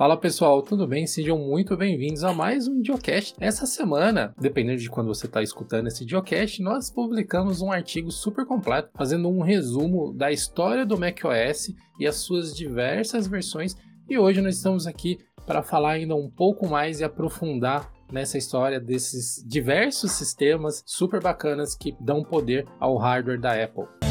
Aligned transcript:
Fala 0.00 0.16
pessoal, 0.16 0.62
tudo 0.62 0.86
bem? 0.86 1.06
Sejam 1.06 1.36
muito 1.36 1.76
bem-vindos 1.76 2.24
a 2.24 2.32
mais 2.32 2.66
um 2.66 2.80
Diocast. 2.80 3.34
Essa 3.38 3.66
semana, 3.66 4.34
dependendo 4.40 4.80
de 4.80 4.88
quando 4.88 5.08
você 5.08 5.26
está 5.26 5.42
escutando 5.42 5.88
esse 5.88 6.06
Diocast, 6.06 6.62
nós 6.62 6.90
publicamos 6.90 7.60
um 7.60 7.70
artigo 7.70 8.10
super 8.10 8.46
completo, 8.46 8.88
fazendo 8.96 9.28
um 9.28 9.42
resumo 9.42 10.14
da 10.14 10.32
história 10.32 10.86
do 10.86 10.96
macOS 10.96 11.74
e 11.98 12.06
as 12.06 12.16
suas 12.16 12.56
diversas 12.56 13.26
versões. 13.26 13.76
E 14.08 14.18
hoje 14.18 14.40
nós 14.40 14.56
estamos 14.56 14.86
aqui 14.86 15.18
para 15.46 15.62
falar 15.62 15.90
ainda 15.90 16.16
um 16.16 16.30
pouco 16.30 16.66
mais 16.66 17.00
e 17.00 17.04
aprofundar 17.04 17.92
nessa 18.10 18.38
história 18.38 18.80
desses 18.80 19.44
diversos 19.46 20.12
sistemas 20.12 20.82
super 20.86 21.22
bacanas 21.22 21.74
que 21.74 21.94
dão 22.00 22.22
poder 22.22 22.66
ao 22.80 22.96
hardware 22.96 23.38
da 23.38 23.52
Apple. 23.52 24.09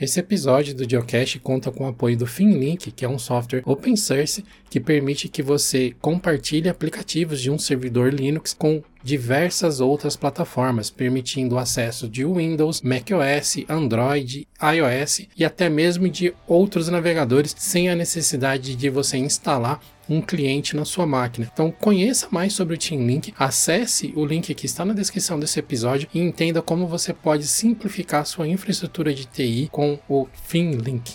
Esse 0.00 0.18
episódio 0.18 0.74
do 0.74 0.88
Geocache 0.88 1.38
conta 1.38 1.70
com 1.70 1.84
o 1.84 1.88
apoio 1.88 2.16
do 2.16 2.26
FinLink, 2.26 2.90
que 2.90 3.04
é 3.04 3.08
um 3.08 3.18
software 3.18 3.62
open 3.66 3.94
source 3.96 4.42
que 4.70 4.80
permite 4.80 5.28
que 5.28 5.42
você 5.42 5.94
compartilhe 6.00 6.70
aplicativos 6.70 7.38
de 7.38 7.50
um 7.50 7.58
servidor 7.58 8.10
Linux 8.10 8.54
com 8.54 8.82
diversas 9.02 9.80
outras 9.80 10.16
plataformas, 10.16 10.90
permitindo 10.90 11.54
o 11.54 11.58
acesso 11.58 12.08
de 12.08 12.24
Windows, 12.24 12.82
macOS, 12.82 13.64
Android, 13.68 14.46
iOS 14.60 15.26
e 15.36 15.44
até 15.44 15.68
mesmo 15.68 16.08
de 16.08 16.34
outros 16.46 16.88
navegadores 16.88 17.54
sem 17.58 17.88
a 17.88 17.94
necessidade 17.94 18.74
de 18.74 18.90
você 18.90 19.16
instalar 19.16 19.80
um 20.08 20.20
cliente 20.20 20.74
na 20.74 20.84
sua 20.84 21.06
máquina. 21.06 21.48
Então 21.52 21.70
conheça 21.70 22.26
mais 22.30 22.52
sobre 22.52 22.74
o 22.74 22.78
TeamLink, 22.78 23.32
acesse 23.38 24.12
o 24.16 24.26
link 24.26 24.52
que 24.54 24.66
está 24.66 24.84
na 24.84 24.92
descrição 24.92 25.38
desse 25.38 25.60
episódio 25.60 26.08
e 26.12 26.18
entenda 26.18 26.60
como 26.60 26.86
você 26.86 27.14
pode 27.14 27.46
simplificar 27.46 28.26
sua 28.26 28.48
infraestrutura 28.48 29.14
de 29.14 29.24
TI 29.24 29.68
com 29.70 29.98
o 30.08 30.26
FinLink. 30.46 31.14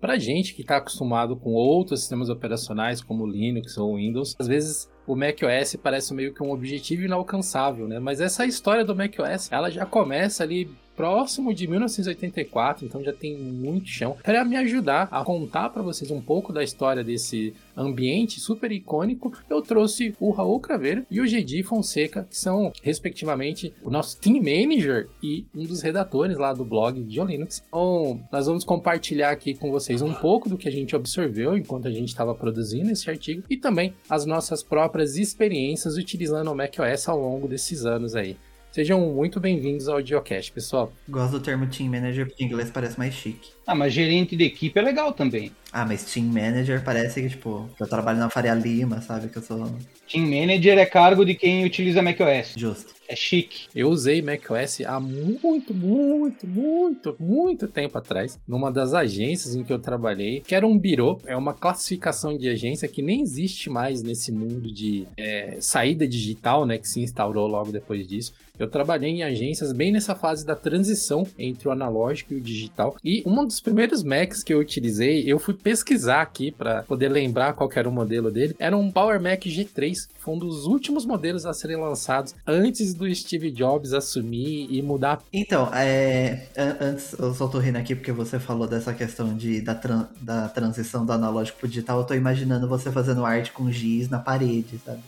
Para 0.00 0.18
gente 0.18 0.54
que 0.54 0.62
está 0.62 0.76
acostumado 0.76 1.36
com 1.36 1.50
outros 1.52 2.00
sistemas 2.00 2.28
operacionais 2.28 3.02
como 3.02 3.26
Linux 3.26 3.76
ou 3.76 3.96
Windows, 3.96 4.36
às 4.38 4.46
vezes 4.46 4.88
o 5.06 5.16
macOS 5.16 5.74
parece 5.82 6.14
meio 6.14 6.32
que 6.32 6.42
um 6.42 6.52
objetivo 6.52 7.02
inalcançável, 7.02 7.88
né? 7.88 7.98
Mas 7.98 8.20
essa 8.20 8.46
história 8.46 8.84
do 8.84 8.94
macOS, 8.94 9.50
ela 9.50 9.70
já 9.70 9.84
começa 9.84 10.44
ali 10.44 10.70
próximo 10.98 11.54
de 11.54 11.68
1984, 11.68 12.84
então 12.84 13.04
já 13.04 13.12
tem 13.12 13.38
muito 13.38 13.88
chão. 13.88 14.16
Para 14.20 14.44
me 14.44 14.56
ajudar 14.56 15.06
a 15.12 15.22
contar 15.22 15.68
para 15.68 15.80
vocês 15.80 16.10
um 16.10 16.20
pouco 16.20 16.52
da 16.52 16.64
história 16.64 17.04
desse 17.04 17.54
ambiente 17.76 18.40
super 18.40 18.72
icônico, 18.72 19.32
eu 19.48 19.62
trouxe 19.62 20.12
o 20.18 20.32
Raul 20.32 20.58
Craveiro 20.58 21.06
e 21.08 21.20
o 21.20 21.26
Gedi 21.26 21.62
Fonseca, 21.62 22.26
que 22.28 22.36
são, 22.36 22.72
respectivamente, 22.82 23.72
o 23.84 23.90
nosso 23.90 24.18
team 24.18 24.42
manager 24.42 25.08
e 25.22 25.46
um 25.54 25.64
dos 25.64 25.82
redatores 25.82 26.36
lá 26.36 26.52
do 26.52 26.64
blog 26.64 27.00
de 27.00 27.20
Linux. 27.20 27.62
Então, 27.68 28.20
nós 28.32 28.46
vamos 28.46 28.64
compartilhar 28.64 29.30
aqui 29.30 29.54
com 29.54 29.70
vocês 29.70 30.02
um 30.02 30.12
pouco 30.12 30.48
do 30.48 30.58
que 30.58 30.68
a 30.68 30.72
gente 30.72 30.96
observeu 30.96 31.56
enquanto 31.56 31.86
a 31.86 31.92
gente 31.92 32.08
estava 32.08 32.34
produzindo 32.34 32.90
esse 32.90 33.08
artigo 33.08 33.44
e 33.48 33.56
também 33.56 33.94
as 34.10 34.26
nossas 34.26 34.64
próprias 34.64 35.16
experiências 35.16 35.96
utilizando 35.96 36.50
o 36.50 36.56
macOS 36.56 37.08
ao 37.08 37.20
longo 37.20 37.46
desses 37.46 37.86
anos 37.86 38.16
aí. 38.16 38.36
Sejam 38.78 39.00
muito 39.00 39.40
bem-vindos 39.40 39.88
ao 39.88 40.00
Geocast, 40.00 40.52
pessoal. 40.52 40.92
Gosto 41.08 41.32
do 41.32 41.40
termo 41.40 41.66
Team 41.66 41.90
Manager 41.90 42.28
porque 42.28 42.44
em 42.44 42.46
inglês 42.46 42.70
parece 42.70 42.96
mais 42.96 43.12
chique. 43.12 43.50
Ah, 43.66 43.74
mas 43.74 43.92
gerente 43.92 44.36
de 44.36 44.44
equipe 44.44 44.78
é 44.78 44.80
legal 44.80 45.12
também. 45.12 45.50
Ah, 45.72 45.84
mas 45.84 46.04
Team 46.04 46.26
Manager 46.26 46.82
parece 46.82 47.20
que, 47.20 47.28
tipo, 47.28 47.68
que 47.76 47.82
eu 47.82 47.86
trabalho 47.86 48.18
na 48.18 48.30
Faria 48.30 48.54
Lima, 48.54 49.02
sabe? 49.02 49.28
Que 49.28 49.38
eu 49.38 49.42
sou. 49.42 49.70
Team 50.10 50.24
Manager 50.24 50.78
é 50.78 50.86
cargo 50.86 51.24
de 51.24 51.34
quem 51.34 51.64
utiliza 51.64 52.02
macOS. 52.02 52.54
Justo. 52.56 52.94
É 53.08 53.16
chique. 53.16 53.68
Eu 53.74 53.88
usei 53.88 54.20
macOS 54.20 54.82
há 54.86 55.00
muito, 55.00 55.72
muito, 55.74 56.46
muito, 56.46 57.16
muito 57.18 57.66
tempo 57.66 57.96
atrás, 57.96 58.38
numa 58.46 58.70
das 58.70 58.92
agências 58.92 59.54
em 59.54 59.64
que 59.64 59.72
eu 59.72 59.78
trabalhei, 59.78 60.40
que 60.40 60.54
era 60.54 60.66
um 60.66 60.78
birô, 60.78 61.18
é 61.24 61.34
uma 61.34 61.54
classificação 61.54 62.36
de 62.36 62.48
agência 62.48 62.86
que 62.86 63.00
nem 63.00 63.22
existe 63.22 63.70
mais 63.70 64.02
nesse 64.02 64.30
mundo 64.30 64.70
de 64.70 65.06
é, 65.16 65.56
saída 65.58 66.06
digital, 66.06 66.66
né, 66.66 66.76
que 66.76 66.88
se 66.88 67.00
instaurou 67.00 67.46
logo 67.46 67.72
depois 67.72 68.06
disso. 68.06 68.34
Eu 68.58 68.68
trabalhei 68.68 69.10
em 69.10 69.22
agências 69.22 69.72
bem 69.72 69.92
nessa 69.92 70.14
fase 70.16 70.44
da 70.44 70.56
transição 70.56 71.24
entre 71.38 71.68
o 71.68 71.70
analógico 71.70 72.34
e 72.34 72.38
o 72.38 72.40
digital. 72.40 72.96
E 73.04 73.22
um 73.24 73.46
dos 73.46 73.60
primeiros 73.60 74.02
Macs 74.02 74.42
que 74.42 74.52
eu 74.52 74.58
utilizei, 74.58 75.22
eu 75.26 75.38
fui 75.38 75.54
pesquisar 75.62 76.22
aqui 76.22 76.50
para 76.50 76.82
poder 76.82 77.08
lembrar 77.08 77.52
qual 77.52 77.70
era 77.74 77.88
o 77.88 77.92
modelo 77.92 78.30
dele, 78.30 78.56
era 78.58 78.76
um 78.76 78.90
Power 78.90 79.20
Mac 79.20 79.40
G3, 79.40 80.08
que 80.08 80.20
foi 80.20 80.34
um 80.34 80.38
dos 80.38 80.66
últimos 80.66 81.04
modelos 81.04 81.46
a 81.46 81.52
serem 81.52 81.76
lançados 81.76 82.34
antes 82.46 82.94
do 82.94 83.12
Steve 83.14 83.50
Jobs 83.50 83.92
assumir 83.92 84.68
e 84.70 84.80
mudar. 84.82 85.20
Então, 85.32 85.70
é, 85.74 86.46
antes, 86.80 87.12
eu 87.12 87.34
só 87.34 87.46
tô 87.48 87.58
rindo 87.58 87.78
aqui 87.78 87.94
porque 87.94 88.12
você 88.12 88.38
falou 88.38 88.66
dessa 88.66 88.92
questão 88.92 89.36
de, 89.36 89.60
da, 89.60 89.74
tran, 89.74 90.08
da 90.20 90.48
transição 90.48 91.04
do 91.04 91.12
analógico 91.12 91.58
pro 91.58 91.68
digital. 91.68 91.98
Eu 91.98 92.04
tô 92.04 92.14
imaginando 92.14 92.68
você 92.68 92.90
fazendo 92.90 93.24
arte 93.24 93.52
com 93.52 93.70
giz 93.70 94.08
na 94.08 94.18
parede, 94.18 94.80
sabe? 94.84 95.00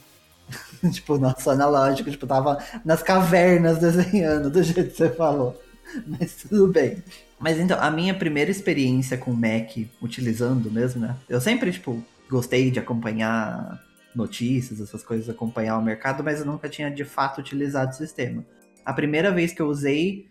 tipo, 0.93 1.19
nosso 1.19 1.49
analógico, 1.51 2.11
tipo, 2.11 2.27
tava 2.27 2.59
nas 2.85 3.03
cavernas 3.03 3.79
desenhando 3.79 4.51
do 4.51 4.63
jeito 4.63 4.91
que 4.91 4.97
você 4.97 5.09
falou. 5.11 5.61
Mas 6.07 6.37
tudo 6.37 6.69
bem. 6.69 7.03
Mas 7.39 7.59
então, 7.59 7.81
a 7.81 7.91
minha 7.91 8.15
primeira 8.15 8.51
experiência 8.51 9.17
com 9.17 9.33
Mac, 9.33 9.77
utilizando 10.01 10.71
mesmo, 10.71 11.01
né? 11.01 11.17
Eu 11.29 11.41
sempre, 11.41 11.73
tipo, 11.73 12.03
gostei 12.29 12.71
de 12.71 12.79
acompanhar 12.79 13.83
notícias, 14.15 14.81
essas 14.81 15.03
coisas, 15.03 15.29
acompanhar 15.29 15.79
o 15.79 15.83
mercado, 15.83 16.23
mas 16.23 16.41
eu 16.41 16.47
nunca 16.47 16.69
tinha 16.69 16.91
de 16.91 17.05
fato 17.05 17.41
utilizado 17.41 17.93
o 17.93 17.97
sistema. 17.97 18.45
A 18.85 18.93
primeira 18.93 19.31
vez 19.31 19.53
que 19.53 19.63
eu 19.63 19.69
usei, 19.69 20.29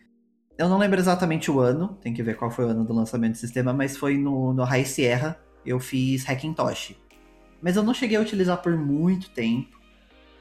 eu 0.57 0.67
não 0.67 0.77
lembro 0.77 0.99
exatamente 0.99 1.49
o 1.49 1.59
ano, 1.59 1.97
tem 2.01 2.13
que 2.13 2.23
ver 2.23 2.35
qual 2.35 2.51
foi 2.51 2.65
o 2.65 2.69
ano 2.69 2.83
do 2.83 2.93
lançamento 2.93 3.33
do 3.33 3.37
sistema, 3.37 3.73
mas 3.73 3.97
foi 3.97 4.17
no, 4.17 4.53
no 4.53 4.63
High 4.63 4.85
Sierra, 4.85 5.39
eu 5.65 5.79
fiz 5.79 6.25
Hackintosh. 6.25 6.95
Mas 7.61 7.75
eu 7.75 7.83
não 7.83 7.93
cheguei 7.93 8.17
a 8.17 8.21
utilizar 8.21 8.61
por 8.61 8.77
muito 8.77 9.29
tempo. 9.31 9.79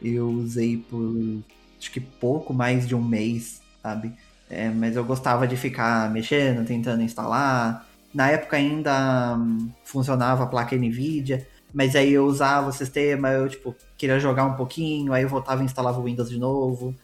Eu 0.00 0.28
usei 0.28 0.76
por 0.76 1.42
acho 1.78 1.90
que 1.92 2.00
pouco 2.00 2.52
mais 2.52 2.86
de 2.86 2.94
um 2.94 3.02
mês, 3.02 3.62
sabe? 3.82 4.12
É, 4.50 4.68
mas 4.70 4.96
eu 4.96 5.04
gostava 5.04 5.46
de 5.46 5.56
ficar 5.56 6.10
mexendo, 6.10 6.66
tentando 6.66 7.02
instalar. 7.02 7.86
Na 8.14 8.30
época 8.30 8.56
ainda 8.56 9.36
hum, 9.36 9.70
funcionava 9.84 10.44
a 10.44 10.46
placa 10.46 10.74
NVIDIA, 10.76 11.46
mas 11.72 11.94
aí 11.94 12.12
eu 12.12 12.24
usava 12.24 12.68
o 12.68 12.72
sistema, 12.72 13.30
eu 13.30 13.48
tipo, 13.48 13.76
queria 13.96 14.18
jogar 14.18 14.44
um 14.46 14.54
pouquinho, 14.54 15.12
aí 15.12 15.22
eu 15.22 15.28
voltava 15.28 15.62
e 15.62 15.64
instalava 15.64 16.00
o 16.00 16.04
Windows 16.04 16.30
de 16.30 16.38
novo. 16.38 16.94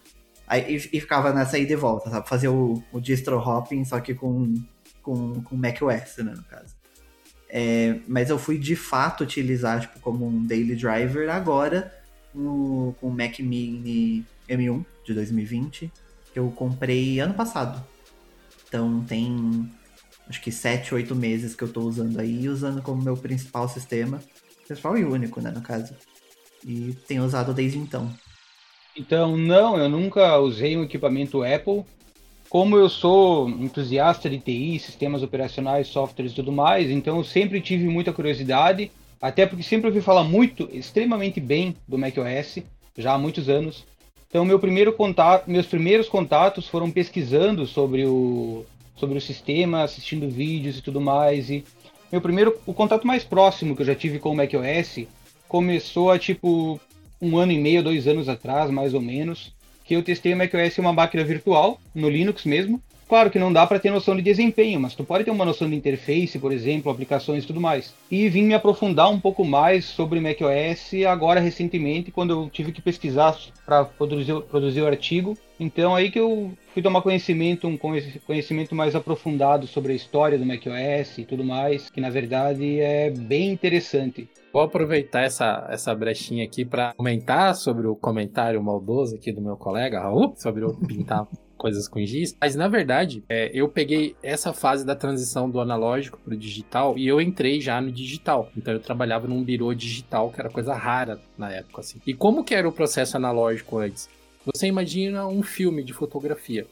Aí, 0.46 0.76
e, 0.76 0.96
e 0.96 1.00
ficava 1.00 1.32
nessa 1.32 1.58
ida 1.58 1.72
e 1.72 1.76
volta, 1.76 2.10
sabe? 2.10 2.28
Fazer 2.28 2.48
o, 2.48 2.82
o 2.92 3.00
distro 3.00 3.38
hopping, 3.38 3.84
só 3.84 4.00
que 4.00 4.14
com, 4.14 4.54
com, 5.02 5.42
com 5.42 5.56
macOS, 5.56 6.18
né, 6.18 6.34
no 6.34 6.44
caso. 6.44 6.74
É, 7.48 8.00
mas 8.08 8.30
eu 8.30 8.38
fui 8.38 8.58
de 8.58 8.74
fato 8.74 9.22
utilizar 9.22 9.80
tipo, 9.80 10.00
como 10.00 10.26
um 10.26 10.44
daily 10.44 10.74
driver 10.74 11.30
agora 11.30 11.92
no, 12.34 12.94
com 13.00 13.08
o 13.08 13.10
Mac 13.10 13.38
Mini 13.38 14.26
M1 14.48 14.84
de 15.06 15.14
2020, 15.14 15.80
que 15.86 15.92
eu 16.34 16.50
comprei 16.50 17.20
ano 17.20 17.34
passado. 17.34 17.84
Então 18.68 19.04
tem 19.04 19.68
acho 20.28 20.40
que 20.40 20.50
7, 20.50 20.94
8 20.94 21.14
meses 21.14 21.54
que 21.54 21.62
eu 21.62 21.68
estou 21.68 21.84
usando 21.84 22.18
aí, 22.18 22.48
usando 22.48 22.82
como 22.82 23.02
meu 23.02 23.16
principal 23.16 23.68
sistema. 23.68 24.22
Principal 24.66 24.96
e 24.96 25.04
único, 25.04 25.40
né, 25.40 25.50
no 25.50 25.60
caso. 25.60 25.94
E 26.66 26.96
tenho 27.06 27.24
usado 27.24 27.52
desde 27.52 27.78
então. 27.78 28.10
Então, 28.96 29.36
não, 29.36 29.76
eu 29.76 29.88
nunca 29.88 30.38
usei 30.38 30.76
um 30.76 30.84
equipamento 30.84 31.42
Apple. 31.42 31.84
Como 32.48 32.76
eu 32.76 32.88
sou 32.88 33.48
entusiasta 33.48 34.30
de 34.30 34.38
TI, 34.38 34.78
sistemas 34.78 35.22
operacionais, 35.22 35.88
softwares 35.88 36.32
e 36.32 36.36
tudo 36.36 36.52
mais, 36.52 36.88
então 36.88 37.18
eu 37.18 37.24
sempre 37.24 37.60
tive 37.60 37.88
muita 37.88 38.12
curiosidade 38.12 38.90
até 39.20 39.46
porque 39.46 39.62
sempre 39.62 39.88
ouvi 39.88 40.00
falar 40.00 40.22
muito, 40.22 40.68
extremamente 40.70 41.40
bem 41.40 41.74
do 41.88 41.98
macOS, 41.98 42.58
já 42.96 43.14
há 43.14 43.18
muitos 43.18 43.48
anos. 43.48 43.84
Então, 44.34 44.44
meu 44.44 44.58
primeiro 44.58 44.92
contato, 44.92 45.48
meus 45.48 45.64
primeiros 45.64 46.08
contatos 46.08 46.66
foram 46.66 46.90
pesquisando 46.90 47.68
sobre 47.68 48.04
o, 48.04 48.66
sobre 48.96 49.16
o 49.16 49.20
sistema, 49.20 49.84
assistindo 49.84 50.28
vídeos 50.28 50.76
e 50.76 50.82
tudo 50.82 51.00
mais. 51.00 51.50
E 51.50 51.64
meu 52.10 52.20
primeiro, 52.20 52.58
o 52.66 52.74
contato 52.74 53.06
mais 53.06 53.22
próximo 53.22 53.76
que 53.76 53.82
eu 53.82 53.86
já 53.86 53.94
tive 53.94 54.18
com 54.18 54.32
o 54.32 54.36
macOS 54.36 55.06
começou 55.46 56.10
a 56.10 56.18
tipo 56.18 56.80
um 57.22 57.38
ano 57.38 57.52
e 57.52 57.60
meio, 57.60 57.80
dois 57.80 58.08
anos 58.08 58.28
atrás, 58.28 58.72
mais 58.72 58.92
ou 58.92 59.00
menos, 59.00 59.54
que 59.84 59.94
eu 59.94 60.02
testei 60.02 60.34
o 60.34 60.36
macOS 60.36 60.78
em 60.78 60.80
uma 60.80 60.92
máquina 60.92 61.22
virtual, 61.22 61.80
no 61.94 62.10
Linux 62.10 62.44
mesmo. 62.44 62.82
Claro 63.08 63.30
que 63.30 63.38
não 63.38 63.52
dá 63.52 63.66
para 63.66 63.78
ter 63.78 63.90
noção 63.90 64.16
de 64.16 64.22
desempenho, 64.22 64.80
mas 64.80 64.94
tu 64.94 65.04
pode 65.04 65.24
ter 65.24 65.30
uma 65.30 65.44
noção 65.44 65.68
de 65.68 65.76
interface, 65.76 66.38
por 66.38 66.52
exemplo, 66.52 66.90
aplicações 66.90 67.44
e 67.44 67.46
tudo 67.46 67.60
mais. 67.60 67.94
E 68.10 68.28
vim 68.28 68.42
me 68.42 68.54
aprofundar 68.54 69.10
um 69.10 69.20
pouco 69.20 69.44
mais 69.44 69.84
sobre 69.84 70.20
macOS 70.20 71.04
agora 71.08 71.40
recentemente, 71.40 72.10
quando 72.10 72.30
eu 72.30 72.50
tive 72.50 72.72
que 72.72 72.80
pesquisar 72.80 73.36
para 73.64 73.84
produzir, 73.84 74.40
produzir 74.42 74.80
o 74.80 74.86
artigo. 74.86 75.36
Então 75.58 75.94
aí 75.94 76.10
que 76.10 76.18
eu 76.18 76.52
fui 76.72 76.82
tomar 76.82 77.02
conhecimento, 77.02 77.68
um 77.68 77.76
conhecimento 77.76 78.74
mais 78.74 78.94
aprofundado 78.96 79.66
sobre 79.66 79.92
a 79.92 79.96
história 79.96 80.38
do 80.38 80.46
macOS 80.46 81.18
e 81.18 81.24
tudo 81.24 81.44
mais, 81.44 81.90
que 81.90 82.00
na 82.00 82.10
verdade 82.10 82.80
é 82.80 83.10
bem 83.10 83.50
interessante. 83.50 84.28
Vou 84.52 84.62
aproveitar 84.62 85.22
essa, 85.22 85.66
essa 85.68 85.94
brechinha 85.94 86.44
aqui 86.44 86.64
para 86.64 86.94
comentar 86.94 87.54
sobre 87.54 87.86
o 87.86 87.96
comentário 87.96 88.62
maldoso 88.62 89.16
aqui 89.16 89.32
do 89.32 89.42
meu 89.42 89.56
colega 89.56 90.00
Raul, 90.00 90.34
sobre 90.36 90.64
o 90.64 90.74
pintar 90.86 91.26
coisas 91.56 91.88
com 91.88 92.04
giz. 92.04 92.36
Mas 92.40 92.54
na 92.54 92.68
verdade, 92.68 93.24
é, 93.28 93.50
eu 93.52 93.68
peguei 93.68 94.16
essa 94.22 94.52
fase 94.52 94.84
da 94.84 94.94
transição 94.94 95.48
do 95.48 95.60
analógico 95.60 96.18
pro 96.18 96.36
digital 96.36 96.96
e 96.98 97.06
eu 97.06 97.20
entrei 97.20 97.60
já 97.60 97.80
no 97.80 97.90
digital. 97.90 98.50
Então 98.56 98.74
eu 98.74 98.80
trabalhava 98.80 99.26
num 99.26 99.42
birô 99.42 99.74
digital, 99.74 100.30
que 100.30 100.40
era 100.40 100.50
coisa 100.50 100.74
rara 100.74 101.20
na 101.38 101.50
época, 101.50 101.80
assim. 101.80 102.00
E 102.06 102.14
como 102.14 102.44
que 102.44 102.54
era 102.54 102.68
o 102.68 102.72
processo 102.72 103.16
analógico 103.16 103.78
antes? 103.78 104.08
Você 104.44 104.66
imagina 104.66 105.26
um 105.26 105.42
filme 105.42 105.82
de 105.82 105.92
fotografia. 105.92 106.66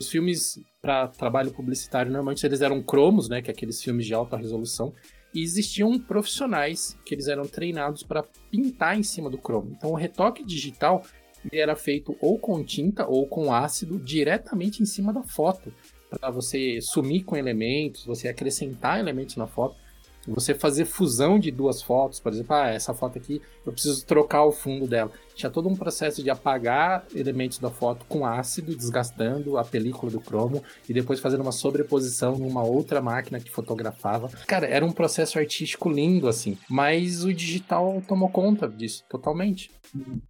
Os 0.00 0.08
filmes 0.08 0.60
para 0.80 1.08
trabalho 1.08 1.50
publicitário 1.50 2.10
normalmente 2.10 2.44
eles 2.46 2.60
eram 2.60 2.82
cromos, 2.82 3.28
né, 3.28 3.42
que 3.42 3.50
é 3.50 3.52
aqueles 3.52 3.82
filmes 3.82 4.06
de 4.06 4.14
alta 4.14 4.36
resolução, 4.36 4.92
e 5.34 5.42
existiam 5.42 5.98
profissionais 5.98 6.96
que 7.04 7.14
eles 7.14 7.28
eram 7.28 7.46
treinados 7.46 8.02
para 8.02 8.24
pintar 8.50 8.98
em 8.98 9.02
cima 9.02 9.28
do 9.28 9.38
cromo. 9.38 9.72
Então 9.76 9.90
o 9.90 9.94
retoque 9.94 10.44
digital 10.44 11.04
era 11.52 11.76
feito 11.76 12.16
ou 12.20 12.38
com 12.38 12.62
tinta 12.64 13.06
ou 13.06 13.26
com 13.26 13.52
ácido 13.52 13.98
diretamente 13.98 14.82
em 14.82 14.86
cima 14.86 15.12
da 15.12 15.22
foto, 15.22 15.72
para 16.10 16.30
você 16.30 16.80
sumir 16.80 17.24
com 17.24 17.36
elementos, 17.36 18.04
você 18.04 18.28
acrescentar 18.28 18.98
elementos 18.98 19.36
na 19.36 19.46
foto 19.46 19.76
você 20.32 20.54
fazer 20.54 20.84
fusão 20.84 21.38
de 21.38 21.50
duas 21.50 21.82
fotos, 21.82 22.20
por 22.20 22.32
exemplo, 22.32 22.54
ah, 22.54 22.68
essa 22.68 22.92
foto 22.92 23.18
aqui 23.18 23.40
eu 23.64 23.72
preciso 23.72 24.04
trocar 24.04 24.44
o 24.44 24.52
fundo 24.52 24.86
dela. 24.86 25.10
Tinha 25.38 25.50
todo 25.50 25.68
um 25.68 25.76
processo 25.76 26.20
de 26.20 26.30
apagar 26.30 27.06
elementos 27.14 27.60
da 27.60 27.70
foto 27.70 28.04
com 28.08 28.26
ácido, 28.26 28.74
desgastando 28.74 29.56
a 29.56 29.62
película 29.64 30.10
do 30.10 30.20
cromo 30.20 30.64
e 30.88 30.92
depois 30.92 31.20
fazendo 31.20 31.42
uma 31.42 31.52
sobreposição 31.52 32.36
numa 32.36 32.64
outra 32.64 33.00
máquina 33.00 33.38
que 33.38 33.48
fotografava. 33.48 34.28
Cara, 34.48 34.66
era 34.66 34.84
um 34.84 34.90
processo 34.90 35.38
artístico 35.38 35.88
lindo 35.88 36.26
assim, 36.26 36.58
mas 36.68 37.22
o 37.22 37.32
digital 37.32 38.02
tomou 38.08 38.28
conta 38.28 38.68
disso 38.68 39.04
totalmente. 39.08 39.70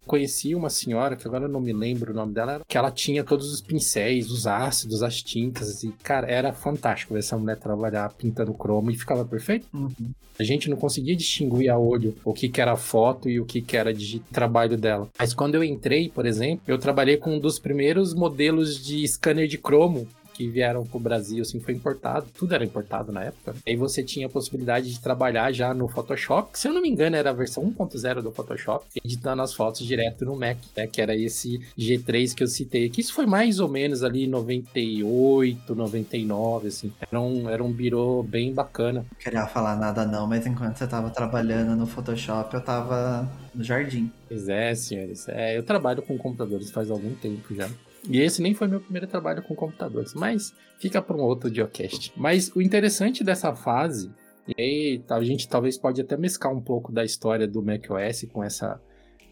Conheci 0.05 0.53
uma 0.53 0.69
senhora, 0.69 1.15
que 1.15 1.27
agora 1.27 1.45
eu 1.45 1.49
não 1.49 1.59
me 1.59 1.73
lembro 1.73 2.11
o 2.11 2.15
nome 2.15 2.33
dela, 2.33 2.61
que 2.67 2.77
ela 2.77 2.91
tinha 2.91 3.23
todos 3.23 3.51
os 3.51 3.61
pincéis, 3.61 4.29
os 4.29 4.47
ácidos, 4.47 5.03
as 5.03 5.21
tintas, 5.21 5.83
e, 5.83 5.91
cara, 6.03 6.27
era 6.27 6.53
fantástico 6.53 7.13
ver 7.13 7.19
essa 7.19 7.37
mulher 7.37 7.57
trabalhar 7.57 8.13
pintando 8.13 8.53
cromo 8.53 8.91
e 8.91 8.97
ficava 8.97 9.25
perfeito. 9.25 9.67
Uhum. 9.73 10.11
A 10.39 10.43
gente 10.43 10.69
não 10.69 10.77
conseguia 10.77 11.15
distinguir 11.15 11.69
a 11.69 11.77
olho 11.77 12.15
o 12.23 12.33
que, 12.33 12.47
que 12.47 12.61
era 12.61 12.77
foto 12.77 13.29
e 13.29 13.41
o 13.41 13.45
que, 13.45 13.61
que 13.61 13.75
era 13.75 13.93
de 13.93 14.19
trabalho 14.31 14.77
dela. 14.77 14.98
Mas 15.17 15.33
quando 15.33 15.55
eu 15.55 15.63
entrei, 15.63 16.09
por 16.09 16.25
exemplo, 16.25 16.63
eu 16.67 16.77
trabalhei 16.77 17.17
com 17.17 17.35
um 17.35 17.39
dos 17.39 17.59
primeiros 17.59 18.13
modelos 18.13 18.83
de 18.83 19.07
scanner 19.07 19.47
de 19.47 19.57
cromo 19.57 20.07
que 20.39 20.47
vieram 20.47 20.85
pro 20.85 20.97
Brasil, 21.01 21.41
assim, 21.41 21.59
foi 21.59 21.73
importado, 21.73 22.27
tudo 22.33 22.55
era 22.55 22.63
importado 22.63 23.11
na 23.11 23.25
época. 23.25 23.53
Aí 23.67 23.75
você 23.75 24.01
tinha 24.01 24.27
a 24.27 24.29
possibilidade 24.29 24.89
de 24.89 25.01
trabalhar 25.01 25.51
já 25.51 25.73
no 25.73 25.89
Photoshop, 25.89 26.53
que, 26.53 26.59
se 26.59 26.65
eu 26.65 26.73
não 26.73 26.81
me 26.81 26.87
engano 26.87 27.17
era 27.17 27.31
a 27.31 27.33
versão 27.33 27.69
1.0 27.69 28.21
do 28.21 28.31
Photoshop, 28.31 28.85
editando 29.03 29.41
as 29.41 29.53
fotos 29.53 29.85
direto 29.85 30.23
no 30.23 30.37
Mac, 30.37 30.57
né, 30.77 30.87
que 30.87 31.01
era 31.01 31.13
esse 31.13 31.59
G3 31.77 32.33
que 32.33 32.41
eu 32.41 32.47
citei 32.47 32.85
aqui. 32.85 33.01
Isso 33.01 33.13
foi 33.13 33.25
mais 33.25 33.59
ou 33.59 33.67
menos 33.67 34.01
ali 34.01 34.27
98, 34.27 35.75
99, 35.75 36.69
assim. 36.69 36.93
Era 37.01 37.19
um, 37.19 37.49
era 37.49 37.61
um 37.61 37.73
birô 37.73 38.23
bem 38.23 38.53
bacana. 38.53 39.05
Não 39.11 39.19
queria 39.19 39.45
falar 39.45 39.75
nada 39.75 40.05
não, 40.05 40.25
mas 40.25 40.47
enquanto 40.47 40.77
você 40.77 40.87
tava 40.87 41.09
trabalhando 41.09 41.75
no 41.75 41.85
Photoshop, 41.85 42.53
eu 42.53 42.61
tava 42.61 43.29
no 43.53 43.61
jardim. 43.61 44.09
Pois 44.29 44.47
é, 44.47 44.73
senhores. 44.73 45.27
É, 45.27 45.57
eu 45.57 45.63
trabalho 45.63 46.01
com 46.01 46.17
computadores 46.17 46.71
faz 46.71 46.89
algum 46.89 47.13
tempo 47.15 47.53
já. 47.53 47.69
E 48.07 48.19
esse 48.19 48.41
nem 48.41 48.53
foi 48.53 48.67
meu 48.67 48.79
primeiro 48.79 49.07
trabalho 49.07 49.41
com 49.41 49.55
computadores, 49.55 50.13
mas 50.13 50.53
fica 50.79 51.01
para 51.01 51.15
um 51.15 51.21
outro 51.21 51.53
geocast. 51.53 52.13
Mas 52.15 52.51
o 52.55 52.61
interessante 52.61 53.23
dessa 53.23 53.55
fase, 53.55 54.11
e 54.47 54.61
aí 54.61 55.03
a 55.09 55.23
gente 55.23 55.47
talvez 55.47 55.77
pode 55.77 56.01
até 56.01 56.15
mesclar 56.15 56.53
um 56.53 56.61
pouco 56.61 56.91
da 56.91 57.03
história 57.03 57.47
do 57.47 57.61
macOS 57.61 58.25
com 58.31 58.43
essa 58.43 58.79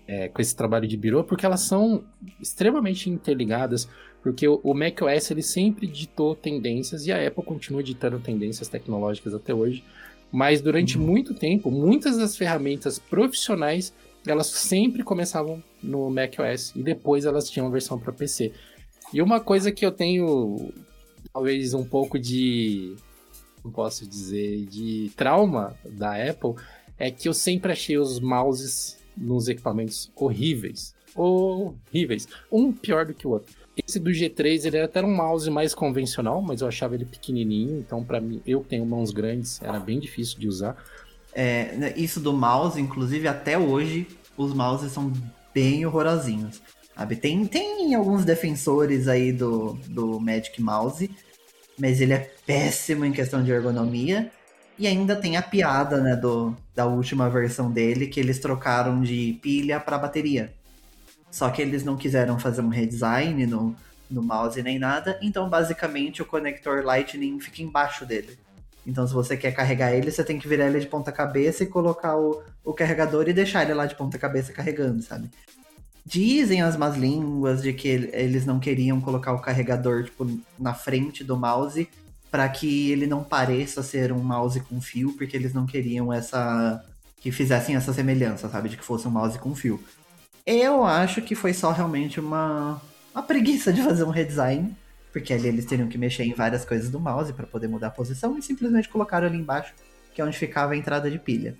é, 0.07 0.29
com 0.29 0.41
esse 0.41 0.55
trabalho 0.55 0.87
de 0.87 0.95
birô, 0.95 1.23
porque 1.23 1.45
elas 1.45 1.61
são 1.61 2.05
extremamente 2.41 3.09
interligadas, 3.09 3.89
porque 4.23 4.47
o, 4.47 4.59
o 4.63 4.73
macOS 4.73 5.29
ele 5.31 5.41
sempre 5.41 5.85
ditou 5.85 6.33
tendências 6.33 7.05
e 7.05 7.11
a 7.11 7.27
Apple 7.27 7.43
continua 7.43 7.83
ditando 7.83 8.17
tendências 8.19 8.69
tecnológicas 8.69 9.33
até 9.33 9.53
hoje. 9.53 9.83
Mas 10.31 10.61
durante 10.61 10.97
uhum. 10.97 11.05
muito 11.05 11.33
tempo, 11.33 11.69
muitas 11.71 12.17
das 12.17 12.35
ferramentas 12.35 12.99
profissionais 12.99 13.93
elas 14.31 14.47
sempre 14.47 15.03
começavam 15.03 15.63
no 15.81 16.09
macOS 16.09 16.73
e 16.75 16.83
depois 16.83 17.25
elas 17.25 17.49
tinham 17.49 17.69
versão 17.71 17.99
para 17.99 18.11
PC. 18.11 18.51
E 19.13 19.21
uma 19.21 19.39
coisa 19.39 19.71
que 19.71 19.85
eu 19.85 19.91
tenho 19.91 20.71
talvez 21.33 21.73
um 21.73 21.85
pouco 21.85 22.19
de 22.19 22.95
não 23.63 23.71
posso 23.71 24.07
dizer 24.07 24.65
de 24.65 25.11
trauma 25.15 25.75
da 25.85 26.15
Apple 26.15 26.55
é 26.97 27.11
que 27.11 27.27
eu 27.27 27.33
sempre 27.33 27.71
achei 27.71 27.97
os 27.97 28.19
mouses 28.19 28.97
nos 29.15 29.47
equipamentos 29.47 30.11
horríveis, 30.15 30.95
horríveis, 31.15 32.27
um 32.51 32.71
pior 32.71 33.05
do 33.05 33.13
que 33.13 33.27
o 33.27 33.31
outro. 33.31 33.53
Esse 33.75 33.99
do 33.99 34.09
G3 34.09 34.65
ele 34.65 34.77
era 34.77 34.85
até 34.85 35.03
um 35.03 35.15
mouse 35.15 35.49
mais 35.51 35.75
convencional, 35.75 36.41
mas 36.41 36.61
eu 36.61 36.67
achava 36.67 36.95
ele 36.95 37.05
pequenininho, 37.05 37.77
então 37.77 38.03
para 38.03 38.19
mim 38.19 38.41
eu 38.45 38.63
tenho 38.63 38.85
mãos 38.85 39.11
grandes, 39.11 39.61
era 39.61 39.79
bem 39.79 39.99
difícil 39.99 40.39
de 40.39 40.47
usar. 40.47 40.83
É, 41.33 41.75
né, 41.75 41.93
isso 41.95 42.19
do 42.19 42.33
mouse, 42.33 42.81
inclusive 42.81 43.27
até 43.27 43.57
hoje, 43.59 44.07
os 44.37 44.53
mouses 44.53 44.91
são 44.91 45.11
bem 45.53 45.85
horrorosinhos. 45.85 46.61
Sabe? 46.95 47.15
Tem, 47.15 47.45
tem 47.45 47.95
alguns 47.95 48.23
defensores 48.23 49.07
aí 49.07 49.31
do, 49.31 49.73
do 49.87 50.19
Magic 50.19 50.61
Mouse, 50.61 51.09
mas 51.77 51.99
ele 51.99 52.13
é 52.13 52.31
péssimo 52.45 53.05
em 53.05 53.11
questão 53.11 53.43
de 53.43 53.51
ergonomia. 53.51 54.31
E 54.79 54.85
ainda 54.85 55.15
tem 55.15 55.37
a 55.37 55.41
piada, 55.41 55.99
né, 55.99 56.15
do, 56.15 56.55
da 56.75 56.85
última 56.85 57.29
versão 57.29 57.71
dele, 57.71 58.07
que 58.07 58.19
eles 58.19 58.39
trocaram 58.39 59.01
de 59.01 59.39
pilha 59.41 59.79
para 59.79 59.97
bateria. 59.97 60.53
Só 61.31 61.49
que 61.49 61.61
eles 61.61 61.83
não 61.83 61.97
quiseram 61.97 62.39
fazer 62.39 62.61
um 62.61 62.69
redesign 62.69 63.45
no, 63.47 63.75
no 64.09 64.23
mouse 64.23 64.61
nem 64.61 64.79
nada, 64.79 65.19
então 65.21 65.49
basicamente 65.49 66.21
o 66.21 66.25
conector 66.25 66.83
Lightning 66.83 67.39
fica 67.39 67.61
embaixo 67.61 68.05
dele. 68.05 68.37
Então, 68.87 69.05
se 69.05 69.13
você 69.13 69.35
quer 69.35 69.51
carregar 69.51 69.91
ele, 69.91 70.09
você 70.09 70.23
tem 70.23 70.39
que 70.39 70.47
virar 70.47 70.67
ele 70.67 70.79
de 70.79 70.87
ponta 70.87 71.11
cabeça 71.11 71.61
e 71.61 71.67
colocar 71.67 72.15
o, 72.15 72.41
o 72.63 72.73
carregador 72.73 73.27
e 73.27 73.33
deixar 73.33 73.63
ele 73.63 73.73
lá 73.73 73.85
de 73.85 73.95
ponta 73.95 74.17
cabeça 74.17 74.53
carregando, 74.53 75.01
sabe? 75.01 75.29
Dizem 76.05 76.61
as 76.61 76.77
más 76.77 76.95
línguas 76.95 77.61
de 77.61 77.73
que 77.73 77.89
eles 77.89 78.45
não 78.45 78.61
queriam 78.61 79.01
colocar 79.01 79.33
o 79.33 79.41
carregador 79.41 80.05
tipo, 80.05 80.25
na 80.57 80.73
frente 80.73 81.21
do 81.21 81.35
mouse 81.35 81.89
para 82.31 82.47
que 82.47 82.89
ele 82.89 83.05
não 83.07 83.25
pareça 83.25 83.83
ser 83.83 84.13
um 84.13 84.23
mouse 84.23 84.61
com 84.61 84.79
fio, 84.79 85.11
porque 85.17 85.35
eles 85.35 85.53
não 85.53 85.65
queriam 85.65 86.11
essa 86.13 86.81
que 87.19 87.29
fizessem 87.29 87.75
essa 87.75 87.91
semelhança, 87.91 88.47
sabe, 88.47 88.69
de 88.69 88.77
que 88.77 88.85
fosse 88.85 89.05
um 89.05 89.11
mouse 89.11 89.37
com 89.37 89.53
fio. 89.53 89.83
Eu 90.45 90.85
acho 90.85 91.21
que 91.21 91.35
foi 91.35 91.53
só 91.53 91.71
realmente 91.71 92.21
uma 92.21 92.81
uma 93.13 93.23
preguiça 93.23 93.73
de 93.73 93.81
fazer 93.81 94.05
um 94.05 94.11
redesign 94.11 94.73
porque 95.17 95.33
ali 95.33 95.47
eles 95.47 95.65
teriam 95.65 95.87
que 95.87 95.97
mexer 95.97 96.25
em 96.25 96.33
várias 96.33 96.63
coisas 96.63 96.91
do 96.91 96.99
mouse 96.99 97.33
para 97.33 97.47
poder 97.47 97.67
mudar 97.67 97.87
a 97.87 97.89
posição 97.89 98.37
e 98.37 98.41
simplesmente 98.43 98.87
colocaram 98.87 99.25
ali 99.25 99.37
embaixo, 99.37 99.73
que 100.13 100.21
é 100.21 100.23
onde 100.23 100.37
ficava 100.37 100.73
a 100.73 100.77
entrada 100.77 101.09
de 101.09 101.17
pilha. 101.17 101.55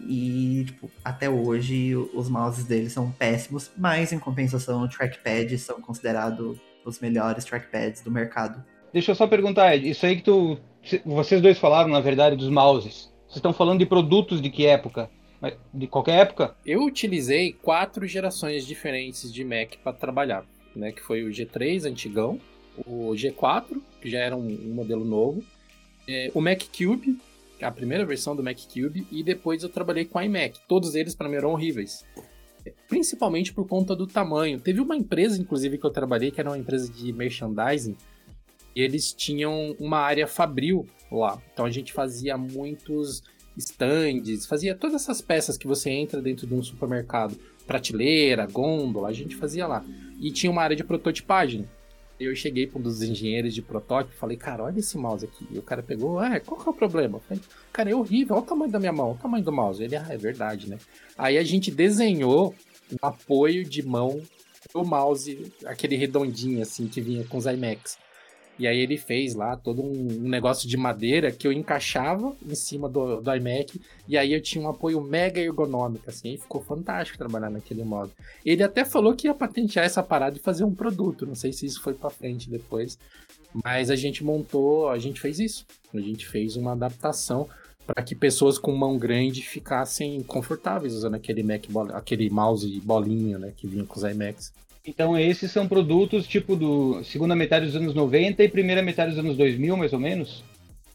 E, 0.00 0.62
tipo, 0.64 0.88
até 1.04 1.28
hoje 1.28 1.96
os 1.96 2.28
mouses 2.28 2.64
deles 2.64 2.92
são 2.92 3.10
péssimos, 3.10 3.72
mas 3.76 4.12
em 4.12 4.18
compensação, 4.20 4.86
trackpads 4.86 5.62
são 5.62 5.80
considerados 5.80 6.56
os 6.84 7.00
melhores 7.00 7.44
trackpads 7.44 8.00
do 8.00 8.12
mercado. 8.12 8.62
Deixa 8.92 9.10
eu 9.10 9.16
só 9.16 9.26
perguntar, 9.26 9.74
Ed, 9.74 9.90
isso 9.90 10.06
aí 10.06 10.14
que 10.14 10.22
tu. 10.22 10.56
Vocês 11.04 11.42
dois 11.42 11.58
falaram, 11.58 11.90
na 11.90 12.00
verdade, 12.00 12.36
dos 12.36 12.48
mouses. 12.48 13.12
Vocês 13.26 13.36
estão 13.36 13.52
falando 13.52 13.80
de 13.80 13.86
produtos 13.86 14.40
de 14.40 14.50
que 14.50 14.66
época? 14.66 15.10
De 15.72 15.88
qualquer 15.88 16.20
época? 16.20 16.54
Eu 16.64 16.84
utilizei 16.84 17.54
quatro 17.54 18.06
gerações 18.06 18.64
diferentes 18.64 19.32
de 19.32 19.44
Mac 19.44 19.74
para 19.82 19.92
trabalhar, 19.92 20.44
né? 20.76 20.92
Que 20.92 21.02
foi 21.02 21.24
o 21.24 21.30
G3 21.30 21.86
antigão, 21.86 22.40
o 22.86 23.10
G4, 23.12 23.80
que 24.00 24.10
já 24.10 24.18
era 24.18 24.36
um, 24.36 24.46
um 24.46 24.74
modelo 24.74 25.04
novo, 25.04 25.42
é, 26.08 26.30
o 26.34 26.40
Mac 26.40 26.62
Cube, 26.76 27.18
é 27.58 27.64
a 27.64 27.70
primeira 27.70 28.04
versão 28.04 28.34
do 28.34 28.42
Mac 28.42 28.58
Cube, 28.72 29.06
e 29.10 29.22
depois 29.22 29.62
eu 29.62 29.68
trabalhei 29.68 30.04
com 30.04 30.20
iMac. 30.20 30.58
Todos 30.68 30.94
eles 30.94 31.14
para 31.14 31.28
mim 31.28 31.36
eram 31.36 31.52
horríveis. 31.52 32.04
Principalmente 32.88 33.52
por 33.52 33.66
conta 33.66 33.94
do 33.94 34.06
tamanho. 34.06 34.58
Teve 34.58 34.80
uma 34.80 34.96
empresa, 34.96 35.40
inclusive, 35.40 35.78
que 35.78 35.84
eu 35.84 35.90
trabalhei, 35.90 36.30
que 36.30 36.40
era 36.40 36.50
uma 36.50 36.58
empresa 36.58 36.90
de 36.90 37.12
merchandising, 37.12 37.96
e 38.74 38.80
eles 38.80 39.12
tinham 39.12 39.76
uma 39.78 39.98
área 39.98 40.26
fabril 40.26 40.86
lá. 41.10 41.40
Então 41.52 41.64
a 41.64 41.70
gente 41.70 41.92
fazia 41.92 42.36
muitos 42.36 43.22
stands, 43.56 44.46
fazia 44.46 44.74
todas 44.74 45.02
essas 45.02 45.20
peças 45.20 45.56
que 45.56 45.66
você 45.66 45.90
entra 45.90 46.20
dentro 46.20 46.46
de 46.46 46.54
um 46.54 46.62
supermercado, 46.62 47.38
prateleira, 47.66 48.46
gôndola, 48.46 49.08
a 49.08 49.12
gente 49.12 49.36
fazia 49.36 49.66
lá. 49.66 49.84
E 50.20 50.30
tinha 50.32 50.50
uma 50.50 50.62
área 50.62 50.76
de 50.76 50.82
prototipagem 50.82 51.68
eu 52.18 52.34
cheguei 52.34 52.66
para 52.66 52.78
um 52.78 52.82
dos 52.82 53.02
engenheiros 53.02 53.54
de 53.54 53.62
protótipo 53.62 54.14
e 54.14 54.18
falei, 54.18 54.36
cara, 54.36 54.64
olha 54.64 54.78
esse 54.78 54.96
mouse 54.96 55.24
aqui. 55.24 55.46
E 55.50 55.58
o 55.58 55.62
cara 55.62 55.82
pegou, 55.82 56.18
ah, 56.18 56.38
qual 56.40 56.60
que 56.60 56.68
é 56.68 56.70
o 56.70 56.74
problema? 56.74 57.20
Falei, 57.20 57.42
cara, 57.72 57.90
é 57.90 57.94
horrível, 57.94 58.36
olha 58.36 58.44
o 58.44 58.46
tamanho 58.46 58.70
da 58.70 58.78
minha 58.78 58.92
mão, 58.92 59.12
o 59.12 59.16
tamanho 59.16 59.44
do 59.44 59.52
mouse. 59.52 59.82
Ele, 59.82 59.96
ah, 59.96 60.06
é 60.08 60.16
verdade, 60.16 60.68
né? 60.68 60.78
Aí 61.18 61.36
a 61.36 61.42
gente 61.42 61.70
desenhou 61.70 62.54
um 62.92 63.06
apoio 63.06 63.64
de 63.64 63.82
mão 63.82 64.20
do 64.72 64.84
mouse, 64.84 65.52
aquele 65.64 65.96
redondinho 65.96 66.62
assim 66.62 66.86
que 66.88 67.00
vinha 67.00 67.24
com 67.24 67.36
os 67.36 67.46
iMacs. 67.46 67.96
E 68.58 68.68
aí 68.68 68.78
ele 68.78 68.96
fez 68.96 69.34
lá 69.34 69.56
todo 69.56 69.82
um 69.82 70.28
negócio 70.28 70.68
de 70.68 70.76
madeira 70.76 71.32
que 71.32 71.46
eu 71.46 71.52
encaixava 71.52 72.34
em 72.46 72.54
cima 72.54 72.88
do, 72.88 73.20
do 73.20 73.34
iMac. 73.34 73.80
E 74.06 74.16
aí 74.16 74.32
eu 74.32 74.40
tinha 74.40 74.64
um 74.64 74.68
apoio 74.68 75.00
mega 75.00 75.40
ergonômico, 75.40 76.08
assim. 76.08 76.34
E 76.34 76.38
ficou 76.38 76.62
fantástico 76.62 77.18
trabalhar 77.18 77.50
naquele 77.50 77.82
modo. 77.82 78.12
Ele 78.44 78.62
até 78.62 78.84
falou 78.84 79.14
que 79.14 79.26
ia 79.26 79.34
patentear 79.34 79.84
essa 79.84 80.02
parada 80.02 80.36
e 80.36 80.40
fazer 80.40 80.64
um 80.64 80.74
produto. 80.74 81.26
Não 81.26 81.34
sei 81.34 81.52
se 81.52 81.66
isso 81.66 81.82
foi 81.82 81.94
pra 81.94 82.10
frente 82.10 82.48
depois. 82.48 82.98
Mas 83.64 83.90
a 83.90 83.96
gente 83.96 84.24
montou, 84.24 84.88
a 84.88 84.98
gente 84.98 85.20
fez 85.20 85.38
isso. 85.38 85.66
A 85.92 86.00
gente 86.00 86.26
fez 86.26 86.56
uma 86.56 86.72
adaptação 86.72 87.48
para 87.86 88.02
que 88.02 88.14
pessoas 88.14 88.58
com 88.58 88.74
mão 88.74 88.96
grande 88.96 89.42
ficassem 89.42 90.22
confortáveis 90.22 90.94
usando 90.94 91.14
aquele 91.14 91.42
Mac, 91.42 91.64
aquele 91.92 92.30
mouse 92.30 92.80
bolinha, 92.80 93.38
né, 93.38 93.52
que 93.54 93.66
vinha 93.66 93.84
com 93.84 93.96
os 93.98 94.04
iMacs. 94.04 94.52
Então 94.86 95.18
esses 95.18 95.50
são 95.50 95.66
produtos 95.66 96.26
tipo 96.26 96.54
do 96.54 97.02
segunda 97.04 97.34
metade 97.34 97.66
dos 97.66 97.76
anos 97.76 97.94
90 97.94 98.42
e 98.42 98.48
primeira 98.48 98.82
metade 98.82 99.10
dos 99.10 99.18
anos 99.18 99.36
2000, 99.36 99.76
mais 99.76 99.92
ou 99.92 99.98
menos? 99.98 100.44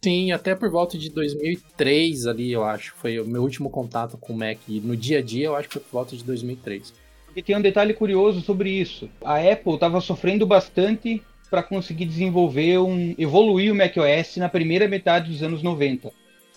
Sim, 0.01 0.31
até 0.31 0.55
por 0.55 0.69
volta 0.69 0.97
de 0.97 1.09
2003 1.09 2.27
ali, 2.27 2.51
eu 2.51 2.63
acho. 2.63 2.93
Foi 2.95 3.19
o 3.19 3.25
meu 3.25 3.41
último 3.41 3.69
contato 3.69 4.17
com 4.17 4.31
o 4.31 4.37
Mac. 4.37 4.57
E 4.67 4.79
no 4.79 4.95
dia 4.95 5.19
a 5.19 5.21
dia, 5.21 5.47
eu 5.47 5.55
acho 5.55 5.67
que 5.67 5.73
foi 5.73 5.81
por 5.81 5.91
volta 5.91 6.15
de 6.15 6.23
2003. 6.23 6.93
Porque 7.25 7.41
tem 7.43 7.57
um 7.57 7.61
detalhe 7.61 7.93
curioso 7.93 8.39
sobre 8.41 8.69
isso. 8.69 9.09
A 9.21 9.39
Apple 9.39 9.73
estava 9.73 9.99
sofrendo 9.99 10.45
bastante 10.45 11.21
para 11.49 11.63
conseguir 11.63 12.05
desenvolver 12.05 12.77
um 12.79 13.13
evoluir 13.17 13.73
o 13.73 13.75
macOS 13.75 14.37
na 14.37 14.47
primeira 14.47 14.87
metade 14.87 15.31
dos 15.31 15.43
anos 15.43 15.61
90. 15.61 16.11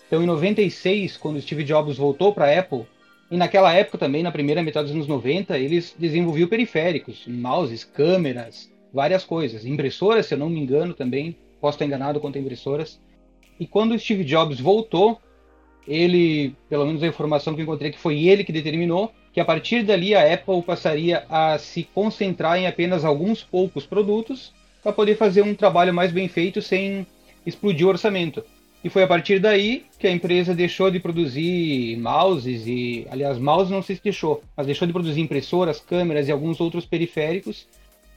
Então, 0.07 0.23
em 0.23 0.25
96, 0.25 1.17
quando 1.17 1.41
Steve 1.41 1.63
Jobs 1.63 1.97
voltou 1.97 2.33
para 2.33 2.45
a 2.45 2.59
Apple, 2.59 2.85
e 3.33 3.37
naquela 3.37 3.73
época 3.73 3.97
também, 3.97 4.21
na 4.21 4.31
primeira 4.31 4.61
metade 4.61 4.85
dos 4.85 4.95
anos 4.95 5.07
90, 5.07 5.57
eles 5.57 5.95
desenvolviam 5.97 6.47
periféricos, 6.47 7.25
mouses, 7.25 7.83
câmeras, 7.83 8.71
várias 8.93 9.25
coisas. 9.25 9.65
Impressoras, 9.65 10.27
se 10.27 10.35
eu 10.35 10.37
não 10.37 10.51
me 10.51 10.59
engano 10.59 10.93
também, 10.93 11.35
posso 11.59 11.73
estar 11.73 11.85
enganado 11.85 12.19
quanto 12.19 12.37
a 12.37 12.41
impressoras. 12.41 13.01
E 13.59 13.65
quando 13.65 13.93
o 13.93 13.99
Steve 13.99 14.23
Jobs 14.23 14.59
voltou, 14.59 15.19
ele, 15.87 16.55
pelo 16.69 16.85
menos 16.85 17.01
a 17.01 17.07
informação 17.07 17.55
que 17.55 17.61
eu 17.61 17.63
encontrei, 17.63 17.91
que 17.91 17.97
foi 17.97 18.23
ele 18.23 18.43
que 18.43 18.51
determinou 18.51 19.11
que 19.33 19.39
a 19.39 19.45
partir 19.45 19.81
dali 19.81 20.13
a 20.13 20.31
Apple 20.31 20.61
passaria 20.61 21.25
a 21.27 21.57
se 21.57 21.85
concentrar 21.91 22.59
em 22.59 22.67
apenas 22.67 23.03
alguns 23.03 23.41
poucos 23.41 23.83
produtos 23.83 24.53
para 24.83 24.93
poder 24.93 25.17
fazer 25.17 25.41
um 25.41 25.55
trabalho 25.55 25.91
mais 25.91 26.11
bem 26.11 26.27
feito 26.27 26.61
sem 26.61 27.07
explodir 27.43 27.87
o 27.87 27.89
orçamento. 27.89 28.45
E 28.83 28.89
foi 28.89 29.03
a 29.03 29.07
partir 29.07 29.39
daí 29.39 29.85
que 29.97 30.05
a 30.05 30.11
empresa 30.11 30.53
deixou 30.53 30.91
de 30.91 30.99
produzir 30.99 31.97
mouses 31.97 32.67
e, 32.67 33.07
aliás, 33.09 33.37
mouse 33.37 33.71
não 33.71 33.81
sei 33.81 33.95
se 33.95 34.03
deixou, 34.03 34.43
mas 34.57 34.65
deixou 34.65 34.85
de 34.85 34.91
produzir 34.91 35.21
impressoras, 35.21 35.79
câmeras 35.79 36.27
e 36.27 36.31
alguns 36.31 36.59
outros 36.59 36.85
periféricos. 36.85 37.65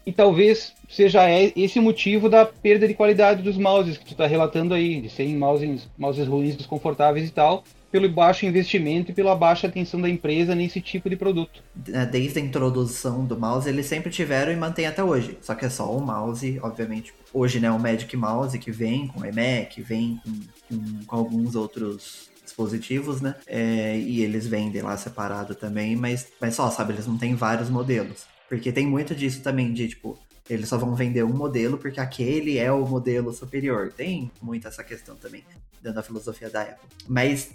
E 0.05 0.13
talvez 0.13 0.73
seja 0.89 1.23
esse 1.57 1.79
o 1.79 1.83
motivo 1.83 2.29
da 2.29 2.45
perda 2.45 2.87
de 2.87 2.95
qualidade 2.95 3.43
dos 3.43 3.57
mouses 3.57 3.97
que 3.97 4.05
tu 4.05 4.13
está 4.13 4.27
relatando 4.27 4.75
aí, 4.75 5.01
de 5.01 5.09
serem 5.09 5.37
mouses, 5.37 5.89
mouses 5.97 6.27
ruins, 6.27 6.57
desconfortáveis 6.57 7.29
e 7.29 7.33
tal, 7.33 7.65
pelo 7.97 8.11
baixo 8.11 8.45
investimento 8.45 9.11
e 9.11 9.15
pela 9.15 9.35
baixa 9.35 9.67
atenção 9.67 9.99
da 9.99 10.11
empresa 10.11 10.55
nesse 10.55 10.83
tipo 10.83 11.09
de 11.09 11.17
produto. 11.17 11.63
É, 11.91 12.05
desde 12.05 12.39
a 12.39 12.43
introdução 12.43 13.25
do 13.25 13.41
mouse, 13.41 13.67
eles 13.67 13.87
sempre 13.87 14.11
tiveram 14.11 14.53
e 14.53 14.57
mantêm 14.57 14.87
até 14.87 15.03
hoje. 15.03 15.39
Só 15.41 15.55
que 15.55 15.65
é 15.65 15.71
só 15.71 15.91
o 15.91 15.99
mouse, 16.05 16.61
obviamente. 16.63 17.15
Hoje, 17.33 17.59
né, 17.59 17.71
o 17.71 17.79
Magic 17.79 18.15
Mouse 18.15 18.59
que 18.59 18.71
vem 18.71 19.07
com 19.07 19.25
iMac, 19.25 19.81
vem 19.81 20.21
com, 20.23 20.77
com, 20.77 21.05
com 21.07 21.17
alguns 21.17 21.55
outros 21.55 22.29
dispositivos, 22.45 23.23
né? 23.23 23.35
É, 23.47 23.97
e 23.97 24.23
eles 24.23 24.47
vendem 24.47 24.83
lá 24.83 24.95
separado 24.99 25.55
também, 25.55 25.97
mas, 25.97 26.27
mas 26.39 26.55
só, 26.55 26.71
sabe, 26.71 26.93
eles 26.93 27.07
não 27.07 27.17
têm 27.17 27.35
vários 27.35 27.71
modelos. 27.71 28.27
Porque 28.47 28.71
tem 28.71 28.87
muito 28.87 29.15
disso 29.15 29.41
também, 29.41 29.73
de 29.73 29.89
tipo, 29.89 30.19
eles 30.51 30.69
só 30.69 30.77
vão 30.77 30.95
vender 30.95 31.25
um 31.25 31.35
modelo 31.35 31.79
porque 31.79 31.99
aquele 31.99 32.59
é 32.59 32.71
o 32.71 32.87
modelo 32.87 33.33
superior. 33.33 33.91
Tem 33.91 34.31
muito 34.43 34.69
essa 34.69 34.85
questão 34.85 35.17
também, 35.17 35.43
dentro 35.83 35.95
da 35.95 36.03
filosofia 36.03 36.51
da 36.51 36.61
Apple. 36.61 36.89
Mas 37.09 37.51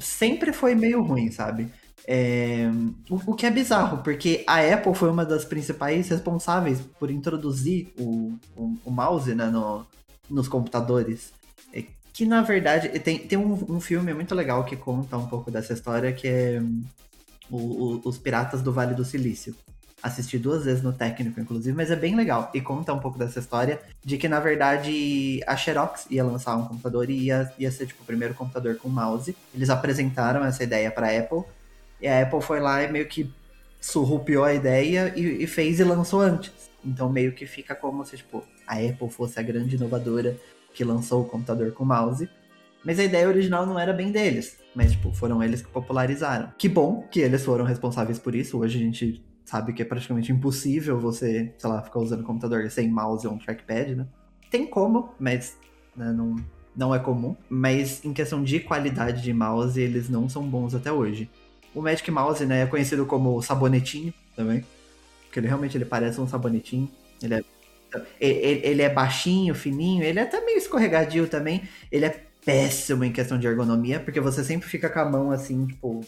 sempre 0.00 0.52
foi 0.52 0.74
meio 0.74 1.02
ruim, 1.02 1.30
sabe? 1.30 1.70
É, 2.06 2.70
o, 3.10 3.32
o, 3.32 3.34
que 3.34 3.44
é 3.44 3.50
bizarro, 3.50 3.98
porque 4.02 4.42
a 4.46 4.60
Apple 4.60 4.94
foi 4.94 5.10
uma 5.10 5.26
das 5.26 5.44
principais 5.44 6.08
responsáveis 6.08 6.80
por 6.98 7.10
introduzir 7.10 7.92
o, 7.98 8.32
o, 8.56 8.78
o 8.86 8.90
mouse 8.90 9.34
né, 9.34 9.46
no, 9.46 9.86
nos 10.28 10.48
computadores. 10.48 11.32
É, 11.72 11.84
que 12.12 12.24
na 12.24 12.40
verdade 12.40 12.88
tem, 13.00 13.18
tem 13.18 13.36
um, 13.36 13.52
um, 13.68 13.78
filme 13.78 14.14
muito 14.14 14.34
legal 14.34 14.64
que 14.64 14.74
conta 14.74 15.18
um 15.18 15.26
pouco 15.26 15.50
dessa 15.50 15.74
história 15.74 16.10
que 16.12 16.26
é 16.26 16.62
o, 17.50 18.00
Os 18.04 18.16
Piratas 18.16 18.62
do 18.62 18.72
Vale 18.72 18.94
do 18.94 19.04
Silício. 19.04 19.54
Assisti 20.02 20.38
duas 20.38 20.64
vezes 20.64 20.82
no 20.82 20.92
técnico, 20.92 21.40
inclusive, 21.40 21.76
mas 21.76 21.90
é 21.90 21.96
bem 21.96 22.14
legal. 22.14 22.50
E 22.54 22.60
conta 22.60 22.92
um 22.92 23.00
pouco 23.00 23.18
dessa 23.18 23.40
história 23.40 23.80
de 24.04 24.16
que, 24.16 24.28
na 24.28 24.38
verdade, 24.38 25.42
a 25.46 25.56
Xerox 25.56 26.06
ia 26.08 26.24
lançar 26.24 26.56
um 26.56 26.64
computador 26.66 27.10
e 27.10 27.24
ia, 27.24 27.52
ia 27.58 27.70
ser 27.70 27.86
tipo, 27.86 28.02
o 28.02 28.06
primeiro 28.06 28.32
computador 28.34 28.76
com 28.76 28.88
mouse. 28.88 29.36
Eles 29.52 29.70
apresentaram 29.70 30.44
essa 30.44 30.62
ideia 30.62 30.90
para 30.90 31.08
a 31.08 31.18
Apple. 31.18 31.42
E 32.00 32.06
a 32.06 32.22
Apple 32.22 32.40
foi 32.40 32.60
lá 32.60 32.82
e 32.82 32.92
meio 32.92 33.08
que 33.08 33.28
surrupiou 33.80 34.44
a 34.44 34.54
ideia 34.54 35.12
e, 35.16 35.42
e, 35.42 35.46
fez 35.46 35.80
e 35.80 35.84
lançou 35.84 36.20
antes. 36.20 36.52
Então 36.84 37.10
meio 37.10 37.32
que 37.32 37.44
fica 37.44 37.74
como 37.74 38.04
se, 38.04 38.16
tipo, 38.16 38.44
a 38.66 38.74
Apple 38.74 39.10
fosse 39.10 39.38
a 39.40 39.42
grande 39.42 39.76
inovadora 39.76 40.36
que 40.72 40.84
lançou 40.84 41.22
o 41.22 41.24
computador 41.24 41.72
com 41.72 41.84
mouse. 41.84 42.28
Mas 42.84 43.00
a 43.00 43.04
ideia 43.04 43.28
original 43.28 43.66
não 43.66 43.78
era 43.78 43.92
bem 43.92 44.12
deles. 44.12 44.58
Mas, 44.74 44.92
tipo, 44.92 45.12
foram 45.12 45.42
eles 45.42 45.60
que 45.60 45.68
popularizaram. 45.68 46.52
Que 46.56 46.68
bom 46.68 47.02
que 47.10 47.18
eles 47.18 47.44
foram 47.44 47.64
responsáveis 47.64 48.18
por 48.18 48.34
isso. 48.34 48.58
Hoje 48.58 48.78
a 48.78 48.80
gente 48.80 49.27
sabe 49.48 49.72
que 49.72 49.80
é 49.80 49.84
praticamente 49.84 50.30
impossível 50.30 51.00
você, 51.00 51.54
sei 51.56 51.70
lá, 51.70 51.80
ficar 51.80 52.00
usando 52.00 52.22
computador 52.22 52.70
sem 52.70 52.86
mouse 52.90 53.26
ou 53.26 53.32
um 53.32 53.38
trackpad, 53.38 53.94
né? 53.94 54.06
Tem 54.50 54.66
como, 54.66 55.14
mas 55.18 55.56
né, 55.96 56.12
não, 56.12 56.36
não 56.76 56.94
é 56.94 56.98
comum. 56.98 57.34
Mas 57.48 58.04
em 58.04 58.12
questão 58.12 58.44
de 58.44 58.60
qualidade 58.60 59.22
de 59.22 59.32
mouse, 59.32 59.80
eles 59.80 60.06
não 60.10 60.28
são 60.28 60.46
bons 60.46 60.74
até 60.74 60.92
hoje. 60.92 61.30
O 61.74 61.80
Magic 61.80 62.10
Mouse, 62.10 62.44
né, 62.44 62.64
é 62.64 62.66
conhecido 62.66 63.06
como 63.06 63.40
sabonetinho 63.40 64.12
também. 64.36 64.62
Porque 65.24 65.40
ele 65.40 65.46
realmente 65.46 65.78
ele 65.78 65.86
parece 65.86 66.20
um 66.20 66.28
sabonetinho. 66.28 66.90
Ele 67.22 67.34
é, 67.36 67.42
ele, 68.20 68.60
ele 68.66 68.82
é 68.82 68.90
baixinho, 68.90 69.54
fininho, 69.54 70.04
ele 70.04 70.18
é 70.18 70.24
até 70.24 70.44
meio 70.44 70.58
escorregadio 70.58 71.26
também. 71.26 71.62
Ele 71.90 72.04
é 72.04 72.22
péssimo 72.44 73.02
em 73.02 73.12
questão 73.12 73.38
de 73.38 73.46
ergonomia, 73.46 73.98
porque 73.98 74.20
você 74.20 74.44
sempre 74.44 74.68
fica 74.68 74.90
com 74.90 74.98
a 74.98 75.06
mão 75.06 75.30
assim, 75.30 75.66
tipo, 75.68 76.02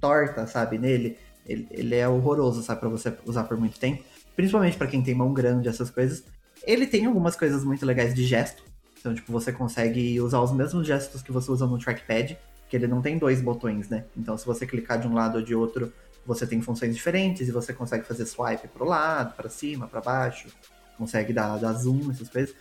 torta, 0.00 0.48
sabe, 0.48 0.78
nele. 0.78 1.16
Ele, 1.46 1.66
ele 1.70 1.94
é 1.94 2.08
horroroso, 2.08 2.62
sabe, 2.62 2.80
para 2.80 2.88
você 2.88 3.16
usar 3.26 3.44
por 3.44 3.56
muito 3.56 3.78
tempo. 3.78 4.02
Principalmente 4.36 4.76
para 4.76 4.86
quem 4.86 5.02
tem 5.02 5.14
mão 5.14 5.32
grande, 5.32 5.68
essas 5.68 5.90
coisas. 5.90 6.24
Ele 6.64 6.86
tem 6.86 7.06
algumas 7.06 7.36
coisas 7.36 7.64
muito 7.64 7.84
legais 7.84 8.14
de 8.14 8.24
gesto. 8.24 8.62
Então, 8.98 9.14
tipo, 9.14 9.32
você 9.32 9.52
consegue 9.52 10.20
usar 10.20 10.40
os 10.40 10.52
mesmos 10.52 10.86
gestos 10.86 11.22
que 11.22 11.32
você 11.32 11.50
usa 11.50 11.66
no 11.66 11.78
trackpad, 11.78 12.38
que 12.68 12.76
ele 12.76 12.86
não 12.86 13.02
tem 13.02 13.18
dois 13.18 13.40
botões, 13.40 13.88
né? 13.88 14.04
Então, 14.16 14.38
se 14.38 14.46
você 14.46 14.64
clicar 14.64 15.00
de 15.00 15.08
um 15.08 15.14
lado 15.14 15.38
ou 15.38 15.42
de 15.42 15.54
outro, 15.54 15.92
você 16.24 16.46
tem 16.46 16.60
funções 16.62 16.94
diferentes 16.94 17.48
e 17.48 17.52
você 17.52 17.72
consegue 17.72 18.04
fazer 18.04 18.24
swipe 18.26 18.68
pro 18.68 18.84
lado, 18.84 19.34
para 19.34 19.48
cima, 19.48 19.88
para 19.88 20.00
baixo, 20.00 20.48
consegue 20.96 21.32
dar, 21.32 21.58
dar 21.58 21.72
zoom, 21.72 22.10
essas 22.12 22.28
coisas. 22.28 22.54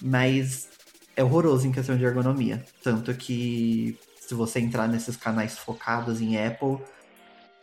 Mas 0.00 0.68
é 1.14 1.22
horroroso 1.22 1.66
em 1.66 1.72
questão 1.72 1.96
de 1.96 2.04
ergonomia. 2.04 2.64
Tanto 2.82 3.12
que 3.14 3.98
se 4.18 4.34
você 4.34 4.60
entrar 4.60 4.88
nesses 4.88 5.16
canais 5.16 5.58
focados 5.58 6.20
em 6.20 6.42
Apple, 6.42 6.78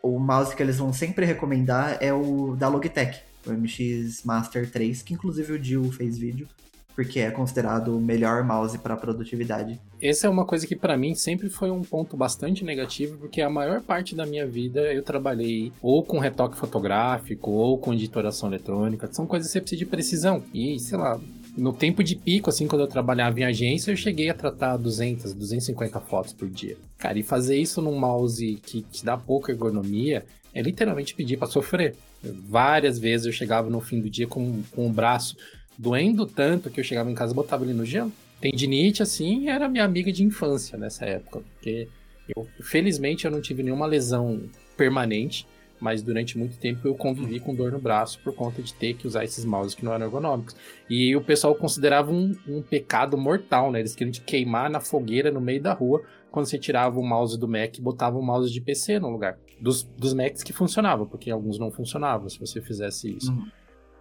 o 0.01 0.19
mouse 0.19 0.55
que 0.55 0.63
eles 0.63 0.77
vão 0.77 0.93
sempre 0.93 1.25
recomendar 1.25 1.97
é 2.01 2.13
o 2.13 2.55
da 2.55 2.67
Logitech, 2.67 3.21
o 3.45 3.51
MX 3.51 4.23
Master 4.23 4.69
3, 4.69 5.01
que 5.01 5.13
inclusive 5.13 5.53
o 5.53 5.63
Jill 5.63 5.91
fez 5.91 6.17
vídeo, 6.17 6.47
porque 6.95 7.19
é 7.21 7.31
considerado 7.31 7.95
o 7.95 8.01
melhor 8.01 8.43
mouse 8.43 8.77
para 8.77 8.97
produtividade. 8.97 9.79
Essa 10.01 10.27
é 10.27 10.29
uma 10.29 10.45
coisa 10.45 10.67
que 10.67 10.75
para 10.75 10.97
mim 10.97 11.15
sempre 11.15 11.49
foi 11.49 11.71
um 11.71 11.81
ponto 11.81 12.17
bastante 12.17 12.63
negativo, 12.65 13.17
porque 13.17 13.41
a 13.41 13.49
maior 13.49 13.81
parte 13.81 14.15
da 14.15 14.25
minha 14.25 14.45
vida 14.45 14.81
eu 14.93 15.01
trabalhei 15.01 15.71
ou 15.81 16.03
com 16.03 16.19
retoque 16.19 16.57
fotográfico 16.57 17.51
ou 17.51 17.77
com 17.77 17.93
editoração 17.93 18.49
eletrônica, 18.49 19.07
são 19.11 19.25
coisas 19.25 19.47
que 19.47 19.53
você 19.53 19.61
precisa 19.61 19.79
de 19.79 19.85
precisão. 19.85 20.43
E, 20.53 20.77
sei 20.79 20.97
lá, 20.97 21.19
no 21.59 21.73
tempo 21.73 22.03
de 22.03 22.15
pico, 22.15 22.49
assim, 22.49 22.67
quando 22.67 22.81
eu 22.81 22.87
trabalhava 22.87 23.39
em 23.39 23.43
agência, 23.43 23.91
eu 23.91 23.97
cheguei 23.97 24.29
a 24.29 24.33
tratar 24.33 24.77
200, 24.77 25.33
250 25.33 25.99
fotos 26.01 26.33
por 26.33 26.49
dia. 26.49 26.77
Cara, 26.97 27.19
e 27.19 27.23
fazer 27.23 27.57
isso 27.57 27.81
num 27.81 27.97
mouse 27.97 28.59
que 28.63 28.81
te 28.81 29.03
dá 29.03 29.17
pouca 29.17 29.51
ergonomia 29.51 30.25
é 30.53 30.61
literalmente 30.61 31.13
pedir 31.13 31.37
para 31.37 31.47
sofrer. 31.47 31.95
Várias 32.23 32.97
vezes 32.97 33.27
eu 33.27 33.31
chegava 33.31 33.69
no 33.69 33.79
fim 33.79 33.99
do 34.01 34.09
dia 34.09 34.27
com, 34.27 34.61
com 34.71 34.87
o 34.87 34.91
braço 34.91 35.35
doendo 35.77 36.25
tanto 36.25 36.69
que 36.69 36.79
eu 36.79 36.83
chegava 36.83 37.09
em 37.09 37.15
casa 37.15 37.31
e 37.31 37.35
botava 37.35 37.63
ele 37.63 37.73
no 37.73 37.85
gelo. 37.85 38.11
Tendinite, 38.41 39.01
assim, 39.01 39.49
era 39.49 39.69
minha 39.69 39.83
amiga 39.83 40.11
de 40.11 40.23
infância 40.23 40.77
nessa 40.77 41.05
época, 41.05 41.39
porque 41.39 41.87
eu, 42.35 42.47
felizmente 42.61 43.25
eu 43.25 43.31
não 43.31 43.41
tive 43.41 43.63
nenhuma 43.63 43.85
lesão 43.85 44.41
permanente 44.77 45.45
mas 45.79 46.01
durante 46.01 46.37
muito 46.37 46.57
tempo 46.57 46.87
eu 46.87 46.95
convivi 46.95 47.39
com 47.39 47.55
dor 47.55 47.71
no 47.71 47.79
braço 47.79 48.19
por 48.23 48.33
conta 48.33 48.61
de 48.61 48.73
ter 48.73 48.95
que 48.95 49.07
usar 49.07 49.23
esses 49.23 49.45
mouses 49.45 49.73
que 49.73 49.85
não 49.85 49.93
eram 49.93 50.05
ergonômicos. 50.05 50.55
E 50.89 51.15
o 51.15 51.21
pessoal 51.21 51.55
considerava 51.55 52.11
um, 52.11 52.35
um 52.47 52.61
pecado 52.61 53.17
mortal, 53.17 53.71
né? 53.71 53.79
Eles 53.79 53.95
queriam 53.95 54.11
te 54.11 54.21
queimar 54.21 54.69
na 54.69 54.79
fogueira 54.79 55.31
no 55.31 55.41
meio 55.41 55.61
da 55.61 55.73
rua 55.73 56.03
quando 56.31 56.45
você 56.45 56.57
tirava 56.57 56.99
o 56.99 57.03
mouse 57.03 57.37
do 57.37 57.47
Mac 57.47 57.77
e 57.77 57.81
botava 57.81 58.17
o 58.17 58.21
mouse 58.21 58.51
de 58.51 58.61
PC 58.61 58.99
no 58.99 59.09
lugar. 59.09 59.37
Dos, 59.59 59.83
dos 59.83 60.13
Macs 60.13 60.43
que 60.43 60.53
funcionavam, 60.53 61.05
porque 61.05 61.31
alguns 61.31 61.57
não 61.59 61.71
funcionavam 61.71 62.29
se 62.29 62.39
você 62.39 62.61
fizesse 62.61 63.15
isso. 63.15 63.31
Uhum. 63.31 63.47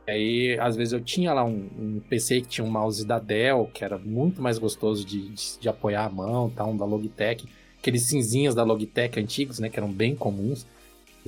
Aí, 0.09 0.59
às 0.59 0.75
vezes, 0.75 0.95
eu 0.95 1.01
tinha 1.01 1.35
lá 1.35 1.45
um, 1.45 1.69
um, 1.79 2.01
PC 2.09 2.41
que 2.41 2.49
tinha 2.49 2.65
um 2.65 2.71
mouse 2.71 3.07
da 3.07 3.19
Dell, 3.19 3.71
que 3.75 3.85
era 3.85 3.99
muito 3.99 4.41
mais 4.41 4.59
gostoso 4.59 5.05
de, 5.05 5.29
de, 5.29 5.59
de 5.61 5.69
apoiar 5.69 6.07
a 6.07 6.11
mão, 6.11 6.49
tá? 6.49 6.65
um 6.65 6.77
da 6.77 6.87
Logitech. 6.87 7.47
Aqueles 7.79 8.07
cinzinhos 8.07 8.55
da 8.55 8.63
Logitech 8.63 9.21
antigos, 9.21 9.59
né? 9.59 9.69
Que 9.69 9.79
eram 9.79 9.93
bem 9.93 10.17
comuns. 10.17 10.67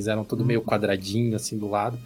Fizeram 0.01 0.25
tudo 0.25 0.45
meio 0.45 0.61
uhum. 0.61 0.67
quadradinho, 0.67 1.37
assim, 1.37 1.59
do 1.59 1.69
lado. 1.69 1.99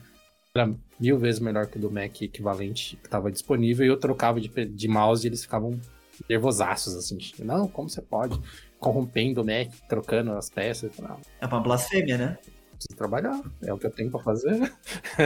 Era 0.53 0.73
mil 0.99 1.17
vezes 1.17 1.41
melhor 1.41 1.67
que 1.67 1.79
o 1.79 1.81
do 1.81 1.91
Mac 1.91 2.23
equivalente 2.23 2.97
que 2.97 3.07
estava 3.07 3.31
disponível. 3.31 3.87
E 3.87 3.89
eu 3.89 3.97
trocava 3.97 4.41
de, 4.41 4.49
de 4.49 4.89
mouse 4.89 5.25
e 5.25 5.29
eles 5.29 5.43
ficavam 5.43 5.81
nervosaços, 6.29 6.97
assim. 6.97 7.17
Não, 7.39 7.69
como 7.69 7.89
você 7.89 8.03
pode? 8.03 8.41
Corrompendo 8.81 9.43
o 9.43 9.45
Mac, 9.45 9.73
trocando 9.89 10.33
as 10.33 10.51
peças. 10.51 10.91
É 11.41 11.47
uma 11.47 11.61
blasfêmia, 11.61 12.19
né? 12.19 12.39
preciso 12.85 12.97
trabalhar, 12.97 13.41
é 13.63 13.73
o 13.73 13.79
que 13.79 13.87
eu 13.87 13.91
tenho 13.91 14.11
para 14.11 14.21
fazer. 14.21 14.73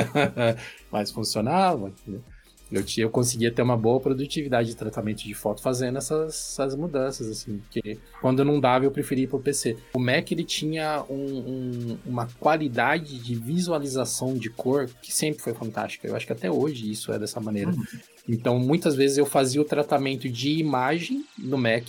Mas 0.93 1.11
funcionava, 1.11 1.89
entendeu? 1.89 2.23
Eu, 2.71 2.85
eu 2.99 3.11
conseguia 3.11 3.51
ter 3.51 3.63
uma 3.63 3.77
boa 3.77 3.99
produtividade 3.99 4.69
de 4.69 4.77
tratamento 4.77 5.25
de 5.25 5.35
foto 5.35 5.63
fazendo 5.63 5.99
essas, 5.99 6.35
essas 6.35 6.75
mudanças, 6.75 7.29
assim, 7.29 7.59
porque 7.59 7.99
quando 8.21 8.45
não 8.45 8.61
dava 8.61 8.85
eu 8.85 8.91
preferia 8.91 9.25
ir 9.25 9.29
pro 9.29 9.41
PC. 9.41 9.77
O 9.95 9.99
Mac, 9.99 10.31
ele 10.31 10.45
tinha 10.45 11.05
um, 11.09 11.15
um, 11.15 11.99
uma 12.05 12.29
qualidade 12.39 13.19
de 13.19 13.35
visualização 13.35 14.35
de 14.35 14.51
cor 14.51 14.89
que 15.01 15.13
sempre 15.13 15.43
foi 15.43 15.55
fantástica. 15.55 16.07
Eu 16.07 16.15
acho 16.15 16.27
que 16.27 16.33
até 16.33 16.51
hoje 16.51 16.91
isso 16.91 17.13
é 17.13 17.19
dessa 17.19 17.41
maneira. 17.41 17.71
Uhum. 17.71 17.85
Então, 18.29 18.59
muitas 18.59 18.95
vezes 18.95 19.17
eu 19.17 19.25
fazia 19.25 19.61
o 19.61 19.65
tratamento 19.65 20.29
de 20.29 20.59
imagem 20.59 21.25
no 21.39 21.57
Mac, 21.57 21.89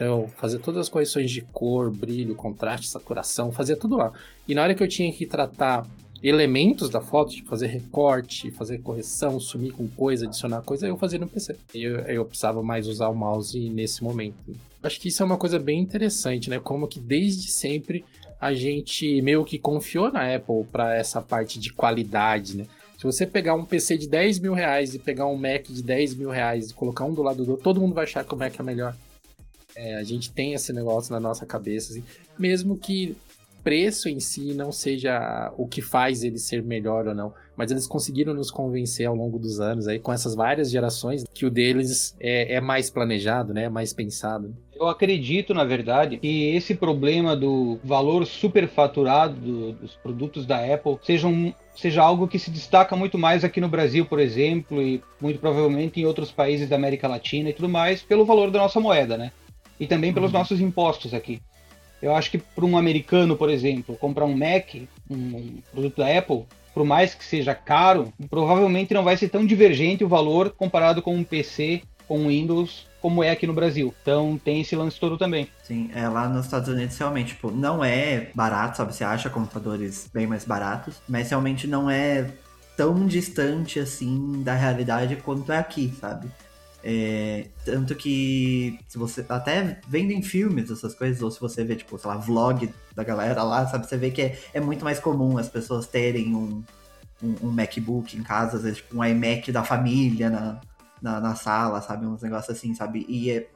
então, 0.00 0.28
fazer 0.38 0.60
todas 0.60 0.80
as 0.80 0.88
correções 0.88 1.30
de 1.30 1.42
cor, 1.42 1.90
brilho, 1.90 2.34
contraste, 2.34 2.88
saturação, 2.88 3.52
fazia 3.52 3.76
tudo 3.76 3.98
lá. 3.98 4.10
E 4.48 4.54
na 4.54 4.62
hora 4.62 4.74
que 4.74 4.82
eu 4.82 4.88
tinha 4.88 5.12
que 5.12 5.26
tratar 5.26 5.86
elementos 6.22 6.90
da 6.90 7.00
foto, 7.00 7.32
tipo 7.32 7.48
fazer 7.48 7.68
recorte, 7.68 8.50
fazer 8.50 8.78
correção, 8.78 9.40
sumir 9.40 9.72
com 9.72 9.88
coisa, 9.88 10.26
adicionar 10.26 10.62
coisa, 10.62 10.86
eu 10.86 10.96
fazia 10.96 11.18
no 11.18 11.28
PC. 11.28 11.56
Eu, 11.74 12.00
eu 12.00 12.24
precisava 12.24 12.62
mais 12.62 12.86
usar 12.86 13.08
o 13.08 13.14
mouse 13.14 13.58
nesse 13.70 14.04
momento. 14.04 14.36
Acho 14.82 15.00
que 15.00 15.08
isso 15.08 15.22
é 15.22 15.26
uma 15.26 15.36
coisa 15.36 15.58
bem 15.58 15.80
interessante, 15.80 16.50
né? 16.50 16.58
Como 16.58 16.86
que 16.86 16.98
desde 16.98 17.50
sempre 17.50 18.04
a 18.40 18.54
gente 18.54 19.20
meio 19.22 19.44
que 19.44 19.58
confiou 19.58 20.10
na 20.10 20.34
Apple 20.34 20.64
para 20.70 20.94
essa 20.94 21.20
parte 21.20 21.58
de 21.58 21.72
qualidade, 21.72 22.56
né? 22.56 22.66
Se 22.96 23.04
você 23.04 23.26
pegar 23.26 23.54
um 23.54 23.64
PC 23.64 23.96
de 23.96 24.06
10 24.06 24.40
mil 24.40 24.52
reais 24.52 24.94
e 24.94 24.98
pegar 24.98 25.26
um 25.26 25.36
Mac 25.36 25.64
de 25.68 25.82
10 25.82 26.16
mil 26.16 26.28
reais 26.28 26.70
e 26.70 26.74
colocar 26.74 27.06
um 27.06 27.14
do 27.14 27.22
lado 27.22 27.44
do 27.44 27.52
outro, 27.52 27.64
todo 27.64 27.80
mundo 27.80 27.94
vai 27.94 28.04
achar 28.04 28.24
que 28.24 28.34
o 28.34 28.36
Mac 28.36 28.58
é 28.58 28.62
melhor. 28.62 28.94
É, 29.74 29.94
a 29.94 30.02
gente 30.02 30.30
tem 30.30 30.52
esse 30.52 30.70
negócio 30.70 31.10
na 31.12 31.18
nossa 31.18 31.46
cabeça, 31.46 31.92
assim, 31.92 32.04
mesmo 32.38 32.76
que 32.76 33.16
preço 33.62 34.08
em 34.08 34.20
si 34.20 34.54
não 34.54 34.72
seja 34.72 35.52
o 35.56 35.66
que 35.66 35.80
faz 35.80 36.22
ele 36.22 36.38
ser 36.38 36.62
melhor 36.62 37.06
ou 37.06 37.14
não, 37.14 37.32
mas 37.56 37.70
eles 37.70 37.86
conseguiram 37.86 38.34
nos 38.34 38.50
convencer 38.50 39.06
ao 39.06 39.14
longo 39.14 39.38
dos 39.38 39.60
anos 39.60 39.86
aí 39.86 39.98
com 39.98 40.12
essas 40.12 40.34
várias 40.34 40.70
gerações 40.70 41.24
que 41.32 41.46
o 41.46 41.50
deles 41.50 42.16
é, 42.18 42.54
é 42.54 42.60
mais 42.60 42.90
planejado, 42.90 43.52
né, 43.52 43.64
é 43.64 43.68
mais 43.68 43.92
pensado. 43.92 44.54
Eu 44.74 44.88
acredito, 44.88 45.52
na 45.52 45.64
verdade, 45.64 46.16
que 46.16 46.54
esse 46.54 46.74
problema 46.74 47.36
do 47.36 47.78
valor 47.84 48.24
superfaturado 48.24 49.34
do, 49.34 49.72
dos 49.72 49.94
produtos 49.96 50.46
da 50.46 50.56
Apple 50.56 50.98
seja, 51.02 51.28
um, 51.28 51.52
seja 51.76 52.02
algo 52.02 52.26
que 52.26 52.38
se 52.38 52.50
destaca 52.50 52.96
muito 52.96 53.18
mais 53.18 53.44
aqui 53.44 53.60
no 53.60 53.68
Brasil, 53.68 54.06
por 54.06 54.18
exemplo, 54.18 54.80
e 54.80 55.02
muito 55.20 55.38
provavelmente 55.38 56.00
em 56.00 56.06
outros 56.06 56.32
países 56.32 56.68
da 56.68 56.76
América 56.76 57.06
Latina 57.06 57.50
e 57.50 57.52
tudo 57.52 57.68
mais, 57.68 58.00
pelo 58.00 58.24
valor 58.24 58.50
da 58.50 58.58
nossa 58.58 58.80
moeda, 58.80 59.18
né? 59.18 59.32
e 59.80 59.86
também 59.86 60.12
pelos 60.12 60.30
uhum. 60.30 60.38
nossos 60.38 60.60
impostos 60.60 61.14
aqui. 61.14 61.40
Eu 62.02 62.14
acho 62.14 62.30
que 62.30 62.38
para 62.38 62.64
um 62.64 62.76
americano, 62.76 63.36
por 63.36 63.50
exemplo, 63.50 63.96
comprar 63.96 64.24
um 64.24 64.36
Mac, 64.36 64.74
um 65.08 65.58
produto 65.70 65.98
da 65.98 66.18
Apple, 66.18 66.44
por 66.72 66.84
mais 66.84 67.14
que 67.14 67.24
seja 67.24 67.54
caro, 67.54 68.12
provavelmente 68.28 68.94
não 68.94 69.04
vai 69.04 69.16
ser 69.16 69.28
tão 69.28 69.44
divergente 69.44 70.04
o 70.04 70.08
valor 70.08 70.50
comparado 70.50 71.02
com 71.02 71.14
um 71.14 71.24
PC, 71.24 71.82
com 72.06 72.20
um 72.20 72.28
Windows, 72.28 72.86
como 73.00 73.22
é 73.22 73.30
aqui 73.30 73.46
no 73.46 73.52
Brasil. 73.52 73.94
Então 74.02 74.40
tem 74.42 74.60
esse 74.60 74.76
lance 74.76 74.98
todo 74.98 75.18
também. 75.18 75.48
Sim, 75.62 75.90
é 75.94 76.08
lá 76.08 76.28
nos 76.28 76.46
Estados 76.46 76.68
Unidos 76.68 76.96
realmente, 76.96 77.28
tipo, 77.28 77.50
não 77.50 77.84
é 77.84 78.30
barato, 78.34 78.76
sabe? 78.76 78.94
Você 78.94 79.04
acha 79.04 79.30
computadores 79.30 80.08
bem 80.12 80.26
mais 80.26 80.44
baratos, 80.44 80.96
mas 81.08 81.30
realmente 81.30 81.66
não 81.66 81.90
é 81.90 82.30
tão 82.76 83.06
distante 83.06 83.78
assim 83.78 84.42
da 84.42 84.54
realidade 84.54 85.16
quanto 85.16 85.52
é 85.52 85.58
aqui, 85.58 85.92
sabe? 86.00 86.28
É, 86.82 87.48
tanto 87.64 87.94
que 87.94 88.78
se 88.88 88.96
você 88.96 89.24
até 89.28 89.80
vendo 89.86 90.12
em 90.12 90.22
filmes 90.22 90.70
essas 90.70 90.94
coisas, 90.94 91.22
ou 91.22 91.30
se 91.30 91.38
você 91.38 91.62
vê, 91.62 91.76
tipo, 91.76 91.98
sei 91.98 92.08
lá, 92.08 92.16
vlog 92.16 92.72
da 92.94 93.04
galera 93.04 93.42
lá, 93.42 93.66
sabe, 93.66 93.86
você 93.86 93.98
vê 93.98 94.10
que 94.10 94.22
é, 94.22 94.38
é 94.54 94.60
muito 94.60 94.82
mais 94.82 94.98
comum 94.98 95.36
as 95.36 95.48
pessoas 95.48 95.86
terem 95.86 96.34
um, 96.34 96.62
um, 97.22 97.48
um, 97.48 97.50
MacBook 97.50 98.16
em 98.16 98.22
casa, 98.22 98.56
às 98.56 98.62
vezes, 98.62 98.78
tipo, 98.78 98.96
um 98.96 99.04
iMac 99.04 99.52
da 99.52 99.62
família 99.62 100.30
na, 100.30 100.60
na, 101.02 101.20
na 101.20 101.34
sala, 101.34 101.82
sabe? 101.82 102.06
Uns 102.06 102.22
negócios 102.22 102.56
assim, 102.56 102.74
sabe? 102.74 103.04
E 103.08 103.30
é, 103.30 103.50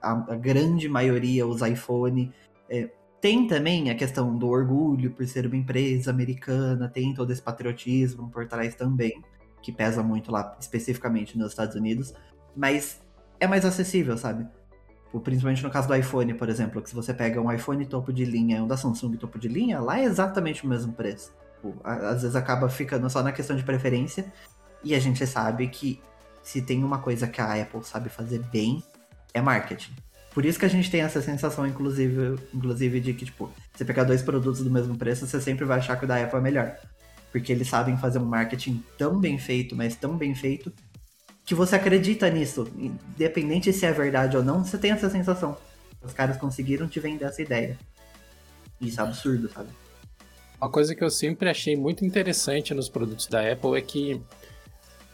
a, 0.00 0.12
a, 0.12 0.34
grande 0.34 0.88
maioria 0.88 1.46
usa 1.46 1.68
iPhone. 1.68 2.32
É, 2.70 2.88
tem 3.20 3.46
também 3.46 3.90
a 3.90 3.94
questão 3.94 4.36
do 4.36 4.48
orgulho 4.48 5.12
por 5.12 5.26
ser 5.28 5.46
uma 5.46 5.56
empresa 5.56 6.10
americana, 6.10 6.88
tem 6.88 7.14
todo 7.14 7.30
esse 7.30 7.42
patriotismo 7.42 8.28
por 8.30 8.48
trás 8.48 8.74
também, 8.74 9.22
que 9.62 9.70
pesa 9.70 10.02
muito 10.02 10.32
lá, 10.32 10.56
especificamente 10.58 11.38
nos 11.38 11.50
Estados 11.50 11.76
Unidos 11.76 12.12
mas 12.56 13.00
é 13.40 13.46
mais 13.46 13.64
acessível, 13.64 14.16
sabe? 14.16 14.46
Tipo, 15.06 15.20
principalmente 15.20 15.62
no 15.62 15.70
caso 15.70 15.88
do 15.88 15.94
iPhone, 15.94 16.32
por 16.34 16.48
exemplo, 16.48 16.80
que 16.80 16.88
se 16.88 16.94
você 16.94 17.12
pega 17.12 17.40
um 17.40 17.52
iPhone 17.52 17.84
topo 17.84 18.12
de 18.12 18.24
linha 18.24 18.58
e 18.58 18.60
um 18.60 18.66
da 18.66 18.76
Samsung 18.76 19.16
topo 19.16 19.38
de 19.38 19.48
linha, 19.48 19.80
lá 19.80 20.00
é 20.00 20.04
exatamente 20.04 20.64
o 20.64 20.68
mesmo 20.68 20.92
preço. 20.92 21.32
Tipo, 21.56 21.76
às 21.84 22.22
vezes 22.22 22.34
acaba 22.34 22.68
ficando 22.68 23.08
só 23.10 23.22
na 23.22 23.30
questão 23.32 23.56
de 23.56 23.62
preferência, 23.62 24.32
e 24.82 24.94
a 24.94 24.98
gente 24.98 25.24
sabe 25.26 25.68
que 25.68 26.00
se 26.42 26.60
tem 26.60 26.82
uma 26.82 26.98
coisa 26.98 27.26
que 27.28 27.40
a 27.40 27.62
Apple 27.62 27.84
sabe 27.84 28.08
fazer 28.08 28.40
bem, 28.50 28.82
é 29.32 29.40
marketing. 29.40 29.92
Por 30.34 30.44
isso 30.44 30.58
que 30.58 30.64
a 30.64 30.68
gente 30.68 30.90
tem 30.90 31.02
essa 31.02 31.20
sensação, 31.20 31.66
inclusive, 31.66 32.36
inclusive 32.54 33.00
de 33.00 33.12
que, 33.12 33.26
tipo, 33.26 33.52
você 33.72 33.84
pegar 33.84 34.04
dois 34.04 34.22
produtos 34.22 34.62
do 34.64 34.70
mesmo 34.70 34.96
preço, 34.96 35.26
você 35.26 35.40
sempre 35.40 35.64
vai 35.64 35.78
achar 35.78 35.96
que 35.96 36.04
o 36.04 36.08
da 36.08 36.22
Apple 36.22 36.38
é 36.38 36.42
melhor. 36.42 36.76
Porque 37.30 37.52
eles 37.52 37.68
sabem 37.68 37.96
fazer 37.96 38.18
um 38.18 38.24
marketing 38.24 38.82
tão 38.96 39.20
bem 39.20 39.38
feito, 39.38 39.76
mas 39.76 39.94
tão 39.94 40.16
bem 40.16 40.34
feito, 40.34 40.72
que 41.44 41.54
você 41.54 41.76
acredita 41.76 42.28
nisso. 42.30 42.68
Independente 42.76 43.72
se 43.72 43.86
é 43.86 43.92
verdade 43.92 44.36
ou 44.36 44.44
não, 44.44 44.64
você 44.64 44.78
tem 44.78 44.90
essa 44.90 45.10
sensação. 45.10 45.56
Os 46.02 46.12
caras 46.12 46.36
conseguiram 46.36 46.88
te 46.88 47.00
vender 47.00 47.24
essa 47.24 47.42
ideia. 47.42 47.78
Isso 48.80 49.00
é 49.00 49.04
absurdo, 49.04 49.48
sabe? 49.48 49.68
Uma 50.60 50.70
coisa 50.70 50.94
que 50.94 51.02
eu 51.02 51.10
sempre 51.10 51.48
achei 51.48 51.76
muito 51.76 52.04
interessante 52.04 52.72
nos 52.74 52.88
produtos 52.88 53.26
da 53.26 53.40
Apple 53.50 53.76
é 53.76 53.80
que 53.80 54.20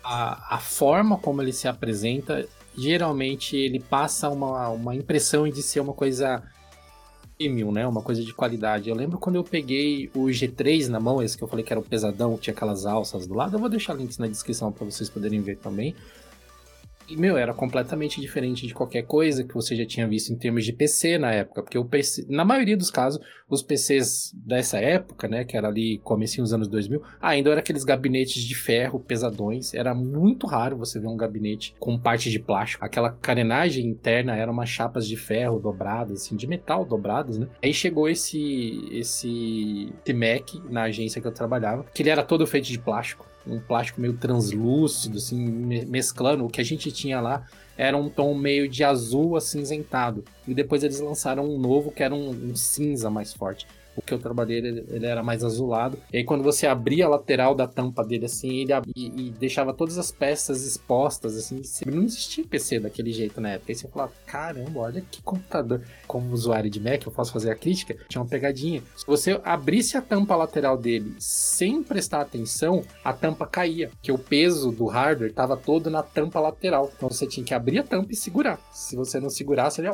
a, 0.05 0.57
a 0.57 0.59
forma 0.59 1.19
como 1.19 1.43
ele 1.43 1.53
se 1.53 1.69
apresenta, 1.69 2.47
geralmente 2.77 3.57
ele 3.57 3.81
passa 3.81 4.29
uma, 4.29 4.69
uma 4.69 4.95
impressão 4.95 5.49
de 5.49 5.63
ser 5.63 5.81
uma 5.81 5.93
coisa 5.93 6.43
premium, 7.39 7.71
né? 7.71 7.87
Uma 7.87 8.03
coisa 8.03 8.23
de 8.23 8.35
qualidade. 8.35 8.91
Eu 8.91 8.97
lembro 8.97 9.19
quando 9.19 9.37
eu 9.37 9.45
peguei 9.45 10.11
o 10.15 10.25
G3 10.27 10.89
na 10.89 10.99
mão, 10.99 11.23
esse 11.23 11.37
que 11.37 11.45
eu 11.45 11.49
falei 11.49 11.65
que 11.65 11.73
era 11.73 11.81
o 11.81 11.85
pesadão, 11.85 12.37
tinha 12.37 12.53
aquelas 12.53 12.85
alças 12.85 13.27
do 13.27 13.35
lado. 13.35 13.55
Eu 13.55 13.61
vou 13.61 13.69
deixar 13.69 13.95
links 13.95 14.19
na 14.19 14.27
descrição 14.27 14.73
para 14.73 14.85
vocês 14.85 15.09
poderem 15.09 15.41
ver 15.41 15.57
também. 15.57 15.95
E, 17.09 17.17
meu, 17.17 17.39
era 17.39 17.55
completamente 17.55 18.21
diferente 18.21 18.67
de 18.67 18.75
qualquer 18.75 19.03
coisa 19.03 19.43
que 19.43 19.55
você 19.55 19.75
já 19.75 19.87
tinha 19.87 20.07
visto 20.07 20.31
em 20.31 20.37
termos 20.37 20.65
de 20.65 20.73
PC 20.73 21.17
na 21.17 21.33
época. 21.33 21.63
Porque 21.63 21.79
o 21.79 21.85
PC, 21.85 22.27
na 22.29 22.45
maioria 22.45 22.77
dos 22.77 22.91
casos, 22.91 23.19
os 23.49 23.63
PCs 23.63 24.33
dessa 24.35 24.79
época, 24.79 25.27
né, 25.27 25.45
que 25.45 25.57
era 25.57 25.69
ali 25.69 25.99
comecinho 25.99 26.45
dos 26.45 26.53
anos 26.53 26.69
2000, 26.69 27.03
ainda 27.21 27.51
eram 27.51 27.61
aqueles 27.61 27.83
gabinetes 27.83 28.43
de 28.43 28.55
ferro 28.55 29.01
pesadões. 29.01 29.73
Era 29.73 29.95
muito 29.95 30.47
raro 30.47 30.77
você 30.77 31.01
ver 31.01 31.09
um 31.09 31.17
gabinete 31.17 31.75
com 31.79 31.99
parte 31.99 32.31
de 32.31 32.39
plástico. 32.39 32.85
Aquela 32.85 33.11
carenagem 33.11 33.87
interna 33.87 34.37
eram 34.37 34.53
umas 34.53 34.69
chapas 34.69 35.09
de 35.09 35.17
ferro 35.17 35.59
dobradas, 35.59 36.23
assim, 36.23 36.37
de 36.37 36.47
metal 36.47 36.85
dobradas, 36.85 37.39
né? 37.39 37.49
Aí 37.63 37.73
chegou 37.73 38.09
esse, 38.09 38.87
esse, 38.93 39.93
esse 40.05 40.13
Mac 40.13 40.55
na 40.71 40.83
agência 40.83 41.21
que 41.21 41.27
eu 41.27 41.33
trabalhava, 41.33 41.85
que 41.95 42.03
ele 42.03 42.11
era 42.11 42.23
todo 42.23 42.47
feito 42.47 42.67
de 42.67 42.79
plástico 42.79 43.27
um 43.49 43.61
plástico 43.61 44.01
meio 44.01 44.15
translúcido, 44.15 45.19
assim, 45.19 45.39
mesclando. 45.87 46.45
O 46.45 46.51
que 46.51 46.61
a 46.61 46.65
gente 46.65 46.93
tinha 46.93 47.21
lá 47.21 47.47
era 47.77 47.97
um 47.97 48.09
tom 48.09 48.35
meio 48.35 48.69
de 48.69 48.85
azul 48.85 49.37
acinzentado. 49.37 50.25
E 50.47 50.55
depois 50.55 50.83
eles 50.83 51.01
lançaram 51.01 51.49
um 51.49 51.59
novo 51.59 51.91
que 51.91 52.03
era 52.03 52.15
um, 52.15 52.31
um 52.31 52.57
cinza 52.57 53.09
mais 53.09 53.33
forte 53.33 53.67
o 53.99 54.03
que 54.03 54.15
eu 54.15 54.19
trabalhei 54.19 54.59
ele, 54.59 54.85
ele, 54.89 55.07
era 55.07 55.23
mais 55.23 55.45
azulado. 55.45 55.99
E 56.13 56.19
aí 56.19 56.25
quando 56.25 56.43
você 56.43 56.67
abria 56.67 57.07
a 57.07 57.09
lateral 57.09 57.55
da 57.55 57.67
tampa 57.67 58.05
dele 58.05 58.27
assim, 58.27 58.61
ele 58.61 58.73
e, 58.95 59.27
e 59.27 59.31
deixava 59.31 59.75
todas 59.75 59.99
as 59.99 60.11
peças 60.13 60.65
expostas 60.65 61.37
assim, 61.37 61.63
não 61.87 62.05
existia 62.05 62.45
PC 62.45 62.81
daquele 62.81 63.13
jeito 63.13 63.41
na 63.41 63.51
época. 63.51 63.73
Aí 63.73 63.77
você 63.77 63.89
falava, 63.89 64.13
caramba, 64.27 64.81
olha 64.81 65.05
que 65.11 65.23
computador. 65.23 65.83
Como 66.07 66.33
usuário 66.33 66.71
de 66.71 66.81
Mac, 66.81 67.05
eu 67.05 67.13
posso 67.13 67.33
fazer 67.33 67.51
a 67.51 67.55
crítica, 67.55 67.97
tinha 68.09 68.23
uma 68.23 68.29
pegadinha. 68.29 68.83
Se 68.97 69.07
você 69.07 69.41
abrisse 69.45 69.97
a 69.97 70.03
tampa 70.03 70.37
lateral 70.37 70.77
dele 70.77 71.15
sem 71.19 71.83
prestar 71.83 72.21
atenção, 72.21 72.83
a 73.05 73.13
tampa 73.13 73.47
caía, 73.47 73.91
que 74.03 74.13
o 74.13 74.19
peso 74.19 74.71
do 74.71 74.87
hardware 74.87 75.31
estava 75.31 75.57
todo 75.57 75.91
na 75.91 76.03
tampa 76.03 76.41
lateral. 76.41 76.91
Então 76.97 77.09
você 77.09 77.27
tinha 77.27 77.45
que 77.45 77.55
abrir 77.55 77.79
a 77.79 77.83
tampa 77.83 78.13
e 78.13 78.17
segurar. 78.17 78.61
Se 78.73 78.97
você 78.97 79.19
não 79.19 79.31
segurasse, 79.31 79.81
ele 79.81 79.89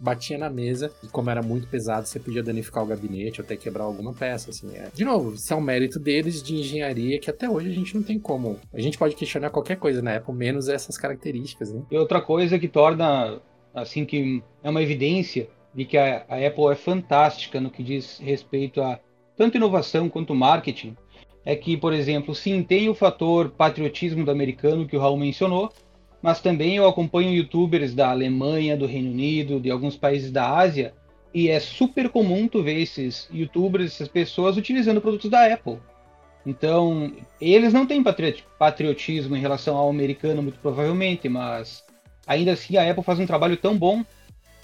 batia 0.00 0.38
na 0.38 0.48
mesa 0.48 0.90
e 1.04 1.06
como 1.06 1.30
era 1.30 1.42
muito 1.42 1.68
pesado, 1.68 2.08
você 2.08 2.18
podia 2.18 2.42
danificar 2.42 2.82
o 2.82 2.86
gabinete 2.86 3.40
ou 3.40 3.44
até 3.44 3.56
quebrar 3.56 3.84
alguma 3.84 4.14
peça, 4.14 4.50
assim. 4.50 4.74
É. 4.74 4.88
De 4.92 5.04
novo, 5.04 5.34
isso 5.34 5.52
é 5.52 5.56
um 5.56 5.60
mérito 5.60 5.98
deles 5.98 6.42
de 6.42 6.56
engenharia 6.56 7.18
que 7.18 7.30
até 7.30 7.48
hoje 7.48 7.68
a 7.68 7.74
gente 7.74 7.94
não 7.94 8.02
tem 8.02 8.18
como. 8.18 8.58
A 8.72 8.80
gente 8.80 8.96
pode 8.96 9.14
questionar 9.14 9.50
qualquer 9.50 9.76
coisa 9.76 10.00
na 10.00 10.16
Apple, 10.16 10.34
menos 10.34 10.68
essas 10.68 10.96
características, 10.96 11.72
né? 11.72 11.82
E 11.90 11.96
outra 11.96 12.20
coisa 12.20 12.58
que 12.58 12.66
torna, 12.66 13.40
assim, 13.74 14.04
que 14.06 14.42
é 14.62 14.70
uma 14.70 14.82
evidência 14.82 15.48
de 15.74 15.84
que 15.84 15.96
a, 15.98 16.24
a 16.28 16.46
Apple 16.46 16.68
é 16.70 16.74
fantástica 16.74 17.60
no 17.60 17.70
que 17.70 17.82
diz 17.82 18.18
respeito 18.18 18.80
a 18.80 18.98
tanto 19.36 19.56
inovação 19.56 20.08
quanto 20.08 20.34
marketing, 20.34 20.96
é 21.44 21.56
que, 21.56 21.76
por 21.76 21.92
exemplo, 21.92 22.34
sim, 22.34 22.62
tem 22.62 22.88
o 22.88 22.94
fator 22.94 23.50
patriotismo 23.50 24.24
do 24.24 24.30
americano 24.30 24.86
que 24.86 24.96
o 24.96 25.00
Raul 25.00 25.16
mencionou, 25.16 25.72
mas 26.22 26.40
também 26.40 26.76
eu 26.76 26.86
acompanho 26.86 27.32
youtubers 27.32 27.94
da 27.94 28.10
Alemanha, 28.10 28.76
do 28.76 28.86
Reino 28.86 29.10
Unido, 29.10 29.60
de 29.60 29.70
alguns 29.70 29.96
países 29.96 30.30
da 30.30 30.50
Ásia, 30.50 30.92
e 31.32 31.48
é 31.48 31.60
super 31.60 32.08
comum 32.08 32.48
tu 32.48 32.62
ver 32.62 32.80
esses 32.80 33.28
youtubers, 33.32 33.94
essas 33.94 34.08
pessoas 34.08 34.56
utilizando 34.56 35.00
produtos 35.00 35.30
da 35.30 35.52
Apple. 35.52 35.78
Então, 36.44 37.12
eles 37.40 37.72
não 37.72 37.86
têm 37.86 38.02
patriotismo 38.02 39.36
em 39.36 39.40
relação 39.40 39.76
ao 39.76 39.88
americano, 39.88 40.42
muito 40.42 40.58
provavelmente, 40.58 41.28
mas 41.28 41.84
ainda 42.26 42.52
assim 42.52 42.76
a 42.76 42.90
Apple 42.90 43.04
faz 43.04 43.18
um 43.18 43.26
trabalho 43.26 43.56
tão 43.56 43.76
bom 43.76 44.04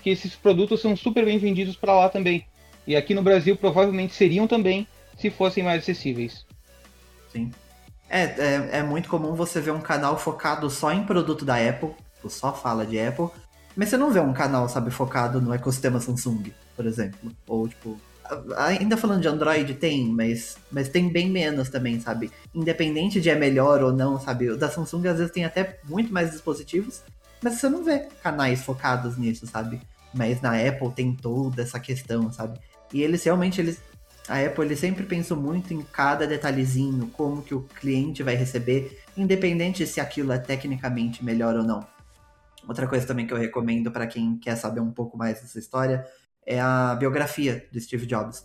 que 0.03 0.11
esses 0.11 0.35
produtos 0.35 0.81
são 0.81 0.97
super 0.97 1.25
bem 1.25 1.39
vendidos 1.39 1.77
para 1.77 1.95
lá 1.95 2.09
também. 2.09 2.47
E 2.87 2.97
aqui 2.97 3.15
no 3.15 3.23
Brasil 3.23 3.57
provavelmente 3.57 4.15
seriam 4.15 4.47
também, 4.47 4.87
se 5.17 5.31
fossem 5.31 5.63
mais 5.63 5.83
acessíveis. 5.83 6.47
Sim. 7.31 7.51
É, 8.09 8.23
é, 8.23 8.69
é, 8.79 8.83
muito 8.83 9.09
comum 9.09 9.35
você 9.35 9.61
ver 9.61 9.73
um 9.73 9.81
canal 9.81 10.19
focado 10.19 10.71
só 10.71 10.93
em 10.93 11.05
produto 11.05 11.45
da 11.45 11.57
Apple, 11.57 11.91
só 12.29 12.53
fala 12.53 12.87
de 12.87 12.99
Apple, 12.99 13.29
mas 13.77 13.89
você 13.89 13.97
não 13.97 14.11
vê 14.11 14.21
um 14.21 14.33
canal, 14.33 14.69
sabe, 14.69 14.91
focado 14.91 15.41
no 15.41 15.53
ecossistema 15.53 16.01
Samsung, 16.01 16.53
por 16.75 16.87
exemplo. 16.87 17.31
Ou, 17.47 17.69
tipo, 17.69 18.01
ainda 18.57 18.97
falando 18.97 19.23
de 19.23 19.29
Android, 19.29 19.75
tem, 19.75 20.09
mas, 20.09 20.57
mas 20.71 20.89
tem 20.89 21.09
bem 21.09 21.31
menos 21.31 21.69
também, 21.69 22.01
sabe? 22.01 22.31
Independente 22.55 23.21
de 23.21 23.31
é 23.31 23.35
melhor 23.35 23.83
ou 23.83 23.93
não, 23.93 24.19
sabe? 24.21 24.51
O 24.51 24.57
da 24.57 24.71
Samsung 24.71 25.07
às 25.09 25.19
vezes 25.19 25.33
tem 25.33 25.45
até 25.45 25.79
muito 25.85 26.13
mais 26.13 26.31
dispositivos, 26.31 27.03
mas 27.43 27.55
você 27.55 27.69
não 27.69 27.85
vê 27.85 28.09
canais 28.23 28.63
focados 28.63 29.17
nisso, 29.17 29.47
sabe? 29.47 29.81
Mas 30.15 30.41
na 30.41 30.53
Apple 30.53 30.91
tem 30.93 31.15
toda 31.15 31.63
essa 31.63 31.79
questão, 31.79 32.33
sabe? 32.33 32.59
E 32.93 33.03
eles 33.03 33.23
realmente, 33.25 33.61
eles 33.61 33.81
a 34.29 34.45
Apple 34.45 34.77
sempre 34.77 35.05
pensou 35.05 35.37
muito 35.37 35.73
em 35.73 35.83
cada 35.83 36.27
detalhezinho, 36.27 37.09
como 37.09 37.43
que 37.43 37.55
o 37.55 37.63
cliente 37.63 38.23
vai 38.23 38.35
receber, 38.35 39.03
independente 39.17 39.87
se 39.87 40.01
aquilo 40.01 40.33
é 40.33 40.39
tecnicamente 40.39 41.25
melhor 41.25 41.55
ou 41.57 41.63
não. 41.63 41.87
Outra 42.69 42.89
coisa 42.89 43.07
também 43.07 43.27
que 43.27 43.33
eu 43.33 43.39
recomendo 43.39 43.91
para 43.93 44.07
quem 44.07 44.37
quer 44.39 44.57
saber 44.57 44.81
um 44.81 44.91
pouco 44.91 45.17
mais 45.17 45.41
dessa 45.41 45.59
história 45.59 46.05
é 46.45 46.61
a 46.61 46.95
biografia 46.95 47.67
de 47.71 47.81
Steve 47.81 48.07
Jobs. 48.07 48.45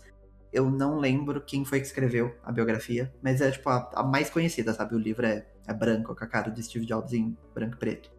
Eu 0.53 0.69
não 0.69 0.99
lembro 0.99 1.41
quem 1.41 1.65
foi 1.65 1.79
que 1.79 1.87
escreveu 1.87 2.35
a 2.43 2.51
biografia, 2.51 3.11
mas 3.21 3.41
é 3.41 3.49
tipo 3.49 3.69
a, 3.69 3.89
a 3.95 4.03
mais 4.03 4.29
conhecida, 4.29 4.73
sabe? 4.73 4.95
O 4.95 4.99
livro 4.99 5.25
é, 5.25 5.45
é, 5.67 5.73
branco, 5.73 6.15
com 6.15 6.23
a 6.23 6.27
cara 6.27 6.51
de 6.51 6.61
Steve 6.61 6.85
Jobs 6.85 7.13
em 7.13 7.35
branco 7.55 7.75
e 7.75 7.79
preto. 7.79 8.11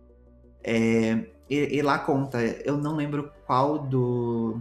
É, 0.64 1.26
e, 1.48 1.76
e, 1.76 1.82
lá 1.82 1.98
conta, 1.98 2.40
eu 2.40 2.76
não 2.76 2.96
lembro 2.96 3.32
qual 3.46 3.78
do, 3.78 4.60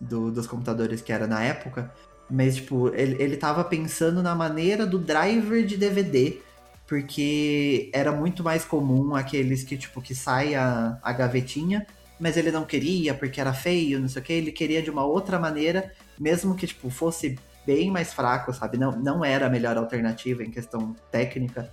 do, 0.00 0.30
dos 0.32 0.46
computadores 0.46 1.00
que 1.00 1.12
era 1.12 1.26
na 1.26 1.42
época, 1.42 1.92
mas, 2.34 2.56
tipo, 2.56 2.88
ele, 2.88 3.22
ele 3.22 3.36
tava 3.36 3.62
pensando 3.62 4.20
na 4.20 4.34
maneira 4.34 4.84
do 4.84 4.98
driver 4.98 5.64
de 5.64 5.76
DVD, 5.76 6.38
porque 6.84 7.88
era 7.92 8.10
muito 8.10 8.42
mais 8.42 8.64
comum 8.64 9.14
aqueles 9.14 9.62
que, 9.62 9.76
tipo, 9.76 10.02
que 10.02 10.16
sai 10.16 10.56
a, 10.56 10.98
a 11.00 11.12
gavetinha, 11.12 11.86
mas 12.18 12.36
ele 12.36 12.50
não 12.50 12.64
queria 12.64 13.14
porque 13.14 13.40
era 13.40 13.52
feio, 13.52 14.00
não 14.00 14.08
sei 14.08 14.20
o 14.20 14.24
que, 14.24 14.32
ele 14.32 14.50
queria 14.50 14.82
de 14.82 14.90
uma 14.90 15.04
outra 15.04 15.38
maneira, 15.38 15.92
mesmo 16.18 16.56
que, 16.56 16.66
tipo, 16.66 16.90
fosse 16.90 17.38
bem 17.64 17.88
mais 17.88 18.12
fraco, 18.12 18.52
sabe? 18.52 18.76
Não, 18.78 18.90
não 18.90 19.24
era 19.24 19.46
a 19.46 19.50
melhor 19.50 19.76
alternativa 19.76 20.42
em 20.42 20.50
questão 20.50 20.96
técnica, 21.12 21.70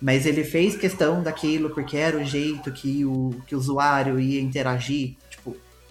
mas 0.00 0.24
ele 0.24 0.44
fez 0.44 0.76
questão 0.76 1.20
daquilo 1.20 1.70
porque 1.70 1.96
era 1.96 2.16
o 2.16 2.24
jeito 2.24 2.70
que 2.70 3.04
o, 3.04 3.30
que 3.44 3.56
o 3.56 3.58
usuário 3.58 4.20
ia 4.20 4.40
interagir 4.40 5.16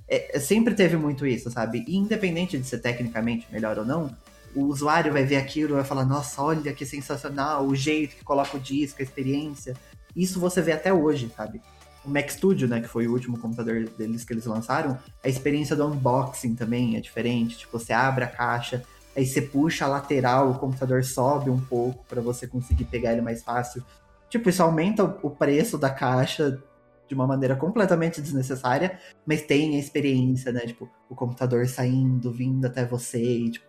é, 0.08 0.38
é, 0.38 0.40
sempre 0.40 0.74
teve 0.74 0.98
muito 0.98 1.26
isso, 1.26 1.50
sabe? 1.50 1.84
E 1.88 1.96
independente 1.96 2.58
de 2.58 2.66
ser 2.66 2.80
tecnicamente 2.80 3.48
melhor 3.52 3.78
ou 3.80 3.86
não, 3.86 4.16
o 4.56 4.64
usuário 4.64 5.12
vai 5.12 5.24
ver 5.24 5.38
aquilo 5.38 5.72
e 5.72 5.76
vai 5.76 5.84
falar, 5.84 6.06
nossa, 6.06 6.42
olha 6.42 6.74
que 6.74 6.86
sensacional, 6.86 7.66
o 7.66 7.76
jeito 7.76 8.16
que 8.16 8.24
coloca 8.24 8.56
o 8.56 8.60
disco, 8.60 9.02
a 9.02 9.04
experiência. 9.04 9.76
Isso 10.16 10.40
você 10.40 10.62
vê 10.62 10.72
até 10.72 10.94
hoje, 10.94 11.32
sabe? 11.36 11.62
O 12.06 12.10
Mac 12.10 12.30
Studio, 12.30 12.68
né, 12.68 12.80
que 12.80 12.88
foi 12.88 13.08
o 13.08 13.12
último 13.12 13.38
computador 13.38 13.90
deles 13.98 14.24
que 14.24 14.32
eles 14.32 14.46
lançaram, 14.46 14.98
a 15.24 15.28
experiência 15.28 15.76
do 15.76 15.86
unboxing 15.88 16.56
também 16.56 16.96
é 16.96 17.02
diferente. 17.02 17.58
Tipo, 17.58 17.80
você 17.80 17.92
abre 17.92 18.24
a 18.24 18.28
caixa, 18.28 18.84
aí 19.16 19.26
você 19.26 19.42
puxa 19.42 19.86
a 19.86 19.88
lateral, 19.88 20.52
o 20.52 20.60
computador 20.60 21.04
sobe 21.04 21.50
um 21.50 21.60
pouco 21.60 22.06
para 22.06 22.22
você 22.22 22.48
conseguir 22.48 22.86
pegar 22.86 23.12
ele 23.12 23.22
mais 23.22 23.44
fácil. 23.44 23.84
Tipo, 24.30 24.50
isso 24.50 24.62
aumenta 24.62 25.04
o 25.04 25.30
preço 25.30 25.78
da 25.78 25.90
caixa 25.90 26.62
de 27.08 27.16
uma 27.16 27.28
maneira 27.28 27.56
completamente 27.56 28.22
desnecessária, 28.22 29.00
mas 29.26 29.42
tem 29.42 29.76
a 29.76 29.80
experiência, 29.80 30.52
né? 30.52 30.62
Tipo, 30.62 30.90
o 31.10 31.16
computador 31.16 31.68
saindo, 31.68 32.32
vindo 32.32 32.66
até 32.66 32.86
você, 32.86 33.22
e, 33.22 33.52
tipo, 33.52 33.68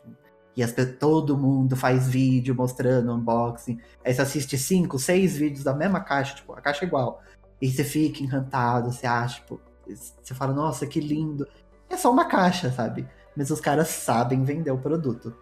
e 0.57 0.62
as, 0.62 0.75
todo 0.99 1.37
mundo 1.37 1.77
faz 1.77 2.09
vídeo 2.09 2.55
mostrando 2.55 3.14
unboxing. 3.14 3.79
Aí 4.05 4.14
você 4.14 4.22
assiste 4.22 4.57
cinco, 4.57 4.99
seis 4.99 5.37
vídeos 5.37 5.64
da 5.64 5.75
mesma 5.75 6.01
caixa, 6.01 6.35
tipo, 6.35 6.53
a 6.55 6.61
caixa 6.61 6.85
é 6.85 6.88
igual. 6.88 7.20
E 7.61 7.70
você 7.70 7.85
fica 7.85 8.22
encantado, 8.22 8.90
você 8.90 9.07
acha, 9.07 9.40
tipo, 9.40 9.61
você 9.87 10.35
fala, 10.35 10.53
nossa, 10.53 10.87
que 10.87 11.01
lindo. 11.01 11.46
É 11.88 11.96
só 11.96 12.11
uma 12.11 12.25
caixa, 12.25 12.70
sabe? 12.70 13.07
Mas 13.37 13.51
os 13.51 13.61
caras 13.61 13.88
sabem 13.88 14.42
vender 14.44 14.70
o 14.70 14.79
produto. 14.79 15.35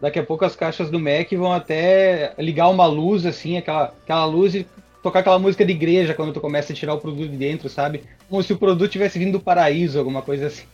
Daqui 0.00 0.18
a 0.18 0.24
pouco 0.24 0.44
as 0.44 0.56
caixas 0.56 0.90
do 0.90 0.98
Mac 0.98 1.30
vão 1.32 1.52
até 1.52 2.34
ligar 2.38 2.68
uma 2.68 2.86
luz, 2.86 3.26
assim, 3.26 3.58
aquela, 3.58 3.84
aquela 3.84 4.24
luz 4.24 4.54
e 4.54 4.66
tocar 5.02 5.20
aquela 5.20 5.38
música 5.38 5.64
de 5.64 5.72
igreja 5.72 6.14
quando 6.14 6.32
tu 6.32 6.40
começa 6.40 6.72
a 6.72 6.76
tirar 6.76 6.94
o 6.94 7.00
produto 7.00 7.28
de 7.28 7.36
dentro, 7.36 7.68
sabe? 7.68 8.04
Como 8.28 8.42
se 8.42 8.52
o 8.52 8.58
produto 8.58 8.90
tivesse 8.90 9.18
vindo 9.18 9.32
do 9.32 9.40
paraíso, 9.40 9.98
alguma 9.98 10.22
coisa 10.22 10.46
assim. 10.46 10.64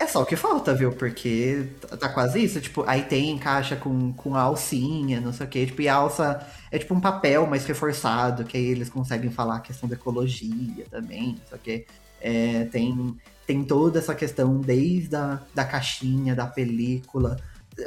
É 0.00 0.06
só 0.06 0.22
o 0.22 0.26
que 0.26 0.34
falta, 0.34 0.74
viu? 0.74 0.92
Porque 0.92 1.66
tá 1.98 2.08
quase 2.08 2.42
isso. 2.42 2.58
Tipo, 2.58 2.82
aí 2.86 3.02
tem 3.02 3.36
caixa 3.36 3.76
com, 3.76 4.14
com 4.14 4.34
alcinha, 4.34 5.20
não 5.20 5.30
sei 5.30 5.46
o 5.46 5.48
quê. 5.50 5.66
Tipo, 5.66 5.82
e 5.82 5.88
a 5.88 5.94
alça 5.94 6.46
é 6.72 6.78
tipo 6.78 6.94
um 6.94 7.00
papel 7.00 7.46
mais 7.46 7.66
reforçado, 7.66 8.44
que 8.44 8.56
aí 8.56 8.64
eles 8.64 8.88
conseguem 8.88 9.30
falar 9.30 9.56
a 9.56 9.60
questão 9.60 9.86
da 9.86 9.94
ecologia 9.94 10.86
também, 10.90 11.36
não 11.38 11.46
sei 11.46 11.58
o 11.58 11.60
quê. 11.60 11.86
É, 12.18 12.64
tem, 12.72 13.14
tem 13.46 13.62
toda 13.62 13.98
essa 13.98 14.14
questão 14.14 14.58
desde 14.58 15.14
a 15.16 15.38
da 15.54 15.66
caixinha, 15.66 16.34
da 16.34 16.46
película. 16.46 17.36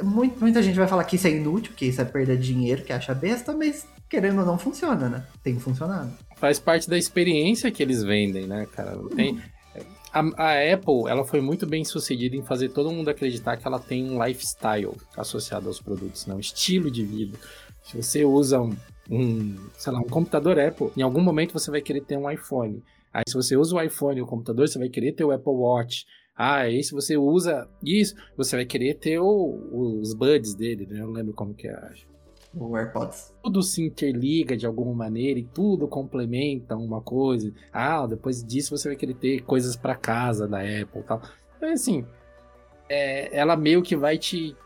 Muita, 0.00 0.38
muita 0.38 0.62
gente 0.62 0.78
vai 0.78 0.86
falar 0.86 1.02
que 1.02 1.16
isso 1.16 1.26
é 1.26 1.30
inútil, 1.30 1.72
que 1.76 1.86
isso 1.86 2.00
é 2.00 2.04
perda 2.04 2.36
de 2.36 2.46
dinheiro, 2.46 2.84
que 2.84 2.92
acha 2.92 3.12
besta, 3.12 3.52
mas 3.52 3.88
querendo 4.08 4.40
ou 4.40 4.46
não, 4.46 4.58
funciona, 4.58 5.08
né? 5.08 5.26
Tem 5.42 5.58
funcionado. 5.58 6.12
Faz 6.36 6.58
parte 6.58 6.88
da 6.88 6.96
experiência 6.96 7.70
que 7.70 7.82
eles 7.82 8.02
vendem, 8.02 8.46
né, 8.46 8.66
cara? 8.66 8.98
Tem... 9.14 9.40
A, 10.12 10.20
a, 10.20 10.74
Apple, 10.74 11.08
ela 11.08 11.24
foi 11.24 11.40
muito 11.40 11.66
bem 11.66 11.84
sucedida 11.84 12.36
em 12.36 12.42
fazer 12.44 12.68
todo 12.68 12.92
mundo 12.92 13.08
acreditar 13.08 13.56
que 13.56 13.66
ela 13.66 13.80
tem 13.80 14.08
um 14.08 14.24
lifestyle 14.24 14.92
associado 15.16 15.66
aos 15.66 15.80
produtos, 15.80 16.26
né? 16.26 16.34
um 16.34 16.38
estilo 16.38 16.88
de 16.88 17.04
vida. 17.04 17.36
Se 17.82 17.96
você 17.96 18.24
usa 18.24 18.60
um, 18.60 18.76
um, 19.10 19.56
sei 19.76 19.92
lá, 19.92 19.98
um 19.98 20.08
computador 20.08 20.56
Apple, 20.58 20.92
em 20.96 21.02
algum 21.02 21.20
momento 21.20 21.52
você 21.52 21.68
vai 21.68 21.80
querer 21.80 22.02
ter 22.02 22.16
um 22.16 22.30
iPhone. 22.30 22.80
Aí 23.12 23.24
se 23.26 23.34
você 23.34 23.56
usa 23.56 23.74
o 23.74 23.82
iPhone 23.82 24.22
o 24.22 24.26
computador, 24.26 24.68
você 24.68 24.78
vai 24.78 24.88
querer 24.88 25.12
ter 25.12 25.24
o 25.24 25.32
Apple 25.32 25.52
Watch. 25.52 26.06
Ah, 26.36 26.58
aí 26.58 26.82
se 26.82 26.92
você 26.92 27.16
usa 27.16 27.68
isso, 27.82 28.14
você 28.36 28.54
vai 28.54 28.64
querer 28.64 28.94
ter 28.94 29.18
o, 29.18 29.98
os 30.00 30.14
buds 30.14 30.54
dele, 30.54 30.86
né? 30.86 31.00
Eu 31.00 31.06
não 31.06 31.12
lembro 31.12 31.32
como 31.32 31.54
que 31.54 31.66
é, 31.66 31.92
o 32.56 32.76
AirPods. 32.76 33.32
Tudo 33.42 33.62
se 33.62 33.82
interliga 33.82 34.56
de 34.56 34.66
alguma 34.66 34.94
maneira 34.94 35.38
e 35.38 35.44
tudo 35.44 35.88
complementa 35.88 36.76
uma 36.76 37.00
coisa. 37.00 37.52
Ah, 37.72 38.06
depois 38.06 38.44
disso 38.44 38.76
você 38.76 38.88
vai 38.88 38.96
querer 38.96 39.14
ter 39.14 39.42
coisas 39.42 39.76
para 39.76 39.94
casa 39.94 40.46
da 40.46 40.58
Apple 40.60 41.00
e 41.00 41.02
tal. 41.02 41.22
Então, 41.56 41.72
assim, 41.72 42.04
é, 42.88 43.36
ela 43.36 43.56
meio 43.56 43.82
que 43.82 43.96
vai 43.96 44.18
te, 44.18 44.56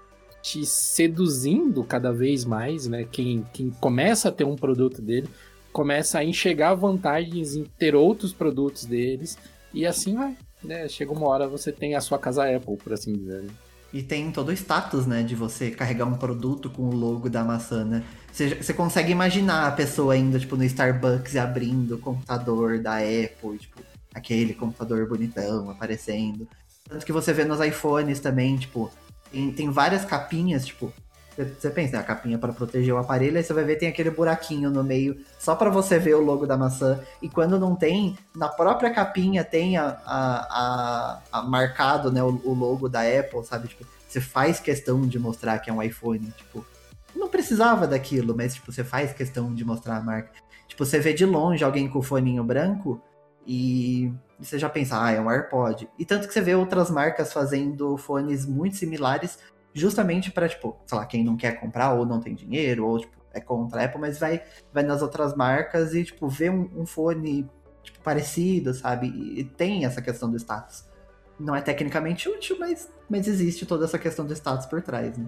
te 0.43 0.65
seduzindo 0.67 1.85
cada 1.85 2.13
vez 2.13 2.45
mais, 2.45 2.87
né? 2.87 3.07
Quem, 3.11 3.45
quem 3.53 3.71
começa 3.71 4.29
a 4.29 4.33
ter 4.33 4.45
um 4.45 4.57
produto 4.57 5.01
dele 5.01 5.29
começa 5.73 6.19
a 6.19 6.25
enxergar 6.25 6.75
vantagens 6.75 7.55
em 7.55 7.65
ter 7.65 7.95
outros 7.95 8.33
produtos 8.33 8.85
deles 8.85 9.39
e 9.73 9.87
assim 9.87 10.15
vai. 10.15 10.37
Né? 10.63 10.89
Chega 10.89 11.13
uma 11.13 11.29
hora 11.29 11.47
você 11.47 11.71
tem 11.71 11.95
a 11.95 12.01
sua 12.01 12.19
casa 12.19 12.45
Apple, 12.45 12.77
por 12.77 12.93
assim 12.93 13.13
dizer. 13.13 13.45
E 13.93 14.03
tem 14.03 14.31
todo 14.31 14.51
o 14.51 14.53
status, 14.53 15.07
né, 15.07 15.23
de 15.23 15.35
você 15.35 15.71
carregar 15.71 16.05
um 16.05 16.15
produto 16.15 16.69
com 16.69 16.83
o 16.83 16.95
logo 16.95 17.31
da 17.31 17.43
maçã, 17.43 17.85
né? 17.85 18.05
Você, 18.31 18.55
você 18.55 18.75
consegue 18.75 19.11
imaginar 19.11 19.67
a 19.67 19.73
pessoa 19.73 20.17
indo, 20.17 20.39
tipo, 20.39 20.57
no 20.57 20.65
Starbucks 20.65 21.35
e 21.35 21.39
abrindo 21.39 21.95
o 21.95 21.99
computador 21.99 22.79
da 22.81 22.99
Apple, 22.99 23.59
tipo, 23.59 23.81
aquele 24.15 24.53
computador 24.53 25.09
bonitão 25.09 25.71
aparecendo. 25.71 26.47
Tanto 26.87 27.07
que 27.07 27.13
você 27.13 27.33
vê 27.33 27.45
nos 27.45 27.61
iPhones 27.61 28.21
também, 28.21 28.57
tipo, 28.57 28.91
tem, 29.33 29.53
tem 29.53 29.71
várias 29.71 30.05
capinhas, 30.05 30.67
tipo, 30.67 30.93
Você 31.39 31.71
pensa, 31.71 31.93
né, 31.93 31.99
a 32.01 32.03
capinha 32.03 32.37
para 32.37 32.53
proteger 32.53 32.93
o 32.93 32.99
aparelho, 32.99 33.37
aí 33.37 33.45
você 33.45 33.53
vai 33.53 33.63
ver 33.63 33.77
tem 33.77 33.89
aquele 33.89 34.11
buraquinho 34.11 34.71
no 34.71 34.83
meio, 34.83 35.25
só 35.39 35.55
para 35.55 35.71
você 35.71 35.97
ver 35.97 36.15
o 36.15 36.21
logo 36.21 36.47
da 36.47 36.57
maçã. 36.57 37.01
E 37.23 37.29
quando 37.29 37.61
não 37.61 37.77
tem, 37.77 38.19
na 38.35 38.49
própria 38.49 38.91
capinha 38.91 39.45
tem 39.45 39.77
a, 39.77 40.01
a, 40.05 40.49
a, 40.51 41.21
a 41.33 41.43
marcado 41.43 42.11
né, 42.11 42.21
o, 42.23 42.41
o, 42.45 42.53
logo 42.55 42.89
da 42.89 43.03
Apple, 43.03 43.45
sabe? 43.45 43.69
Tipo, 43.69 43.87
você 44.09 44.21
faz 44.21 44.59
questão 44.59 45.03
de 45.03 45.17
mostrar 45.17 45.61
que 45.61 45.71
é 45.71 45.73
um 45.73 45.81
iPhone, 45.81 46.33
tipo, 46.37 46.67
não 47.15 47.29
precisava 47.29 47.87
daquilo, 47.87 48.35
mas 48.37 48.55
tipo, 48.55 48.73
você 48.73 48.83
faz 48.83 49.13
questão 49.13 49.55
de 49.55 49.65
mostrar 49.65 49.99
a 49.99 50.03
marca. 50.03 50.33
Tipo, 50.67 50.85
você 50.85 50.99
vê 50.99 51.13
de 51.13 51.25
longe 51.25 51.63
alguém 51.63 51.89
com 51.89 52.01
o 52.01 52.03
foninho 52.03 52.43
branco 52.43 53.01
e 53.47 54.13
você 54.41 54.59
já 54.59 54.69
pensa, 54.69 55.01
ah, 55.03 55.13
é 55.13 55.21
um 55.21 55.31
AirPod. 55.31 55.89
E 55.99 56.05
tanto 56.05 56.27
que 56.27 56.35
você 56.35 56.41
vê 56.41 56.55
outras 56.57 56.91
marcas 56.91 57.33
fazendo 57.33 57.97
fones 57.97 58.45
muito 58.45 58.77
similares, 58.77 59.39
justamente 59.73 60.31
para 60.31 60.49
tipo, 60.49 60.77
sei 60.87 60.99
lá, 60.99 61.07
quem 61.07 61.25
não 61.25 61.37
quer 61.37 61.61
comprar 61.61 61.95
ou 61.95 62.07
não 62.07 62.21
tem 62.21 62.35
dinheiro, 62.35 62.87
ou 62.87 62.99
tipo, 62.99 63.19
é 63.33 63.41
contra 63.41 63.83
a 63.83 63.85
Apple, 63.85 64.01
mas 64.01 64.19
vai, 64.19 64.43
vai 64.73 64.83
nas 64.83 65.03
outras 65.03 65.35
marcas 65.35 65.95
e, 65.95 66.05
tipo, 66.05 66.29
vê 66.29 66.51
um, 66.51 66.69
um 66.77 66.87
fone 66.87 67.49
tipo, 67.83 68.01
parecido, 68.01 68.75
sabe? 68.75 69.09
E, 69.09 69.41
e 69.41 69.45
tem 69.45 69.85
essa 69.85 70.03
questão 70.03 70.31
do 70.31 70.37
status. 70.37 70.85
Não 71.39 71.55
é 71.55 71.61
tecnicamente 71.61 72.29
útil, 72.29 72.57
mas, 72.59 72.91
mas 73.09 73.29
existe 73.29 73.65
toda 73.65 73.85
essa 73.85 73.99
questão 73.99 74.27
do 74.27 74.33
status 74.33 74.67
por 74.67 74.83
trás, 74.83 75.17
né? 75.17 75.27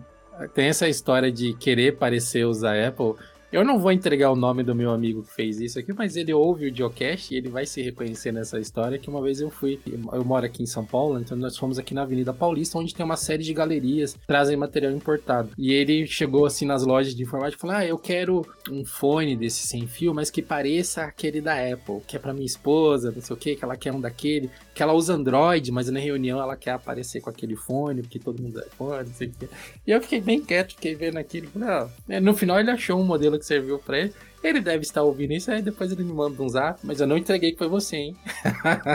Tem 0.55 0.69
essa 0.69 0.89
história 0.89 1.31
de 1.31 1.55
querer 1.55 1.99
parecer 1.99 2.45
usar 2.47 2.83
Apple. 2.83 3.15
Eu 3.53 3.65
não 3.65 3.81
vou 3.81 3.91
entregar 3.91 4.31
o 4.31 4.37
nome 4.37 4.63
do 4.63 4.77
meu 4.77 4.93
amigo 4.93 5.25
que 5.25 5.35
fez 5.35 5.61
isso 5.61 5.77
aqui, 5.77 5.93
mas 5.93 6.15
ele 6.15 6.33
ouve 6.33 6.71
o 6.71 6.75
Geocache 6.75 7.35
e 7.35 7.37
ele 7.37 7.49
vai 7.49 7.67
se 7.67 7.83
reconhecer 7.83 8.31
nessa 8.31 8.61
história 8.61 8.97
que 8.97 9.11
uma 9.11 9.21
vez 9.21 9.41
eu 9.41 9.51
fui, 9.51 9.81
eu 9.85 10.25
moro 10.25 10.47
aqui 10.47 10.63
em 10.63 10.67
São 10.67 10.87
Paulo, 10.87 11.19
então 11.19 11.37
nós 11.37 11.57
fomos 11.57 11.77
aqui 11.77 11.93
na 11.93 12.03
Avenida 12.03 12.33
Paulista, 12.33 12.79
onde 12.79 12.95
tem 12.95 13.05
uma 13.05 13.17
série 13.17 13.43
de 13.43 13.53
galerias 13.53 14.15
que 14.15 14.25
trazem 14.25 14.57
material 14.57 14.93
importado. 14.93 15.51
E 15.59 15.73
ele 15.73 16.07
chegou 16.07 16.47
assim 16.47 16.65
nas 16.65 16.87
lojas 16.87 17.13
de 17.13 17.25
informática 17.25 17.59
e 17.59 17.61
falou: 17.61 17.77
"Ah, 17.77 17.85
eu 17.85 17.99
quero 17.99 18.47
um 18.71 18.85
fone 18.85 19.37
desse 19.37 19.67
sem 19.67 19.85
fio, 19.85 20.15
mas 20.15 20.31
que 20.31 20.43
pareça 20.43 21.03
aquele 21.03 21.41
da 21.41 21.55
Apple, 21.55 22.03
que 22.07 22.15
é 22.15 22.21
para 22.21 22.33
minha 22.33 22.47
esposa, 22.47 23.11
não 23.11 23.21
sei 23.21 23.35
o 23.35 23.39
que, 23.39 23.57
que 23.57 23.65
ela 23.65 23.77
quer 23.77 23.93
um 23.93 24.01
daquele, 24.01 24.49
que 24.81 24.83
ela 24.83 24.95
usa 24.95 25.13
Android, 25.13 25.71
mas 25.71 25.91
na 25.91 26.01
reunião 26.01 26.41
ela 26.41 26.57
quer 26.57 26.71
aparecer 26.71 27.21
com 27.21 27.29
aquele 27.29 27.55
fone, 27.55 28.01
porque 28.01 28.19
todo 28.19 28.43
mundo 28.43 28.59
é 28.61 28.67
fone, 28.79 29.11
não 29.11 29.15
sei 29.15 29.29
o 29.29 29.31
que". 29.31 29.47
E 29.87 29.91
eu 29.91 30.01
fiquei 30.01 30.23
bem 30.23 30.43
quieto, 30.43 30.75
fiquei 30.75 30.95
vendo 30.95 31.19
aquilo, 31.19 31.49
falei, 31.49 31.69
ah, 31.69 32.19
no 32.19 32.33
final 32.33 32.59
ele 32.59 32.71
achou 32.71 32.99
um 32.99 33.05
modelo 33.05 33.39
que 33.39 33.45
serviu 33.45 33.79
para 33.79 33.99
ele. 33.99 34.15
Ele 34.43 34.59
deve 34.59 34.81
estar 34.83 35.03
ouvindo 35.03 35.35
isso, 35.35 35.51
aí 35.51 35.61
depois 35.61 35.93
ele 35.93 36.03
me 36.03 36.15
manda 36.15 36.43
um 36.43 36.49
zap, 36.49 36.81
mas 36.83 36.99
eu 36.99 37.07
não 37.07 37.19
entreguei 37.19 37.53
que 37.53 37.59
foi 37.59 37.69
você, 37.69 37.97
hein? 37.97 38.17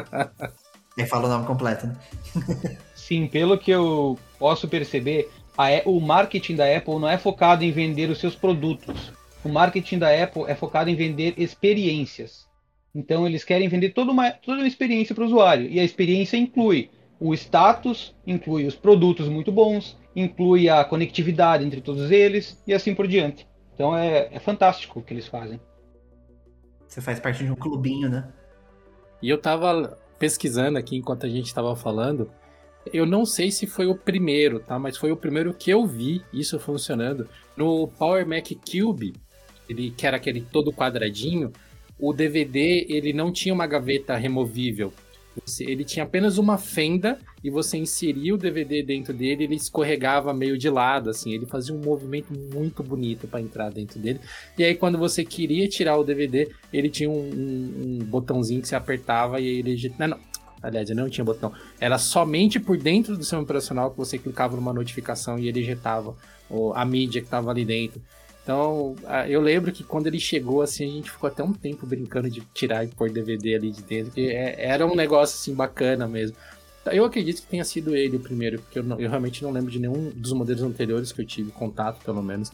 Nem 0.98 1.06
fala 1.06 1.28
o 1.28 1.30
nome 1.30 1.46
completo, 1.46 1.86
né? 1.86 1.96
Sim, 2.96 3.28
pelo 3.28 3.56
que 3.56 3.70
eu 3.70 4.18
posso 4.40 4.68
perceber, 4.68 5.30
a, 5.56 5.68
o 5.86 6.02
marketing 6.02 6.56
da 6.56 6.76
Apple 6.76 6.98
não 6.98 7.08
é 7.08 7.20
focado 7.20 7.64
em 7.64 7.72
vender 7.72 8.10
os 8.10 8.18
seus 8.18 8.36
produtos. 8.36 9.12
O 9.44 9.50
marketing 9.50 10.00
da 10.00 10.24
Apple 10.24 10.46
é 10.48 10.56
focado 10.56 10.90
em 10.90 10.96
vender 10.96 11.36
experiências. 11.38 12.45
Então 12.96 13.28
eles 13.28 13.44
querem 13.44 13.68
vender 13.68 13.90
toda 13.90 14.12
uma, 14.12 14.32
toda 14.32 14.60
uma 14.60 14.68
experiência 14.68 15.14
para 15.14 15.26
o 15.26 15.28
usuário. 15.28 15.70
E 15.70 15.80
a 15.80 15.84
experiência 15.84 16.38
inclui 16.38 16.90
o 17.20 17.34
status, 17.34 18.16
inclui 18.26 18.66
os 18.66 18.76
produtos 18.76 19.28
muito 19.28 19.52
bons, 19.52 19.98
inclui 20.16 20.70
a 20.70 20.84
conectividade 20.86 21.66
entre 21.66 21.82
todos 21.82 22.10
eles 22.10 22.64
e 22.66 22.74
assim 22.74 22.96
por 22.96 23.06
diante. 23.06 23.46
Então 23.74 23.96
é, 23.96 24.30
é 24.32 24.40
fantástico 24.40 25.00
o 25.00 25.04
que 25.04 25.14
eles 25.14 25.28
fazem. 25.28 25.60
Você 26.88 27.02
faz 27.02 27.20
parte 27.20 27.44
de 27.44 27.52
um 27.52 27.56
clubinho, 27.56 28.10
né? 28.10 28.32
E 29.22 29.30
eu 29.30 29.38
tava 29.38 29.98
pesquisando 30.18 30.78
aqui 30.78 30.96
enquanto 30.96 31.26
a 31.26 31.30
gente 31.30 31.54
tava 31.54 31.76
falando. 31.76 32.32
Eu 32.94 33.06
não 33.06 33.26
sei 33.26 33.52
se 33.52 33.68
foi 33.68 33.88
o 33.88 33.96
primeiro, 33.96 34.60
tá? 34.60 34.80
Mas 34.80 34.96
foi 34.96 35.12
o 35.12 35.18
primeiro 35.18 35.54
que 35.54 35.70
eu 35.70 35.86
vi 35.86 36.24
isso 36.32 36.58
funcionando. 36.60 37.28
No 37.58 37.88
Power 37.88 38.26
Mac 38.26 38.48
Cube, 38.72 39.14
ele, 39.68 39.92
que 39.92 40.06
era 40.06 40.16
aquele 40.16 40.42
todo 40.42 40.72
quadradinho, 40.72 41.52
o 42.00 42.14
DVD 42.14 42.86
ele 42.90 43.14
não 43.14 43.32
tinha 43.32 43.54
uma 43.54 43.68
gaveta 43.68 44.16
removível. 44.16 44.94
Ele 45.60 45.84
tinha 45.84 46.06
apenas 46.06 46.38
uma 46.38 46.58
fenda 46.58 47.20
e 47.44 47.50
você 47.50 47.78
inseria 47.78 48.34
o 48.34 48.38
DVD 48.38 48.82
dentro 48.82 49.14
dele, 49.14 49.44
ele 49.44 49.56
escorregava 49.56 50.34
meio 50.34 50.58
de 50.58 50.70
lado, 50.70 51.10
assim, 51.10 51.34
ele 51.34 51.46
fazia 51.46 51.76
um 51.76 51.80
movimento 51.80 52.34
muito 52.54 52.82
bonito 52.82 53.28
para 53.28 53.42
entrar 53.42 53.70
dentro 53.70 54.00
dele. 54.00 54.22
E 54.58 54.64
aí 54.64 54.74
quando 54.76 54.98
você 54.98 55.26
queria 55.26 55.68
tirar 55.68 55.98
o 55.98 56.06
DVD, 56.06 56.50
ele 56.72 56.90
tinha 56.90 57.10
um, 57.10 57.20
um, 57.20 58.00
um 58.02 58.06
botãozinho 58.06 58.62
que 58.62 58.68
você 58.68 58.76
apertava 58.76 59.42
e 59.42 59.46
ele 59.60 59.94
não, 60.00 60.08
não, 60.08 60.20
aliás, 60.64 60.90
não 60.92 61.10
tinha 61.10 61.26
botão. 61.26 61.52
Era 61.80 61.98
somente 61.98 62.60
por 62.60 62.78
dentro 62.78 63.18
do 63.18 63.24
seu 63.24 63.40
operacional 63.40 63.92
que 63.92 63.98
você 63.98 64.18
clicava 64.18 64.56
numa 64.56 64.74
notificação 64.74 65.38
e 65.38 65.50
ele 65.50 65.60
ejetava 65.60 66.16
a 66.74 66.86
mídia 66.86 67.22
que 67.22 67.28
estava 67.28 67.52
ali 67.52 67.66
dentro. 67.66 68.02
Então, 68.46 68.96
eu 69.28 69.42
lembro 69.42 69.72
que 69.72 69.84
quando 69.84 70.06
ele 70.06 70.20
chegou, 70.20 70.62
assim, 70.62 70.84
a 70.88 70.94
gente 70.98 71.10
ficou 71.10 71.28
até 71.28 71.44
um 71.44 71.52
tempo 71.52 71.84
brincando 71.88 72.30
de 72.30 72.42
tirar 72.54 72.86
e 72.86 72.88
pôr 72.88 73.10
DVD 73.10 73.56
ali 73.56 73.72
de 73.72 73.82
dentro, 73.82 74.12
que 74.12 74.30
é, 74.30 74.68
era 74.68 74.86
um 74.86 74.94
negócio, 74.96 75.36
assim, 75.36 75.56
bacana 75.56 76.08
mesmo. 76.08 76.38
Eu 76.92 77.06
acredito 77.06 77.42
que 77.42 77.48
tenha 77.48 77.66
sido 77.66 77.96
ele 77.96 78.18
o 78.18 78.20
primeiro, 78.20 78.62
porque 78.62 78.78
eu, 78.78 78.84
não, 78.84 79.00
eu 79.00 79.10
realmente 79.10 79.42
não 79.42 79.50
lembro 79.50 79.72
de 79.72 79.80
nenhum 79.80 80.12
dos 80.12 80.32
modelos 80.32 80.62
anteriores 80.62 81.12
que 81.12 81.22
eu 81.22 81.26
tive 81.26 81.52
contato, 81.52 82.06
pelo 82.06 82.22
menos, 82.22 82.52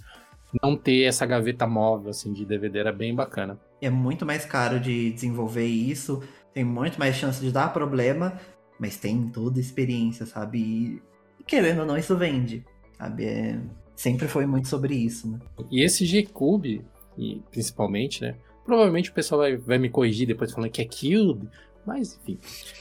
não 0.64 0.78
ter 0.78 1.04
essa 1.04 1.26
gaveta 1.26 1.68
móvel, 1.68 2.12
assim, 2.12 2.32
de 2.32 2.46
DVD, 2.46 2.80
era 2.80 2.94
bem 2.94 3.14
bacana. 3.14 3.60
É 3.82 3.90
muito 3.90 4.26
mais 4.26 4.46
caro 4.46 4.80
de 4.80 5.12
desenvolver 5.12 5.66
isso, 5.66 6.24
tem 6.54 6.64
muito 6.64 6.98
mais 6.98 7.18
chance 7.18 7.42
de 7.42 7.52
dar 7.52 7.74
problema, 7.74 8.40
mas 8.80 8.96
tem 8.96 9.28
toda 9.28 9.60
a 9.60 9.62
experiência, 9.62 10.26
sabe? 10.26 11.02
E, 11.38 11.44
querendo 11.44 11.82
ou 11.82 11.86
não, 11.86 11.98
isso 11.98 12.16
vende, 12.16 12.64
sabe? 12.98 13.26
É 13.26 13.60
sempre 13.96 14.28
foi 14.28 14.46
muito 14.46 14.68
sobre 14.68 14.96
isso, 14.96 15.30
né? 15.30 15.40
E 15.70 15.84
esse 15.84 16.06
G-Cube, 16.06 16.84
principalmente, 17.52 18.22
né? 18.22 18.36
Provavelmente 18.66 19.10
o 19.10 19.14
pessoal 19.14 19.42
vai, 19.42 19.58
vai 19.58 19.78
me 19.78 19.90
corrigir 19.90 20.28
depois 20.28 20.52
falando 20.52 20.72
que 20.72 20.82
é 20.82 20.86
Cube, 20.86 21.50
mas 21.86 22.20
enfim. 22.22 22.40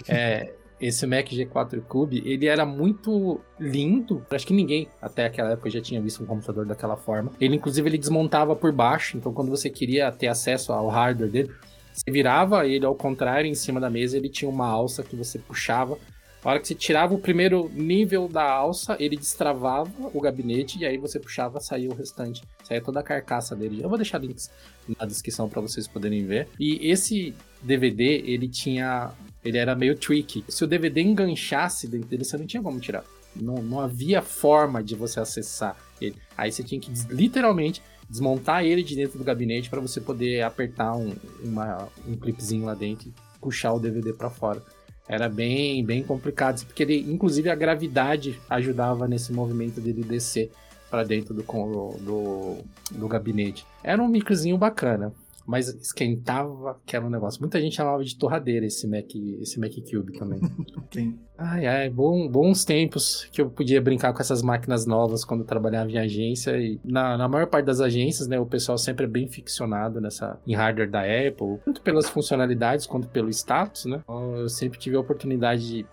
É, 0.08 0.52
esse 0.80 1.06
Mac 1.06 1.26
G4 1.26 1.82
Cube, 1.82 2.22
ele 2.24 2.46
era 2.46 2.64
muito 2.64 3.40
lindo. 3.58 4.24
Acho 4.30 4.46
que 4.46 4.54
ninguém 4.54 4.88
até 5.00 5.26
aquela 5.26 5.50
época 5.50 5.68
já 5.68 5.80
tinha 5.80 6.00
visto 6.00 6.22
um 6.22 6.26
computador 6.26 6.64
daquela 6.64 6.96
forma. 6.96 7.32
Ele, 7.38 7.56
inclusive, 7.56 7.88
ele 7.88 7.98
desmontava 7.98 8.56
por 8.56 8.72
baixo. 8.72 9.16
Então, 9.16 9.32
quando 9.32 9.50
você 9.50 9.68
queria 9.68 10.10
ter 10.10 10.28
acesso 10.28 10.72
ao 10.72 10.88
hardware 10.88 11.30
dele, 11.30 11.50
você 11.92 12.10
virava 12.10 12.66
ele 12.66 12.86
ao 12.86 12.94
contrário 12.94 13.48
em 13.48 13.54
cima 13.54 13.78
da 13.78 13.90
mesa. 13.90 14.16
Ele 14.16 14.28
tinha 14.28 14.48
uma 14.48 14.66
alça 14.66 15.02
que 15.02 15.14
você 15.14 15.38
puxava 15.38 15.98
a 16.42 16.48
hora 16.48 16.60
que 16.60 16.68
você 16.68 16.74
tirava 16.74 17.14
o 17.14 17.18
primeiro 17.18 17.70
nível 17.74 18.26
da 18.26 18.42
alça, 18.42 18.96
ele 18.98 19.16
destravava 19.16 19.90
o 20.14 20.20
gabinete 20.20 20.78
e 20.78 20.86
aí 20.86 20.96
você 20.96 21.20
puxava, 21.20 21.60
saía 21.60 21.90
o 21.90 21.94
restante. 21.94 22.42
Saía 22.64 22.80
toda 22.80 23.00
a 23.00 23.02
carcaça 23.02 23.54
dele. 23.54 23.82
Eu 23.82 23.88
vou 23.88 23.98
deixar 23.98 24.18
links 24.18 24.50
na 24.98 25.04
descrição 25.04 25.48
para 25.48 25.60
vocês 25.60 25.86
poderem 25.86 26.24
ver. 26.24 26.48
E 26.58 26.90
esse 26.90 27.34
DVD, 27.62 28.22
ele 28.26 28.48
tinha. 28.48 29.12
Ele 29.44 29.58
era 29.58 29.74
meio 29.74 29.94
tricky. 29.94 30.42
Se 30.48 30.64
o 30.64 30.66
DVD 30.66 31.02
enganchasse 31.02 31.86
dentro 31.86 32.08
dele, 32.08 32.24
você 32.24 32.38
não 32.38 32.46
tinha 32.46 32.62
como 32.62 32.80
tirar. 32.80 33.04
Não, 33.36 33.56
não 33.62 33.80
havia 33.80 34.22
forma 34.22 34.82
de 34.82 34.94
você 34.94 35.20
acessar 35.20 35.76
ele. 36.00 36.16
Aí 36.36 36.50
você 36.50 36.62
tinha 36.62 36.80
que 36.80 36.90
literalmente 37.10 37.82
desmontar 38.08 38.64
ele 38.64 38.82
de 38.82 38.96
dentro 38.96 39.18
do 39.18 39.24
gabinete 39.24 39.70
para 39.70 39.80
você 39.80 40.00
poder 40.00 40.42
apertar 40.42 40.96
um, 40.96 41.14
uma, 41.44 41.88
um 42.08 42.16
clipezinho 42.16 42.64
lá 42.64 42.74
dentro 42.74 43.08
e 43.08 43.12
puxar 43.40 43.72
o 43.72 43.78
DVD 43.78 44.12
para 44.12 44.28
fora 44.28 44.62
era 45.10 45.28
bem, 45.28 45.84
bem 45.84 46.04
complicado, 46.04 46.64
porque 46.64 46.84
ele, 46.84 47.00
inclusive 47.10 47.50
a 47.50 47.54
gravidade 47.56 48.38
ajudava 48.48 49.08
nesse 49.08 49.32
movimento 49.32 49.80
dele 49.80 50.04
descer 50.04 50.52
para 50.88 51.02
dentro 51.02 51.34
do, 51.34 51.42
do, 51.42 52.58
do, 52.92 53.08
gabinete. 53.08 53.66
Era 53.82 54.00
um 54.00 54.06
microzinho 54.06 54.56
bacana, 54.56 55.12
mas 55.50 55.66
esquentava 55.66 56.70
aquele 56.70 57.08
negócio. 57.08 57.40
Muita 57.40 57.60
gente 57.60 57.74
chamava 57.74 58.04
de 58.04 58.16
torradeira 58.16 58.64
esse 58.64 58.86
Mac, 58.86 59.12
esse 59.40 59.58
Mac 59.58 59.72
Cube 59.90 60.12
também. 60.16 60.38
Sim. 60.92 61.18
Ai, 61.36 61.66
ai, 61.66 61.90
bom, 61.90 62.28
bons 62.28 62.64
tempos 62.64 63.28
que 63.32 63.40
eu 63.40 63.50
podia 63.50 63.80
brincar 63.80 64.12
com 64.12 64.20
essas 64.20 64.42
máquinas 64.42 64.86
novas 64.86 65.24
quando 65.24 65.40
eu 65.40 65.46
trabalhava 65.46 65.90
em 65.90 65.98
agência. 65.98 66.56
E 66.56 66.78
na, 66.84 67.18
na 67.18 67.26
maior 67.26 67.48
parte 67.48 67.66
das 67.66 67.80
agências, 67.80 68.28
né, 68.28 68.38
o 68.38 68.46
pessoal 68.46 68.78
sempre 68.78 69.06
é 69.06 69.08
bem 69.08 69.26
ficcionado 69.26 70.00
nessa, 70.00 70.38
em 70.46 70.54
hardware 70.54 70.88
da 70.88 71.00
Apple, 71.00 71.58
tanto 71.64 71.82
pelas 71.82 72.08
funcionalidades 72.08 72.86
quanto 72.86 73.08
pelo 73.08 73.28
status, 73.28 73.86
né? 73.86 74.00
Então, 74.04 74.36
eu 74.36 74.48
sempre 74.48 74.78
tive 74.78 74.94
a 74.94 75.00
oportunidade 75.00 75.66
de 75.66 75.86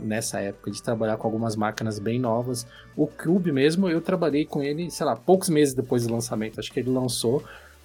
nessa 0.00 0.40
época 0.40 0.70
de 0.70 0.82
trabalhar 0.82 1.16
com 1.16 1.26
algumas 1.26 1.54
máquinas 1.54 1.98
bem 1.98 2.18
novas. 2.18 2.66
O 2.96 3.06
Cube 3.06 3.52
mesmo, 3.52 3.88
eu 3.88 4.00
trabalhei 4.00 4.44
com 4.44 4.62
ele, 4.62 4.90
sei 4.90 5.06
lá, 5.06 5.14
poucos 5.14 5.48
meses 5.48 5.72
depois 5.72 6.06
do 6.06 6.12
lançamento. 6.12 6.58
Acho 6.58 6.72
que 6.72 6.80
ele 6.80 6.90
lançou 6.90 7.42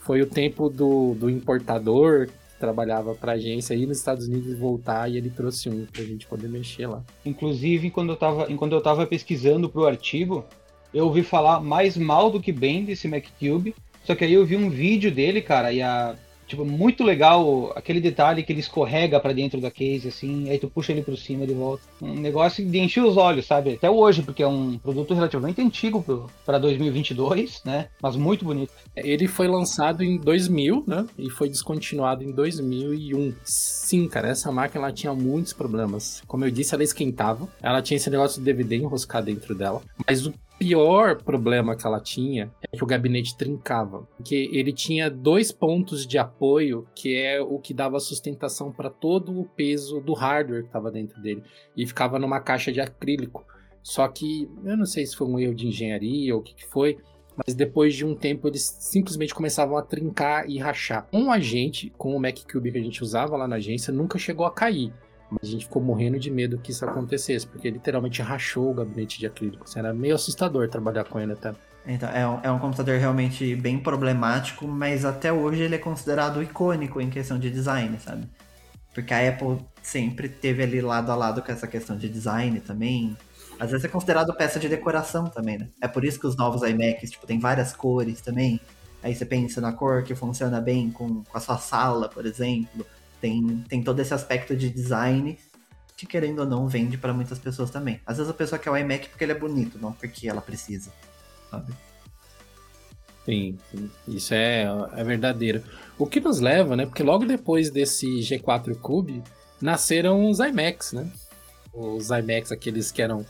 foi 0.07 0.21
o 0.21 0.25
tempo 0.25 0.69
do, 0.69 1.13
do 1.15 1.29
importador 1.29 2.27
que 2.27 2.57
trabalhava 2.57 3.13
para 3.13 3.33
agência 3.33 3.75
ir 3.75 3.85
nos 3.85 3.97
Estados 3.97 4.25
Unidos 4.25 4.57
voltar 4.57 5.11
e 5.11 5.17
ele 5.17 5.29
trouxe 5.29 5.69
um 5.69 5.85
para 5.85 6.01
a 6.01 6.05
gente 6.05 6.25
poder 6.25 6.47
mexer 6.47 6.87
lá. 6.87 7.03
Inclusive, 7.25 7.91
quando 7.91 8.09
eu 8.09 8.13
estava 8.13 8.49
enquanto 8.49 8.71
eu 8.71 8.81
tava 8.81 9.05
pesquisando 9.05 9.69
para 9.69 9.81
o 9.81 9.85
artigo, 9.85 10.45
eu 10.93 11.05
ouvi 11.05 11.23
falar 11.23 11.59
mais 11.59 11.97
mal 11.97 12.31
do 12.31 12.39
que 12.39 12.53
bem 12.53 12.85
desse 12.85 13.05
MacCube. 13.05 13.75
Só 14.05 14.15
que 14.15 14.23
aí 14.23 14.31
eu 14.31 14.45
vi 14.45 14.55
um 14.55 14.69
vídeo 14.69 15.11
dele, 15.11 15.41
cara, 15.41 15.73
e 15.73 15.81
a, 15.81 16.15
Tipo, 16.47 16.65
muito 16.65 17.03
legal 17.03 17.73
aquele 17.75 17.99
detalhe 17.99 18.43
que 18.43 18.51
ele 18.51 18.61
escorrega 18.61 19.19
para 19.19 19.33
dentro 19.33 19.59
da 19.59 19.69
case, 19.69 20.07
assim, 20.07 20.49
aí 20.49 20.57
tu 20.57 20.69
puxa 20.69 20.91
ele 20.91 21.01
por 21.01 21.17
cima 21.17 21.45
de 21.45 21.53
volta. 21.53 21.83
Um 22.01 22.15
negócio 22.15 22.65
de 22.65 22.79
encher 22.79 23.03
os 23.03 23.17
olhos, 23.17 23.45
sabe? 23.45 23.73
Até 23.73 23.89
hoje, 23.89 24.21
porque 24.21 24.41
é 24.41 24.47
um 24.47 24.77
produto 24.77 25.13
relativamente 25.13 25.61
antigo 25.61 26.29
para 26.45 26.57
2022, 26.57 27.61
né? 27.65 27.89
Mas 28.01 28.15
muito 28.15 28.45
bonito. 28.45 28.71
Ele 28.95 29.27
foi 29.27 29.47
lançado 29.47 30.03
em 30.03 30.17
2000, 30.17 30.83
né? 30.87 31.05
E 31.17 31.29
foi 31.29 31.49
descontinuado 31.49 32.23
em 32.23 32.31
2001. 32.31 33.33
Sim, 33.43 34.07
cara, 34.07 34.29
essa 34.29 34.51
máquina 34.51 34.85
ela 34.85 34.93
tinha 34.93 35.13
muitos 35.13 35.53
problemas. 35.53 36.21
Como 36.27 36.45
eu 36.45 36.51
disse, 36.51 36.73
ela 36.73 36.83
esquentava. 36.83 37.47
Ela 37.61 37.81
tinha 37.81 37.97
esse 37.97 38.09
negócio 38.09 38.39
de 38.39 38.45
DVD 38.45 38.77
enroscado 38.77 39.25
dentro 39.25 39.53
dela. 39.53 39.81
Mas 40.05 40.25
o 40.25 40.33
pior 40.57 41.21
problema 41.21 41.75
que 41.75 41.85
ela 41.85 41.99
tinha 41.99 42.51
é 42.61 42.75
que 42.75 42.83
o 42.83 42.87
gabinete 42.87 43.37
trincava, 43.37 44.07
porque 44.17 44.49
ele 44.51 44.73
tinha 44.73 45.09
dois 45.09 45.51
pontos 45.51 46.05
de 46.05 46.17
apoio 46.17 46.87
que 46.95 47.15
é 47.15 47.39
o 47.39 47.59
que 47.59 47.73
dava 47.73 47.99
sustentação 47.99 48.71
para 48.71 48.89
todo 48.89 49.39
o 49.39 49.45
peso 49.45 50.01
do 50.01 50.13
hardware 50.13 50.63
que 50.63 50.69
estava 50.69 50.91
dentro 50.91 51.21
dele 51.21 51.43
e 51.75 51.85
ficava 51.85 52.17
numa 52.17 52.39
caixa 52.39 52.71
de 52.71 52.81
acrílico. 52.81 53.45
Só 53.83 54.07
que 54.07 54.49
eu 54.65 54.75
não 54.75 54.85
sei 54.85 55.05
se 55.05 55.15
foi 55.15 55.27
um 55.27 55.39
erro 55.39 55.55
de 55.55 55.67
engenharia 55.67 56.33
ou 56.33 56.41
o 56.41 56.43
que, 56.43 56.55
que 56.55 56.65
foi, 56.65 56.97
mas 57.37 57.55
depois 57.55 57.95
de 57.95 58.03
um 58.03 58.15
tempo 58.15 58.47
eles 58.47 58.63
simplesmente 58.79 59.33
começavam 59.33 59.77
a 59.77 59.81
trincar 59.81 60.49
e 60.49 60.57
rachar. 60.57 61.07
Um 61.13 61.31
agente 61.31 61.93
com 61.97 62.15
o 62.15 62.19
Mac 62.19 62.39
Cube 62.51 62.71
que 62.71 62.77
a 62.79 62.83
gente 62.83 63.03
usava 63.03 63.37
lá 63.37 63.47
na 63.47 63.57
agência 63.57 63.93
nunca 63.93 64.17
chegou 64.17 64.45
a 64.45 64.51
cair. 64.51 64.91
Mas 65.29 65.49
a 65.49 65.51
gente 65.51 65.65
ficou 65.65 65.81
morrendo 65.81 66.19
de 66.19 66.31
medo 66.31 66.57
que 66.57 66.71
isso 66.71 66.85
acontecesse, 66.85 67.45
porque 67.45 67.69
literalmente 67.69 68.21
rachou 68.21 68.71
o 68.71 68.73
gabinete 68.73 69.19
de 69.19 69.25
acrílico. 69.25 69.65
Assim, 69.65 69.79
era 69.79 69.93
meio 69.93 70.15
assustador 70.15 70.69
trabalhar 70.69 71.03
com 71.03 71.19
ele 71.19 71.33
até. 71.33 71.53
Então, 71.85 72.09
é 72.09 72.27
um, 72.27 72.39
é 72.43 72.51
um 72.51 72.59
computador 72.59 72.97
realmente 72.97 73.55
bem 73.55 73.79
problemático, 73.79 74.67
mas 74.67 75.05
até 75.05 75.31
hoje 75.31 75.61
ele 75.61 75.75
é 75.75 75.77
considerado 75.77 76.41
icônico 76.41 76.99
em 77.01 77.09
questão 77.09 77.37
de 77.37 77.49
design, 77.49 77.97
sabe? 77.99 78.27
Porque 78.93 79.13
a 79.13 79.29
Apple 79.29 79.59
sempre 79.81 80.27
teve 80.27 80.63
ali 80.63 80.81
lado 80.81 81.11
a 81.11 81.15
lado 81.15 81.41
com 81.41 81.51
essa 81.51 81.67
questão 81.67 81.97
de 81.97 82.09
design 82.09 82.59
também. 82.61 83.15
Às 83.59 83.71
vezes 83.71 83.85
é 83.85 83.87
considerado 83.87 84.33
peça 84.35 84.59
de 84.59 84.67
decoração 84.67 85.25
também, 85.25 85.57
né? 85.57 85.67
É 85.81 85.87
por 85.87 86.03
isso 86.03 86.19
que 86.19 86.27
os 86.27 86.35
novos 86.35 86.61
iMacs, 86.67 87.11
tipo, 87.11 87.27
tem 87.27 87.39
várias 87.39 87.73
cores 87.73 88.21
também. 88.21 88.59
Aí 89.03 89.13
você 89.13 89.25
pensa 89.25 89.61
na 89.61 89.71
cor 89.71 90.03
que 90.03 90.15
funciona 90.15 90.59
bem 90.59 90.89
com, 90.89 91.23
com 91.23 91.37
a 91.37 91.39
sua 91.39 91.57
sala, 91.57 92.09
por 92.09 92.25
exemplo 92.25 92.85
tem, 93.21 93.63
tem 93.67 93.83
todo 93.83 93.99
esse 93.99 94.13
aspecto 94.13 94.55
de 94.55 94.69
design 94.69 95.37
que, 95.95 96.05
querendo 96.05 96.39
ou 96.39 96.45
não, 96.45 96.67
vende 96.67 96.97
para 96.97 97.13
muitas 97.13 97.39
pessoas 97.39 97.71
também. 97.71 97.99
Às 98.05 98.17
vezes 98.17 98.29
a 98.29 98.35
pessoa 98.35 98.59
quer 98.59 98.69
o 98.69 98.77
iMac 98.77 99.09
porque 99.09 99.23
ele 99.23 99.31
é 99.31 99.39
bonito, 99.39 99.79
não 99.79 99.91
porque 99.91 100.29
ela 100.29 100.41
precisa, 100.41 100.91
sabe? 101.49 101.73
Sim, 103.25 103.57
isso 104.07 104.33
é, 104.33 104.65
é 104.95 105.03
verdadeiro. 105.03 105.61
O 105.97 106.05
que 106.05 106.21
nos 106.21 106.39
leva, 106.39 106.77
né? 106.77 106.85
Porque 106.85 107.03
logo 107.03 107.25
depois 107.25 107.69
desse 107.69 108.07
G4 108.19 108.73
Cube 108.79 109.21
nasceram 109.59 110.29
os 110.29 110.39
iMacs, 110.39 110.93
né? 110.93 111.11
Os 111.73 112.09
iMacs, 112.09 112.51
aqueles 112.51 112.89
que 112.89 113.01
eram 113.01 113.25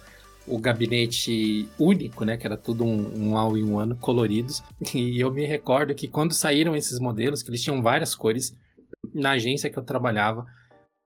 o 0.46 0.60
gabinete 0.60 1.68
único, 1.80 2.24
né? 2.26 2.38
Que 2.38 2.46
era 2.46 2.56
tudo 2.56 2.84
um, 2.84 3.30
um 3.30 3.38
all-in-one 3.38 3.96
coloridos. 3.96 4.62
E 4.94 5.20
eu 5.20 5.32
me 5.32 5.46
recordo 5.46 5.96
que 5.96 6.08
quando 6.08 6.34
saíram 6.34 6.76
esses 6.76 7.00
modelos, 7.00 7.42
que 7.42 7.50
eles 7.50 7.64
tinham 7.64 7.82
várias 7.82 8.14
cores, 8.14 8.56
na 9.18 9.32
agência 9.32 9.70
que 9.70 9.78
eu 9.78 9.84
trabalhava, 9.84 10.46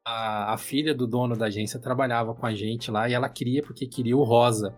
a, 0.06 0.54
a, 0.54 0.58
filha 0.58 0.94
do 0.94 1.08
dono 1.08 1.36
da 1.36 1.46
agência 1.46 1.80
trabalhava 1.80 2.34
com 2.34 2.46
a 2.46 2.54
gente 2.54 2.92
lá 2.92 3.10
e 3.10 3.14
ela 3.14 3.30
queria 3.30 3.62
porque 3.62 3.88
queria 3.88 4.18
o 4.18 4.24
rosa. 4.24 4.74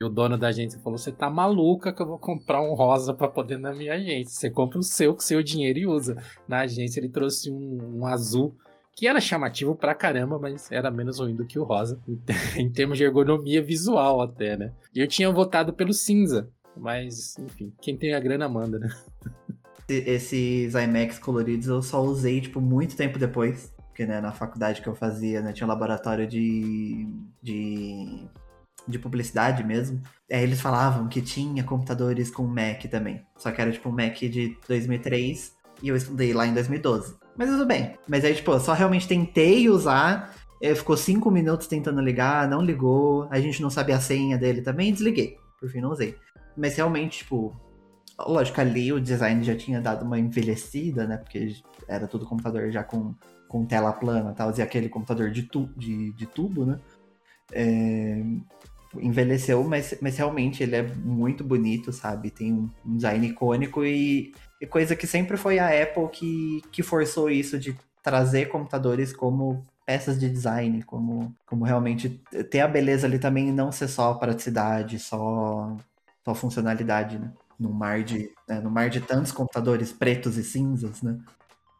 E 0.00 0.04
o 0.04 0.08
dono 0.08 0.36
da 0.36 0.48
agência 0.48 0.80
falou: 0.80 0.98
Você 0.98 1.12
tá 1.12 1.30
maluca 1.30 1.92
que 1.92 2.02
eu 2.02 2.06
vou 2.06 2.18
comprar 2.18 2.60
um 2.62 2.74
rosa 2.74 3.14
para 3.14 3.28
poder 3.28 3.58
na 3.58 3.72
minha 3.72 3.94
agência? 3.94 4.34
Você 4.34 4.50
compra 4.50 4.78
o 4.78 4.82
seu, 4.82 5.14
com 5.14 5.20
seu 5.20 5.42
dinheiro 5.42 5.78
e 5.78 5.86
usa. 5.86 6.16
Na 6.48 6.60
agência 6.60 7.00
ele 7.00 7.08
trouxe 7.08 7.50
um, 7.50 8.00
um 8.00 8.06
azul 8.06 8.56
que 8.96 9.08
era 9.08 9.20
chamativo 9.20 9.74
pra 9.74 9.94
caramba, 9.94 10.38
mas 10.38 10.70
era 10.70 10.90
menos 10.90 11.18
ruim 11.18 11.34
do 11.34 11.46
que 11.46 11.58
o 11.58 11.64
rosa, 11.64 12.00
em 12.56 12.70
termos 12.70 12.96
de 12.96 13.04
ergonomia 13.04 13.62
visual 13.62 14.20
até, 14.20 14.56
né? 14.56 14.72
Eu 14.94 15.08
tinha 15.08 15.30
votado 15.30 15.72
pelo 15.72 15.92
cinza, 15.92 16.48
mas 16.76 17.36
enfim, 17.38 17.72
quem 17.80 17.96
tem 17.96 18.14
a 18.14 18.20
grana 18.20 18.48
manda, 18.48 18.78
né? 18.78 18.88
esses 19.88 20.74
IMAX 20.74 21.18
coloridos 21.18 21.68
eu 21.68 21.82
só 21.82 22.02
usei, 22.02 22.40
tipo, 22.40 22.60
muito 22.60 22.96
tempo 22.96 23.18
depois. 23.18 23.72
Porque, 23.88 24.06
né, 24.06 24.20
na 24.20 24.32
faculdade 24.32 24.82
que 24.82 24.88
eu 24.88 24.94
fazia, 24.94 25.40
né, 25.40 25.52
tinha 25.52 25.66
um 25.66 25.70
laboratório 25.70 26.26
de, 26.26 27.06
de, 27.40 28.26
de 28.88 28.98
publicidade 28.98 29.62
mesmo. 29.62 30.00
Aí 30.30 30.42
eles 30.42 30.60
falavam 30.60 31.06
que 31.06 31.22
tinha 31.22 31.62
computadores 31.62 32.30
com 32.30 32.42
Mac 32.44 32.84
também. 32.90 33.22
Só 33.36 33.52
que 33.52 33.60
era, 33.60 33.70
tipo, 33.70 33.88
um 33.88 33.92
Mac 33.92 34.16
de 34.16 34.56
2003 34.66 35.52
e 35.82 35.88
eu 35.88 35.96
estudei 35.96 36.32
lá 36.32 36.46
em 36.46 36.54
2012. 36.54 37.14
Mas 37.36 37.50
tudo 37.50 37.66
bem. 37.66 37.96
Mas 38.08 38.24
aí, 38.24 38.34
tipo, 38.34 38.50
eu 38.50 38.60
só 38.60 38.72
realmente 38.72 39.06
tentei 39.06 39.68
usar. 39.68 40.34
Ficou 40.76 40.96
cinco 40.96 41.30
minutos 41.30 41.66
tentando 41.66 42.00
ligar, 42.00 42.48
não 42.48 42.62
ligou. 42.62 43.28
A 43.30 43.38
gente 43.38 43.60
não 43.60 43.70
sabia 43.70 43.96
a 43.96 44.00
senha 44.00 44.38
dele 44.38 44.62
também, 44.62 44.92
desliguei. 44.92 45.36
Por 45.60 45.68
fim, 45.68 45.80
não 45.80 45.90
usei. 45.90 46.16
Mas 46.56 46.76
realmente, 46.76 47.18
tipo, 47.18 47.54
Lógico, 48.18 48.60
ali 48.60 48.92
o 48.92 49.00
design 49.00 49.42
já 49.42 49.56
tinha 49.56 49.80
dado 49.80 50.04
uma 50.04 50.18
envelhecida, 50.18 51.06
né? 51.06 51.16
Porque 51.16 51.56
era 51.88 52.06
todo 52.06 52.26
computador 52.26 52.70
já 52.70 52.84
com, 52.84 53.14
com 53.48 53.66
tela 53.66 53.92
plana 53.92 54.30
e 54.30 54.34
tal, 54.34 54.52
e 54.56 54.62
aquele 54.62 54.88
computador 54.88 55.30
de, 55.30 55.42
tu, 55.42 55.68
de, 55.76 56.12
de 56.12 56.26
tubo, 56.26 56.64
né? 56.64 56.78
É, 57.52 58.22
envelheceu, 58.98 59.62
mas, 59.64 59.96
mas 60.00 60.16
realmente 60.16 60.62
ele 60.62 60.76
é 60.76 60.82
muito 60.82 61.42
bonito, 61.42 61.92
sabe? 61.92 62.30
Tem 62.30 62.52
um, 62.52 62.70
um 62.86 62.96
design 62.96 63.26
icônico 63.26 63.84
e, 63.84 64.32
e, 64.60 64.66
coisa 64.66 64.94
que 64.94 65.06
sempre 65.06 65.36
foi 65.36 65.58
a 65.58 65.82
Apple 65.82 66.08
que, 66.08 66.62
que 66.70 66.82
forçou 66.82 67.30
isso 67.30 67.58
de 67.58 67.76
trazer 68.02 68.48
computadores 68.48 69.12
como 69.12 69.64
peças 69.86 70.18
de 70.18 70.28
design, 70.30 70.82
como, 70.82 71.34
como 71.46 71.64
realmente 71.64 72.20
ter 72.50 72.60
a 72.60 72.68
beleza 72.68 73.06
ali 73.06 73.18
também 73.18 73.52
não 73.52 73.72
ser 73.72 73.88
só 73.88 74.14
praticidade, 74.14 74.98
só, 74.98 75.76
só 76.24 76.34
funcionalidade, 76.34 77.18
né? 77.18 77.32
No 77.58 77.72
mar 77.72 78.02
de, 78.02 78.30
né, 78.48 78.60
no 78.60 78.70
mar 78.70 78.90
de 78.90 79.00
tantos 79.00 79.32
computadores 79.32 79.92
pretos 79.92 80.36
e 80.36 80.44
cinzas, 80.44 81.02
né? 81.02 81.18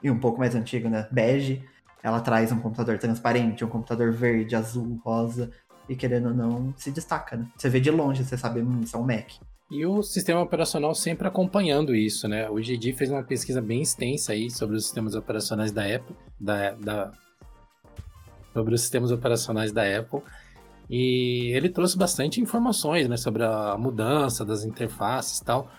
E 0.03 0.11
um 0.11 0.19
pouco 0.19 0.39
mais 0.39 0.55
antigo, 0.55 0.89
né? 0.89 1.09
Bege. 1.11 1.65
Ela 2.03 2.21
traz 2.21 2.53
um 2.53 2.61
computador 2.61 2.99
transparente, 2.99 3.65
um 3.65 3.69
computador 3.69 4.13
verde, 4.13 4.55
azul, 4.55 5.01
rosa. 5.05 5.51
E 5.89 5.97
querendo 5.97 6.29
ou 6.29 6.35
não, 6.35 6.75
se 6.77 6.91
destaca, 6.91 7.37
né? 7.37 7.47
Você 7.57 7.69
vê 7.69 7.81
de 7.81 7.91
longe, 7.91 8.25
você 8.25 8.37
sabe, 8.37 8.61
hum, 8.61 8.81
isso 8.83 8.97
é 8.97 9.01
um 9.01 9.07
Mac. 9.07 9.33
E 9.71 9.85
o 9.87 10.03
sistema 10.03 10.41
operacional 10.41 10.95
sempre 10.95 11.27
acompanhando 11.27 11.95
isso, 11.95 12.29
né? 12.29 12.49
O 12.49 12.61
GD 12.61 12.93
fez 12.93 13.11
uma 13.11 13.23
pesquisa 13.23 13.61
bem 13.61 13.83
extensa 13.83 14.33
aí 14.33 14.51
sobre 14.51 14.77
os 14.77 14.85
sistemas 14.85 15.15
operacionais 15.15 15.73
da 15.73 15.83
Apple, 15.83 16.15
da, 16.39 16.73
da, 16.73 17.13
sobre 18.53 18.75
os 18.75 18.83
sistemas 18.83 19.11
operacionais 19.11 19.73
da 19.73 19.83
Apple. 19.83 20.21
E 20.89 21.51
ele 21.55 21.69
trouxe 21.69 21.97
bastante 21.97 22.41
informações 22.41 23.09
né, 23.09 23.17
sobre 23.17 23.43
a 23.45 23.77
mudança 23.79 24.45
das 24.45 24.65
interfaces 24.65 25.39
e 25.39 25.45
tal. 25.45 25.71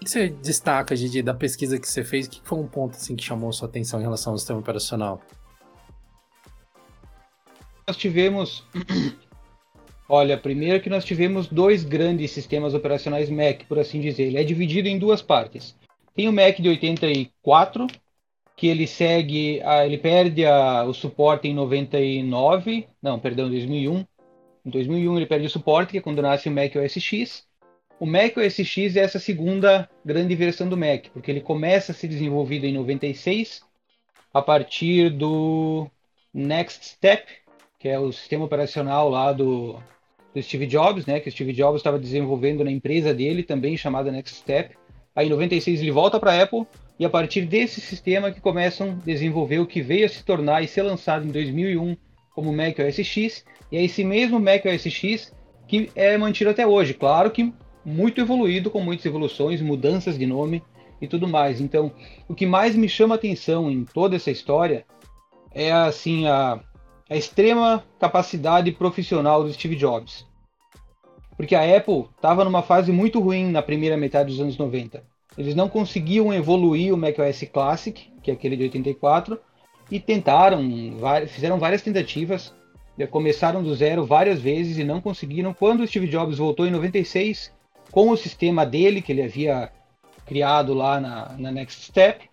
O 0.00 0.04
que 0.04 0.10
você 0.10 0.28
destaca, 0.28 0.94
Didi, 0.94 1.22
da 1.22 1.34
pesquisa 1.34 1.80
que 1.80 1.88
você 1.88 2.04
fez? 2.04 2.26
O 2.26 2.30
que 2.30 2.40
foi 2.44 2.58
um 2.58 2.66
ponto 2.66 2.96
assim, 2.96 3.16
que 3.16 3.24
chamou 3.24 3.52
sua 3.52 3.68
atenção 3.68 3.98
em 3.98 4.02
relação 4.02 4.32
ao 4.32 4.38
sistema 4.38 4.60
operacional? 4.60 5.20
Nós 7.86 7.96
tivemos. 7.96 8.64
Olha, 10.08 10.38
primeiro 10.38 10.80
que 10.80 10.90
nós 10.90 11.04
tivemos 11.04 11.48
dois 11.48 11.82
grandes 11.82 12.30
sistemas 12.30 12.74
operacionais 12.74 13.28
Mac, 13.28 13.64
por 13.68 13.78
assim 13.78 14.00
dizer. 14.00 14.24
Ele 14.24 14.38
é 14.38 14.44
dividido 14.44 14.86
em 14.86 14.98
duas 14.98 15.20
partes. 15.20 15.76
Tem 16.14 16.28
o 16.28 16.32
Mac 16.32 16.56
de 16.60 16.68
84, 16.68 17.88
que 18.56 18.68
ele 18.68 18.86
segue, 18.86 19.60
ele 19.84 19.98
perde 19.98 20.46
a, 20.46 20.84
o 20.84 20.94
suporte 20.94 21.48
em 21.48 21.54
99, 21.54 22.86
não, 23.02 23.18
perdão, 23.18 23.50
2001. 23.50 24.04
Em 24.66 24.70
2001 24.70 25.16
ele 25.16 25.26
perde 25.26 25.46
o 25.46 25.50
suporte, 25.50 25.92
que 25.92 25.98
é 25.98 26.00
quando 26.00 26.20
nasce 26.20 26.48
o 26.48 26.52
Mac 26.52 26.74
OS 26.74 26.94
X. 26.94 27.44
O 28.00 28.04
Mac 28.04 28.36
OS 28.36 28.56
X 28.56 28.96
é 28.96 29.00
essa 29.00 29.20
segunda 29.20 29.88
grande 30.04 30.34
versão 30.34 30.68
do 30.68 30.76
Mac, 30.76 31.06
porque 31.12 31.30
ele 31.30 31.40
começa 31.40 31.92
a 31.92 31.94
ser 31.94 32.08
desenvolvido 32.08 32.66
em 32.66 32.72
96 32.72 33.62
a 34.34 34.42
partir 34.42 35.08
do 35.10 35.88
Next 36.34 36.84
Step, 36.84 37.32
que 37.78 37.88
é 37.88 37.96
o 37.96 38.10
sistema 38.10 38.44
operacional 38.44 39.08
lá 39.08 39.32
do, 39.32 39.78
do 40.34 40.42
Steve 40.42 40.66
Jobs, 40.66 41.06
né, 41.06 41.20
que 41.20 41.28
o 41.28 41.32
Steve 41.32 41.52
Jobs 41.52 41.78
estava 41.78 41.98
desenvolvendo 41.98 42.64
na 42.64 42.70
empresa 42.72 43.14
dele, 43.14 43.44
também 43.44 43.76
chamada 43.76 44.10
Next 44.10 44.34
Step. 44.34 44.76
Aí 45.14 45.28
em 45.28 45.30
96 45.30 45.80
ele 45.80 45.92
volta 45.92 46.18
para 46.18 46.32
a 46.32 46.42
Apple 46.42 46.66
e 46.98 47.04
a 47.04 47.08
partir 47.08 47.42
desse 47.42 47.80
sistema 47.80 48.32
que 48.32 48.40
começam 48.40 48.90
a 48.90 49.04
desenvolver 49.04 49.60
o 49.60 49.66
que 49.66 49.80
veio 49.80 50.06
a 50.06 50.08
se 50.08 50.24
tornar 50.24 50.60
e 50.60 50.66
ser 50.66 50.82
lançado 50.82 51.24
em 51.24 51.30
2001 51.30 51.96
como 52.36 52.52
Mac 52.52 52.78
OS 52.78 52.96
X 52.96 53.44
e 53.72 53.78
é 53.78 53.82
esse 53.82 54.04
mesmo 54.04 54.38
Mac 54.38 54.62
OS 54.66 54.86
X 54.86 55.34
que 55.66 55.90
é 55.96 56.16
mantido 56.18 56.50
até 56.50 56.64
hoje. 56.66 56.94
Claro 56.94 57.30
que 57.30 57.52
muito 57.84 58.20
evoluído, 58.20 58.70
com 58.70 58.80
muitas 58.80 59.06
evoluções, 59.06 59.60
mudanças 59.62 60.18
de 60.18 60.26
nome 60.26 60.62
e 61.00 61.08
tudo 61.08 61.26
mais. 61.26 61.60
Então, 61.60 61.90
o 62.28 62.34
que 62.34 62.46
mais 62.46 62.76
me 62.76 62.88
chama 62.88 63.14
atenção 63.14 63.70
em 63.70 63.84
toda 63.84 64.16
essa 64.16 64.30
história 64.30 64.84
é 65.52 65.72
assim 65.72 66.26
a, 66.26 66.60
a 67.08 67.16
extrema 67.16 67.82
capacidade 67.98 68.70
profissional 68.70 69.42
do 69.42 69.52
Steve 69.52 69.74
Jobs. 69.74 70.26
Porque 71.36 71.54
a 71.54 71.76
Apple 71.76 72.06
estava 72.14 72.44
numa 72.44 72.62
fase 72.62 72.92
muito 72.92 73.18
ruim 73.18 73.50
na 73.50 73.62
primeira 73.62 73.96
metade 73.96 74.30
dos 74.30 74.40
anos 74.40 74.58
90. 74.58 75.02
Eles 75.36 75.54
não 75.54 75.68
conseguiam 75.68 76.32
evoluir 76.32 76.94
o 76.94 76.96
macOS 76.96 77.44
Classic, 77.52 78.10
que 78.22 78.30
é 78.30 78.34
aquele 78.34 78.56
de 78.56 78.64
84, 78.64 79.38
e 79.90 80.00
tentaram, 80.00 80.62
fizeram 81.28 81.58
várias 81.58 81.82
tentativas, 81.82 82.54
começaram 83.10 83.62
do 83.62 83.74
zero 83.74 84.04
várias 84.04 84.40
vezes 84.40 84.78
e 84.78 84.84
não 84.84 85.00
conseguiram. 85.00 85.52
Quando 85.52 85.80
o 85.80 85.86
Steve 85.86 86.08
Jobs 86.08 86.38
voltou 86.38 86.66
em 86.66 86.70
96, 86.70 87.52
com 87.90 88.10
o 88.10 88.16
sistema 88.16 88.64
dele, 88.64 89.02
que 89.02 89.12
ele 89.12 89.22
havia 89.22 89.70
criado 90.24 90.74
lá 90.74 91.00
na, 91.00 91.36
na 91.38 91.52
Next 91.52 91.84
Step, 91.84 92.28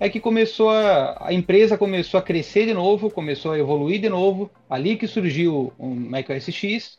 é 0.00 0.08
que 0.08 0.20
começou 0.20 0.70
a, 0.70 1.28
a 1.28 1.32
empresa 1.32 1.78
começou 1.78 2.18
a 2.18 2.22
crescer 2.22 2.66
de 2.66 2.74
novo, 2.74 3.10
começou 3.10 3.52
a 3.52 3.58
evoluir 3.58 4.00
de 4.00 4.08
novo, 4.08 4.50
ali 4.68 4.96
que 4.96 5.06
surgiu 5.06 5.72
o 5.78 5.86
macOS 5.88 6.50
X, 6.50 6.98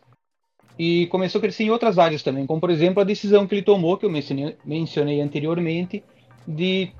e 0.78 1.08
começou 1.08 1.40
a 1.40 1.42
crescer 1.42 1.64
em 1.64 1.70
outras 1.70 2.00
áreas 2.00 2.24
também, 2.24 2.46
como 2.46 2.62
por 2.62 2.70
exemplo 2.70 3.02
a 3.02 3.06
decisão 3.06 3.46
que 3.46 3.54
ele 3.54 3.62
tomou, 3.62 3.98
que 3.98 4.06
eu 4.06 4.10
mencionei, 4.10 4.58
mencionei 4.66 5.22
anteriormente, 5.22 6.04
de 6.48 6.92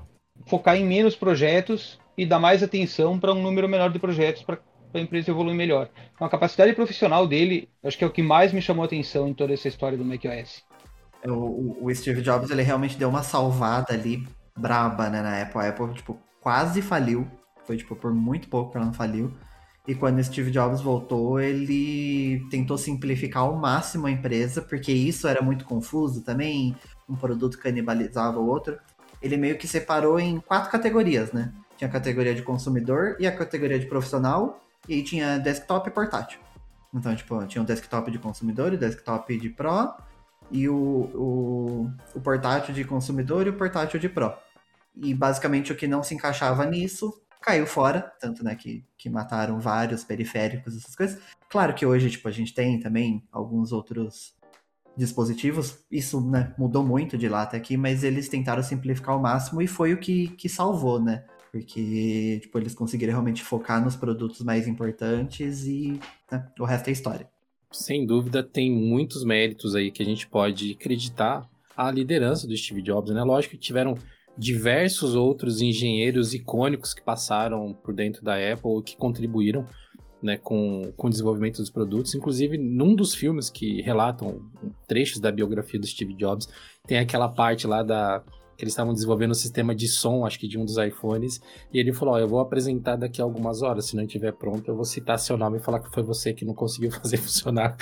focar 0.46 0.76
em 0.76 0.84
menos 0.84 1.16
projetos 1.16 1.98
e 2.20 2.26
dar 2.26 2.38
mais 2.38 2.62
atenção 2.62 3.18
para 3.18 3.32
um 3.32 3.40
número 3.40 3.66
menor 3.66 3.90
de 3.90 3.98
projetos 3.98 4.42
para 4.42 4.58
a 4.92 5.00
empresa 5.00 5.30
evoluir 5.30 5.56
melhor. 5.56 5.88
Então, 6.14 6.26
a 6.26 6.30
capacidade 6.30 6.74
profissional 6.74 7.26
dele, 7.26 7.66
acho 7.82 7.96
que 7.96 8.04
é 8.04 8.06
o 8.06 8.10
que 8.10 8.22
mais 8.22 8.52
me 8.52 8.60
chamou 8.60 8.82
a 8.82 8.86
atenção 8.86 9.26
em 9.26 9.32
toda 9.32 9.54
essa 9.54 9.68
história 9.68 9.96
do 9.96 10.04
macOS. 10.04 10.62
É, 11.22 11.30
o, 11.30 11.78
o 11.80 11.94
Steve 11.94 12.20
Jobs 12.20 12.50
ele 12.50 12.60
realmente 12.60 12.98
deu 12.98 13.08
uma 13.08 13.22
salvada 13.22 13.94
ali 13.94 14.28
braba 14.54 15.08
né, 15.08 15.22
na 15.22 15.40
Apple. 15.40 15.62
A 15.62 15.68
Apple 15.70 15.94
tipo, 15.94 16.20
quase 16.42 16.82
faliu, 16.82 17.26
foi 17.64 17.78
tipo 17.78 17.96
por 17.96 18.12
muito 18.12 18.50
pouco 18.50 18.72
que 18.72 18.76
ela 18.76 18.84
não 18.84 18.92
faliu. 18.92 19.32
E 19.88 19.94
quando 19.94 20.22
Steve 20.22 20.50
Jobs 20.50 20.82
voltou, 20.82 21.40
ele 21.40 22.46
tentou 22.50 22.76
simplificar 22.76 23.44
ao 23.44 23.56
máximo 23.56 24.06
a 24.06 24.10
empresa, 24.10 24.60
porque 24.60 24.92
isso 24.92 25.26
era 25.26 25.40
muito 25.40 25.64
confuso 25.64 26.22
também, 26.22 26.76
um 27.08 27.16
produto 27.16 27.58
canibalizava 27.58 28.38
o 28.38 28.46
outro. 28.46 28.78
Ele 29.22 29.38
meio 29.38 29.56
que 29.56 29.66
separou 29.66 30.20
em 30.20 30.38
quatro 30.38 30.70
categorias, 30.70 31.32
né? 31.32 31.50
Tinha 31.80 31.88
a 31.88 31.92
categoria 31.92 32.34
de 32.34 32.42
consumidor 32.42 33.16
e 33.18 33.26
a 33.26 33.34
categoria 33.34 33.78
de 33.78 33.86
profissional, 33.86 34.62
e 34.86 34.96
aí 34.96 35.02
tinha 35.02 35.38
desktop 35.38 35.88
e 35.88 35.90
portátil. 35.90 36.38
Então, 36.92 37.16
tipo, 37.16 37.42
tinha 37.46 37.62
o 37.62 37.64
desktop 37.64 38.10
de 38.10 38.18
consumidor 38.18 38.74
e 38.74 38.76
o 38.76 38.78
desktop 38.78 39.38
de 39.38 39.48
pro, 39.48 39.94
e 40.50 40.68
o, 40.68 40.76
o, 40.76 41.90
o 42.14 42.20
portátil 42.20 42.74
de 42.74 42.84
consumidor 42.84 43.46
e 43.46 43.48
o 43.48 43.56
portátil 43.56 43.98
de 43.98 44.10
pro. 44.10 44.30
E 44.94 45.14
basicamente 45.14 45.72
o 45.72 45.74
que 45.74 45.88
não 45.88 46.02
se 46.02 46.14
encaixava 46.14 46.66
nisso 46.66 47.18
caiu 47.40 47.66
fora, 47.66 48.12
tanto 48.20 48.44
né, 48.44 48.54
que, 48.54 48.84
que 48.98 49.08
mataram 49.08 49.58
vários 49.58 50.04
periféricos, 50.04 50.76
essas 50.76 50.94
coisas. 50.94 51.18
Claro 51.48 51.72
que 51.72 51.86
hoje, 51.86 52.10
tipo, 52.10 52.28
a 52.28 52.30
gente 52.30 52.52
tem 52.52 52.78
também 52.78 53.26
alguns 53.32 53.72
outros 53.72 54.34
dispositivos, 54.94 55.78
isso 55.90 56.20
né, 56.20 56.52
mudou 56.58 56.84
muito 56.84 57.16
de 57.16 57.26
lá 57.26 57.40
até 57.40 57.56
aqui, 57.56 57.78
mas 57.78 58.04
eles 58.04 58.28
tentaram 58.28 58.62
simplificar 58.62 59.14
ao 59.14 59.22
máximo 59.22 59.62
e 59.62 59.66
foi 59.66 59.94
o 59.94 59.98
que, 59.98 60.28
que 60.36 60.46
salvou, 60.46 61.00
né? 61.00 61.24
Porque 61.50 62.38
tipo, 62.42 62.58
eles 62.58 62.74
conseguiram 62.74 63.12
realmente 63.12 63.42
focar 63.42 63.82
nos 63.82 63.96
produtos 63.96 64.40
mais 64.40 64.68
importantes 64.68 65.66
e 65.66 66.00
né, 66.30 66.46
o 66.58 66.64
resto 66.64 66.88
é 66.88 66.92
história. 66.92 67.28
Sem 67.72 68.06
dúvida, 68.06 68.42
tem 68.42 68.70
muitos 68.70 69.24
méritos 69.24 69.74
aí 69.74 69.90
que 69.90 70.02
a 70.02 70.06
gente 70.06 70.26
pode 70.28 70.72
acreditar 70.72 71.48
à 71.76 71.90
liderança 71.90 72.46
do 72.46 72.56
Steve 72.56 72.82
Jobs, 72.82 73.14
né? 73.14 73.22
Lógico 73.22 73.54
que 73.54 73.60
tiveram 73.60 73.94
diversos 74.36 75.14
outros 75.14 75.60
engenheiros 75.60 76.34
icônicos 76.34 76.94
que 76.94 77.02
passaram 77.02 77.72
por 77.72 77.94
dentro 77.94 78.24
da 78.24 78.34
Apple 78.34 78.82
que 78.84 78.96
contribuíram 78.96 79.66
né, 80.22 80.36
com, 80.36 80.92
com 80.96 81.06
o 81.06 81.10
desenvolvimento 81.10 81.58
dos 81.58 81.70
produtos. 81.70 82.14
Inclusive, 82.14 82.58
num 82.58 82.94
dos 82.94 83.14
filmes 83.14 83.50
que 83.50 83.80
relatam 83.82 84.50
trechos 84.86 85.20
da 85.20 85.32
biografia 85.32 85.80
do 85.80 85.86
Steve 85.86 86.14
Jobs, 86.14 86.48
tem 86.86 86.98
aquela 86.98 87.28
parte 87.28 87.66
lá 87.66 87.82
da 87.82 88.22
eles 88.64 88.72
estavam 88.72 88.92
desenvolvendo 88.92 89.30
um 89.32 89.34
sistema 89.34 89.74
de 89.74 89.88
som, 89.88 90.24
acho 90.24 90.38
que 90.38 90.48
de 90.48 90.58
um 90.58 90.64
dos 90.64 90.76
iPhones, 90.76 91.40
e 91.72 91.78
ele 91.78 91.92
falou: 91.92 92.14
oh, 92.14 92.18
eu 92.18 92.28
vou 92.28 92.40
apresentar 92.40 92.96
daqui 92.96 93.20
a 93.20 93.24
algumas 93.24 93.62
horas, 93.62 93.86
se 93.86 93.96
não 93.96 94.04
estiver 94.04 94.32
pronto, 94.32 94.68
eu 94.68 94.74
vou 94.74 94.84
citar 94.84 95.18
seu 95.18 95.36
nome 95.36 95.58
e 95.58 95.60
falar 95.60 95.80
que 95.80 95.90
foi 95.90 96.02
você 96.02 96.32
que 96.32 96.44
não 96.44 96.54
conseguiu 96.54 96.90
fazer 96.90 97.16
funcionar. 97.18 97.76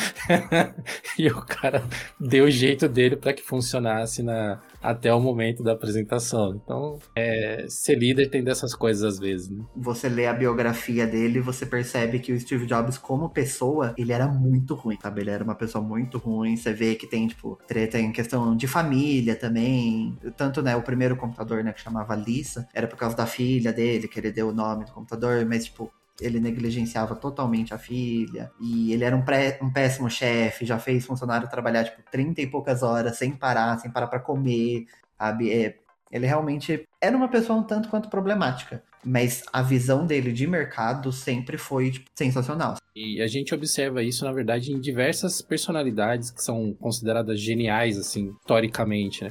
e 1.18 1.28
o 1.28 1.42
cara 1.42 1.84
deu 2.18 2.44
o 2.44 2.50
jeito 2.50 2.88
dele 2.88 3.16
para 3.16 3.32
que 3.32 3.42
funcionasse 3.42 4.22
na, 4.22 4.60
até 4.82 5.12
o 5.12 5.20
momento 5.20 5.62
da 5.62 5.72
apresentação. 5.72 6.54
Então, 6.54 6.98
é, 7.14 7.66
ser 7.68 7.96
líder 7.96 8.30
tem 8.30 8.42
dessas 8.42 8.74
coisas 8.74 9.02
às 9.02 9.18
vezes. 9.18 9.48
Né? 9.48 9.64
Você 9.76 10.08
lê 10.08 10.26
a 10.26 10.32
biografia 10.32 11.06
dele, 11.06 11.40
você 11.40 11.66
percebe 11.66 12.18
que 12.18 12.32
o 12.32 12.40
Steve 12.40 12.66
Jobs, 12.66 12.98
como 12.98 13.28
pessoa, 13.28 13.94
ele 13.96 14.12
era 14.12 14.26
muito 14.26 14.74
ruim, 14.74 14.98
sabe? 15.00 15.20
Ele 15.20 15.30
era 15.30 15.44
uma 15.44 15.54
pessoa 15.54 15.82
muito 15.82 16.18
ruim. 16.18 16.56
Você 16.56 16.72
vê 16.72 16.94
que 16.94 17.06
tem, 17.06 17.26
tipo, 17.26 17.58
treta 17.66 17.98
em 17.98 18.12
questão 18.12 18.56
de 18.56 18.66
família 18.66 19.34
também. 19.34 20.16
Tanto 20.36 20.62
né, 20.62 20.76
o 20.76 20.82
primeiro 20.82 21.16
computador, 21.16 21.62
né, 21.64 21.72
que 21.72 21.80
chamava 21.80 22.14
Lisa, 22.14 22.68
era 22.74 22.86
por 22.86 22.96
causa 22.96 23.16
da 23.16 23.26
filha 23.26 23.72
dele, 23.72 24.08
que 24.08 24.18
ele 24.18 24.30
deu 24.30 24.48
o 24.48 24.52
nome 24.52 24.84
do 24.84 24.92
computador, 24.92 25.44
mas, 25.44 25.64
tipo, 25.64 25.90
ele 26.20 26.40
negligenciava 26.40 27.14
totalmente 27.14 27.72
a 27.72 27.78
filha, 27.78 28.50
e 28.60 28.92
ele 28.92 29.04
era 29.04 29.16
um, 29.16 29.22
pré, 29.22 29.58
um 29.62 29.70
péssimo 29.70 30.10
chefe, 30.10 30.66
já 30.66 30.78
fez 30.78 31.06
funcionário 31.06 31.48
trabalhar, 31.48 31.84
tipo, 31.84 32.02
30 32.10 32.40
e 32.40 32.46
poucas 32.46 32.82
horas, 32.82 33.16
sem 33.16 33.32
parar, 33.32 33.78
sem 33.78 33.90
parar 33.90 34.08
para 34.08 34.20
comer, 34.20 34.86
sabe? 35.18 35.52
É, 35.52 35.76
ele 36.10 36.26
realmente 36.26 36.86
era 37.00 37.16
uma 37.16 37.28
pessoa 37.28 37.58
um 37.58 37.62
tanto 37.62 37.88
quanto 37.88 38.08
problemática. 38.08 38.82
Mas 39.04 39.44
a 39.52 39.62
visão 39.62 40.04
dele 40.04 40.32
de 40.32 40.46
mercado 40.46 41.12
sempre 41.12 41.56
foi 41.56 41.92
tipo, 41.92 42.10
sensacional. 42.14 42.76
E 42.96 43.22
a 43.22 43.28
gente 43.28 43.54
observa 43.54 44.02
isso, 44.02 44.24
na 44.24 44.32
verdade, 44.32 44.72
em 44.72 44.80
diversas 44.80 45.40
personalidades 45.40 46.30
que 46.30 46.42
são 46.42 46.74
consideradas 46.74 47.40
geniais, 47.40 47.96
assim, 47.96 48.34
historicamente, 48.40 49.24
né? 49.24 49.30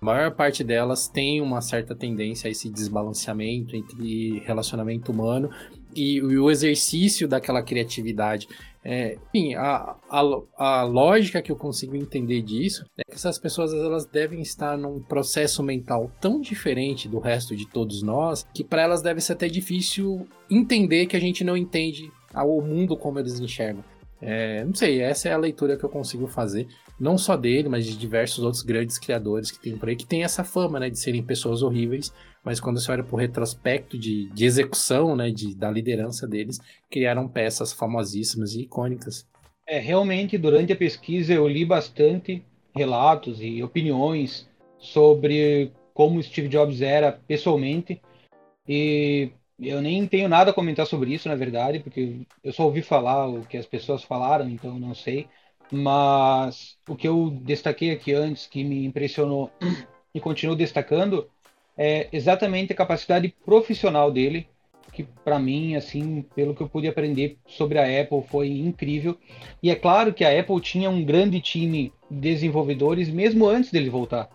A 0.00 0.04
maior 0.04 0.32
parte 0.32 0.64
delas 0.64 1.06
tem 1.06 1.40
uma 1.40 1.60
certa 1.60 1.94
tendência 1.94 2.48
a 2.48 2.50
esse 2.50 2.68
desbalanceamento 2.68 3.76
entre 3.76 4.40
relacionamento 4.40 5.12
humano 5.12 5.48
e 5.94 6.20
o 6.22 6.50
exercício 6.50 7.28
daquela 7.28 7.62
criatividade. 7.62 8.48
É, 8.84 9.16
enfim, 9.32 9.54
a, 9.54 9.94
a, 10.10 10.42
a, 10.56 10.82
lógica 10.82 11.40
que 11.40 11.52
eu 11.52 11.56
consigo 11.56 11.94
entender 11.94 12.42
disso 12.42 12.84
é 12.98 13.04
que 13.04 13.14
essas 13.14 13.38
pessoas 13.38 13.72
elas 13.72 14.04
devem 14.04 14.40
estar 14.40 14.76
num 14.76 15.00
processo 15.00 15.62
mental 15.62 16.10
tão 16.20 16.40
diferente 16.40 17.08
do 17.08 17.20
resto 17.20 17.54
de 17.54 17.64
todos 17.68 18.02
nós 18.02 18.44
que 18.52 18.64
para 18.64 18.82
elas 18.82 19.00
deve 19.00 19.20
ser 19.20 19.34
até 19.34 19.48
difícil 19.48 20.26
entender 20.50 21.06
que 21.06 21.16
a 21.16 21.20
gente 21.20 21.44
não 21.44 21.56
entende 21.56 22.10
o 22.34 22.60
mundo 22.60 22.96
como 22.96 23.20
eles 23.20 23.38
enxergam. 23.38 23.84
É, 24.20 24.64
não 24.64 24.74
sei, 24.74 25.00
essa 25.00 25.28
é 25.28 25.32
a 25.32 25.38
leitura 25.38 25.76
que 25.76 25.84
eu 25.84 25.88
consigo 25.88 26.28
fazer, 26.28 26.68
não 26.98 27.18
só 27.18 27.36
dele, 27.36 27.68
mas 27.68 27.84
de 27.84 27.96
diversos 27.96 28.44
outros 28.44 28.62
grandes 28.62 28.96
criadores 28.96 29.50
que 29.50 29.60
tem 29.60 29.76
por 29.76 29.88
aí, 29.88 29.96
que 29.96 30.06
tem 30.06 30.22
essa 30.22 30.44
fama, 30.44 30.78
né, 30.78 30.88
de 30.88 30.98
serem 30.98 31.24
pessoas 31.24 31.60
horríveis, 31.60 32.12
mas 32.44 32.60
quando 32.60 32.80
você 32.80 32.90
olha 32.90 33.04
para 33.04 33.14
o 33.14 33.18
retrospecto 33.18 33.98
de, 33.98 34.28
de 34.30 34.44
execução, 34.44 35.14
né, 35.14 35.30
de, 35.30 35.54
da 35.54 35.70
liderança 35.70 36.26
deles, 36.26 36.58
criaram 36.90 37.28
peças 37.28 37.72
famosíssimas 37.72 38.54
e 38.54 38.62
icônicas. 38.62 39.26
É, 39.66 39.78
realmente, 39.78 40.36
durante 40.36 40.72
a 40.72 40.76
pesquisa 40.76 41.32
eu 41.32 41.46
li 41.46 41.64
bastante 41.64 42.44
relatos 42.74 43.38
e 43.40 43.62
opiniões 43.62 44.48
sobre 44.78 45.72
como 45.94 46.22
Steve 46.22 46.48
Jobs 46.48 46.80
era 46.80 47.12
pessoalmente, 47.12 48.00
e 48.66 49.30
eu 49.58 49.80
nem 49.80 50.06
tenho 50.06 50.28
nada 50.28 50.50
a 50.50 50.54
comentar 50.54 50.86
sobre 50.86 51.12
isso, 51.12 51.28
na 51.28 51.34
verdade, 51.34 51.80
porque 51.80 52.26
eu 52.42 52.52
só 52.52 52.64
ouvi 52.64 52.82
falar 52.82 53.28
o 53.28 53.44
que 53.44 53.56
as 53.56 53.66
pessoas 53.66 54.02
falaram, 54.02 54.48
então 54.48 54.78
não 54.78 54.94
sei. 54.94 55.28
Mas 55.70 56.76
o 56.88 56.94
que 56.96 57.08
eu 57.08 57.30
destaquei 57.30 57.92
aqui 57.92 58.12
antes, 58.12 58.46
que 58.46 58.62
me 58.62 58.84
impressionou 58.84 59.50
e 60.14 60.20
continuo 60.20 60.56
destacando, 60.56 61.30
é 61.76 62.08
exatamente 62.12 62.72
a 62.72 62.76
capacidade 62.76 63.34
profissional 63.44 64.10
dele, 64.10 64.46
que 64.92 65.04
para 65.24 65.38
mim, 65.38 65.74
assim, 65.74 66.24
pelo 66.34 66.54
que 66.54 66.62
eu 66.62 66.68
pude 66.68 66.86
aprender 66.86 67.38
sobre 67.46 67.78
a 67.78 68.00
Apple, 68.00 68.22
foi 68.28 68.48
incrível. 68.48 69.16
E 69.62 69.70
é 69.70 69.74
claro 69.74 70.12
que 70.12 70.24
a 70.24 70.38
Apple 70.38 70.60
tinha 70.60 70.90
um 70.90 71.04
grande 71.04 71.40
time 71.40 71.92
de 72.10 72.20
desenvolvedores 72.20 73.08
mesmo 73.08 73.48
antes 73.48 73.70
dele 73.70 73.88
voltar. 73.88 74.28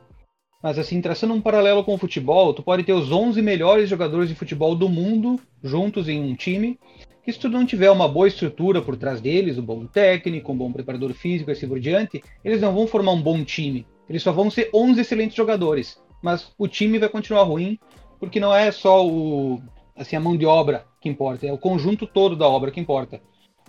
Mas 0.62 0.80
assim, 0.80 1.00
traçando 1.00 1.34
um 1.34 1.42
paralelo 1.42 1.84
com 1.84 1.94
o 1.94 1.98
futebol, 1.98 2.54
tu 2.54 2.64
pode 2.64 2.84
ter 2.84 2.94
os 2.94 3.12
11 3.12 3.42
melhores 3.42 3.88
jogadores 3.88 4.28
de 4.28 4.36
futebol 4.36 4.76
do 4.76 4.90
mundo 4.90 5.40
juntos 5.64 6.10
em 6.10 6.20
um 6.20 6.36
time, 6.36 6.80
que 7.24 7.32
se 7.32 7.40
tu 7.40 7.48
não 7.48 7.66
tiver 7.66 7.92
uma 7.92 8.08
boa 8.08 8.28
estrutura 8.28 8.82
por 8.82 8.98
trás 8.98 9.22
deles, 9.22 9.58
um 9.58 9.64
bom 9.64 9.86
técnico, 9.86 10.52
um 10.52 10.58
bom 10.58 10.72
preparador 10.72 11.14
físico 11.14 11.52
e 11.52 11.54
assim 11.54 11.68
por 11.68 11.80
diante, 11.80 12.24
eles 12.44 12.60
não 12.60 12.74
vão 12.74 12.88
formar 12.88 13.12
um 13.12 13.22
bom 13.22 13.44
time. 13.44 13.86
Eles 14.10 14.24
só 14.24 14.32
vão 14.32 14.50
ser 14.50 14.70
11 14.74 15.02
excelentes 15.02 15.36
jogadores, 15.36 16.02
mas 16.22 16.52
o 16.58 16.68
time 16.68 17.00
vai 17.00 17.10
continuar 17.10 17.44
ruim, 17.44 17.80
porque 18.20 18.40
não 18.40 18.54
é 18.54 18.72
só 18.72 19.06
o 19.06 19.62
assim 19.96 20.16
a 20.16 20.20
mão 20.20 20.38
de 20.38 20.46
obra 20.46 20.86
que 21.02 21.10
importa, 21.10 21.48
é 21.48 21.52
o 21.52 21.58
conjunto 21.58 22.06
todo 22.06 22.36
da 22.36 22.48
obra 22.48 22.72
que 22.72 22.80
importa. 22.80 23.22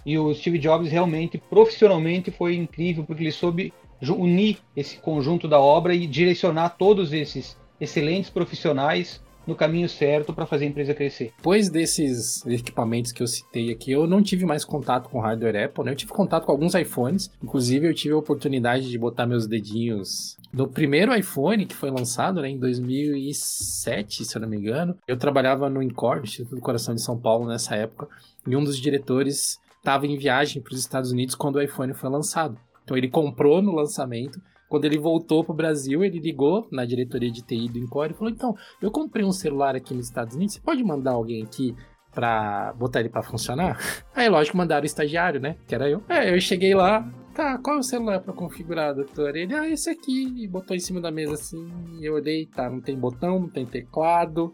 E 0.04 0.18
o 0.18 0.32
Steve 0.34 0.58
Jobs 0.58 0.90
realmente 0.90 1.38
profissionalmente 1.38 2.30
foi 2.30 2.54
incrível 2.54 3.04
porque 3.04 3.22
ele 3.22 3.32
soube 3.32 3.72
unir 4.00 4.58
esse 4.76 4.98
conjunto 4.98 5.48
da 5.48 5.58
obra 5.58 5.94
e 5.94 6.06
direcionar 6.06 6.70
todos 6.70 7.12
esses 7.12 7.58
excelentes 7.80 8.30
profissionais 8.30 9.22
no 9.48 9.56
caminho 9.56 9.88
certo 9.88 10.34
para 10.34 10.44
fazer 10.44 10.66
a 10.66 10.68
empresa 10.68 10.92
crescer. 10.92 11.32
Depois 11.38 11.70
desses 11.70 12.44
equipamentos 12.46 13.12
que 13.12 13.22
eu 13.22 13.26
citei 13.26 13.72
aqui, 13.72 13.90
eu 13.90 14.06
não 14.06 14.22
tive 14.22 14.44
mais 14.44 14.62
contato 14.62 15.08
com 15.08 15.18
hardware 15.18 15.64
Apple, 15.64 15.84
né? 15.84 15.92
Eu 15.92 15.96
tive 15.96 16.12
contato 16.12 16.44
com 16.44 16.52
alguns 16.52 16.74
iPhones, 16.74 17.30
inclusive 17.42 17.88
eu 17.88 17.94
tive 17.94 18.12
a 18.12 18.18
oportunidade 18.18 18.90
de 18.90 18.98
botar 18.98 19.26
meus 19.26 19.46
dedinhos 19.46 20.36
no 20.52 20.68
primeiro 20.68 21.14
iPhone 21.14 21.64
que 21.64 21.74
foi 21.74 21.90
lançado, 21.90 22.42
né, 22.42 22.50
em 22.50 22.58
2007, 22.58 24.24
se 24.24 24.36
eu 24.36 24.40
não 24.42 24.48
me 24.48 24.58
engano. 24.58 24.96
Eu 25.06 25.16
trabalhava 25.16 25.70
no 25.70 25.82
Incor, 25.82 26.20
Instituto 26.22 26.56
do 26.56 26.60
Coração 26.60 26.94
de 26.94 27.02
São 27.02 27.18
Paulo 27.18 27.46
nessa 27.46 27.74
época, 27.74 28.06
e 28.46 28.54
um 28.54 28.62
dos 28.62 28.78
diretores 28.78 29.58
estava 29.78 30.06
em 30.06 30.18
viagem 30.18 30.60
para 30.60 30.74
os 30.74 30.80
Estados 30.80 31.10
Unidos 31.10 31.34
quando 31.34 31.56
o 31.56 31.62
iPhone 31.62 31.94
foi 31.94 32.10
lançado. 32.10 32.58
Então 32.84 32.96
ele 32.96 33.08
comprou 33.08 33.62
no 33.62 33.72
lançamento 33.72 34.40
quando 34.68 34.84
ele 34.84 34.98
voltou 34.98 35.42
pro 35.42 35.54
Brasil, 35.54 36.04
ele 36.04 36.18
ligou 36.18 36.68
na 36.70 36.84
diretoria 36.84 37.30
de 37.30 37.42
TI 37.42 37.68
do 37.68 37.78
Encore 37.78 38.12
e 38.12 38.16
falou: 38.16 38.32
Então, 38.32 38.54
eu 38.80 38.90
comprei 38.90 39.24
um 39.24 39.32
celular 39.32 39.74
aqui 39.74 39.94
nos 39.94 40.06
Estados 40.06 40.34
Unidos, 40.34 40.54
você 40.54 40.60
pode 40.60 40.84
mandar 40.84 41.12
alguém 41.12 41.42
aqui 41.42 41.74
pra 42.12 42.72
botar 42.74 43.00
ele 43.00 43.08
para 43.08 43.22
funcionar? 43.22 43.78
Aí, 44.14 44.28
lógico, 44.28 44.56
mandaram 44.56 44.82
o 44.82 44.86
estagiário, 44.86 45.40
né? 45.40 45.56
Que 45.66 45.74
era 45.74 45.88
eu. 45.88 46.02
É, 46.08 46.34
eu 46.34 46.40
cheguei 46.40 46.74
lá, 46.74 47.08
tá, 47.34 47.58
qual 47.58 47.76
é 47.76 47.80
o 47.80 47.82
celular 47.82 48.20
para 48.20 48.32
configurar, 48.32 48.94
doutor? 48.94 49.36
Ele, 49.36 49.54
ah, 49.54 49.68
esse 49.68 49.88
aqui, 49.88 50.42
e 50.42 50.46
botou 50.46 50.76
em 50.76 50.80
cima 50.80 51.00
da 51.00 51.10
mesa 51.10 51.34
assim. 51.34 51.70
Eu 52.00 52.14
olhei, 52.14 52.46
tá, 52.46 52.68
não 52.68 52.80
tem 52.80 52.98
botão, 52.98 53.40
não 53.40 53.48
tem 53.48 53.64
teclado. 53.64 54.52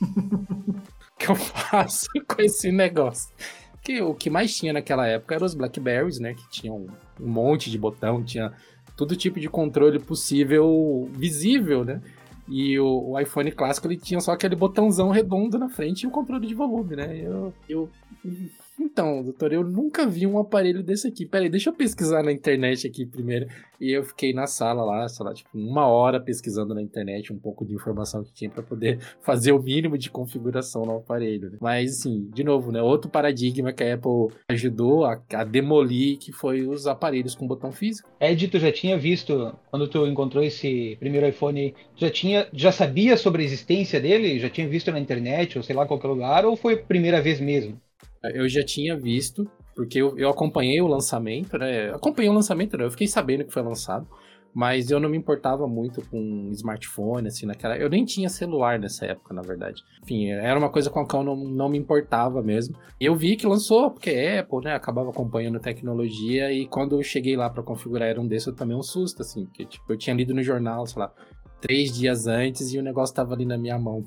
O 1.18 1.18
que 1.18 1.32
eu 1.32 1.34
faço 1.34 2.06
com 2.28 2.40
esse 2.40 2.70
negócio? 2.70 3.34
Que 3.82 4.00
o 4.00 4.14
que 4.14 4.30
mais 4.30 4.56
tinha 4.56 4.72
naquela 4.72 5.04
época 5.04 5.34
eram 5.34 5.46
os 5.46 5.54
Blackberries, 5.54 6.20
né? 6.20 6.32
Que 6.32 6.48
tinham 6.48 6.86
um 7.20 7.28
monte 7.28 7.72
de 7.72 7.76
botão, 7.76 8.22
tinha 8.22 8.52
todo 8.98 9.14
tipo 9.14 9.38
de 9.38 9.48
controle 9.48 10.00
possível 10.00 11.08
visível, 11.12 11.84
né? 11.84 12.02
E 12.48 12.76
o, 12.80 13.10
o, 13.10 13.20
iPhone 13.20 13.52
clássico 13.52 13.86
ele 13.86 13.96
tinha 13.96 14.20
só 14.20 14.32
aquele 14.32 14.56
botãozão 14.56 15.10
redondo 15.10 15.56
na 15.56 15.68
frente 15.68 16.02
e 16.02 16.06
o 16.08 16.10
controle 16.10 16.48
de 16.48 16.54
volume, 16.54 16.96
né? 16.96 17.16
Eu, 17.16 17.54
eu 17.68 17.88
então, 18.80 19.22
doutor, 19.22 19.52
eu 19.52 19.64
nunca 19.64 20.06
vi 20.06 20.26
um 20.26 20.38
aparelho 20.38 20.82
desse 20.82 21.08
aqui. 21.08 21.26
Peraí, 21.26 21.48
deixa 21.48 21.70
eu 21.70 21.74
pesquisar 21.74 22.22
na 22.22 22.32
internet 22.32 22.86
aqui 22.86 23.04
primeiro. 23.04 23.46
E 23.80 23.90
eu 23.90 24.04
fiquei 24.04 24.32
na 24.32 24.46
sala 24.46 24.84
lá, 24.84 25.08
sei 25.08 25.24
lá, 25.24 25.34
tipo, 25.34 25.50
uma 25.54 25.86
hora 25.86 26.20
pesquisando 26.20 26.74
na 26.74 26.82
internet 26.82 27.32
um 27.32 27.38
pouco 27.38 27.64
de 27.64 27.74
informação 27.74 28.24
que 28.24 28.32
tinha 28.32 28.50
para 28.50 28.62
poder 28.62 28.98
fazer 29.20 29.52
o 29.52 29.62
mínimo 29.62 29.98
de 29.98 30.10
configuração 30.10 30.84
no 30.84 30.96
aparelho. 30.96 31.50
Né? 31.50 31.58
Mas, 31.60 31.98
assim, 31.98 32.30
de 32.32 32.44
novo, 32.44 32.70
né? 32.70 32.80
Outro 32.80 33.10
paradigma 33.10 33.72
que 33.72 33.82
a 33.82 33.94
Apple 33.94 34.36
ajudou 34.48 35.04
a, 35.04 35.20
a 35.32 35.44
demolir, 35.44 36.18
que 36.18 36.32
foi 36.32 36.66
os 36.66 36.86
aparelhos 36.86 37.34
com 37.34 37.46
botão 37.46 37.72
físico. 37.72 38.08
Ed, 38.20 38.48
tu 38.48 38.58
já 38.58 38.70
tinha 38.70 38.96
visto, 38.96 39.56
quando 39.70 39.88
tu 39.88 40.06
encontrou 40.06 40.42
esse 40.42 40.96
primeiro 41.00 41.26
iPhone, 41.28 41.74
já 41.96 42.10
tinha, 42.10 42.48
já 42.52 42.70
sabia 42.70 43.16
sobre 43.16 43.42
a 43.42 43.44
existência 43.44 44.00
dele? 44.00 44.38
Já 44.38 44.48
tinha 44.48 44.68
visto 44.68 44.90
na 44.92 45.00
internet, 45.00 45.58
ou 45.58 45.64
sei 45.64 45.74
lá, 45.74 45.86
qualquer 45.86 46.08
lugar, 46.08 46.44
ou 46.44 46.56
foi 46.56 46.74
a 46.74 46.78
primeira 46.78 47.20
vez 47.20 47.40
mesmo? 47.40 47.80
Eu 48.22 48.48
já 48.48 48.64
tinha 48.64 48.96
visto, 48.96 49.48
porque 49.74 50.00
eu, 50.00 50.18
eu 50.18 50.28
acompanhei 50.28 50.80
o 50.80 50.86
lançamento, 50.86 51.56
né? 51.56 51.90
Acompanhei 51.90 52.30
o 52.30 52.34
lançamento, 52.34 52.76
né? 52.76 52.84
Eu 52.84 52.90
fiquei 52.90 53.06
sabendo 53.06 53.44
que 53.44 53.52
foi 53.52 53.62
lançado, 53.62 54.08
mas 54.52 54.90
eu 54.90 54.98
não 54.98 55.08
me 55.08 55.16
importava 55.16 55.68
muito 55.68 56.02
com 56.08 56.50
smartphone, 56.52 57.28
assim, 57.28 57.46
naquela. 57.46 57.76
Eu 57.76 57.88
nem 57.88 58.04
tinha 58.04 58.28
celular 58.28 58.78
nessa 58.78 59.06
época, 59.06 59.32
na 59.32 59.42
verdade. 59.42 59.82
Enfim, 60.02 60.30
era 60.30 60.58
uma 60.58 60.68
coisa 60.68 60.90
com 60.90 60.98
a 60.98 61.06
qual 61.06 61.22
não, 61.22 61.36
não 61.36 61.68
me 61.68 61.78
importava 61.78 62.42
mesmo. 62.42 62.76
Eu 63.00 63.14
vi 63.14 63.36
que 63.36 63.46
lançou, 63.46 63.90
porque 63.90 64.10
é 64.10 64.40
Apple, 64.40 64.64
né? 64.64 64.74
Acabava 64.74 65.10
acompanhando 65.10 65.60
tecnologia, 65.60 66.52
e 66.52 66.66
quando 66.66 66.96
eu 66.96 67.02
cheguei 67.02 67.36
lá 67.36 67.48
para 67.48 67.62
configurar 67.62 68.08
era 68.08 68.20
um 68.20 68.26
desses, 68.26 68.48
eu 68.48 68.56
também 68.56 68.76
um 68.76 68.82
susto, 68.82 69.22
assim, 69.22 69.46
porque, 69.46 69.64
tipo, 69.64 69.92
eu 69.92 69.96
tinha 69.96 70.16
lido 70.16 70.34
no 70.34 70.42
jornal, 70.42 70.86
sei 70.86 71.02
lá, 71.02 71.12
três 71.60 71.92
dias 71.92 72.26
antes 72.26 72.72
e 72.72 72.78
o 72.78 72.82
negócio 72.82 73.14
tava 73.14 73.34
ali 73.34 73.44
na 73.44 73.58
minha 73.58 73.78
mão 73.78 74.04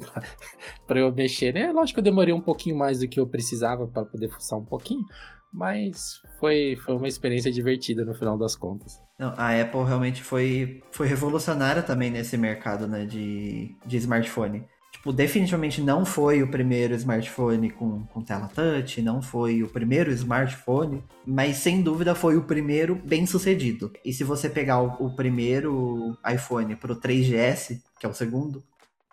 para 0.88 0.99
eu 0.99 1.12
mexer. 1.14 1.56
É 1.56 1.72
lógico 1.72 1.95
que 1.95 1.99
eu 1.99 2.04
demorei 2.04 2.34
um 2.34 2.41
pouquinho 2.41 2.78
mais 2.78 2.99
do 2.99 3.08
que 3.08 3.20
eu 3.20 3.28
precisava 3.28 3.88
para 3.88 4.06
poder 4.06 4.30
fuçar 4.30 4.58
um 4.60 4.66
pouquinho, 4.66 5.06
mas 5.54 6.22
foi, 6.39 6.78
foi 6.78 6.95
uma 6.95 7.08
experiência 7.08 7.52
divertida 7.52 8.06
no 8.06 8.14
final 8.14 8.38
das 8.38 8.56
contas. 8.56 8.99
Não, 9.20 9.34
a 9.38 9.60
Apple 9.60 9.84
realmente 9.84 10.24
foi, 10.24 10.82
foi 10.91 11.08
revolucionária 11.08 11.84
também 11.84 12.10
nesse 12.10 12.38
mercado 12.38 12.88
né, 12.88 13.06
de, 13.06 13.76
de 13.86 13.97
smartphone 13.97 14.66
tipo, 14.92 15.12
definitivamente 15.14 15.82
não 15.82 16.06
foi 16.06 16.44
o 16.44 16.52
primeiro 16.52 16.94
smartphone 16.96 17.72
com, 17.72 18.06
com 18.06 18.22
tela 18.22 18.48
touch, 18.54 19.02
não 19.02 19.22
foi 19.22 19.64
o 19.64 19.68
primeiro 19.68 20.12
smartphone, 20.12 21.04
mas 21.26 21.58
sem 21.58 21.82
dúvida 21.82 22.14
foi 22.14 22.36
o 22.36 22.44
primeiro 22.44 22.96
bem 22.96 23.26
sucedido. 23.26 23.92
E 24.06 24.14
se 24.14 24.24
você 24.24 24.50
pegar 24.50 24.82
o, 24.82 25.08
o 25.08 25.16
primeiro 25.16 26.18
iPhone 26.30 26.76
pro 26.76 27.00
3GS, 27.00 27.82
que 28.00 28.06
é 28.06 28.10
o 28.10 28.14
segundo, 28.14 28.64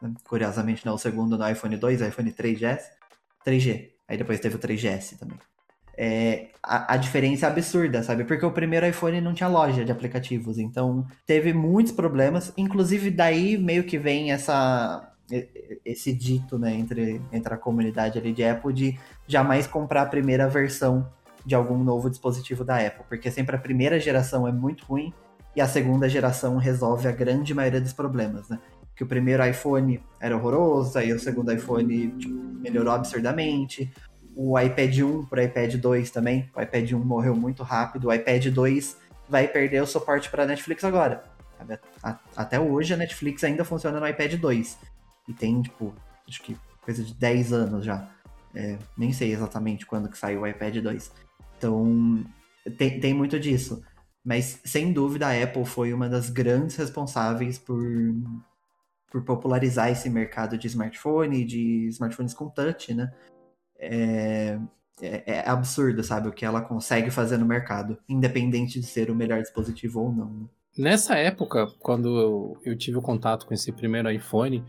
né? 0.02 0.12
curiosamente 0.24 0.84
não 0.84 0.92
é 0.92 0.96
o 0.96 0.98
segundo 0.98 1.38
no 1.38 1.48
iPhone 1.48 1.76
2, 1.76 2.02
iPhone 2.02 2.32
3GS, 2.32 2.80
3G, 3.46 3.90
aí 4.08 4.18
depois 4.18 4.40
teve 4.40 4.56
o 4.56 4.58
3GS 4.58 5.18
também. 5.18 5.38
É, 6.00 6.50
a, 6.62 6.94
a, 6.94 6.96
diferença 6.96 7.46
é 7.46 7.48
absurda, 7.48 8.04
sabe? 8.04 8.22
Porque 8.22 8.46
o 8.46 8.52
primeiro 8.52 8.86
iPhone 8.86 9.20
não 9.20 9.34
tinha 9.34 9.48
loja 9.48 9.84
de 9.84 9.90
aplicativos, 9.90 10.56
então 10.56 11.04
teve 11.26 11.52
muitos 11.52 11.92
problemas. 11.92 12.52
Inclusive, 12.56 13.10
daí 13.10 13.58
meio 13.58 13.82
que 13.82 13.98
vem 13.98 14.30
essa 14.30 15.12
esse 15.84 16.12
dito 16.12 16.58
né, 16.58 16.74
entre, 16.74 17.20
entre 17.32 17.52
a 17.54 17.56
comunidade 17.56 18.18
ali 18.18 18.32
de 18.32 18.44
Apple 18.44 18.72
de 18.72 18.98
jamais 19.26 19.66
comprar 19.66 20.02
a 20.02 20.06
primeira 20.06 20.48
versão 20.48 21.08
de 21.44 21.54
algum 21.54 21.82
novo 21.82 22.10
dispositivo 22.10 22.64
da 22.64 22.76
Apple, 22.76 23.04
porque 23.08 23.30
sempre 23.30 23.56
a 23.56 23.58
primeira 23.58 23.98
geração 23.98 24.46
é 24.46 24.52
muito 24.52 24.84
ruim 24.84 25.12
e 25.56 25.60
a 25.60 25.66
segunda 25.66 26.08
geração 26.08 26.56
resolve 26.56 27.08
a 27.08 27.12
grande 27.12 27.54
maioria 27.54 27.80
dos 27.80 27.92
problemas, 27.92 28.48
né? 28.48 28.58
Que 28.94 29.02
o 29.04 29.06
primeiro 29.06 29.44
iPhone 29.46 30.02
era 30.20 30.36
horroroso, 30.36 30.98
aí 30.98 31.12
o 31.12 31.18
segundo 31.18 31.52
iPhone 31.52 32.10
tipo, 32.18 32.34
melhorou 32.34 32.92
absurdamente. 32.92 33.90
O 34.34 34.58
iPad 34.58 34.98
1 34.98 35.26
para 35.26 35.40
o 35.40 35.44
iPad 35.44 35.74
2 35.76 36.10
também, 36.10 36.50
o 36.54 36.60
iPad 36.60 36.92
1 36.92 36.98
morreu 36.98 37.34
muito 37.34 37.62
rápido, 37.62 38.08
o 38.08 38.12
iPad 38.12 38.46
2 38.46 38.96
vai 39.28 39.46
perder 39.48 39.82
o 39.82 39.86
suporte 39.86 40.30
para 40.30 40.46
Netflix 40.46 40.84
agora. 40.84 41.22
Até 42.36 42.58
hoje 42.60 42.94
a 42.94 42.96
Netflix 42.96 43.42
ainda 43.42 43.64
funciona 43.64 43.98
no 43.98 44.06
iPad 44.06 44.34
2. 44.34 44.78
E 45.28 45.32
tem, 45.34 45.60
tipo, 45.62 45.94
acho 46.26 46.42
que 46.42 46.56
coisa 46.80 47.04
de 47.04 47.14
10 47.14 47.52
anos 47.52 47.84
já. 47.84 48.10
É, 48.54 48.78
nem 48.96 49.12
sei 49.12 49.32
exatamente 49.32 49.86
quando 49.86 50.08
que 50.08 50.16
saiu 50.16 50.40
o 50.40 50.46
iPad 50.46 50.78
2. 50.78 51.12
Então, 51.56 52.24
tem, 52.76 52.98
tem 52.98 53.14
muito 53.14 53.38
disso. 53.38 53.82
Mas, 54.24 54.60
sem 54.64 54.92
dúvida, 54.92 55.28
a 55.28 55.42
Apple 55.42 55.64
foi 55.64 55.92
uma 55.92 56.08
das 56.08 56.30
grandes 56.30 56.76
responsáveis 56.76 57.58
por, 57.58 57.84
por 59.10 59.24
popularizar 59.24 59.90
esse 59.90 60.10
mercado 60.10 60.58
de 60.58 60.66
smartphone, 60.66 61.44
de 61.44 61.86
smartphones 61.88 62.34
com 62.34 62.48
touch, 62.48 62.92
né? 62.94 63.12
É, 63.78 64.58
é, 65.00 65.22
é, 65.26 65.48
absurdo, 65.48 66.02
sabe, 66.02 66.28
o 66.28 66.32
que 66.32 66.44
ela 66.44 66.60
consegue 66.60 67.10
fazer 67.10 67.36
no 67.36 67.46
mercado, 67.46 67.98
independente 68.08 68.80
de 68.80 68.86
ser 68.86 69.10
o 69.10 69.14
melhor 69.14 69.40
dispositivo 69.40 70.00
ou 70.00 70.12
não. 70.12 70.30
Né? 70.30 70.46
Nessa 70.76 71.16
época, 71.16 71.66
quando 71.78 72.18
eu, 72.18 72.58
eu 72.64 72.76
tive 72.76 72.98
o 72.98 73.02
contato 73.02 73.46
com 73.46 73.54
esse 73.54 73.72
primeiro 73.72 74.10
iPhone, 74.10 74.64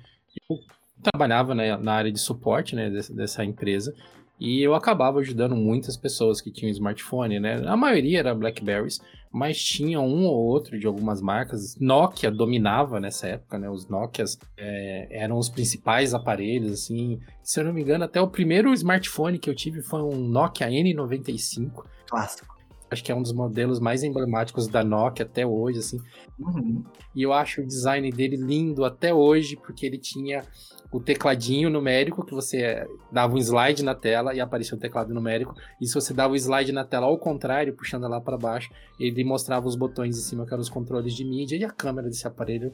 eu 0.50 0.58
trabalhava 1.02 1.56
né, 1.56 1.78
na 1.78 1.94
área 1.94 2.12
de 2.12 2.20
suporte 2.20 2.76
né, 2.76 2.90
dessa, 2.90 3.14
dessa, 3.14 3.46
empresa 3.46 3.94
e 4.40 4.62
eu 4.62 4.74
acabava 4.74 5.20
ajudando 5.20 5.56
muitas 5.56 5.98
pessoas 5.98 6.42
que 6.42 6.52
tinham 6.52 6.72
smartphone, 6.72 7.40
né? 7.40 7.62
A 7.68 7.76
maioria 7.76 8.20
era 8.20 8.34
Blackberries, 8.34 9.00
mas 9.32 9.62
tinha 9.62 10.00
um 10.00 10.26
ou 10.26 10.38
outro 10.38 10.80
de 10.80 10.88
algumas 10.88 11.22
marcas. 11.22 11.76
Nokia 11.78 12.32
dominava 12.32 13.02
nessa 13.02 13.28
época, 13.28 13.60
né? 13.60 13.70
Os 13.70 13.90
Nokias 13.90 14.40
é, 14.58 15.08
eram 15.12 15.38
os 15.38 15.50
principais 15.50 16.14
aparelhos, 16.14 16.72
assim. 16.72 17.20
Se 17.44 17.60
eu 17.60 17.66
não 17.66 17.74
me 17.74 17.82
engano, 17.82 18.06
até 18.06 18.22
o 18.22 18.30
primeiro 18.30 18.74
smartphone 18.74 19.40
que 19.40 19.50
eu 19.50 19.56
tive 19.56 19.82
foi 19.82 20.02
um 20.02 20.16
Nokia 20.16 20.68
N95. 20.70 21.84
Clássico 22.10 22.59
acho 22.92 23.04
que 23.04 23.12
é 23.12 23.16
um 23.16 23.22
dos 23.22 23.34
modelos 23.34 23.80
mais 23.80 24.04
emblemáticos 24.04 24.68
da 24.68 24.84
Nokia 24.84 25.26
até 25.26 25.46
hoje, 25.46 25.80
assim. 25.80 25.98
Uhum. 26.40 26.84
E 27.16 27.24
eu 27.24 27.34
acho 27.34 27.62
o 27.62 27.66
design 27.66 28.10
dele 28.12 28.36
lindo 28.36 28.84
até 28.84 29.14
hoje, 29.14 29.56
porque 29.56 29.86
ele 29.86 29.98
tinha 29.98 30.44
o 30.92 31.00
tecladinho 31.00 31.70
numérico, 31.70 32.26
que 32.26 32.34
você 32.34 32.88
dava 33.12 33.36
um 33.36 33.38
slide 33.38 33.84
na 33.84 33.94
tela 33.94 34.34
e 34.34 34.40
aparecia 34.40 34.76
um 34.76 34.80
teclado 34.80 35.14
numérico. 35.14 35.54
E 35.80 35.86
se 35.86 35.94
você 35.94 36.14
dava 36.14 36.34
o 36.34 36.36
slide 36.36 36.72
na 36.72 36.84
tela 36.84 37.06
ao 37.06 37.18
contrário, 37.18 37.76
puxando 37.76 38.08
lá 38.08 38.20
para 38.20 38.38
baixo, 38.38 38.72
ele 39.00 39.24
mostrava 39.24 39.68
os 39.68 39.76
botões 39.76 40.18
em 40.18 40.22
cima, 40.22 40.46
que 40.46 40.54
eram 40.54 40.62
os 40.62 40.70
controles 40.70 41.14
de 41.14 41.24
mídia, 41.24 41.58
e 41.58 41.64
a 41.64 41.70
câmera 41.70 42.08
desse 42.08 42.26
aparelho. 42.28 42.74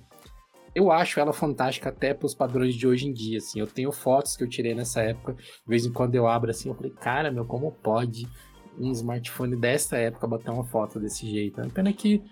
Eu 0.74 0.92
acho 0.92 1.20
ela 1.20 1.32
fantástica 1.32 1.90
até 1.90 2.14
para 2.14 2.26
os 2.26 2.36
padrões 2.36 2.76
de 2.76 2.86
hoje 2.86 3.08
em 3.08 3.14
dia, 3.14 3.38
assim. 3.38 3.60
Eu 3.60 3.68
tenho 3.68 3.92
fotos 3.92 4.36
que 4.36 4.44
eu 4.44 4.50
tirei 4.50 4.74
nessa 4.74 5.02
época, 5.02 5.34
de 5.34 5.68
vez 5.68 5.86
em 5.86 5.92
quando 5.92 6.16
eu 6.16 6.28
abro 6.28 6.52
assim, 6.52 6.70
eu 6.70 6.76
falei, 6.76 6.92
cara, 6.92 7.32
meu, 7.32 7.46
como 7.46 7.72
pode 7.72 8.28
um 8.80 8.92
smartphone 8.92 9.56
dessa 9.56 9.98
época 9.98 10.28
bater 10.28 10.52
uma 10.52 10.64
foto 10.64 11.00
desse 11.00 11.30
jeito. 11.30 11.62
Né? 11.62 11.70
Pena 11.74 11.92
que 11.94 12.24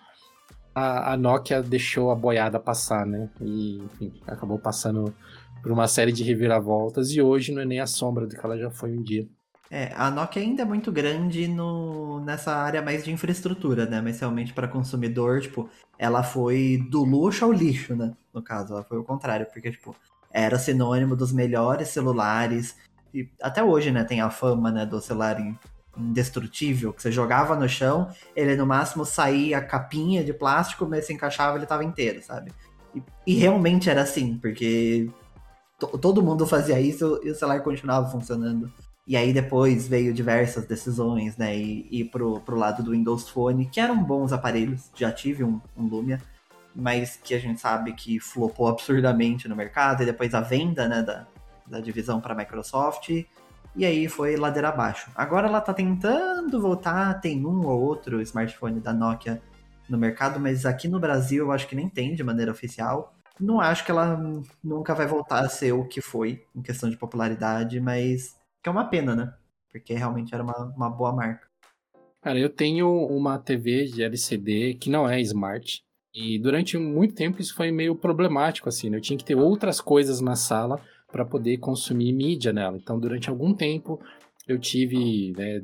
a, 0.73 1.13
a, 1.13 1.17
Nokia 1.17 1.61
deixou 1.61 2.11
a 2.11 2.15
boiada 2.15 2.59
passar, 2.59 3.05
né? 3.05 3.29
E 3.39 3.77
enfim, 3.77 4.13
acabou 4.27 4.57
passando 4.57 5.13
por 5.61 5.71
uma 5.71 5.87
série 5.87 6.11
de 6.11 6.23
reviravoltas 6.23 7.11
e 7.11 7.21
hoje 7.21 7.53
não 7.53 7.61
é 7.61 7.65
nem 7.65 7.79
a 7.79 7.87
sombra 7.87 8.25
do 8.25 8.35
que 8.35 8.45
ela 8.45 8.57
já 8.57 8.69
foi 8.69 8.91
um 8.91 9.01
dia. 9.01 9.27
É, 9.71 9.91
a 9.95 10.11
Nokia 10.11 10.41
ainda 10.41 10.61
é 10.61 10.65
muito 10.65 10.91
grande 10.91 11.47
no, 11.47 12.19
nessa 12.19 12.55
área 12.55 12.81
mais 12.81 13.03
de 13.03 13.11
infraestrutura, 13.11 13.85
né? 13.85 14.01
Mas 14.01 14.19
realmente 14.19 14.53
para 14.53 14.67
consumidor, 14.67 15.41
tipo, 15.41 15.69
ela 15.97 16.21
foi 16.21 16.85
do 16.91 17.03
luxo 17.03 17.45
ao 17.45 17.51
lixo, 17.51 17.95
né? 17.95 18.13
No 18.33 18.41
caso, 18.41 18.73
ela 18.73 18.83
foi 18.83 18.99
o 18.99 19.03
contrário, 19.03 19.47
porque, 19.51 19.71
tipo, 19.71 19.95
era 20.31 20.59
sinônimo 20.59 21.15
dos 21.15 21.31
melhores 21.31 21.87
celulares. 21.89 22.75
E 23.13 23.29
até 23.41 23.63
hoje, 23.63 23.91
né, 23.91 24.03
tem 24.03 24.21
a 24.21 24.29
fama, 24.29 24.71
né, 24.71 24.85
do 24.85 24.99
celular 24.99 25.39
indestrutível, 25.97 26.91
que 26.91 27.01
você 27.01 27.11
jogava 27.11 27.55
no 27.55 27.67
chão, 27.69 28.09
ele 28.35 28.55
no 28.55 28.65
máximo 28.65 29.05
saía 29.05 29.59
a 29.59 29.65
capinha 29.65 30.23
de 30.23 30.33
plástico, 30.33 30.85
mas 30.85 31.05
se 31.05 31.13
encaixava, 31.13 31.57
ele 31.57 31.65
tava 31.65 31.83
inteiro, 31.83 32.21
sabe? 32.23 32.51
E, 32.95 33.03
e 33.27 33.33
realmente 33.35 33.89
era 33.89 34.01
assim, 34.01 34.37
porque 34.37 35.09
todo 35.77 36.23
mundo 36.23 36.45
fazia 36.45 36.79
isso 36.79 37.19
e 37.23 37.29
o 37.29 37.35
celular 37.35 37.61
continuava 37.61 38.09
funcionando. 38.09 38.71
E 39.05 39.17
aí 39.17 39.33
depois 39.33 39.87
veio 39.87 40.13
diversas 40.13 40.65
decisões, 40.65 41.35
né? 41.35 41.55
E, 41.57 41.87
e 41.91 42.05
pro, 42.05 42.39
pro 42.39 42.57
lado 42.57 42.81
do 42.81 42.91
Windows 42.91 43.29
Phone, 43.29 43.65
que 43.65 43.79
eram 43.79 44.01
bons 44.01 44.31
aparelhos, 44.31 44.89
já 44.95 45.11
tive 45.11 45.43
um, 45.43 45.59
um 45.75 45.85
Lumia, 45.85 46.21
mas 46.73 47.19
que 47.21 47.33
a 47.35 47.39
gente 47.39 47.59
sabe 47.59 47.93
que 47.93 48.19
flopou 48.19 48.67
absurdamente 48.67 49.47
no 49.47 49.55
mercado, 49.55 50.03
e 50.03 50.05
depois 50.05 50.33
a 50.33 50.41
venda, 50.41 50.87
né, 50.87 51.03
da, 51.03 51.27
da 51.67 51.79
divisão 51.79 52.21
para 52.21 52.33
Microsoft, 52.33 53.09
e 53.75 53.85
aí 53.85 54.07
foi 54.07 54.35
ladeira 54.35 54.69
abaixo. 54.69 55.11
Agora 55.15 55.47
ela 55.47 55.61
tá 55.61 55.73
tentando 55.73 56.61
voltar, 56.61 57.19
tem 57.19 57.45
um 57.45 57.65
ou 57.65 57.81
outro 57.81 58.21
smartphone 58.21 58.79
da 58.79 58.93
Nokia 58.93 59.41
no 59.89 59.97
mercado, 59.97 60.39
mas 60.39 60.65
aqui 60.65 60.87
no 60.87 60.99
Brasil 60.99 61.45
eu 61.45 61.51
acho 61.51 61.67
que 61.67 61.75
nem 61.75 61.89
tem 61.89 62.13
de 62.13 62.23
maneira 62.23 62.51
oficial. 62.51 63.15
Não 63.39 63.59
acho 63.59 63.83
que 63.83 63.91
ela 63.91 64.15
nunca 64.63 64.93
vai 64.93 65.07
voltar 65.07 65.39
a 65.39 65.49
ser 65.49 65.71
o 65.73 65.87
que 65.87 66.01
foi 66.01 66.45
em 66.55 66.61
questão 66.61 66.89
de 66.89 66.97
popularidade, 66.97 67.79
mas 67.79 68.35
que 68.61 68.69
é 68.69 68.71
uma 68.71 68.85
pena, 68.85 69.15
né? 69.15 69.33
Porque 69.71 69.93
realmente 69.93 70.33
era 70.33 70.43
uma, 70.43 70.73
uma 70.75 70.89
boa 70.89 71.11
marca. 71.11 71.47
Cara, 72.21 72.39
eu 72.39 72.49
tenho 72.49 72.87
uma 73.07 73.39
TV 73.39 73.85
de 73.85 74.03
LCD 74.03 74.75
que 74.75 74.89
não 74.89 75.09
é 75.09 75.19
smart. 75.21 75.83
E 76.13 76.37
durante 76.37 76.77
muito 76.77 77.15
tempo 77.15 77.41
isso 77.41 77.55
foi 77.55 77.71
meio 77.71 77.95
problemático, 77.95 78.69
assim, 78.69 78.89
né? 78.89 78.97
Eu 78.97 79.01
tinha 79.01 79.17
que 79.17 79.25
ter 79.25 79.35
outras 79.35 79.81
coisas 79.81 80.21
na 80.21 80.35
sala 80.35 80.79
para 81.13 81.23
poder 81.23 81.59
consumir 81.59 82.11
mídia 82.11 82.51
nela. 82.51 82.75
Então, 82.75 82.99
durante 82.99 83.29
algum 83.29 83.53
tempo, 83.53 84.01
eu 84.47 84.59
tive, 84.59 85.31
né, 85.37 85.61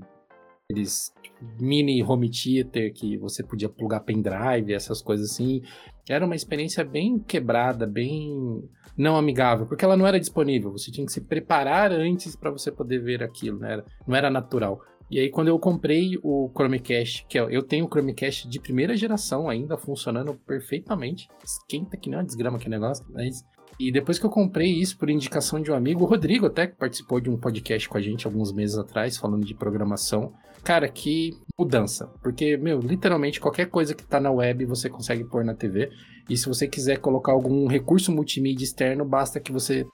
aqueles 0.69 1.11
mini 1.59 2.03
home 2.03 2.29
theater 2.29 2.93
que 2.93 3.17
você 3.17 3.43
podia 3.43 3.67
plugar 3.67 4.01
pendrive, 4.01 4.73
essas 4.73 5.01
coisas 5.01 5.31
assim. 5.31 5.63
Era 6.07 6.23
uma 6.23 6.35
experiência 6.35 6.85
bem 6.85 7.17
quebrada, 7.17 7.87
bem 7.87 8.61
não 8.95 9.17
amigável, 9.17 9.65
porque 9.65 9.83
ela 9.83 9.97
não 9.97 10.05
era 10.05 10.19
disponível. 10.19 10.71
Você 10.71 10.91
tinha 10.91 11.05
que 11.05 11.11
se 11.11 11.21
preparar 11.21 11.91
antes 11.91 12.35
para 12.35 12.51
você 12.51 12.71
poder 12.71 12.99
ver 12.99 13.23
aquilo, 13.23 13.57
né? 13.57 13.83
não 14.07 14.15
era 14.15 14.29
natural. 14.29 14.79
E 15.09 15.19
aí, 15.19 15.31
quando 15.31 15.47
eu 15.47 15.57
comprei 15.57 16.19
o 16.21 16.51
Chromecast, 16.55 17.25
que 17.27 17.39
é, 17.39 17.47
eu 17.49 17.63
tenho 17.63 17.85
o 17.85 17.89
Chromecast 17.89 18.47
de 18.47 18.59
primeira 18.59 18.95
geração 18.95 19.49
ainda, 19.49 19.75
funcionando 19.75 20.35
perfeitamente. 20.45 21.27
Esquenta 21.43 21.97
que 21.97 22.09
nem 22.09 22.19
uma 22.19 22.25
desgrama 22.25 22.57
aquele 22.57 22.75
negócio. 22.75 23.03
Mas... 23.09 23.43
E 23.79 23.93
depois 23.93 24.19
que 24.19 24.25
eu 24.25 24.29
comprei 24.29 24.69
isso 24.69 24.97
por 24.97 25.09
indicação 25.09 25.61
de 25.61 25.71
um 25.71 25.73
amigo, 25.73 26.03
o 26.03 26.07
Rodrigo 26.07 26.45
até, 26.45 26.67
que 26.67 26.75
participou 26.75 27.21
de 27.21 27.29
um 27.29 27.37
podcast 27.37 27.87
com 27.87 27.97
a 27.97 28.01
gente 28.01 28.27
alguns 28.27 28.51
meses 28.51 28.77
atrás, 28.77 29.17
falando 29.17 29.45
de 29.45 29.53
programação. 29.53 30.33
Cara, 30.65 30.89
que 30.89 31.31
mudança. 31.57 32.07
Porque, 32.21 32.57
meu, 32.57 32.79
literalmente 32.81 33.39
qualquer 33.39 33.67
coisa 33.67 33.95
que 33.95 34.05
tá 34.05 34.19
na 34.19 34.31
web 34.31 34.65
você 34.65 34.89
consegue 34.89 35.23
pôr 35.23 35.45
na 35.45 35.53
TV. 35.53 35.89
E 36.29 36.35
se 36.35 36.47
você 36.47 36.67
quiser 36.67 36.97
colocar 36.97 37.31
algum 37.31 37.67
recurso 37.67 38.11
multimídia 38.11 38.65
externo, 38.65 39.05
basta 39.05 39.39
que 39.39 39.51
você 39.51 39.85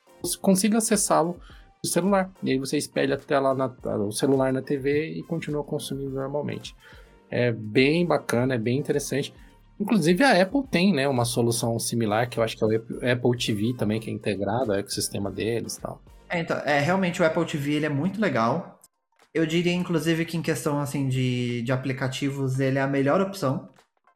consiga 0.41 0.79
acessá-lo 0.79 1.39
do 1.83 1.87
celular. 1.87 2.31
E 2.41 2.51
aí 2.51 2.57
você 2.57 2.77
espelha 2.77 3.13
a 3.13 3.19
tela 3.19 3.53
na, 3.53 3.67
o 3.99 4.11
celular 4.11 4.51
na 4.51 4.63
TV 4.63 5.11
e 5.11 5.21
continua 5.21 5.63
consumindo 5.63 6.09
normalmente. 6.09 6.75
É 7.29 7.51
bem 7.51 8.03
bacana, 8.03 8.55
é 8.55 8.57
bem 8.57 8.79
interessante. 8.79 9.31
Inclusive 9.79 10.23
a 10.23 10.41
Apple 10.41 10.63
tem, 10.69 10.93
né, 10.93 11.07
uma 11.07 11.25
solução 11.25 11.77
similar, 11.79 12.29
que 12.29 12.39
eu 12.39 12.43
acho 12.43 12.55
que 12.55 12.63
é 12.63 12.67
o 12.67 13.11
Apple 13.11 13.37
TV 13.37 13.73
também, 13.77 13.99
que 13.99 14.09
é 14.09 14.13
integrado 14.13 14.71
ao 14.71 14.79
ecossistema 14.79 15.29
deles 15.29 15.75
e 15.75 15.81
tal. 15.81 16.01
É, 16.29 16.39
então, 16.39 16.57
é, 16.59 16.79
realmente 16.79 17.21
o 17.21 17.25
Apple 17.25 17.45
TV 17.45 17.73
ele 17.73 17.85
é 17.85 17.89
muito 17.89 18.19
legal. 18.19 18.79
Eu 19.33 19.45
diria, 19.45 19.73
inclusive, 19.73 20.23
que 20.25 20.37
em 20.37 20.41
questão 20.41 20.79
assim 20.79 21.07
de, 21.09 21.61
de 21.61 21.71
aplicativos, 21.71 22.59
ele 22.59 22.79
é 22.79 22.81
a 22.81 22.87
melhor 22.87 23.19
opção, 23.19 23.69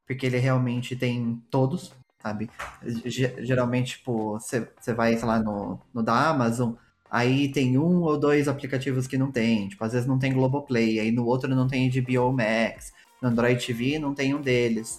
porque 0.08 0.26
ele 0.26 0.38
realmente 0.38 0.96
tem 0.96 1.44
todos, 1.52 1.94
sabe? 2.22 2.50
G 2.84 3.36
geralmente, 3.40 3.98
tipo, 3.98 4.40
você 4.40 4.94
vai, 4.94 5.18
sei 5.18 5.28
lá, 5.28 5.40
no, 5.40 5.80
no 5.94 6.02
da 6.02 6.30
Amazon, 6.30 6.74
aí 7.12 7.52
tem 7.52 7.78
um 7.78 8.02
ou 8.02 8.18
dois 8.18 8.48
aplicativos 8.48 9.08
que 9.08 9.18
não 9.18 9.32
tem. 9.32 9.68
Tipo, 9.68 9.84
às 9.84 9.92
vezes 9.92 10.08
não 10.08 10.18
tem 10.18 10.34
Globoplay, 10.34 11.00
aí 11.00 11.12
no 11.12 11.26
outro 11.26 11.54
não 11.54 11.68
tem 11.68 11.90
HBO 11.90 12.32
Max. 12.32 12.94
No 13.22 13.30
Android 13.30 13.66
TV 13.66 14.00
não 14.00 14.14
tem 14.14 14.34
um 14.34 14.42
deles. 14.42 14.98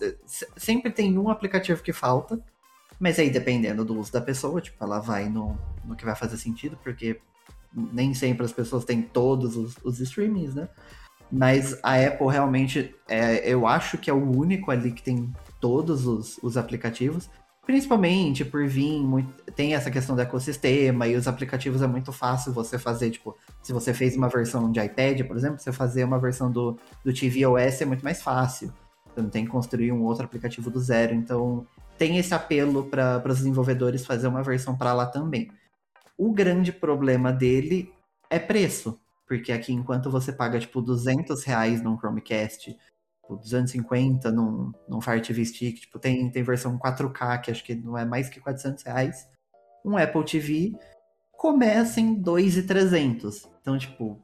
Sempre 0.56 0.90
tem 0.90 1.16
um 1.18 1.30
aplicativo 1.30 1.82
que 1.82 1.92
falta, 1.92 2.42
mas 2.98 3.18
aí 3.18 3.30
dependendo 3.30 3.84
do 3.84 3.98
uso 3.98 4.12
da 4.12 4.20
pessoa, 4.20 4.60
tipo, 4.60 4.82
ela 4.82 5.00
vai 5.00 5.28
no, 5.28 5.58
no 5.84 5.96
que 5.96 6.04
vai 6.04 6.14
fazer 6.14 6.36
sentido, 6.36 6.78
porque 6.82 7.20
nem 7.74 8.12
sempre 8.12 8.44
as 8.44 8.52
pessoas 8.52 8.84
têm 8.84 9.00
todos 9.00 9.56
os, 9.56 9.76
os 9.82 10.00
streamings, 10.00 10.54
né? 10.54 10.68
Mas 11.32 11.78
a 11.82 11.94
Apple 11.94 12.26
realmente, 12.26 12.94
é, 13.08 13.48
eu 13.48 13.66
acho 13.66 13.96
que 13.96 14.10
é 14.10 14.12
o 14.12 14.30
único 14.36 14.70
ali 14.70 14.90
que 14.90 15.02
tem 15.02 15.32
todos 15.60 16.06
os, 16.06 16.38
os 16.42 16.56
aplicativos. 16.56 17.30
Principalmente 17.66 18.44
por 18.44 18.66
vir, 18.66 19.00
muito, 19.00 19.32
tem 19.52 19.74
essa 19.74 19.90
questão 19.90 20.16
do 20.16 20.22
ecossistema 20.22 21.06
e 21.06 21.14
os 21.14 21.28
aplicativos 21.28 21.82
é 21.82 21.86
muito 21.86 22.10
fácil 22.10 22.52
você 22.52 22.78
fazer, 22.78 23.10
tipo, 23.10 23.36
se 23.62 23.72
você 23.72 23.92
fez 23.92 24.16
uma 24.16 24.28
versão 24.28 24.72
de 24.72 24.80
iPad, 24.80 25.26
por 25.26 25.36
exemplo, 25.36 25.58
você 25.58 25.70
fazer 25.70 26.04
uma 26.04 26.18
versão 26.18 26.50
do, 26.50 26.76
do 27.04 27.12
tvOS 27.12 27.82
é 27.82 27.84
muito 27.84 28.02
mais 28.02 28.22
fácil. 28.22 28.72
Você 29.06 29.20
não 29.20 29.30
tem 29.30 29.44
que 29.44 29.50
construir 29.50 29.92
um 29.92 30.02
outro 30.02 30.24
aplicativo 30.24 30.70
do 30.70 30.80
zero. 30.80 31.14
Então, 31.14 31.66
tem 31.98 32.16
esse 32.16 32.32
apelo 32.32 32.84
para 32.84 33.22
os 33.26 33.38
desenvolvedores 33.38 34.06
fazer 34.06 34.26
uma 34.26 34.42
versão 34.42 34.76
para 34.76 34.94
lá 34.94 35.06
também. 35.06 35.50
O 36.16 36.32
grande 36.32 36.72
problema 36.72 37.32
dele 37.32 37.92
é 38.30 38.38
preço. 38.38 38.98
Porque 39.26 39.52
aqui, 39.52 39.72
enquanto 39.72 40.10
você 40.10 40.32
paga, 40.32 40.58
tipo, 40.58 40.82
200 40.82 41.44
reais 41.44 41.80
num 41.80 41.96
Chromecast, 41.96 42.76
tipo, 43.30 43.36
250 43.36 44.32
num, 44.32 44.72
num 44.88 45.00
Fire 45.00 45.20
TV 45.20 45.44
Stick, 45.44 45.80
tipo, 45.80 45.98
tem, 45.98 46.30
tem 46.30 46.42
versão 46.42 46.78
4K, 46.78 47.40
que 47.40 47.50
acho 47.50 47.64
que 47.64 47.74
não 47.74 47.96
é 47.96 48.04
mais 48.04 48.28
que 48.28 48.40
400 48.40 48.82
reais. 48.82 49.28
Um 49.84 49.96
Apple 49.96 50.24
TV 50.24 50.72
começa 51.32 52.00
em 52.00 52.14
2,300. 52.14 53.48
Então, 53.60 53.78
tipo, 53.78 54.20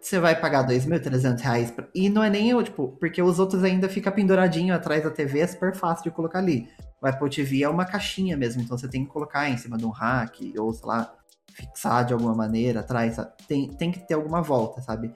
você 0.00 0.18
vai 0.18 0.38
pagar 0.38 0.66
2.300 0.66 1.40
reais. 1.40 1.70
Pra... 1.70 1.88
E 1.94 2.08
não 2.08 2.22
é 2.22 2.30
nem 2.30 2.50
eu, 2.50 2.62
tipo, 2.62 2.96
porque 2.98 3.22
os 3.22 3.38
outros 3.38 3.62
ainda 3.62 3.88
fica 3.88 4.10
penduradinho 4.10 4.74
atrás 4.74 5.02
da 5.04 5.10
TV, 5.10 5.40
é 5.40 5.46
super 5.46 5.74
fácil 5.74 6.04
de 6.04 6.10
colocar 6.10 6.38
ali. 6.38 6.68
O 7.00 7.06
Apple 7.06 7.30
TV 7.30 7.62
é 7.62 7.68
uma 7.68 7.84
caixinha 7.84 8.36
mesmo, 8.36 8.62
então 8.62 8.76
você 8.76 8.88
tem 8.88 9.04
que 9.04 9.10
colocar 9.10 9.48
em 9.48 9.56
cima 9.56 9.76
de 9.76 9.84
um 9.84 9.90
rack, 9.90 10.58
ou 10.58 10.72
sei 10.72 10.86
lá, 10.86 11.14
fixar 11.52 12.04
de 12.04 12.12
alguma 12.12 12.34
maneira 12.34 12.80
atrás, 12.80 13.16
Tem, 13.46 13.68
tem 13.68 13.92
que 13.92 14.00
ter 14.00 14.14
alguma 14.14 14.42
volta, 14.42 14.80
sabe? 14.80 15.12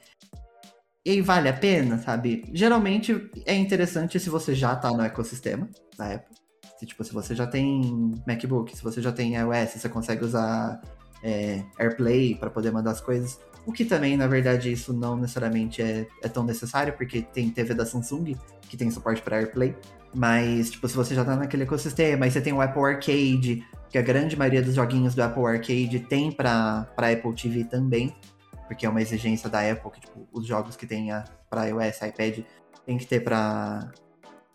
E 1.05 1.12
aí 1.12 1.20
vale 1.20 1.48
a 1.48 1.53
pena, 1.53 1.98
sabe? 1.98 2.44
Geralmente 2.53 3.30
é 3.46 3.55
interessante 3.55 4.20
se 4.20 4.28
você 4.28 4.55
já 4.55 4.76
tá 4.76 4.90
no 4.90 5.03
ecossistema 5.03 5.68
da 5.96 6.14
Apple. 6.14 6.36
Se, 6.78 6.86
tipo, 6.86 7.03
se 7.05 7.12
você 7.12 7.34
já 7.34 7.46
tem 7.46 8.14
MacBook, 8.26 8.76
se 8.76 8.82
você 8.82 9.01
já 9.01 9.12
tem 9.12 9.34
iOS, 9.34 9.70
você 9.76 9.88
consegue 9.88 10.24
usar 10.24 10.80
é, 11.22 11.62
AirPlay 11.78 12.34
para 12.34 12.51
poder 12.51 12.70
mandar 12.70 12.90
as 12.92 13.01
coisas. 13.01 13.38
O 13.66 13.72
que 13.72 13.84
também, 13.84 14.16
na 14.16 14.26
verdade, 14.26 14.72
isso 14.72 14.92
não 14.92 15.16
necessariamente 15.16 15.82
é, 15.82 16.07
é 16.22 16.28
tão 16.28 16.44
necessário, 16.44 16.94
porque 16.94 17.22
tem 17.22 17.51
TV 17.51 17.74
da 17.74 17.84
Samsung 17.84 18.36
que 18.68 18.76
tem 18.76 18.90
suporte 18.90 19.22
para 19.22 19.36
AirPlay. 19.36 19.76
Mas, 20.14 20.70
tipo, 20.70 20.88
se 20.88 20.96
você 20.96 21.14
já 21.14 21.24
tá 21.24 21.36
naquele 21.36 21.62
ecossistema, 21.62 22.24
aí 22.24 22.30
você 22.30 22.40
tem 22.40 22.53
o 22.53 22.61
Apple 22.61 22.82
Arcade, 22.82 23.64
que 23.88 23.98
a 23.98 24.03
grande 24.03 24.36
maioria 24.36 24.62
dos 24.62 24.74
joguinhos 24.74 25.14
do 25.14 25.22
Apple 25.22 25.44
Arcade 25.44 26.01
tem 26.09 26.32
para 26.32 26.86
Apple 26.96 27.34
TV 27.34 27.64
também, 27.64 28.14
porque 28.70 28.86
é 28.86 28.88
uma 28.88 29.02
exigência 29.02 29.50
da 29.50 29.68
Apple 29.68 29.90
que, 29.90 30.00
tipo, 30.00 30.28
os 30.32 30.46
jogos 30.46 30.76
que 30.76 30.86
tem 30.86 31.08
para 31.50 31.64
iOS, 31.64 32.02
iPad, 32.02 32.44
tem 32.86 32.96
que 32.96 33.04
ter 33.04 33.18
para 33.18 33.90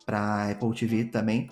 para 0.05 0.51
Apple 0.51 0.73
TV 0.73 1.03
também. 1.03 1.49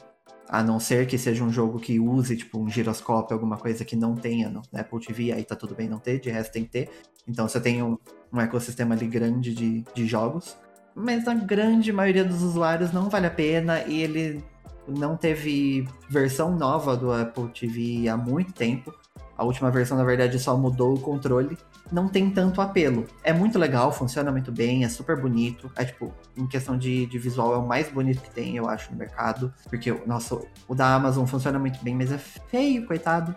A 0.47 0.63
não 0.63 0.79
ser 0.79 1.05
que 1.05 1.17
seja 1.17 1.43
um 1.43 1.51
jogo 1.51 1.77
que 1.77 1.99
use, 1.99 2.37
tipo, 2.37 2.57
um 2.57 2.69
giroscópio, 2.69 3.33
alguma 3.33 3.57
coisa 3.57 3.83
que 3.83 3.97
não 3.97 4.15
tenha 4.15 4.49
no 4.49 4.61
Apple 4.73 5.05
TV, 5.05 5.33
aí 5.33 5.43
tá 5.43 5.57
tudo 5.57 5.75
bem 5.75 5.89
não 5.89 5.99
ter, 5.99 6.21
de 6.21 6.29
resto 6.29 6.53
tem 6.53 6.63
que 6.63 6.69
ter. 6.69 6.89
Então 7.27 7.49
você 7.49 7.59
tem 7.59 7.83
um, 7.83 7.97
um 8.31 8.39
ecossistema 8.39 8.95
ali 8.95 9.07
grande 9.07 9.53
de, 9.53 9.83
de 9.93 10.07
jogos. 10.07 10.55
Mas 10.95 11.27
a 11.27 11.33
grande 11.33 11.91
maioria 11.91 12.23
dos 12.23 12.41
usuários 12.41 12.93
não 12.93 13.09
vale 13.09 13.27
a 13.27 13.31
pena 13.31 13.83
e 13.83 14.01
ele 14.01 14.41
não 14.87 15.17
teve 15.17 15.85
versão 16.09 16.55
nova 16.55 16.95
do 16.95 17.11
Apple 17.11 17.49
TV 17.49 18.07
há 18.07 18.15
muito 18.15 18.53
tempo. 18.53 18.93
A 19.37 19.43
última 19.43 19.71
versão, 19.71 19.97
na 19.97 20.03
verdade, 20.03 20.39
só 20.39 20.55
mudou 20.57 20.93
o 20.93 20.99
controle. 20.99 21.57
Não 21.91 22.07
tem 22.07 22.29
tanto 22.29 22.61
apelo. 22.61 23.05
É 23.23 23.33
muito 23.33 23.57
legal, 23.57 23.91
funciona 23.91 24.31
muito 24.31 24.51
bem, 24.51 24.83
é 24.83 24.89
super 24.89 25.19
bonito. 25.19 25.71
É 25.75 25.85
tipo, 25.85 26.13
em 26.37 26.47
questão 26.47 26.77
de, 26.77 27.05
de 27.05 27.17
visual, 27.17 27.53
é 27.53 27.57
o 27.57 27.67
mais 27.67 27.89
bonito 27.89 28.21
que 28.21 28.29
tem, 28.29 28.55
eu 28.55 28.69
acho, 28.69 28.91
no 28.91 28.97
mercado. 28.97 29.53
Porque, 29.69 29.91
nossa, 30.05 30.39
o 30.67 30.75
da 30.75 30.93
Amazon 30.93 31.25
funciona 31.25 31.57
muito 31.57 31.83
bem, 31.83 31.95
mas 31.95 32.11
é 32.11 32.17
feio, 32.17 32.85
coitado. 32.85 33.35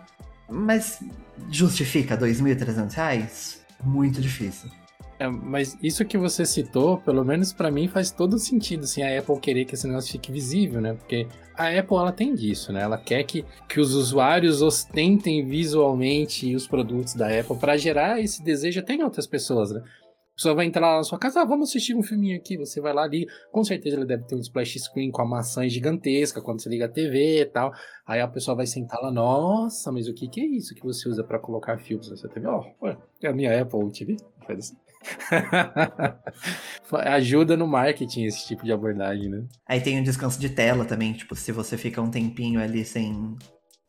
Mas 0.49 1.03
justifica 1.49 2.15
R$ 2.15 2.21
2.300? 2.21 3.59
Muito 3.83 4.21
difícil. 4.21 4.69
É, 5.19 5.27
mas 5.27 5.77
isso 5.81 6.05
que 6.05 6.17
você 6.17 6.45
citou, 6.45 6.99
pelo 6.99 7.25
menos 7.25 7.51
para 7.51 7.71
mim, 7.71 7.87
faz 7.87 8.11
todo 8.11 8.37
sentido, 8.37 8.83
assim, 8.83 9.01
a 9.01 9.19
Apple 9.19 9.39
querer 9.39 9.65
que 9.65 9.73
esse 9.73 9.87
negócio 9.87 10.11
fique 10.11 10.31
visível, 10.31 10.79
né? 10.79 10.93
Porque 10.93 11.27
a 11.55 11.69
Apple, 11.69 11.97
ela 11.97 12.11
tem 12.11 12.35
disso, 12.35 12.71
né? 12.71 12.83
Ela 12.83 12.99
quer 12.99 13.23
que, 13.23 13.43
que 13.67 13.79
os 13.79 13.95
usuários 13.95 14.61
ostentem 14.61 15.43
visualmente 15.43 16.55
os 16.55 16.67
produtos 16.67 17.15
da 17.15 17.27
Apple 17.27 17.57
para 17.57 17.75
gerar 17.77 18.21
esse 18.21 18.43
desejo 18.43 18.79
até 18.79 18.93
em 18.93 19.03
outras 19.03 19.25
pessoas, 19.25 19.71
né? 19.71 19.81
A 19.81 20.35
pessoa 20.37 20.53
vai 20.53 20.67
entrar 20.67 20.87
lá 20.87 20.97
na 20.97 21.03
sua 21.03 21.17
casa, 21.17 21.41
ah, 21.41 21.45
vamos 21.45 21.69
assistir 21.69 21.95
um 21.95 22.03
filminho 22.03 22.37
aqui. 22.37 22.55
Você 22.57 22.79
vai 22.79 22.93
lá 22.93 23.01
ali, 23.01 23.25
com 23.51 23.63
certeza 23.63 23.95
ele 23.95 24.05
deve 24.05 24.23
ter 24.25 24.35
um 24.35 24.39
splash 24.39 24.77
screen 24.77 25.09
com 25.09 25.23
a 25.23 25.25
maçã 25.25 25.67
gigantesca 25.67 26.43
quando 26.43 26.61
você 26.61 26.69
liga 26.69 26.85
a 26.85 26.89
TV 26.89 27.41
e 27.41 27.45
tal. 27.45 27.73
Aí 28.05 28.21
a 28.21 28.27
pessoa 28.27 28.55
vai 28.55 28.67
sentar 28.67 29.01
lá, 29.01 29.09
nossa, 29.09 29.91
mas 29.91 30.07
o 30.07 30.13
que, 30.13 30.27
que 30.27 30.39
é 30.39 30.45
isso 30.45 30.75
que 30.75 30.83
você 30.83 31.09
usa 31.09 31.23
para 31.23 31.39
colocar 31.39 31.79
filmes 31.79 32.11
na 32.11 32.17
sua 32.17 32.29
TV? 32.29 32.45
Ó, 32.45 32.63
oh, 32.79 32.87
é 32.87 33.27
a 33.27 33.33
minha 33.33 33.59
Apple 33.59 33.91
TV. 33.91 34.15
Faz 34.45 34.59
assim. 34.59 34.86
Ajuda 36.91 37.55
no 37.55 37.67
marketing 37.67 38.25
esse 38.25 38.47
tipo 38.47 38.65
de 38.65 38.71
abordagem, 38.71 39.29
né? 39.29 39.43
Aí 39.67 39.81
tem 39.81 39.99
um 39.99 40.03
descanso 40.03 40.39
de 40.39 40.49
tela 40.49 40.85
também, 40.85 41.13
tipo, 41.13 41.35
se 41.35 41.51
você 41.51 41.77
fica 41.77 42.01
um 42.01 42.09
tempinho 42.09 42.61
ali 42.61 42.83
sem, 42.83 43.35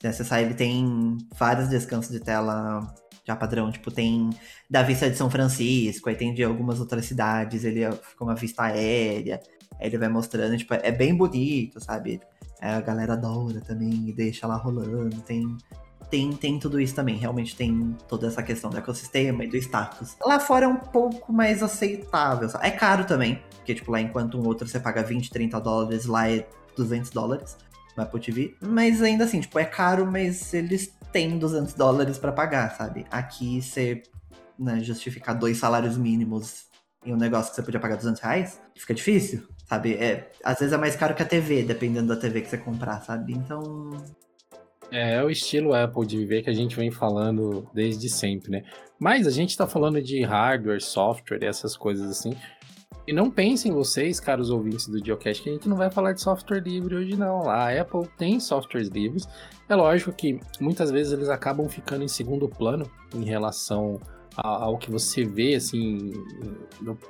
acessar, 0.04 0.40
ele 0.40 0.54
tem 0.54 1.16
vários 1.36 1.68
descansos 1.68 2.12
de 2.12 2.20
tela 2.20 2.86
já 3.26 3.36
padrão, 3.36 3.70
tipo, 3.70 3.90
tem 3.90 4.30
da 4.70 4.82
vista 4.82 5.10
de 5.10 5.16
São 5.16 5.30
Francisco, 5.30 6.08
aí 6.08 6.14
tem 6.14 6.32
de 6.32 6.42
algumas 6.42 6.80
outras 6.80 7.04
cidades, 7.04 7.64
ele 7.64 7.90
fica 7.92 8.24
uma 8.24 8.34
vista 8.34 8.62
aérea, 8.62 9.40
aí 9.78 9.86
ele 9.86 9.98
vai 9.98 10.08
mostrando, 10.08 10.56
tipo, 10.56 10.72
é 10.72 10.90
bem 10.90 11.14
bonito, 11.14 11.78
sabe? 11.78 12.20
É, 12.60 12.70
a 12.70 12.80
galera 12.80 13.12
adora 13.12 13.60
também 13.60 14.08
e 14.08 14.12
deixa 14.12 14.46
lá 14.46 14.56
rolando, 14.56 15.20
tem 15.20 15.56
tem, 16.10 16.32
tem 16.32 16.58
tudo 16.58 16.80
isso 16.80 16.94
também. 16.94 17.16
Realmente 17.16 17.56
tem 17.56 17.96
toda 18.08 18.26
essa 18.26 18.42
questão 18.42 18.70
do 18.70 18.78
ecossistema 18.78 19.44
e 19.44 19.48
do 19.48 19.56
status. 19.56 20.16
Lá 20.24 20.40
fora 20.40 20.66
é 20.66 20.68
um 20.68 20.76
pouco 20.76 21.32
mais 21.32 21.62
aceitável. 21.62 22.48
É 22.60 22.70
caro 22.70 23.04
também, 23.04 23.42
porque, 23.56 23.74
tipo, 23.74 23.90
lá 23.90 24.00
enquanto 24.00 24.38
um 24.38 24.46
outro 24.46 24.66
você 24.66 24.80
paga 24.80 25.02
20, 25.02 25.30
30 25.30 25.60
dólares, 25.60 26.06
lá 26.06 26.30
é 26.30 26.46
200 26.76 27.10
dólares 27.10 27.56
no 27.96 28.02
Apple 28.02 28.20
TV. 28.20 28.54
Mas 28.60 29.02
ainda 29.02 29.24
assim, 29.24 29.40
tipo, 29.40 29.58
é 29.58 29.64
caro, 29.64 30.06
mas 30.06 30.52
eles 30.54 30.92
têm 31.12 31.38
200 31.38 31.74
dólares 31.74 32.18
para 32.18 32.32
pagar, 32.32 32.74
sabe? 32.76 33.06
Aqui 33.10 33.60
você 33.60 34.02
né, 34.58 34.80
justificar 34.80 35.38
dois 35.38 35.58
salários 35.58 35.96
mínimos 35.96 36.66
em 37.04 37.12
um 37.12 37.16
negócio 37.16 37.50
que 37.50 37.56
você 37.56 37.62
podia 37.62 37.80
pagar 37.80 37.96
200 37.96 38.20
reais, 38.20 38.60
fica 38.76 38.92
difícil, 38.92 39.46
sabe? 39.66 39.94
É, 39.94 40.30
às 40.44 40.58
vezes 40.58 40.72
é 40.72 40.76
mais 40.76 40.96
caro 40.96 41.14
que 41.14 41.22
a 41.22 41.26
TV, 41.26 41.62
dependendo 41.62 42.08
da 42.08 42.16
TV 42.16 42.40
que 42.40 42.48
você 42.48 42.58
comprar, 42.58 43.00
sabe? 43.02 43.32
Então, 43.32 43.90
é, 44.90 45.14
é 45.16 45.24
o 45.24 45.30
estilo 45.30 45.74
Apple 45.74 46.06
de 46.06 46.18
viver 46.18 46.42
que 46.42 46.50
a 46.50 46.54
gente 46.54 46.76
vem 46.76 46.90
falando 46.90 47.68
desde 47.72 48.08
sempre, 48.08 48.50
né? 48.50 48.64
Mas 48.98 49.26
a 49.26 49.30
gente 49.30 49.56
tá 49.56 49.66
falando 49.66 50.02
de 50.02 50.22
hardware, 50.22 50.80
software, 50.80 51.44
essas 51.44 51.76
coisas 51.76 52.10
assim. 52.10 52.34
E 53.06 53.12
não 53.12 53.30
pensem 53.30 53.72
vocês, 53.72 54.20
caros 54.20 54.50
ouvintes 54.50 54.86
do 54.86 55.02
Geocast, 55.02 55.42
que 55.42 55.48
a 55.48 55.52
gente 55.52 55.68
não 55.68 55.76
vai 55.76 55.90
falar 55.90 56.12
de 56.12 56.20
software 56.20 56.60
livre 56.60 56.94
hoje, 56.94 57.16
não. 57.16 57.48
A 57.48 57.70
Apple 57.70 58.06
tem 58.18 58.38
softwares 58.38 58.88
livres. 58.88 59.26
É 59.68 59.74
lógico 59.74 60.12
que 60.12 60.38
muitas 60.60 60.90
vezes 60.90 61.12
eles 61.12 61.28
acabam 61.28 61.68
ficando 61.68 62.04
em 62.04 62.08
segundo 62.08 62.48
plano 62.48 62.90
em 63.14 63.24
relação 63.24 63.98
ao 64.42 64.78
que 64.78 64.90
você 64.90 65.24
vê, 65.24 65.54
assim, 65.54 66.12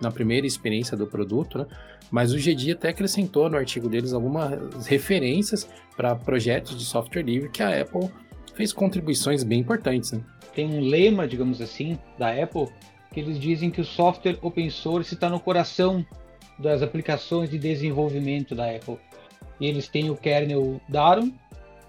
na 0.01 0.11
primeira 0.11 0.47
experiência 0.47 0.97
do 0.97 1.07
produto, 1.07 1.59
né? 1.59 1.66
Mas 2.11 2.33
o 2.33 2.39
GD 2.39 2.72
até 2.72 2.89
acrescentou 2.89 3.51
no 3.51 3.57
artigo 3.57 3.89
deles 3.89 4.14
algumas 4.14 4.87
referências 4.87 5.68
para 5.97 6.14
projetos 6.14 6.79
de 6.79 6.85
software 6.85 7.22
livre 7.22 7.51
que 7.51 7.62
a 7.62 7.83
Apple 7.83 8.09
fez 8.55 8.72
contribuições 8.72 9.45
bem 9.45 9.61
importantes. 9.61 10.12
Né? 10.12 10.20
Tem 10.55 10.66
um 10.66 10.81
lema, 10.81 11.29
digamos 11.29 11.61
assim, 11.61 11.99
da 12.18 12.31
Apple, 12.31 12.68
que 13.12 13.20
eles 13.20 13.39
dizem 13.39 13.70
que 13.70 13.81
o 13.81 13.85
software 13.85 14.39
open 14.41 14.70
source 14.70 15.12
está 15.12 15.29
no 15.29 15.39
coração 15.39 16.05
das 16.59 16.83
aplicações 16.83 17.51
de 17.51 17.59
desenvolvimento 17.59 18.55
da 18.55 18.70
Apple. 18.70 18.99
E 19.61 19.66
eles 19.66 19.87
têm 19.87 20.09
o 20.09 20.16
kernel 20.16 20.81
Darum, 20.89 21.33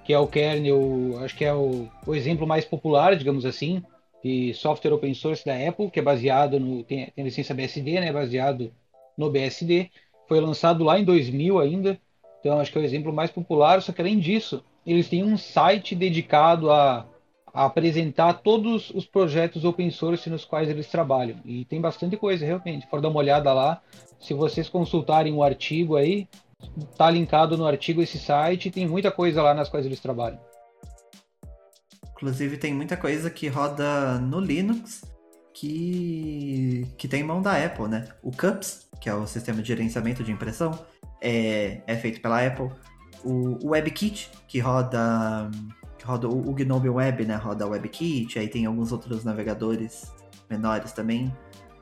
que 0.04 0.12
é 0.12 0.20
o 0.20 0.28
kernel, 0.28 1.18
acho 1.24 1.36
que 1.36 1.46
é 1.46 1.54
o, 1.54 1.88
o 2.06 2.14
exemplo 2.14 2.46
mais 2.46 2.66
popular, 2.66 3.16
digamos 3.16 3.46
assim, 3.46 3.82
de 4.24 4.54
software 4.54 4.94
open 4.94 5.14
source 5.14 5.46
da 5.46 5.56
Apple, 5.56 5.90
que 5.90 6.00
é 6.00 6.04
baseado 6.04 6.60
no 6.60 6.84
tem, 6.84 7.12
tem 7.16 7.24
licença 7.24 7.54
BSD, 7.54 8.00
né, 8.00 8.12
baseado 8.12 8.72
no 9.18 9.30
BSD. 9.30 9.90
Foi 10.28 10.40
lançado 10.40 10.84
lá 10.84 11.00
em 11.00 11.04
2000 11.04 11.60
ainda, 11.60 12.00
então 12.40 12.60
acho 12.60 12.72
que 12.72 12.78
é 12.78 12.82
o 12.82 12.86
exemplo 12.86 13.12
mais 13.12 13.32
popular. 13.32 13.82
Só 13.82 13.92
que 13.92 14.02
além 14.02 14.20
disso, 14.20 14.64
eles 14.86 15.10
têm 15.10 15.24
um 15.24 15.38
site 15.38 15.96
dedicado 15.96 16.70
a, 16.70 17.06
a 17.54 17.66
apresentar 17.66 18.34
todos 18.34 18.92
os 18.92 19.06
projetos 19.06 19.66
open 19.66 19.90
source 19.90 20.30
nos 20.30 20.46
quais 20.46 20.70
eles 20.70 20.88
trabalham. 20.88 21.38
E 21.46 21.66
tem 21.66 21.82
bastante 21.82 22.18
coisa, 22.18 22.46
realmente. 22.46 22.88
For 22.88 23.02
dar 23.02 23.10
uma 23.10 23.20
olhada 23.20 23.54
lá, 23.54 23.82
se 24.20 24.34
vocês 24.34 24.70
consultarem 24.70 25.34
o 25.34 25.44
artigo 25.44 25.96
aí, 25.96 26.28
tá 26.98 27.10
linkado 27.10 27.58
no 27.58 27.66
artigo 27.66 28.02
esse 28.02 28.20
site, 28.20 28.72
tem 28.72 28.88
muita 28.88 29.12
coisa 29.12 29.42
lá 29.42 29.54
nas 29.54 29.70
quais 29.70 29.86
eles 29.86 30.00
trabalham. 30.00 30.40
Inclusive 32.20 32.58
tem 32.58 32.74
muita 32.74 32.98
coisa 32.98 33.30
que 33.30 33.48
roda 33.48 34.20
no 34.20 34.42
Linux 34.42 35.06
que, 35.54 36.86
que 36.98 37.08
tem 37.08 37.24
mão 37.24 37.42
da 37.42 37.64
Apple, 37.64 37.88
né? 37.88 38.10
O 38.22 38.30
Cups, 38.30 38.90
que 39.00 39.08
é 39.08 39.14
o 39.14 39.26
sistema 39.26 39.62
de 39.62 39.70
gerenciamento 39.70 40.22
de 40.22 40.30
impressão, 40.30 40.78
é, 41.22 41.82
é 41.88 41.96
feito 41.96 42.20
pela 42.22 42.46
Apple. 42.46 42.70
O, 43.24 43.66
o 43.66 43.70
WebKit, 43.70 44.30
que 44.50 44.60
roda, 44.60 45.50
que 45.98 46.06
roda 46.06 46.28
o, 46.28 46.50
o 46.50 46.54
GNOME 46.54 46.90
Web, 46.90 47.26
né? 47.26 47.36
Roda 47.38 47.66
WebKit, 47.66 48.38
aí 48.38 48.50
tem 48.50 48.66
alguns 48.66 48.92
outros 48.92 49.24
navegadores 49.24 50.14
menores 50.50 50.92
também. 50.92 51.34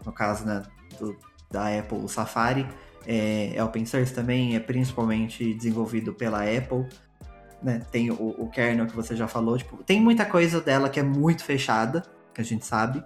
No 0.05 0.13
caso, 0.13 0.45
né, 0.45 0.61
do, 0.99 1.17
da 1.49 1.79
Apple, 1.79 1.97
o 1.97 2.07
Safari. 2.07 2.67
É, 3.07 3.55
é 3.55 3.63
open 3.63 3.85
source 3.85 4.13
também, 4.13 4.55
é 4.55 4.59
principalmente 4.59 5.53
desenvolvido 5.55 6.13
pela 6.13 6.43
Apple. 6.43 6.85
Né? 7.61 7.81
Tem 7.91 8.11
o, 8.11 8.35
o 8.37 8.49
kernel 8.49 8.85
que 8.85 8.95
você 8.95 9.15
já 9.15 9.27
falou. 9.27 9.57
Tipo, 9.57 9.83
tem 9.83 10.01
muita 10.01 10.25
coisa 10.25 10.61
dela 10.61 10.89
que 10.89 10.99
é 10.99 11.03
muito 11.03 11.43
fechada, 11.43 12.03
que 12.33 12.41
a 12.41 12.43
gente 12.43 12.65
sabe. 12.65 13.03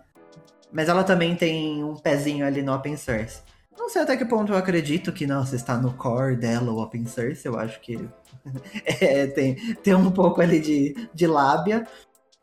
Mas 0.72 0.90
ela 0.90 1.04
também 1.04 1.36
tem 1.36 1.84
um 1.84 1.96
pezinho 1.96 2.46
ali 2.46 2.62
no 2.62 2.74
open 2.74 2.96
source. 2.98 3.42
Não 3.78 3.90
sei 3.90 4.02
até 4.04 4.16
que 4.16 4.26
ponto 4.26 4.52
eu 4.52 4.58
acredito 4.58 5.12
que, 5.12 5.26
nossa, 5.26 5.56
está 5.56 5.78
no 5.78 5.94
core 5.94 6.36
dela 6.36 6.72
o 6.72 6.82
open 6.82 7.06
source. 7.06 7.46
Eu 7.46 7.58
acho 7.58 7.80
que 7.82 7.98
é, 8.86 9.28
tem, 9.28 9.76
tem 9.76 9.96
um 9.96 10.12
pouco 10.12 10.42
ali 10.42 10.60
de, 10.60 11.10
de 11.14 11.28
lábia 11.28 11.86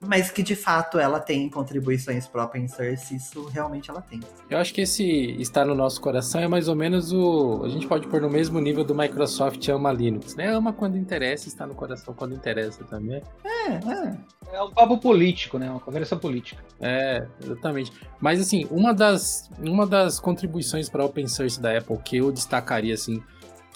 mas 0.01 0.30
que 0.30 0.42
de 0.42 0.55
fato 0.55 0.99
ela 0.99 1.18
tem 1.18 1.49
contribuições 1.51 2.26
para 2.26 2.44
open 2.44 2.68
source, 2.68 3.16
isso 3.16 3.46
realmente 3.46 3.90
ela 3.90 4.01
tem. 4.01 4.20
Eu 4.49 4.59
acho 4.59 4.72
que 4.72 4.82
esse 4.82 5.05
estar 5.40 5.64
no 5.64 5.74
nosso 5.74 6.01
coração 6.01 6.40
é 6.40 6.46
mais 6.46 6.68
ou 6.68 6.76
menos 6.76 7.12
o. 7.12 7.62
A 7.64 7.68
gente 7.68 7.86
pode 7.86 8.07
pôr 8.07 8.20
no 8.20 8.30
mesmo 8.30 8.61
nível 8.61 8.84
do 8.84 8.94
Microsoft 8.94 9.66
ama 9.68 9.92
Linux, 9.92 10.36
né? 10.36 10.49
Ama 10.49 10.72
quando 10.72 10.96
interessa, 10.96 11.49
está 11.49 11.66
no 11.66 11.74
coração 11.74 12.14
quando 12.14 12.34
interessa 12.34 12.84
também. 12.84 13.22
É, 13.44 13.72
é. 13.72 14.16
É 14.53 14.62
um 14.62 14.70
papo 14.70 14.99
político, 14.99 15.59
né? 15.59 15.68
Uma 15.68 15.80
conversa 15.80 16.16
política. 16.16 16.64
É, 16.80 17.26
exatamente. 17.42 17.92
Mas 18.20 18.40
assim, 18.40 18.66
uma 18.70 18.94
das, 18.94 19.51
uma 19.59 19.86
das 19.86 20.20
contribuições 20.20 20.88
para 20.88 21.05
open 21.05 21.26
source 21.26 21.61
da 21.61 21.76
Apple 21.76 21.99
que 21.99 22.18
eu 22.18 22.30
destacaria 22.30 22.94
assim 22.94 23.22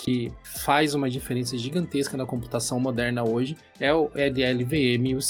que 0.03 0.33
faz 0.43 0.95
uma 0.95 1.09
diferença 1.09 1.57
gigantesca 1.57 2.16
na 2.16 2.27
computação 2.27 2.81
moderna 2.81 3.23
hoje 3.23 3.57
é 3.79 3.95
o 3.95 4.11
LLVM 4.14 5.07
e 5.07 5.14
o 5.14 5.23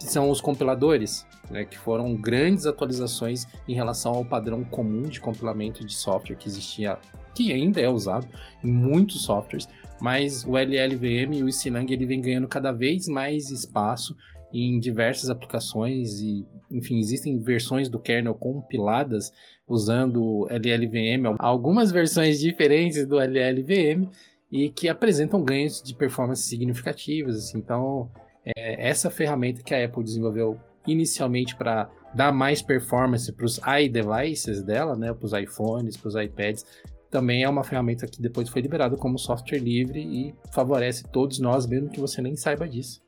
Silang, 0.00 0.12
são 0.12 0.30
os 0.30 0.40
compiladores, 0.40 1.26
né, 1.50 1.64
que 1.64 1.78
foram 1.78 2.14
grandes 2.16 2.66
atualizações 2.66 3.46
em 3.68 3.74
relação 3.74 4.12
ao 4.12 4.24
padrão 4.24 4.64
comum 4.64 5.02
de 5.02 5.20
compilamento 5.20 5.84
de 5.84 5.94
software 5.94 6.36
que 6.36 6.48
existia, 6.48 6.98
que 7.34 7.52
ainda 7.52 7.80
é 7.80 7.88
usado 7.88 8.26
em 8.64 8.70
muitos 8.70 9.22
softwares, 9.22 9.68
mas 10.00 10.44
o 10.44 10.56
LLVM 10.56 11.34
e 11.34 11.42
o 11.42 11.52
Sinang 11.52 11.92
ele 11.92 12.06
vem 12.06 12.20
ganhando 12.20 12.48
cada 12.48 12.72
vez 12.72 13.06
mais 13.06 13.50
espaço 13.50 14.16
em 14.52 14.80
diversas 14.80 15.30
aplicações 15.30 16.20
e, 16.20 16.44
enfim, 16.70 16.98
existem 16.98 17.38
versões 17.38 17.88
do 17.88 18.00
kernel 18.00 18.34
compiladas 18.34 19.32
usando 19.66 20.48
LLVM, 20.50 21.36
algumas 21.38 21.92
versões 21.92 22.40
diferentes 22.40 23.06
do 23.06 23.20
LLVM 23.20 24.08
e 24.50 24.68
que 24.68 24.88
apresentam 24.88 25.44
ganhos 25.44 25.80
de 25.80 25.94
performance 25.94 26.42
significativos. 26.42 27.36
Assim, 27.36 27.58
então, 27.58 28.10
é, 28.44 28.88
essa 28.88 29.10
ferramenta 29.10 29.62
que 29.62 29.74
a 29.74 29.84
Apple 29.84 30.04
desenvolveu 30.04 30.58
inicialmente 30.86 31.54
para 31.56 31.90
dar 32.14 32.32
mais 32.32 32.62
performance 32.62 33.30
para 33.32 33.44
os 33.44 33.60
iDevices 33.82 34.62
dela, 34.62 34.96
né, 34.96 35.12
para 35.12 35.26
os 35.26 35.32
iPhones, 35.32 35.96
para 35.96 36.08
os 36.08 36.14
iPads, 36.14 36.64
também 37.10 37.42
é 37.42 37.48
uma 37.48 37.64
ferramenta 37.64 38.06
que 38.06 38.22
depois 38.22 38.48
foi 38.48 38.62
liberada 38.62 38.96
como 38.96 39.18
software 39.18 39.58
livre 39.58 40.00
e 40.00 40.34
favorece 40.52 41.04
todos 41.04 41.40
nós, 41.40 41.66
mesmo 41.66 41.88
que 41.90 42.00
você 42.00 42.22
nem 42.22 42.36
saiba 42.36 42.68
disso. 42.68 43.02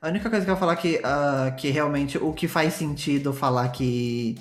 A 0.00 0.08
única 0.08 0.28
coisa 0.28 0.44
que 0.44 0.50
eu 0.50 0.56
vou 0.56 0.60
falar 0.60 0.76
que, 0.76 0.96
uh, 0.96 1.54
que 1.56 1.70
realmente 1.70 2.18
o 2.18 2.32
que 2.32 2.48
faz 2.48 2.74
sentido 2.74 3.32
falar 3.32 3.68
que, 3.68 4.36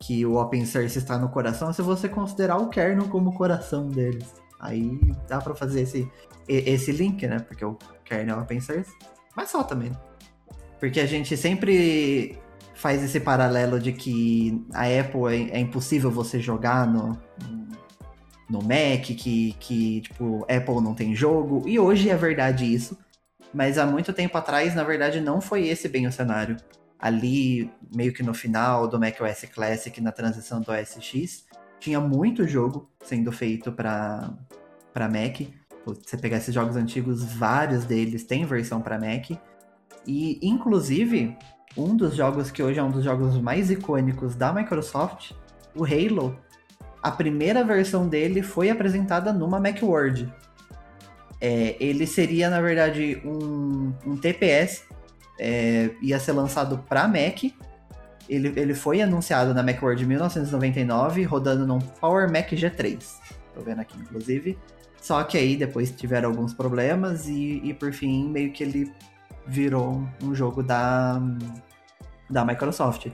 que 0.00 0.24
o 0.26 0.36
open 0.36 0.64
source 0.64 0.98
está 0.98 1.18
no 1.18 1.28
coração 1.28 1.70
é 1.70 1.72
se 1.72 1.82
você 1.82 2.08
considerar 2.08 2.56
o 2.56 2.68
kernel 2.68 3.08
como 3.08 3.30
o 3.30 3.34
coração 3.34 3.88
deles. 3.88 4.34
Aí 4.58 4.98
dá 5.28 5.38
para 5.38 5.54
fazer 5.54 5.82
esse, 5.82 6.10
esse 6.48 6.90
link, 6.90 7.24
né? 7.26 7.38
Porque 7.38 7.64
o 7.64 7.76
kernel 8.04 8.38
é 8.38 8.42
open 8.42 8.60
source. 8.60 8.90
Mas 9.36 9.50
só 9.50 9.62
também. 9.62 9.92
Porque 10.80 10.98
a 10.98 11.06
gente 11.06 11.36
sempre 11.36 12.38
faz 12.74 13.02
esse 13.02 13.20
paralelo 13.20 13.78
de 13.78 13.92
que 13.92 14.64
a 14.72 14.84
Apple 14.84 15.50
é, 15.52 15.58
é 15.58 15.60
impossível 15.60 16.10
você 16.10 16.40
jogar 16.40 16.86
no, 16.86 17.18
no 18.48 18.62
Mac, 18.62 19.02
que, 19.02 19.54
que, 19.58 20.00
tipo, 20.00 20.42
Apple 20.42 20.80
não 20.82 20.94
tem 20.94 21.14
jogo. 21.14 21.62
E 21.66 21.78
hoje 21.78 22.08
é 22.08 22.16
verdade 22.16 22.72
isso. 22.72 22.96
Mas 23.52 23.78
há 23.78 23.86
muito 23.86 24.12
tempo 24.12 24.36
atrás, 24.36 24.74
na 24.74 24.84
verdade, 24.84 25.20
não 25.20 25.40
foi 25.40 25.68
esse 25.68 25.88
bem 25.88 26.06
o 26.06 26.12
cenário. 26.12 26.56
Ali, 26.98 27.70
meio 27.94 28.12
que 28.12 28.22
no 28.22 28.34
final 28.34 28.88
do 28.88 28.98
macOS 28.98 29.44
Classic, 29.54 30.00
na 30.00 30.12
transição 30.12 30.60
do 30.60 30.72
OS 30.72 30.96
X, 31.00 31.44
tinha 31.78 32.00
muito 32.00 32.46
jogo 32.46 32.90
sendo 33.02 33.30
feito 33.30 33.70
para 33.72 34.30
Mac. 34.94 35.46
Você 35.94 36.16
pegar 36.16 36.38
esses 36.38 36.54
jogos 36.54 36.76
antigos, 36.76 37.22
vários 37.22 37.84
deles 37.84 38.24
têm 38.24 38.44
versão 38.44 38.80
para 38.80 38.98
Mac. 38.98 39.30
E, 40.06 40.38
inclusive, 40.42 41.36
um 41.76 41.96
dos 41.96 42.14
jogos 42.14 42.50
que 42.50 42.62
hoje 42.62 42.78
é 42.78 42.82
um 42.82 42.90
dos 42.90 43.04
jogos 43.04 43.38
mais 43.38 43.70
icônicos 43.70 44.34
da 44.34 44.52
Microsoft, 44.52 45.32
o 45.74 45.84
Halo, 45.84 46.36
a 47.02 47.10
primeira 47.10 47.62
versão 47.62 48.08
dele 48.08 48.42
foi 48.42 48.70
apresentada 48.70 49.32
numa 49.32 49.60
Macworld. 49.60 50.32
É, 51.40 51.76
ele 51.78 52.06
seria, 52.06 52.48
na 52.48 52.60
verdade, 52.60 53.20
um, 53.24 53.92
um 54.04 54.16
TPS, 54.16 54.84
é, 55.38 55.90
ia 56.02 56.18
ser 56.18 56.32
lançado 56.32 56.78
para 56.88 57.06
Mac. 57.06 57.44
Ele, 58.28 58.52
ele 58.56 58.74
foi 58.74 59.00
anunciado 59.00 59.54
na 59.54 59.62
Macworld 59.62 60.02
em 60.02 60.06
1999, 60.06 61.22
rodando 61.24 61.66
num 61.66 61.78
Power 61.78 62.30
Mac 62.30 62.50
G3. 62.50 62.98
Tô 63.54 63.60
vendo 63.60 63.80
aqui, 63.80 63.96
inclusive. 63.98 64.58
Só 65.06 65.22
que 65.22 65.38
aí 65.38 65.56
depois 65.56 65.92
tiveram 65.92 66.30
alguns 66.30 66.52
problemas 66.52 67.28
e, 67.28 67.60
e 67.62 67.72
por 67.72 67.92
fim 67.92 68.28
meio 68.28 68.50
que 68.50 68.64
ele 68.64 68.92
virou 69.46 70.02
um 70.20 70.34
jogo 70.34 70.64
da, 70.64 71.22
da 72.28 72.44
Microsoft. 72.44 73.12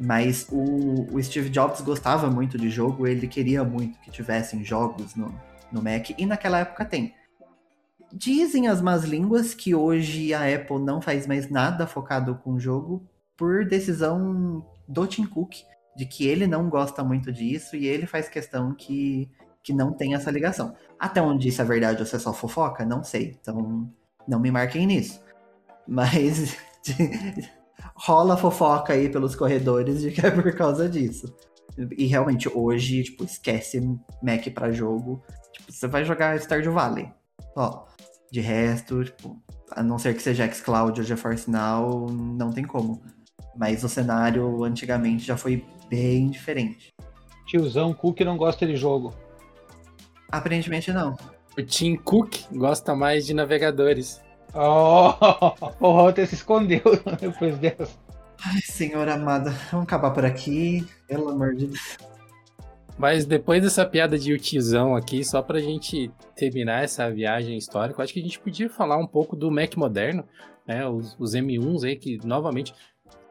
Mas 0.00 0.48
o, 0.50 1.06
o, 1.14 1.22
Steve 1.22 1.50
Jobs 1.50 1.82
gostava 1.82 2.30
muito 2.30 2.56
de 2.56 2.70
jogo, 2.70 3.06
ele 3.06 3.28
queria 3.28 3.62
muito 3.62 4.00
que 4.00 4.10
tivessem 4.10 4.64
jogos 4.64 5.14
no, 5.14 5.38
no 5.70 5.82
Mac, 5.82 6.08
e 6.16 6.24
naquela 6.24 6.60
época 6.60 6.82
tem. 6.82 7.14
Dizem 8.10 8.66
as 8.66 8.80
más 8.80 9.04
línguas 9.04 9.52
que 9.52 9.74
hoje 9.74 10.32
a 10.32 10.46
Apple 10.46 10.78
não 10.78 11.02
faz 11.02 11.26
mais 11.26 11.50
nada 11.50 11.86
focado 11.86 12.36
com 12.36 12.58
jogo 12.58 13.06
por 13.36 13.66
decisão 13.66 14.66
do 14.88 15.06
Tim 15.06 15.26
Cook, 15.26 15.56
de 15.94 16.06
que 16.06 16.26
ele 16.26 16.46
não 16.46 16.70
gosta 16.70 17.04
muito 17.04 17.30
disso 17.30 17.76
e 17.76 17.86
ele 17.86 18.06
faz 18.06 18.30
questão 18.30 18.74
que, 18.74 19.30
que 19.64 19.72
não 19.72 19.92
tem 19.92 20.14
essa 20.14 20.30
ligação. 20.30 20.76
Até 21.00 21.22
onde 21.22 21.48
isso 21.48 21.62
é 21.62 21.64
verdade 21.64 22.00
ou 22.00 22.06
se 22.06 22.14
é 22.14 22.18
só 22.18 22.34
fofoca, 22.34 22.84
não 22.84 23.02
sei. 23.02 23.36
Então, 23.40 23.90
não 24.28 24.38
me 24.38 24.50
marquem 24.50 24.86
nisso. 24.86 25.20
Mas 25.88 26.56
rola 27.96 28.36
fofoca 28.36 28.92
aí 28.92 29.08
pelos 29.08 29.34
corredores 29.34 30.02
de 30.02 30.10
que 30.10 30.24
é 30.24 30.30
por 30.30 30.54
causa 30.54 30.88
disso. 30.88 31.34
E 31.96 32.04
realmente, 32.06 32.48
hoje, 32.48 33.02
tipo, 33.02 33.24
esquece 33.24 33.80
Mac 34.22 34.46
para 34.54 34.70
jogo. 34.70 35.22
Tipo, 35.52 35.72
você 35.72 35.88
vai 35.88 36.04
jogar 36.04 36.38
Stardew 36.38 36.72
Valley. 36.72 37.10
Ó, 37.56 37.86
de 38.30 38.40
resto, 38.40 39.02
tipo, 39.04 39.42
a 39.70 39.82
não 39.82 39.98
ser 39.98 40.14
que 40.14 40.22
seja 40.22 40.50
xCloud 40.52 41.00
ou 41.00 41.06
GeForce 41.06 41.50
Now, 41.50 42.06
não 42.10 42.50
tem 42.50 42.64
como. 42.64 43.02
Mas 43.56 43.82
o 43.82 43.88
cenário 43.88 44.62
antigamente 44.62 45.24
já 45.24 45.36
foi 45.36 45.64
bem 45.88 46.28
diferente. 46.28 46.92
Tiozão 47.46 47.94
Cook 47.94 48.20
não 48.20 48.36
gosta 48.36 48.66
de 48.66 48.76
jogo. 48.76 49.14
Aparentemente 50.34 50.92
não. 50.92 51.16
O 51.56 51.62
Tim 51.62 51.94
Cook 51.94 52.34
gosta 52.52 52.92
mais 52.96 53.24
de 53.24 53.32
navegadores. 53.32 54.20
Oh, 54.52 55.12
o 55.78 55.94
Walter 55.94 56.26
se 56.26 56.34
escondeu 56.34 56.82
depois 57.20 57.56
dessa. 57.58 57.96
Ai, 58.44 58.60
senhor 58.62 59.08
amada, 59.08 59.50
vamos 59.70 59.86
acabar 59.86 60.10
por 60.10 60.24
aqui, 60.24 60.84
pelo 61.06 61.28
amor 61.28 61.54
de 61.54 61.68
Deus. 61.68 61.96
Mas 62.98 63.24
depois 63.24 63.62
dessa 63.62 63.86
piada 63.86 64.18
de 64.18 64.36
tiozão 64.38 64.96
aqui, 64.96 65.24
só 65.24 65.40
pra 65.40 65.60
gente 65.60 66.10
terminar 66.34 66.82
essa 66.82 67.08
viagem 67.08 67.56
histórica, 67.56 68.02
acho 68.02 68.12
que 68.12 68.20
a 68.20 68.22
gente 68.22 68.40
podia 68.40 68.68
falar 68.68 68.96
um 68.96 69.06
pouco 69.06 69.36
do 69.36 69.52
Mac 69.52 69.76
moderno, 69.76 70.24
né? 70.66 70.86
Os, 70.88 71.16
os 71.18 71.34
M1s 71.34 71.84
aí, 71.84 71.96
que 71.96 72.18
novamente 72.26 72.74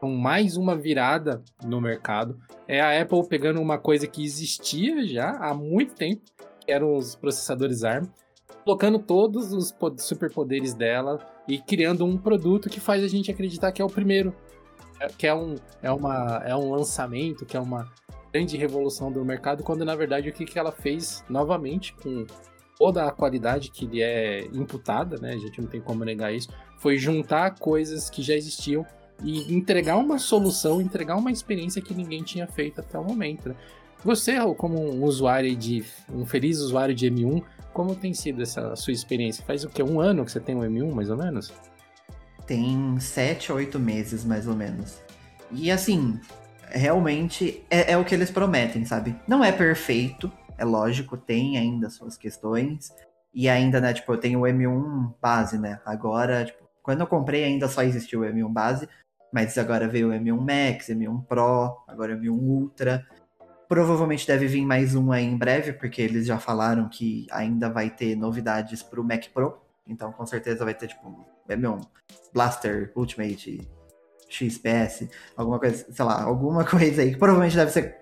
são 0.00 0.10
mais 0.10 0.56
uma 0.56 0.74
virada 0.74 1.42
no 1.62 1.82
mercado. 1.82 2.38
É 2.66 2.80
a 2.80 3.00
Apple 3.00 3.28
pegando 3.28 3.60
uma 3.60 3.78
coisa 3.78 4.06
que 4.06 4.24
existia 4.24 5.06
já 5.06 5.30
há 5.32 5.52
muito 5.52 5.94
tempo, 5.94 6.22
eram 6.66 6.96
os 6.96 7.14
processadores 7.14 7.84
ARM, 7.84 8.06
colocando 8.64 8.98
todos 8.98 9.52
os 9.52 9.74
superpoderes 9.98 10.74
dela 10.74 11.18
e 11.46 11.58
criando 11.58 12.04
um 12.04 12.16
produto 12.16 12.68
que 12.70 12.80
faz 12.80 13.02
a 13.02 13.08
gente 13.08 13.30
acreditar 13.30 13.72
que 13.72 13.82
é 13.82 13.84
o 13.84 13.90
primeiro, 13.90 14.34
é, 15.00 15.08
que 15.08 15.26
é 15.26 15.34
um, 15.34 15.56
é 15.82 15.90
uma, 15.90 16.42
é 16.44 16.56
um 16.56 16.70
lançamento, 16.70 17.44
que 17.44 17.56
é 17.56 17.60
uma 17.60 17.90
grande 18.32 18.56
revolução 18.56 19.12
do 19.12 19.24
mercado, 19.24 19.62
quando 19.62 19.84
na 19.84 19.94
verdade 19.94 20.28
o 20.28 20.32
que, 20.32 20.44
que 20.44 20.58
ela 20.58 20.72
fez 20.72 21.22
novamente 21.28 21.94
com 21.94 22.26
toda 22.76 23.04
a 23.04 23.12
qualidade 23.12 23.70
que 23.70 23.86
lhe 23.86 24.02
é 24.02 24.46
imputada, 24.46 25.16
né? 25.18 25.32
A 25.32 25.38
gente 25.38 25.60
não 25.60 25.68
tem 25.68 25.80
como 25.80 26.04
negar 26.04 26.34
isso, 26.34 26.48
foi 26.78 26.98
juntar 26.98 27.58
coisas 27.58 28.10
que 28.10 28.22
já 28.22 28.34
existiam 28.34 28.84
e 29.22 29.54
entregar 29.54 29.96
uma 29.96 30.18
solução, 30.18 30.80
entregar 30.80 31.16
uma 31.16 31.30
experiência 31.30 31.80
que 31.80 31.94
ninguém 31.94 32.22
tinha 32.22 32.46
feito 32.46 32.80
até 32.80 32.98
o 32.98 33.04
momento. 33.04 33.50
Né? 33.50 33.54
Você, 34.04 34.36
como 34.58 34.78
um 34.78 35.02
usuário 35.02 35.56
de 35.56 35.82
um 36.12 36.26
feliz 36.26 36.58
usuário 36.58 36.94
de 36.94 37.10
M1, 37.10 37.42
como 37.72 37.96
tem 37.96 38.12
sido 38.12 38.42
essa 38.42 38.76
sua 38.76 38.92
experiência? 38.92 39.42
Faz 39.44 39.64
o 39.64 39.70
que 39.70 39.82
um 39.82 39.98
ano 39.98 40.24
que 40.26 40.30
você 40.30 40.40
tem 40.40 40.54
um 40.54 40.60
M1, 40.60 40.92
mais 40.92 41.08
ou 41.08 41.16
menos? 41.16 41.50
Tem 42.46 43.00
sete 43.00 43.50
oito 43.50 43.80
meses, 43.80 44.22
mais 44.22 44.46
ou 44.46 44.54
menos. 44.54 45.00
E 45.50 45.70
assim, 45.70 46.20
realmente 46.68 47.64
é, 47.70 47.92
é, 47.92 47.96
o 47.96 48.04
que 48.04 48.14
eles 48.14 48.30
prometem, 48.30 48.84
sabe? 48.84 49.16
Não 49.26 49.42
é 49.42 49.50
perfeito, 49.50 50.30
é 50.58 50.64
lógico, 50.66 51.16
tem 51.16 51.56
ainda 51.56 51.88
suas 51.88 52.18
questões. 52.18 52.92
E 53.32 53.48
ainda, 53.48 53.80
né, 53.80 53.94
tipo, 53.94 54.12
eu 54.12 54.18
tenho 54.18 54.40
o 54.40 54.42
M1 54.42 55.14
base, 55.20 55.58
né? 55.58 55.80
Agora, 55.84 56.44
tipo, 56.44 56.62
quando 56.82 57.00
eu 57.00 57.06
comprei 57.06 57.42
ainda 57.42 57.68
só 57.68 57.82
existiu 57.82 58.20
o 58.20 58.24
M1 58.24 58.52
base, 58.52 58.86
mas 59.32 59.56
agora 59.56 59.88
veio 59.88 60.10
o 60.10 60.12
M1 60.12 60.38
Max, 60.38 60.88
M1 60.88 61.24
Pro, 61.24 61.82
agora 61.88 62.14
o 62.14 62.20
M1 62.20 62.38
Ultra. 62.38 63.04
Provavelmente 63.74 64.24
deve 64.24 64.46
vir 64.46 64.64
mais 64.64 64.94
um 64.94 65.10
aí 65.10 65.24
em 65.24 65.36
breve, 65.36 65.72
porque 65.72 66.00
eles 66.00 66.28
já 66.28 66.38
falaram 66.38 66.88
que 66.88 67.26
ainda 67.28 67.68
vai 67.68 67.90
ter 67.90 68.14
novidades 68.14 68.84
pro 68.84 69.02
Mac 69.02 69.24
Pro. 69.34 69.60
Então, 69.84 70.12
com 70.12 70.24
certeza 70.24 70.64
vai 70.64 70.74
ter, 70.74 70.86
tipo, 70.86 71.26
M1 71.50 71.84
Blaster 72.32 72.92
Ultimate 72.94 73.68
XPS, 74.28 75.08
alguma 75.36 75.58
coisa, 75.58 75.84
sei 75.92 76.04
lá, 76.04 76.22
alguma 76.22 76.62
coisa 76.70 77.02
aí, 77.02 77.14
que 77.14 77.18
provavelmente 77.18 77.56
deve 77.56 77.72
ser 77.72 77.96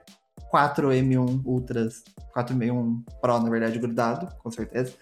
4 0.51 0.89
M1 0.91 1.41
Ultras, 1.43 2.05
4 2.35 2.55
M1 2.55 3.03
Pro, 3.23 3.41
na 3.41 3.49
verdade, 3.49 3.79
grudado, 3.79 4.29
com 4.43 4.51
certeza. 4.51 4.93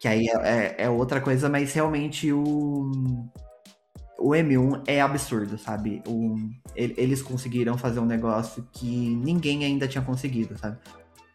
Que 0.00 0.08
aí 0.08 0.26
é, 0.26 0.48
é, 0.48 0.74
é 0.78 0.90
outra 0.90 1.20
coisa, 1.20 1.48
mas 1.48 1.72
realmente 1.72 2.32
o, 2.32 2.90
o 4.20 4.30
M1 4.30 4.82
é 4.86 5.00
absurdo, 5.00 5.56
sabe? 5.56 6.02
O, 6.06 6.36
eles 6.76 7.22
conseguiram 7.22 7.78
fazer 7.78 8.00
um 8.00 8.06
negócio 8.06 8.68
que 8.70 9.16
ninguém 9.16 9.64
ainda 9.64 9.88
tinha 9.88 10.04
conseguido, 10.04 10.56
sabe? 10.58 10.76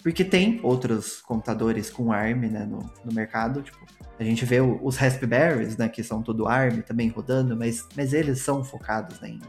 Porque 0.03 0.23
tem 0.23 0.59
outros 0.61 1.19
computadores 1.19 1.89
com 1.89 2.11
ARM 2.11 2.41
né, 2.47 2.63
no, 2.63 2.87
no 3.03 3.11
mercado, 3.11 3.63
tipo, 3.63 3.79
a 4.19 4.23
gente 4.23 4.45
vê 4.45 4.61
os 4.61 4.97
Raspberries, 4.97 5.77
né, 5.77 5.89
que 5.89 6.03
são 6.03 6.21
tudo 6.21 6.47
ARM 6.47 6.81
também 6.81 7.09
rodando, 7.09 7.57
mas, 7.57 7.87
mas 7.97 8.13
eles 8.13 8.39
são 8.39 8.63
focados 8.63 9.19
né, 9.19 9.29
em, 9.29 9.41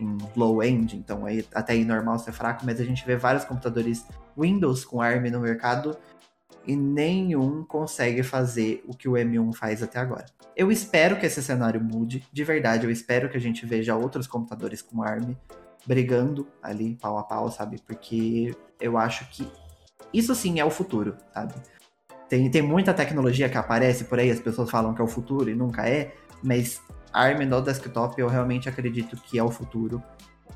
em 0.00 0.18
low-end, 0.36 0.96
então 0.96 1.24
aí, 1.24 1.46
até 1.54 1.74
aí 1.74 1.84
normal 1.84 2.18
ser 2.18 2.32
fraco, 2.32 2.66
mas 2.66 2.80
a 2.80 2.84
gente 2.84 3.06
vê 3.06 3.16
vários 3.16 3.44
computadores 3.44 4.04
Windows 4.36 4.84
com 4.84 5.00
ARM 5.00 5.30
no 5.30 5.38
mercado 5.38 5.96
e 6.66 6.74
nenhum 6.74 7.64
consegue 7.64 8.22
fazer 8.22 8.82
o 8.86 8.96
que 8.96 9.08
o 9.08 9.12
M1 9.12 9.54
faz 9.54 9.82
até 9.82 9.98
agora. 9.98 10.26
Eu 10.56 10.70
espero 10.70 11.18
que 11.18 11.26
esse 11.26 11.42
cenário 11.42 11.82
mude, 11.82 12.26
de 12.32 12.44
verdade, 12.44 12.86
eu 12.86 12.90
espero 12.90 13.28
que 13.28 13.36
a 13.36 13.40
gente 13.40 13.66
veja 13.66 13.96
outros 13.96 14.26
computadores 14.26 14.80
com 14.80 15.02
ARM 15.02 15.34
brigando 15.86 16.48
ali 16.62 16.96
pau 17.00 17.18
a 17.18 17.22
pau, 17.22 17.50
sabe? 17.50 17.80
Porque 17.86 18.54
eu 18.80 18.96
acho 18.96 19.28
que 19.30 19.50
isso 20.12 20.34
sim 20.34 20.60
é 20.60 20.64
o 20.64 20.70
futuro, 20.70 21.16
sabe? 21.32 21.54
Tem, 22.28 22.50
tem 22.50 22.62
muita 22.62 22.94
tecnologia 22.94 23.48
que 23.48 23.58
aparece 23.58 24.04
por 24.04 24.18
aí, 24.18 24.30
as 24.30 24.40
pessoas 24.40 24.70
falam 24.70 24.94
que 24.94 25.00
é 25.00 25.04
o 25.04 25.08
futuro 25.08 25.50
e 25.50 25.54
nunca 25.54 25.86
é, 25.88 26.14
mas 26.42 26.80
ARM 27.12 27.46
no 27.46 27.60
desktop 27.60 28.20
eu 28.20 28.28
realmente 28.28 28.68
acredito 28.68 29.16
que 29.16 29.38
é 29.38 29.42
o 29.42 29.50
futuro. 29.50 30.02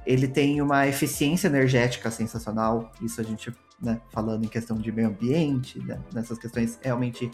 Ele 0.07 0.27
tem 0.27 0.61
uma 0.61 0.87
eficiência 0.87 1.49
energética 1.49 2.11
sensacional, 2.11 2.93
isso 3.03 3.21
a 3.21 3.25
gente, 3.25 3.53
né, 3.81 4.01
falando 4.11 4.45
em 4.45 4.49
questão 4.49 4.79
de 4.79 4.91
meio 4.91 5.09
ambiente, 5.09 5.79
né, 5.81 6.01
nessas 6.15 6.39
questões, 6.39 6.79
realmente 6.83 7.31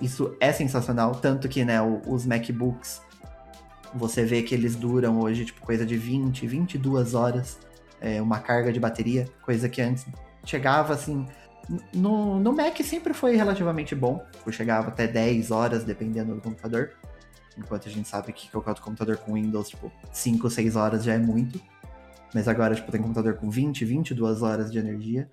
isso 0.00 0.36
é 0.40 0.52
sensacional, 0.52 1.12
tanto 1.16 1.48
que, 1.48 1.64
né, 1.64 1.80
os 2.06 2.24
MacBooks, 2.24 3.02
você 3.94 4.24
vê 4.24 4.42
que 4.42 4.54
eles 4.54 4.76
duram 4.76 5.18
hoje, 5.18 5.46
tipo, 5.46 5.60
coisa 5.60 5.84
de 5.84 5.96
20, 5.96 6.46
22 6.46 7.14
horas, 7.14 7.58
é, 8.00 8.22
uma 8.22 8.38
carga 8.38 8.72
de 8.72 8.78
bateria, 8.78 9.26
coisa 9.42 9.68
que 9.68 9.80
antes 9.82 10.06
chegava, 10.44 10.94
assim, 10.94 11.26
no, 11.92 12.40
no 12.40 12.52
Mac 12.52 12.76
sempre 12.82 13.12
foi 13.12 13.36
relativamente 13.36 13.94
bom, 13.94 14.24
chegava 14.50 14.88
até 14.88 15.06
10 15.06 15.50
horas, 15.50 15.84
dependendo 15.84 16.34
do 16.34 16.40
computador. 16.40 16.92
Enquanto 17.58 17.88
a 17.88 17.90
gente 17.90 18.08
sabe 18.08 18.32
que 18.32 18.50
qualquer 18.50 18.70
outro 18.70 18.84
computador 18.84 19.16
com 19.18 19.34
Windows, 19.34 19.68
tipo, 19.68 19.90
5, 20.12 20.48
6 20.48 20.76
horas 20.76 21.04
já 21.04 21.14
é 21.14 21.18
muito. 21.18 21.60
Mas 22.34 22.46
agora, 22.46 22.74
tipo, 22.74 22.92
tem 22.92 23.00
computador 23.00 23.34
com 23.34 23.50
20, 23.50 23.84
22 23.84 24.42
horas 24.42 24.70
de 24.70 24.78
energia. 24.78 25.30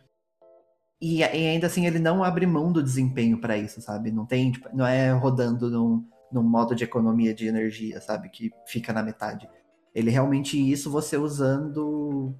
E, 1.01 1.19
e 1.19 1.23
ainda 1.23 1.67
assim 1.67 1.85
ele 1.85 1.99
não 1.99 2.23
abre 2.23 2.45
mão 2.45 2.71
do 2.71 2.81
desempenho 2.81 3.39
para 3.39 3.57
isso, 3.57 3.81
sabe? 3.81 4.11
Não 4.11 4.25
tem, 4.25 4.51
tipo, 4.51 4.69
não 4.73 4.85
é 4.85 5.11
rodando 5.11 5.69
num, 5.69 6.07
num 6.31 6.43
modo 6.43 6.73
de 6.73 6.83
economia 6.83 7.33
de 7.33 7.47
energia, 7.47 7.99
sabe? 8.01 8.29
Que 8.29 8.51
fica 8.65 8.93
na 8.93 9.03
metade. 9.03 9.47
Ele 9.93 10.09
realmente 10.09 10.57
isso 10.57 10.89
você 10.89 11.17
usando 11.17 12.33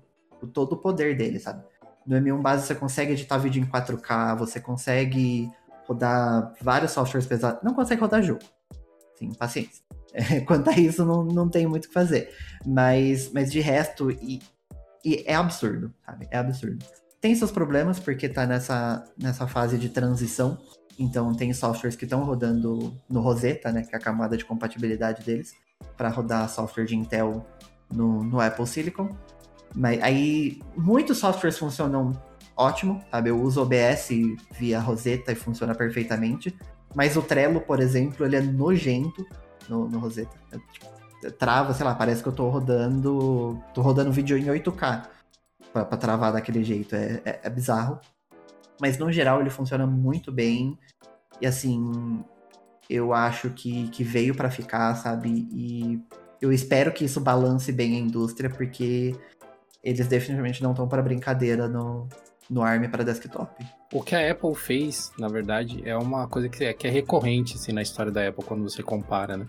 todo 0.53 0.73
o 0.73 0.77
poder 0.77 1.15
dele, 1.17 1.39
sabe? 1.39 1.63
No 2.05 2.15
M1 2.15 2.41
base 2.41 2.67
você 2.67 2.75
consegue 2.75 3.13
editar 3.13 3.37
vídeo 3.37 3.61
em 3.61 3.65
4K, 3.65 4.37
você 4.37 4.59
consegue 4.59 5.49
rodar 5.87 6.53
vários 6.61 6.91
softwares 6.91 7.27
pesados. 7.27 7.61
Não 7.63 7.73
consegue 7.73 8.01
rodar 8.01 8.21
jogo. 8.21 8.41
Sim, 9.17 9.33
paciência. 9.33 9.83
Quanto 10.45 10.69
a 10.69 10.73
isso, 10.73 11.05
não, 11.05 11.23
não 11.23 11.49
tem 11.49 11.67
muito 11.67 11.85
o 11.85 11.87
que 11.87 11.93
fazer. 11.93 12.33
Mas, 12.65 13.31
mas 13.31 13.51
de 13.51 13.59
resto, 13.59 14.11
e, 14.11 14.41
e 15.03 15.23
é 15.25 15.35
absurdo, 15.35 15.93
sabe? 16.05 16.27
É 16.31 16.37
absurdo. 16.37 16.85
Tem 17.21 17.33
seus 17.35 17.51
problemas, 17.51 17.99
porque 17.99 18.29
tá 18.29 18.45
nessa, 18.45 19.03
nessa 19.17 19.47
fase 19.47 19.77
de 19.77 19.89
transição. 19.89 20.57
Então 20.97 21.33
tem 21.33 21.53
softwares 21.53 21.95
que 21.95 22.05
estão 22.05 22.23
rodando 22.23 22.95
no 23.09 23.21
Rosetta, 23.21 23.71
né? 23.71 23.83
Que 23.83 23.95
é 23.95 23.97
a 23.97 24.01
camada 24.01 24.37
de 24.37 24.45
compatibilidade 24.45 25.23
deles, 25.23 25.53
para 25.97 26.09
rodar 26.09 26.49
software 26.49 26.85
de 26.85 26.95
Intel 26.95 27.45
no, 27.91 28.23
no 28.23 28.39
Apple 28.39 28.67
Silicon. 28.67 29.09
Mas 29.75 30.01
aí 30.01 30.59
muitos 30.77 31.17
softwares 31.17 31.57
funcionam 31.57 32.13
ótimo, 32.55 33.03
sabe? 33.11 33.29
Eu 33.29 33.41
uso 33.41 33.61
OBS 33.61 34.09
via 34.57 34.79
Rosetta 34.79 35.31
e 35.31 35.35
funciona 35.35 35.75
perfeitamente. 35.75 36.55
Mas 36.95 37.17
o 37.17 37.21
Trello, 37.21 37.59
por 37.59 37.81
exemplo, 37.81 38.25
ele 38.25 38.37
é 38.37 38.41
nojento 38.41 39.27
no, 39.67 39.87
no 39.89 39.99
Rosetta. 39.99 40.35
É, 40.51 40.57
tipo, 40.71 41.31
trava, 41.37 41.73
sei 41.73 41.85
lá, 41.85 41.93
parece 41.93 42.23
que 42.23 42.29
eu 42.29 42.33
tô 42.33 42.49
rodando. 42.49 43.61
tô 43.73 43.81
rodando 43.81 44.11
vídeo 44.11 44.37
em 44.37 44.45
8K 44.45 45.07
pra, 45.73 45.85
pra 45.85 45.97
travar 45.97 46.31
daquele 46.31 46.63
jeito. 46.63 46.95
É, 46.95 47.21
é, 47.25 47.39
é 47.43 47.49
bizarro. 47.49 47.99
Mas 48.79 48.97
no 48.97 49.11
geral 49.11 49.41
ele 49.41 49.49
funciona 49.49 49.85
muito 49.85 50.31
bem. 50.31 50.79
E 51.41 51.45
assim, 51.45 52.23
eu 52.89 53.13
acho 53.13 53.49
que, 53.49 53.89
que 53.89 54.03
veio 54.03 54.33
para 54.33 54.49
ficar, 54.49 54.95
sabe? 54.95 55.47
E 55.51 56.01
eu 56.41 56.51
espero 56.51 56.93
que 56.93 57.03
isso 57.03 57.19
balance 57.19 57.71
bem 57.71 57.95
a 57.95 57.99
indústria, 57.99 58.49
porque 58.49 59.15
eles 59.83 60.07
definitivamente 60.07 60.63
não 60.63 60.71
estão 60.71 60.87
para 60.87 61.01
brincadeira 61.01 61.67
no, 61.67 62.07
no 62.49 62.61
ARM 62.61 62.89
para 62.89 63.03
desktop. 63.03 63.65
O 63.93 64.01
que 64.01 64.15
a 64.15 64.31
Apple 64.31 64.55
fez, 64.55 65.11
na 65.17 65.27
verdade, 65.27 65.81
é 65.85 65.95
uma 65.97 66.27
coisa 66.27 66.49
que 66.49 66.63
é, 66.63 66.73
que 66.73 66.87
é 66.87 66.89
recorrente 66.89 67.55
assim, 67.55 67.71
na 67.71 67.81
história 67.81 68.11
da 68.11 68.27
Apple 68.27 68.43
quando 68.43 68.63
você 68.63 68.83
compara, 68.83 69.37
né? 69.37 69.45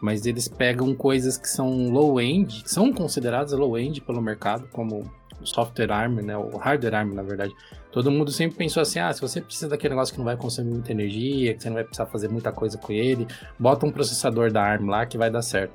Mas 0.00 0.26
eles 0.26 0.46
pegam 0.46 0.94
coisas 0.94 1.38
que 1.38 1.48
são 1.48 1.88
low-end, 1.90 2.62
que 2.62 2.70
são 2.70 2.92
consideradas 2.92 3.52
low-end 3.52 4.00
pelo 4.02 4.20
mercado, 4.20 4.68
como 4.68 5.10
o 5.40 5.46
software 5.46 5.90
ARM, 5.90 6.16
né? 6.22 6.36
O 6.36 6.56
hardware 6.58 6.94
ARM, 6.94 7.14
na 7.14 7.22
verdade. 7.22 7.54
Todo 7.90 8.10
mundo 8.10 8.30
sempre 8.30 8.58
pensou 8.58 8.82
assim: 8.82 8.98
ah, 8.98 9.12
se 9.12 9.20
você 9.20 9.40
precisa 9.40 9.68
daquele 9.68 9.94
negócio 9.94 10.12
que 10.12 10.18
não 10.18 10.26
vai 10.26 10.36
consumir 10.36 10.70
muita 10.70 10.92
energia, 10.92 11.54
que 11.54 11.62
você 11.62 11.68
não 11.68 11.76
vai 11.76 11.84
precisar 11.84 12.06
fazer 12.06 12.28
muita 12.28 12.52
coisa 12.52 12.76
com 12.76 12.92
ele, 12.92 13.26
bota 13.58 13.86
um 13.86 13.90
processador 13.90 14.52
da 14.52 14.62
ARM 14.62 14.86
lá 14.86 15.06
que 15.06 15.16
vai 15.16 15.30
dar 15.30 15.42
certo. 15.42 15.72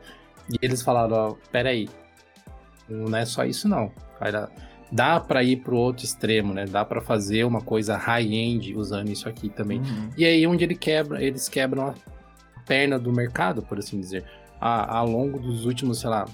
E 0.49 0.63
eles 0.63 0.83
falaram: 0.83 1.15
ó, 1.15 1.35
peraí, 1.51 1.89
não 2.87 3.17
é 3.17 3.25
só 3.25 3.43
isso 3.43 3.67
não. 3.67 3.91
Vai 4.19 4.31
dar 4.31 4.51
dá 4.91 5.19
para 5.19 5.43
ir 5.43 5.57
pro 5.57 5.77
outro 5.77 6.03
extremo, 6.03 6.53
né? 6.53 6.65
Dá 6.65 6.83
para 6.83 7.01
fazer 7.01 7.45
uma 7.45 7.61
coisa 7.61 7.95
high-end 7.95 8.75
usando 8.75 9.09
isso 9.09 9.29
aqui 9.29 9.49
também. 9.49 9.79
Uhum. 9.79 10.09
E 10.17 10.25
aí 10.25 10.45
onde 10.45 10.63
ele 10.63 10.75
quebra, 10.75 11.23
eles 11.23 11.47
quebram 11.47 11.87
a 11.87 11.95
perna 12.65 12.99
do 12.99 13.11
mercado, 13.11 13.61
por 13.61 13.79
assim 13.79 13.99
dizer. 13.99 14.25
A, 14.59 14.97
ao 14.97 15.09
longo 15.09 15.39
dos 15.39 15.65
últimos, 15.65 15.99
sei 15.99 16.09
lá, 16.09 16.25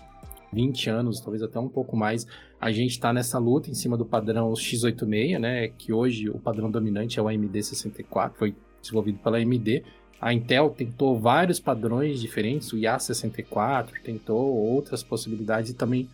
20 0.51 0.89
anos, 0.89 1.19
talvez 1.19 1.43
até 1.43 1.59
um 1.59 1.69
pouco 1.69 1.95
mais, 1.95 2.25
a 2.59 2.71
gente 2.71 2.91
está 2.91 3.13
nessa 3.13 3.37
luta 3.37 3.69
em 3.69 3.73
cima 3.73 3.95
do 3.95 4.05
padrão 4.05 4.51
x86, 4.53 5.37
né? 5.39 5.67
Que 5.69 5.93
hoje 5.93 6.29
o 6.29 6.39
padrão 6.39 6.71
dominante 6.71 7.19
é 7.19 7.21
o 7.21 7.25
AMD64, 7.25 8.31
foi 8.35 8.55
desenvolvido 8.81 9.19
pela 9.19 9.37
AMD. 9.37 9.83
A 10.19 10.33
Intel 10.33 10.71
tentou 10.71 11.19
vários 11.19 11.59
padrões 11.59 12.19
diferentes, 12.19 12.73
o 12.73 12.77
IA64 12.77 14.01
tentou 14.03 14.55
outras 14.55 15.03
possibilidades 15.03 15.71
e 15.71 15.73
também 15.75 16.09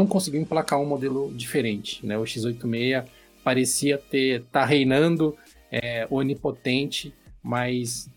não 0.00 0.06
conseguiu 0.06 0.40
emplacar 0.40 0.80
um 0.80 0.86
modelo 0.86 1.30
diferente, 1.34 2.04
né? 2.04 2.18
O 2.18 2.22
x86 2.22 3.04
parecia 3.44 3.98
ter 3.98 4.44
tá 4.50 4.64
reinando 4.64 5.36
é, 5.70 6.06
onipotente, 6.10 7.14
mas 7.42 8.08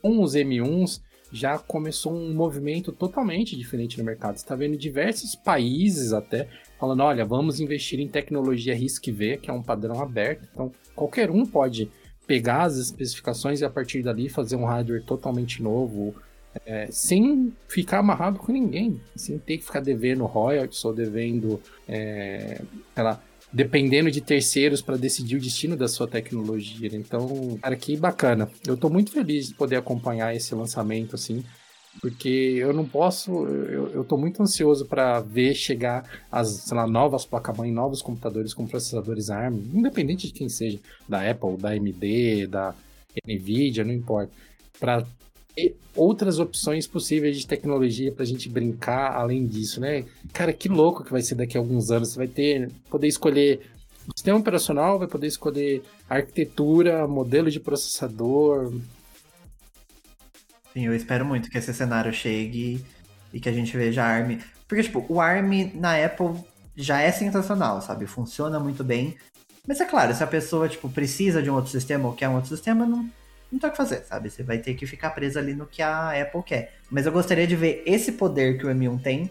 com 0.00 0.22
os 0.22 0.34
M1s 0.34 1.02
já 1.30 1.58
começou 1.58 2.14
um 2.14 2.32
movimento 2.32 2.90
totalmente 2.90 3.54
diferente 3.54 3.98
no 3.98 4.04
mercado. 4.04 4.36
Está 4.36 4.56
vendo 4.56 4.78
diversos 4.78 5.34
países 5.34 6.14
até 6.14 6.48
falando, 6.80 7.02
olha, 7.02 7.26
vamos 7.26 7.60
investir 7.60 8.00
em 8.00 8.08
tecnologia 8.08 8.74
RISC-V, 8.74 9.36
que 9.36 9.50
é 9.50 9.52
um 9.52 9.62
padrão 9.62 10.00
aberto. 10.00 10.48
Então, 10.50 10.72
qualquer 10.96 11.30
um 11.30 11.44
pode 11.44 11.90
pegar 12.26 12.62
as 12.62 12.78
especificações 12.78 13.60
e 13.60 13.64
a 13.66 13.70
partir 13.70 14.02
dali 14.02 14.30
fazer 14.30 14.56
um 14.56 14.64
hardware 14.64 15.04
totalmente 15.04 15.62
novo, 15.62 16.14
é, 16.66 16.88
sem 16.90 17.52
ficar 17.68 17.98
amarrado 17.98 18.38
com 18.38 18.52
ninguém, 18.52 19.00
sem 19.16 19.38
ter 19.38 19.58
que 19.58 19.64
ficar 19.64 19.80
devendo 19.80 20.24
royalties 20.24 20.84
ou 20.84 20.92
devendo, 20.92 21.60
é, 21.88 22.60
dependendo 23.52 24.10
de 24.10 24.20
terceiros 24.20 24.82
para 24.82 24.96
decidir 24.96 25.36
o 25.36 25.40
destino 25.40 25.76
da 25.76 25.88
sua 25.88 26.06
tecnologia. 26.06 26.90
Então, 26.92 27.58
cara, 27.62 27.76
que 27.76 27.96
bacana. 27.96 28.50
Eu 28.66 28.74
estou 28.74 28.90
muito 28.90 29.10
feliz 29.10 29.48
de 29.48 29.54
poder 29.54 29.76
acompanhar 29.76 30.34
esse 30.34 30.54
lançamento, 30.54 31.14
assim, 31.14 31.44
porque 32.00 32.28
eu 32.28 32.72
não 32.72 32.84
posso, 32.84 33.46
eu, 33.46 34.04
tô 34.04 34.16
muito 34.16 34.42
ansioso 34.42 34.86
para 34.86 35.20
ver 35.20 35.54
chegar 35.54 36.04
as, 36.30 36.48
sei 36.48 36.76
lá, 36.76 36.86
novas 36.86 37.24
placas-mãe, 37.24 37.72
novos 37.72 38.02
computadores 38.02 38.54
com 38.54 38.66
processadores 38.66 39.30
ARM, 39.30 39.56
independente 39.74 40.28
de 40.28 40.32
quem 40.32 40.48
seja, 40.48 40.78
da 41.08 41.28
Apple, 41.28 41.56
da 41.56 41.70
AMD, 41.70 42.46
da 42.46 42.74
Nvidia, 43.26 43.84
não 43.84 43.92
importa, 43.92 44.30
para 44.78 45.04
outras 45.94 46.38
opções 46.38 46.86
possíveis 46.86 47.38
de 47.38 47.46
tecnologia 47.46 48.12
para 48.12 48.22
a 48.22 48.26
gente 48.26 48.48
brincar 48.48 49.14
além 49.14 49.46
disso, 49.46 49.80
né? 49.80 50.04
Cara, 50.32 50.52
que 50.52 50.68
louco 50.68 51.04
que 51.04 51.10
vai 51.10 51.22
ser 51.22 51.34
daqui 51.34 51.56
a 51.56 51.60
alguns 51.60 51.90
anos. 51.90 52.10
Você 52.10 52.16
vai 52.16 52.28
ter, 52.28 52.70
poder 52.88 53.08
escolher 53.08 53.60
o 54.06 54.12
sistema 54.16 54.38
operacional, 54.38 54.98
vai 54.98 55.08
poder 55.08 55.26
escolher 55.26 55.82
arquitetura, 56.08 57.06
modelo 57.06 57.50
de 57.50 57.60
processador. 57.60 58.72
Sim, 60.72 60.86
eu 60.86 60.94
espero 60.94 61.24
muito 61.24 61.50
que 61.50 61.58
esse 61.58 61.74
cenário 61.74 62.12
chegue 62.12 62.84
e 63.32 63.40
que 63.40 63.48
a 63.48 63.52
gente 63.52 63.76
veja 63.76 64.04
ARM. 64.04 64.38
Porque, 64.66 64.82
tipo, 64.82 65.04
o 65.08 65.20
ARM 65.20 65.72
na 65.74 66.02
Apple 66.04 66.34
já 66.76 67.00
é 67.00 67.10
sensacional, 67.10 67.82
sabe? 67.82 68.06
Funciona 68.06 68.60
muito 68.60 68.84
bem. 68.84 69.16
Mas 69.66 69.80
é 69.80 69.84
claro, 69.84 70.14
se 70.14 70.22
a 70.22 70.26
pessoa, 70.26 70.68
tipo, 70.68 70.88
precisa 70.88 71.42
de 71.42 71.50
um 71.50 71.54
outro 71.54 71.70
sistema 71.70 72.08
ou 72.08 72.14
quer 72.14 72.28
um 72.28 72.36
outro 72.36 72.48
sistema, 72.48 72.86
não, 72.86 73.10
não 73.50 73.58
tem 73.58 73.68
o 73.68 73.70
que 73.70 73.76
fazer, 73.76 74.04
sabe? 74.04 74.30
Você 74.30 74.42
vai 74.42 74.58
ter 74.58 74.74
que 74.74 74.86
ficar 74.86 75.10
preso 75.10 75.38
ali 75.38 75.54
no 75.54 75.66
que 75.66 75.82
a 75.82 76.20
Apple 76.20 76.42
quer. 76.42 76.74
Mas 76.90 77.06
eu 77.06 77.12
gostaria 77.12 77.46
de 77.46 77.56
ver 77.56 77.82
esse 77.86 78.12
poder 78.12 78.58
que 78.58 78.66
o 78.66 78.68
M1 78.68 79.00
tem 79.00 79.30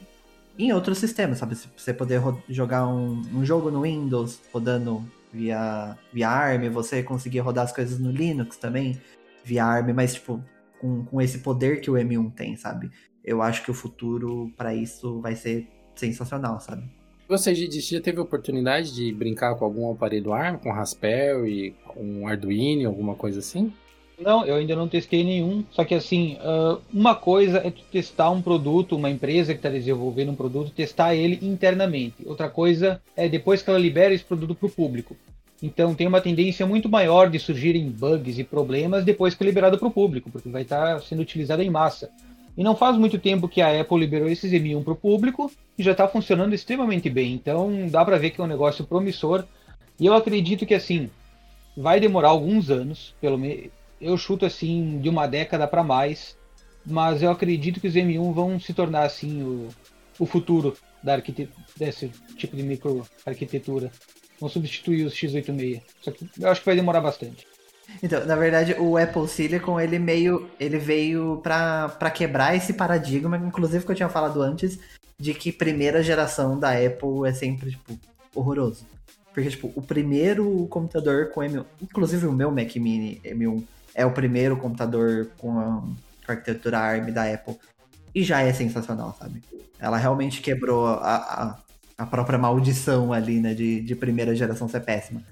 em 0.57 0.73
outros 0.73 0.97
sistemas, 0.97 1.37
sabe? 1.37 1.55
Você 1.55 1.93
poder 1.93 2.21
jogar 2.49 2.87
um, 2.87 3.21
um, 3.33 3.45
jogo 3.45 3.69
no 3.69 3.81
Windows 3.81 4.41
rodando 4.51 5.05
via, 5.31 5.95
via 6.11 6.29
ARM, 6.29 6.69
você 6.69 7.03
conseguir 7.03 7.39
rodar 7.39 7.65
as 7.65 7.71
coisas 7.71 7.99
no 7.99 8.11
Linux 8.11 8.57
também 8.57 8.99
via 9.43 9.65
ARM, 9.65 9.93
mas 9.93 10.15
tipo, 10.15 10.43
com, 10.79 11.05
com 11.05 11.21
esse 11.21 11.39
poder 11.39 11.79
que 11.79 11.91
o 11.91 11.93
M1 11.93 12.33
tem, 12.33 12.55
sabe? 12.55 12.89
Eu 13.23 13.41
acho 13.41 13.63
que 13.63 13.69
o 13.69 13.73
futuro 13.73 14.51
para 14.57 14.73
isso 14.73 15.21
vai 15.21 15.35
ser 15.35 15.67
sensacional, 15.95 16.59
sabe? 16.59 16.83
Você 17.27 17.53
já 17.53 18.01
teve 18.01 18.19
oportunidade 18.21 18.95
de 18.95 19.11
brincar 19.11 19.53
com 19.55 19.65
algum 19.65 19.91
aparelho 19.91 20.31
ARM, 20.31 20.57
com 20.57 20.71
Raspberry, 20.71 21.75
com 21.85 22.25
Arduino, 22.25 22.87
alguma 22.87 23.15
coisa 23.15 23.39
assim? 23.39 23.73
Não, 24.19 24.43
eu 24.45 24.55
ainda 24.55 24.75
não 24.75 24.87
testei 24.87 25.23
nenhum. 25.23 25.63
Só 25.71 25.85
que 25.85 25.93
assim, 25.93 26.37
uh, 26.37 26.81
uma 26.91 27.13
coisa 27.15 27.59
é 27.59 27.69
tu 27.69 27.83
testar 27.91 28.31
um 28.31 28.41
produto, 28.41 28.95
uma 28.95 29.09
empresa 29.09 29.53
que 29.53 29.59
está 29.59 29.69
desenvolvendo 29.69 30.31
um 30.31 30.35
produto, 30.35 30.71
testar 30.71 31.15
ele 31.15 31.39
internamente. 31.41 32.15
Outra 32.25 32.49
coisa 32.49 33.01
é 33.15 33.29
depois 33.29 33.61
que 33.61 33.69
ela 33.69 33.79
libera 33.79 34.13
esse 34.13 34.23
produto 34.23 34.55
para 34.55 34.67
o 34.67 34.71
público. 34.71 35.15
Então 35.61 35.93
tem 35.93 36.07
uma 36.07 36.21
tendência 36.21 36.65
muito 36.65 36.89
maior 36.89 37.29
de 37.29 37.39
surgirem 37.39 37.89
bugs 37.89 38.37
e 38.37 38.43
problemas 38.43 39.03
depois 39.03 39.33
que 39.33 39.43
é 39.43 39.45
liberado 39.45 39.77
para 39.77 39.87
o 39.87 39.91
público, 39.91 40.29
porque 40.29 40.49
vai 40.49 40.63
estar 40.63 40.95
tá 40.95 40.99
sendo 41.01 41.21
utilizado 41.21 41.61
em 41.61 41.69
massa. 41.69 42.09
E 42.55 42.63
não 42.63 42.75
faz 42.75 42.97
muito 42.97 43.19
tempo 43.19 43.47
que 43.47 43.61
a 43.61 43.79
Apple 43.79 43.99
liberou 43.99 44.27
esses 44.27 44.51
M1 44.51 44.83
para 44.83 44.93
o 44.93 44.95
público 44.95 45.51
e 45.77 45.83
já 45.83 45.91
está 45.91 46.07
funcionando 46.07 46.55
extremamente 46.55 47.07
bem. 47.07 47.33
Então 47.33 47.87
dá 47.87 48.03
para 48.03 48.17
ver 48.17 48.31
que 48.31 48.41
é 48.41 48.43
um 48.43 48.47
negócio 48.47 48.83
promissor. 48.83 49.45
E 49.99 50.07
eu 50.07 50.13
acredito 50.13 50.65
que 50.65 50.73
assim 50.73 51.09
vai 51.75 51.99
demorar 51.99 52.29
alguns 52.29 52.71
anos, 52.71 53.13
pelo 53.21 53.37
menos 53.37 53.76
eu 53.99 54.17
chuto 54.17 54.45
assim 54.45 54.99
de 54.99 55.09
uma 55.09 55.27
década 55.27 55.67
para 55.67 55.83
mais, 55.83 56.37
mas 56.85 57.21
eu 57.21 57.29
acredito 57.29 57.79
que 57.79 57.87
os 57.87 57.95
M1 57.95 58.33
vão 58.33 58.59
se 58.59 58.73
tornar 58.73 59.03
assim 59.03 59.43
o, 59.43 59.69
o 60.19 60.25
futuro 60.25 60.75
da 61.03 61.21
desse 61.75 62.09
tipo 62.35 62.55
de 62.55 62.63
microarquitetura. 62.63 63.91
Vão 64.39 64.49
substituir 64.49 65.03
os 65.05 65.13
x86. 65.13 65.81
Só 66.01 66.11
que 66.11 66.29
eu 66.39 66.49
acho 66.49 66.61
que 66.61 66.65
vai 66.65 66.75
demorar 66.75 67.01
bastante. 67.01 67.47
Então, 68.03 68.25
na 68.25 68.35
verdade, 68.35 68.75
o 68.77 68.97
Apple 68.97 69.27
Silicon, 69.27 69.79
ele 69.79 69.97
meio. 69.97 70.49
ele 70.59 70.77
veio 70.77 71.37
pra 71.41 72.11
quebrar 72.13 72.55
esse 72.55 72.73
paradigma, 72.73 73.37
inclusive 73.37 73.85
que 73.85 73.91
eu 73.91 73.95
tinha 73.95 74.09
falado 74.09 74.41
antes, 74.41 74.77
de 75.17 75.33
que 75.33 75.51
primeira 75.51 76.03
geração 76.03 76.59
da 76.59 76.71
Apple 76.71 77.27
é 77.27 77.33
sempre, 77.33 77.71
tipo, 77.71 77.97
horroroso. 78.35 78.85
Porque, 79.33 79.49
tipo, 79.49 79.71
o 79.75 79.81
primeiro 79.81 80.67
computador 80.67 81.29
com 81.29 81.41
M1, 81.41 81.65
inclusive 81.81 82.27
o 82.27 82.31
meu 82.31 82.51
Mac 82.51 82.75
Mini 82.75 83.21
M1 83.23 83.63
é 83.97 84.05
o 84.05 84.11
primeiro 84.11 84.55
computador 84.55 85.31
com 85.39 85.59
a, 85.59 85.63
com 85.63 85.95
a 86.27 86.31
arquitetura 86.31 86.77
ARM 86.77 87.11
da 87.11 87.23
Apple. 87.33 87.57
E 88.13 88.23
já 88.23 88.41
é 88.41 88.53
sensacional, 88.53 89.17
sabe? 89.19 89.43
Ela 89.79 89.97
realmente 89.97 90.39
quebrou 90.39 90.85
a, 90.85 91.15
a, 91.15 91.57
a 91.97 92.05
própria 92.05 92.37
maldição 92.37 93.11
ali, 93.11 93.39
né, 93.39 93.55
de, 93.55 93.81
de 93.81 93.95
primeira 93.95 94.35
geração 94.35 94.69
ser 94.69 94.81
péssima. 94.81 95.23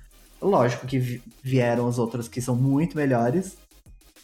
Lógico 0.41 0.88
que 0.88 1.22
vieram 1.43 1.88
os 1.88 1.99
outros 1.99 2.28
que 2.28 2.41
são 2.41 2.55
muito 2.55 2.97
melhores, 2.97 3.55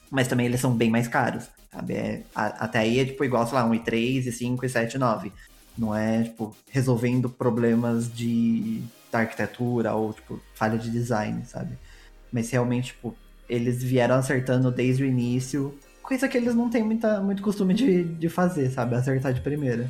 mas 0.10 0.28
também 0.28 0.48
eles 0.48 0.60
são 0.60 0.76
bem 0.76 0.90
mais 0.90 1.08
caros, 1.08 1.48
sabe? 1.72 1.94
É, 1.94 2.24
a, 2.34 2.48
até 2.66 2.80
aí 2.80 3.00
é 3.00 3.06
tipo 3.06 3.24
igual, 3.24 3.46
sei 3.46 3.56
lá, 3.56 3.64
um 3.64 3.72
i3, 3.72 4.26
i5, 4.26 4.58
i7, 4.58 4.94
i9. 4.94 5.32
Não 5.78 5.96
é, 5.96 6.24
tipo, 6.24 6.56
resolvendo 6.70 7.30
problemas 7.30 8.12
de, 8.12 8.84
arquitetura 9.14 9.94
ou, 9.94 10.14
tipo, 10.14 10.42
falha 10.56 10.78
de 10.78 10.90
design, 10.90 11.46
sabe? 11.46 11.78
Mas 12.32 12.50
realmente, 12.50 12.88
tipo, 12.88 13.16
eles 13.52 13.84
vieram 13.84 14.16
acertando 14.16 14.72
desde 14.72 15.04
o 15.04 15.06
início, 15.06 15.78
coisa 16.02 16.26
que 16.26 16.38
eles 16.38 16.56
não 16.56 16.70
têm 16.70 16.84
muita, 16.84 17.20
muito 17.20 17.44
costume 17.44 17.74
de, 17.74 18.04
de 18.04 18.30
fazer, 18.30 18.70
sabe? 18.70 18.96
Acertar 18.96 19.34
de 19.34 19.42
primeira. 19.42 19.90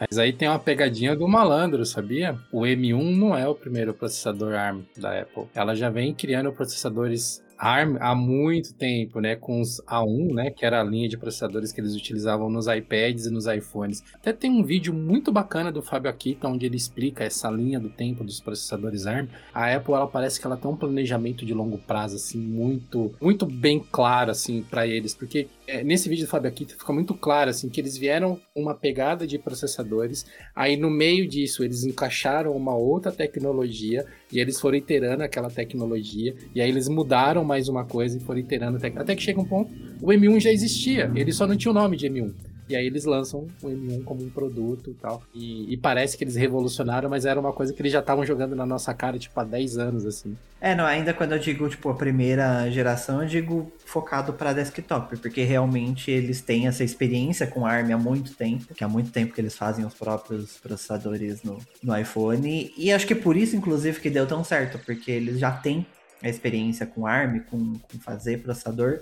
Mas 0.00 0.18
aí 0.18 0.32
tem 0.32 0.48
uma 0.48 0.58
pegadinha 0.58 1.14
do 1.14 1.28
malandro, 1.28 1.84
sabia? 1.84 2.36
O 2.50 2.62
M1 2.62 3.14
não 3.16 3.36
é 3.36 3.46
o 3.46 3.54
primeiro 3.54 3.92
processador 3.92 4.54
ARM 4.54 4.82
da 4.96 5.20
Apple. 5.20 5.44
Ela 5.54 5.74
já 5.74 5.90
vem 5.90 6.14
criando 6.14 6.50
processadores 6.50 7.43
ARM 7.58 7.96
há 8.00 8.14
muito 8.14 8.74
tempo, 8.74 9.20
né, 9.20 9.36
com 9.36 9.60
os 9.60 9.80
A1, 9.86 10.34
né, 10.34 10.50
que 10.50 10.64
era 10.64 10.80
a 10.80 10.84
linha 10.84 11.08
de 11.08 11.16
processadores 11.16 11.72
que 11.72 11.80
eles 11.80 11.94
utilizavam 11.94 12.50
nos 12.50 12.66
iPads 12.66 13.26
e 13.26 13.30
nos 13.30 13.46
iPhones. 13.46 14.02
Até 14.14 14.32
tem 14.32 14.50
um 14.50 14.62
vídeo 14.62 14.92
muito 14.92 15.32
bacana 15.32 15.70
do 15.70 15.82
Fábio 15.82 16.10
Akita, 16.10 16.48
onde 16.48 16.66
ele 16.66 16.76
explica 16.76 17.24
essa 17.24 17.50
linha 17.50 17.80
do 17.80 17.88
tempo 17.88 18.24
dos 18.24 18.40
processadores 18.40 19.06
ARM. 19.06 19.28
A 19.52 19.74
Apple, 19.74 19.94
ela 19.94 20.06
parece 20.06 20.40
que 20.40 20.46
ela 20.46 20.56
tem 20.56 20.70
um 20.70 20.76
planejamento 20.76 21.44
de 21.44 21.54
longo 21.54 21.78
prazo, 21.78 22.16
assim, 22.16 22.38
muito, 22.38 23.14
muito 23.20 23.46
bem 23.46 23.84
claro, 23.90 24.30
assim, 24.30 24.62
para 24.62 24.86
eles, 24.86 25.14
porque 25.14 25.48
é, 25.66 25.82
nesse 25.82 26.08
vídeo 26.08 26.26
do 26.26 26.30
Fábio 26.30 26.48
Akita 26.48 26.74
fica 26.74 26.92
muito 26.92 27.14
claro, 27.14 27.50
assim, 27.50 27.68
que 27.68 27.80
eles 27.80 27.96
vieram 27.96 28.38
uma 28.54 28.74
pegada 28.74 29.26
de 29.26 29.38
processadores, 29.38 30.26
aí 30.54 30.76
no 30.76 30.90
meio 30.90 31.26
disso 31.26 31.64
eles 31.64 31.84
encaixaram 31.84 32.52
uma 32.52 32.74
outra 32.74 33.10
tecnologia, 33.10 34.06
e 34.34 34.40
eles 34.40 34.60
foram 34.60 34.76
iterando 34.76 35.22
aquela 35.22 35.48
tecnologia, 35.48 36.34
e 36.54 36.60
aí 36.60 36.68
eles 36.68 36.88
mudaram 36.88 37.44
mais 37.44 37.68
uma 37.68 37.84
coisa 37.84 38.18
e 38.18 38.20
foram 38.20 38.40
iterando 38.40 38.76
até, 38.76 39.14
que 39.14 39.22
chega 39.22 39.40
um 39.40 39.44
ponto, 39.44 39.72
o 40.02 40.08
M1 40.08 40.40
já 40.40 40.50
existia, 40.50 41.10
ele 41.14 41.32
só 41.32 41.46
não 41.46 41.56
tinha 41.56 41.70
o 41.70 41.74
nome 41.74 41.96
de 41.96 42.08
M1. 42.08 42.32
E 42.68 42.74
aí 42.74 42.86
eles 42.86 43.04
lançam 43.04 43.46
o 43.62 43.68
M1 43.68 44.04
como 44.04 44.22
um 44.22 44.30
produto 44.30 44.90
e 44.90 44.94
tal. 44.94 45.22
E, 45.34 45.72
e 45.72 45.76
parece 45.76 46.16
que 46.16 46.24
eles 46.24 46.36
revolucionaram, 46.36 47.08
mas 47.10 47.26
era 47.26 47.38
uma 47.38 47.52
coisa 47.52 47.72
que 47.72 47.82
eles 47.82 47.92
já 47.92 48.00
estavam 48.00 48.24
jogando 48.24 48.56
na 48.56 48.64
nossa 48.64 48.92
cara, 48.94 49.18
tipo, 49.18 49.38
há 49.38 49.44
10 49.44 49.78
anos, 49.78 50.06
assim. 50.06 50.36
É, 50.60 50.74
não, 50.74 50.86
ainda 50.86 51.12
quando 51.12 51.32
eu 51.32 51.38
digo, 51.38 51.68
tipo, 51.68 51.90
a 51.90 51.94
primeira 51.94 52.70
geração, 52.70 53.22
eu 53.22 53.28
digo 53.28 53.70
focado 53.84 54.32
para 54.32 54.54
desktop, 54.54 55.18
porque 55.18 55.42
realmente 55.42 56.10
eles 56.10 56.40
têm 56.40 56.66
essa 56.66 56.82
experiência 56.82 57.46
com 57.46 57.66
ARM 57.66 57.92
há 57.92 57.98
muito 57.98 58.34
tempo, 58.34 58.72
que 58.74 58.82
há 58.82 58.88
muito 58.88 59.10
tempo 59.10 59.34
que 59.34 59.40
eles 59.40 59.54
fazem 59.54 59.84
os 59.84 59.92
próprios 59.92 60.56
processadores 60.56 61.42
no, 61.42 61.58
no 61.82 61.96
iPhone. 61.98 62.72
E 62.78 62.90
acho 62.90 63.06
que 63.06 63.14
por 63.14 63.36
isso, 63.36 63.54
inclusive, 63.54 64.00
que 64.00 64.08
deu 64.08 64.26
tão 64.26 64.42
certo, 64.42 64.78
porque 64.78 65.10
eles 65.10 65.38
já 65.38 65.50
têm 65.50 65.86
a 66.22 66.28
experiência 66.28 66.86
com 66.86 67.06
ARM, 67.06 67.40
com, 67.40 67.74
com 67.74 67.98
fazer 68.00 68.42
processador. 68.42 69.00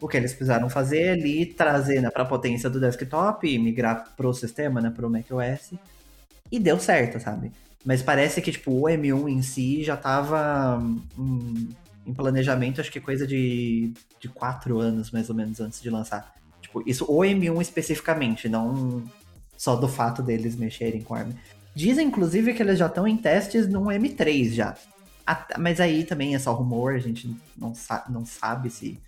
O 0.00 0.08
que 0.08 0.16
eles 0.16 0.32
precisaram 0.32 0.70
fazer 0.70 1.10
ali, 1.10 1.44
trazer 1.46 2.00
né, 2.00 2.10
para 2.10 2.22
a 2.22 2.26
potência 2.26 2.70
do 2.70 2.80
desktop 2.80 3.58
migrar 3.58 4.14
pro 4.16 4.32
sistema, 4.32 4.80
né, 4.80 4.90
pro 4.90 5.10
macOS. 5.10 5.72
E 6.50 6.58
deu 6.58 6.78
certo, 6.78 7.20
sabe? 7.20 7.52
Mas 7.84 8.02
parece 8.02 8.40
que, 8.42 8.52
tipo, 8.52 8.72
o 8.72 8.82
M1 8.82 9.28
em 9.28 9.42
si 9.42 9.82
já 9.84 9.96
tava 9.96 10.82
em, 11.18 11.68
em 12.06 12.14
planejamento, 12.14 12.80
acho 12.80 12.90
que 12.90 13.00
coisa 13.00 13.26
de, 13.26 13.92
de 14.18 14.28
quatro 14.28 14.78
anos, 14.78 15.10
mais 15.10 15.28
ou 15.30 15.36
menos, 15.36 15.60
antes 15.60 15.80
de 15.80 15.90
lançar. 15.90 16.34
Tipo, 16.60 16.82
isso, 16.86 17.04
o 17.04 17.18
M1 17.20 17.60
especificamente, 17.60 18.48
não 18.48 19.04
só 19.56 19.76
do 19.76 19.88
fato 19.88 20.22
deles 20.22 20.56
mexerem 20.56 21.02
com 21.02 21.14
ARM. 21.14 21.32
Dizem, 21.74 22.06
inclusive, 22.06 22.54
que 22.54 22.62
eles 22.62 22.78
já 22.78 22.86
estão 22.86 23.06
em 23.06 23.16
testes 23.16 23.68
no 23.68 23.82
M3 23.82 24.52
já. 24.52 24.76
Mas 25.58 25.80
aí 25.80 26.04
também 26.04 26.34
é 26.34 26.38
só 26.38 26.52
rumor, 26.52 26.94
a 26.94 26.98
gente 26.98 27.34
não, 27.56 27.74
sa 27.74 28.04
não 28.08 28.24
sabe 28.24 28.70
se 28.70 28.98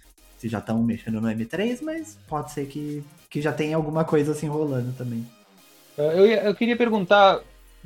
se 0.42 0.48
já 0.48 0.58
estão 0.58 0.82
mexendo 0.82 1.20
no 1.20 1.28
M3, 1.28 1.78
mas 1.82 2.18
pode 2.26 2.50
ser 2.50 2.66
que, 2.66 3.04
que 3.30 3.40
já 3.40 3.52
tenha 3.52 3.76
alguma 3.76 4.04
coisa 4.04 4.32
assim 4.32 4.48
rolando 4.48 4.92
também. 4.98 5.24
É, 5.96 6.18
eu, 6.18 6.26
eu 6.26 6.54
queria 6.56 6.76
perguntar, 6.76 7.40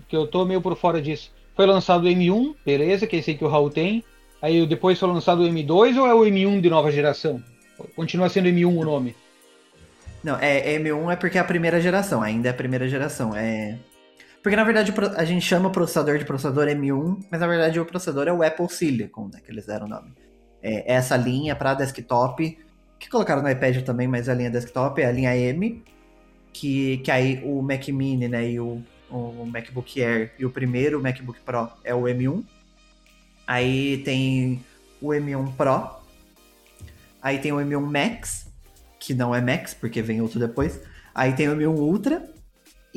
que 0.09 0.17
eu 0.17 0.27
tô 0.27 0.47
meio 0.47 0.63
por 0.63 0.75
fora 0.75 1.03
disso. 1.03 1.31
Foi 1.55 1.67
lançado 1.67 2.05
o 2.05 2.09
M1, 2.09 2.55
beleza, 2.65 3.07
que 3.07 3.15
é 3.15 3.19
esse 3.19 3.33
aí 3.33 3.37
que 3.37 3.45
o 3.45 3.49
Raul 3.49 3.69
tem. 3.69 4.03
Aí 4.41 4.67
depois 4.67 4.99
foi 4.99 5.07
lançado 5.07 5.43
o 5.43 5.47
M2 5.47 6.01
ou 6.01 6.07
é 6.07 6.15
o 6.15 6.21
M1 6.21 6.63
de 6.63 6.71
nova 6.71 6.91
geração? 6.91 7.43
Continua 7.95 8.31
sendo 8.31 8.49
M1 8.49 8.75
o 8.75 8.85
nome? 8.85 9.15
Não, 10.25 10.39
é 10.39 10.79
M1 10.79 11.13
é 11.13 11.17
porque 11.17 11.37
é 11.37 11.41
a 11.43 11.45
primeira 11.45 11.79
geração, 11.79 12.23
ainda 12.23 12.49
é 12.49 12.53
a 12.53 12.55
primeira 12.55 12.89
geração. 12.89 13.37
É... 13.37 13.77
Porque 14.43 14.57
na 14.57 14.65
verdade 14.65 14.95
a 15.15 15.25
gente 15.27 15.45
chama 15.45 15.69
o 15.69 15.73
processador 15.73 16.17
de 16.17 16.25
processador 16.25 16.69
M1, 16.69 17.27
mas 17.31 17.39
na 17.39 17.47
verdade 17.47 17.79
o 17.79 17.85
processador 17.85 18.29
é 18.29 18.33
o 18.33 18.43
Apple 18.43 18.69
Silicon, 18.71 19.29
né, 19.31 19.41
que 19.45 19.53
eles 19.53 19.67
deram 19.67 19.87
o 19.87 19.91
nome 19.91 20.26
é, 20.67 20.95
essa 20.95 21.17
linha 21.17 21.55
para 21.55 21.75
desktop, 21.75 22.59
que 22.99 23.09
colocaram 23.09 23.41
no 23.41 23.49
iPad 23.49 23.83
também, 23.85 24.09
mas 24.09 24.29
a 24.29 24.35
linha 24.35 24.51
desktop 24.51 25.01
é 25.01 25.07
a 25.07 25.13
linha 25.13 25.37
M, 25.37 25.81
que, 26.53 26.99
que 26.99 27.11
aí 27.11 27.41
o 27.45 27.63
Mac 27.63 27.87
Mini, 27.89 28.27
né, 28.27 28.51
e 28.51 28.59
o, 28.59 28.83
o 29.09 29.47
MacBook 29.47 30.03
Air 30.03 30.33
e 30.37 30.45
o 30.45 30.51
primeiro 30.51 31.01
MacBook 31.01 31.39
Pro 31.41 31.69
é 31.85 31.95
o 31.95 32.03
M1. 32.03 32.43
Aí 33.47 33.99
tem 33.99 34.65
o 35.01 35.11
M1 35.11 35.55
Pro. 35.55 36.01
Aí 37.23 37.39
tem 37.39 37.53
o 37.53 37.57
M1 37.57 37.81
Max, 37.81 38.53
que 38.99 39.15
não 39.15 39.33
é 39.33 39.41
Max, 39.41 39.73
porque 39.73 40.03
vem 40.03 40.21
outro 40.21 40.41
depois. 40.41 40.81
Aí 41.15 41.33
tem 41.33 41.49
o 41.49 41.57
M1 41.57 41.79
Ultra. 41.79 42.29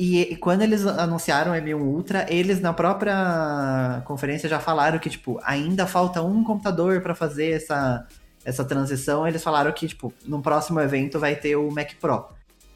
E, 0.02 0.22
e, 0.32 0.36
quando 0.36 0.62
eles 0.62 0.86
anunciaram 0.86 1.52
o 1.52 1.54
M1 1.54 1.78
Ultra, 1.78 2.24
eles 2.30 2.58
na 2.58 2.72
própria 2.72 4.00
conferência 4.06 4.48
já 4.48 4.58
falaram 4.58 4.98
que, 4.98 5.10
tipo, 5.10 5.38
ainda 5.44 5.86
falta 5.86 6.22
um 6.22 6.42
computador 6.42 7.02
para 7.02 7.14
fazer 7.14 7.50
essa, 7.50 8.08
essa 8.42 8.64
transição. 8.64 9.28
Eles 9.28 9.42
falaram 9.42 9.70
que, 9.72 9.86
tipo, 9.86 10.10
no 10.24 10.40
próximo 10.40 10.80
evento 10.80 11.20
vai 11.20 11.36
ter 11.36 11.54
o 11.54 11.70
Mac 11.70 11.92
Pro. 12.00 12.24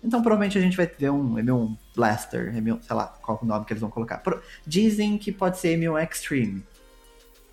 Então 0.02 0.20
provavelmente 0.20 0.58
a 0.58 0.60
gente 0.60 0.76
vai 0.76 0.86
ver 0.86 1.08
um 1.08 1.36
M1 1.36 1.78
Blaster, 1.96 2.52
M1, 2.54 2.82
sei 2.82 2.94
lá, 2.94 3.06
qual 3.22 3.38
é 3.40 3.42
o 3.42 3.48
nome 3.48 3.64
que 3.64 3.72
eles 3.72 3.80
vão 3.80 3.88
colocar. 3.88 4.22
Dizem 4.66 5.16
que 5.16 5.32
pode 5.32 5.56
ser 5.56 5.78
M1 5.78 6.06
Extreme. 6.06 6.62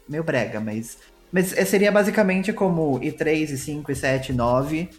Meio 0.05 0.21
brega, 0.25 0.59
mas. 0.59 0.97
Mas 1.31 1.47
seria 1.69 1.93
basicamente 1.93 2.51
como 2.51 2.99
i3, 2.99 3.53
i5, 3.53 3.83
i7, 3.85 4.35
i9. 4.35 4.89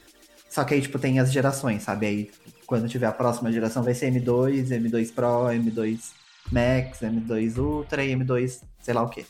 Só 0.48 0.64
que 0.64 0.72
aí, 0.72 0.80
tipo, 0.80 0.98
tem 0.98 1.20
as 1.20 1.30
gerações, 1.30 1.82
sabe? 1.82 2.06
Aí 2.06 2.30
quando 2.72 2.88
tiver 2.88 3.04
a 3.04 3.12
próxima 3.12 3.52
geração 3.52 3.82
vai 3.82 3.92
ser 3.92 4.10
M2, 4.10 4.68
M2 4.68 5.12
Pro, 5.12 5.44
M2 5.52 6.12
Max, 6.50 7.00
M2 7.00 7.58
Ultra 7.58 8.02
e 8.02 8.14
M2 8.14 8.62
sei 8.80 8.94
lá 8.94 9.02
o 9.02 9.10
que. 9.10 9.26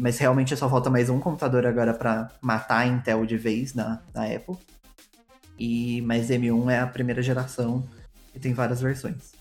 Mas 0.00 0.16
realmente 0.16 0.56
só 0.56 0.66
falta 0.66 0.88
mais 0.88 1.10
um 1.10 1.20
computador 1.20 1.66
agora 1.66 1.92
para 1.92 2.30
matar 2.40 2.78
a 2.78 2.86
Intel 2.86 3.26
de 3.26 3.36
vez 3.36 3.74
na, 3.74 4.02
na 4.14 4.24
Apple. 4.24 4.56
E 5.58 6.00
mas 6.00 6.30
M1 6.30 6.70
é 6.70 6.78
a 6.78 6.86
primeira 6.86 7.20
geração 7.20 7.86
e 8.34 8.38
tem 8.38 8.54
várias 8.54 8.80
versões. 8.80 9.32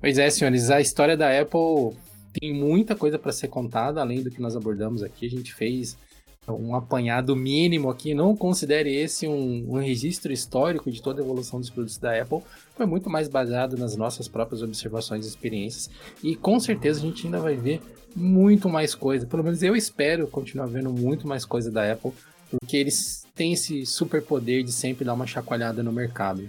Pois 0.00 0.16
é, 0.16 0.30
senhores, 0.30 0.70
a 0.70 0.80
história 0.80 1.16
da 1.16 1.36
Apple 1.36 1.98
tem 2.32 2.54
muita 2.54 2.94
coisa 2.94 3.18
para 3.18 3.32
ser 3.32 3.48
contada, 3.48 4.00
além 4.00 4.22
do 4.22 4.30
que 4.30 4.40
nós 4.40 4.54
abordamos 4.54 5.02
aqui. 5.02 5.26
A 5.26 5.30
gente 5.30 5.52
fez 5.52 5.98
um 6.48 6.74
apanhado 6.74 7.34
mínimo 7.34 7.90
aqui, 7.90 8.14
não 8.14 8.36
considere 8.36 8.94
esse 8.94 9.26
um, 9.26 9.66
um, 9.68 9.78
registro 9.78 10.32
histórico 10.32 10.90
de 10.90 11.02
toda 11.02 11.20
a 11.20 11.24
evolução 11.24 11.60
dos 11.60 11.70
produtos 11.70 11.98
da 11.98 12.20
Apple, 12.20 12.40
foi 12.76 12.86
muito 12.86 13.10
mais 13.10 13.28
baseado 13.28 13.76
nas 13.76 13.96
nossas 13.96 14.28
próprias 14.28 14.62
observações 14.62 15.24
e 15.24 15.28
experiências, 15.28 15.90
e 16.22 16.36
com 16.36 16.58
certeza 16.60 17.00
a 17.00 17.02
gente 17.02 17.26
ainda 17.26 17.40
vai 17.40 17.56
ver 17.56 17.80
muito 18.14 18.68
mais 18.68 18.94
coisa, 18.94 19.26
pelo 19.26 19.44
menos 19.44 19.62
eu 19.62 19.76
espero 19.76 20.26
continuar 20.28 20.66
vendo 20.66 20.90
muito 20.90 21.26
mais 21.26 21.44
coisa 21.44 21.70
da 21.70 21.92
Apple, 21.92 22.12
porque 22.50 22.76
eles 22.76 23.26
têm 23.34 23.52
esse 23.52 23.84
super 23.84 24.22
poder 24.22 24.62
de 24.62 24.72
sempre 24.72 25.04
dar 25.04 25.14
uma 25.14 25.26
chacoalhada 25.26 25.82
no 25.82 25.92
mercado. 25.92 26.48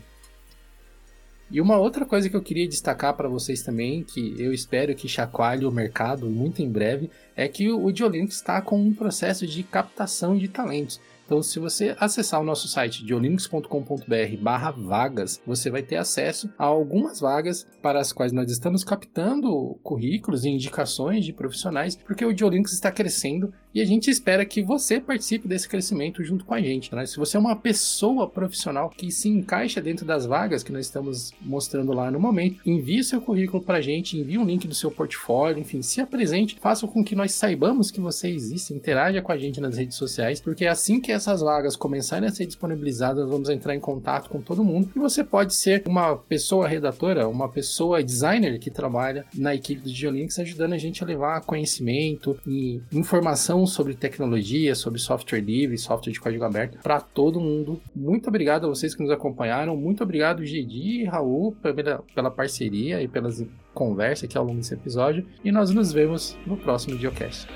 E 1.50 1.62
uma 1.62 1.78
outra 1.78 2.06
coisa 2.06 2.30
que 2.30 2.36
eu 2.36 2.42
queria 2.42 2.68
destacar 2.68 3.16
para 3.16 3.30
vocês 3.30 3.62
também, 3.62 4.04
que 4.04 4.36
eu 4.38 4.52
espero 4.54 4.94
que 4.94 5.08
chacoalhe 5.08 5.66
o 5.66 5.72
mercado 5.72 6.30
muito 6.30 6.62
em 6.62 6.70
breve, 6.70 7.10
é 7.36 7.48
que 7.48 7.72
o 7.72 7.92
Diolinux 7.92 8.36
está 8.36 8.62
com 8.62 8.82
um 8.82 8.94
processo 8.94 9.48
de 9.48 9.64
captação 9.64 10.38
de 10.38 10.50
talentos. 10.50 11.00
Então, 11.28 11.44
se 11.44 11.60
você 11.60 11.94
acessar 12.00 12.40
o 12.40 12.44
nosso 12.44 12.70
site 12.70 13.06
geolinux.com.br/barra 13.06 14.72
vagas, 14.72 15.42
você 15.46 15.70
vai 15.70 15.84
ter 15.84 15.98
acesso 15.98 16.50
a 16.58 16.64
algumas 16.64 17.20
vagas 17.20 17.68
para 17.82 18.00
as 18.00 18.14
quais 18.14 18.32
nós 18.32 18.50
estamos 18.50 18.82
captando 18.82 19.78
currículos 19.84 20.46
e 20.46 20.50
indicações 20.50 21.26
de 21.26 21.34
profissionais, 21.34 21.98
porque 21.98 22.26
o 22.26 22.36
Geolinux 22.36 22.72
está 22.72 22.90
crescendo 22.90 23.54
e 23.78 23.82
a 23.82 23.86
gente 23.86 24.10
espera 24.10 24.44
que 24.44 24.64
você 24.64 25.00
participe 25.00 25.48
desse 25.48 25.70
crescimento 25.70 26.24
junto 26.24 26.44
com 26.44 26.56
a 26.56 26.60
gente. 26.60 26.96
Né? 26.96 27.06
Se 27.06 27.16
você 27.16 27.38
é 27.38 27.40
uma 27.40 27.56
pessoa 27.56 28.28
profissional 28.28 28.90
que 28.90 29.12
se 29.12 29.30
encaixa 29.30 29.80
dentro 29.80 30.04
das 30.04 30.26
vagas 30.26 30.64
que 30.64 30.72
nós 30.72 30.88
estamos 30.88 31.32
mostrando 31.40 31.94
lá 31.94 32.10
no 32.10 32.20
momento, 32.20 32.60
envie 32.66 33.04
seu 33.04 33.22
currículo 33.22 33.62
para 33.62 33.78
a 33.78 33.82
gente, 33.82 34.18
envie 34.18 34.40
um 34.40 34.46
link 34.46 34.68
do 34.68 34.74
seu 34.74 34.90
portfólio, 34.90 35.62
enfim, 35.62 35.84
se 35.84 36.02
apresente, 36.02 36.58
faça 36.60 36.88
com 36.88 37.04
que 37.04 37.16
nós 37.16 37.34
saibamos 37.34 37.92
que 37.92 38.02
você 38.02 38.28
existe, 38.30 38.74
interaja 38.74 39.22
com 39.22 39.32
a 39.32 39.38
gente 39.38 39.62
nas 39.62 39.78
redes 39.78 39.96
sociais, 39.96 40.42
porque 40.42 40.66
é 40.66 40.70
assim 40.70 41.00
que 41.00 41.12
essas 41.12 41.42
vagas 41.42 41.76
começarem 41.76 42.28
a 42.28 42.32
ser 42.32 42.48
disponibilizadas, 42.48 43.30
vamos 43.30 43.48
entrar 43.48 43.76
em 43.76 43.80
contato 43.80 44.28
com 44.28 44.42
todo 44.42 44.64
mundo 44.64 44.90
e 44.96 44.98
você 44.98 45.24
pode 45.24 45.54
ser 45.54 45.84
uma 45.86 46.16
pessoa 46.16 46.68
redatora, 46.68 47.28
uma 47.28 47.48
pessoa 47.48 48.02
designer 48.02 48.58
que 48.58 48.72
trabalha 48.72 49.24
na 49.36 49.54
equipe 49.54 49.84
do 49.84 49.90
Geolinks, 49.90 50.40
ajudando 50.40 50.74
a 50.74 50.80
gente 50.80 51.04
a 51.04 51.06
levar 51.06 51.42
conhecimento 51.42 52.40
e 52.48 52.82
informação 52.92 53.67
sobre 53.68 53.94
tecnologia, 53.94 54.74
sobre 54.76 55.00
software 55.00 55.42
livre, 55.42 55.78
software 55.78 56.14
de 56.14 56.20
código 56.20 56.44
aberto 56.44 56.80
para 56.82 57.00
todo 57.00 57.40
mundo. 57.40 57.82
Muito 57.96 58.28
obrigado 58.30 58.66
a 58.66 58.70
vocês 58.70 58.96
que 58.96 59.02
nos 59.02 59.12
acompanharam. 59.12 59.76
Muito 59.76 60.04
obrigado, 60.04 60.46
Gedi 60.46 61.02
e 61.02 61.06
Raul, 61.06 61.56
pela, 61.62 62.04
pela 62.16 62.32
parceria 62.32 63.02
e 63.02 63.08
pelas 63.08 63.46
conversas 63.74 64.26
aqui 64.26 64.38
ao 64.38 64.46
longo 64.46 64.58
desse 64.58 64.74
episódio. 64.74 65.26
E 65.44 65.52
nós 65.52 65.70
nos 65.70 65.92
vemos 65.92 66.38
no 66.46 66.58
próximo 66.58 66.98
Geocast. 66.98 67.48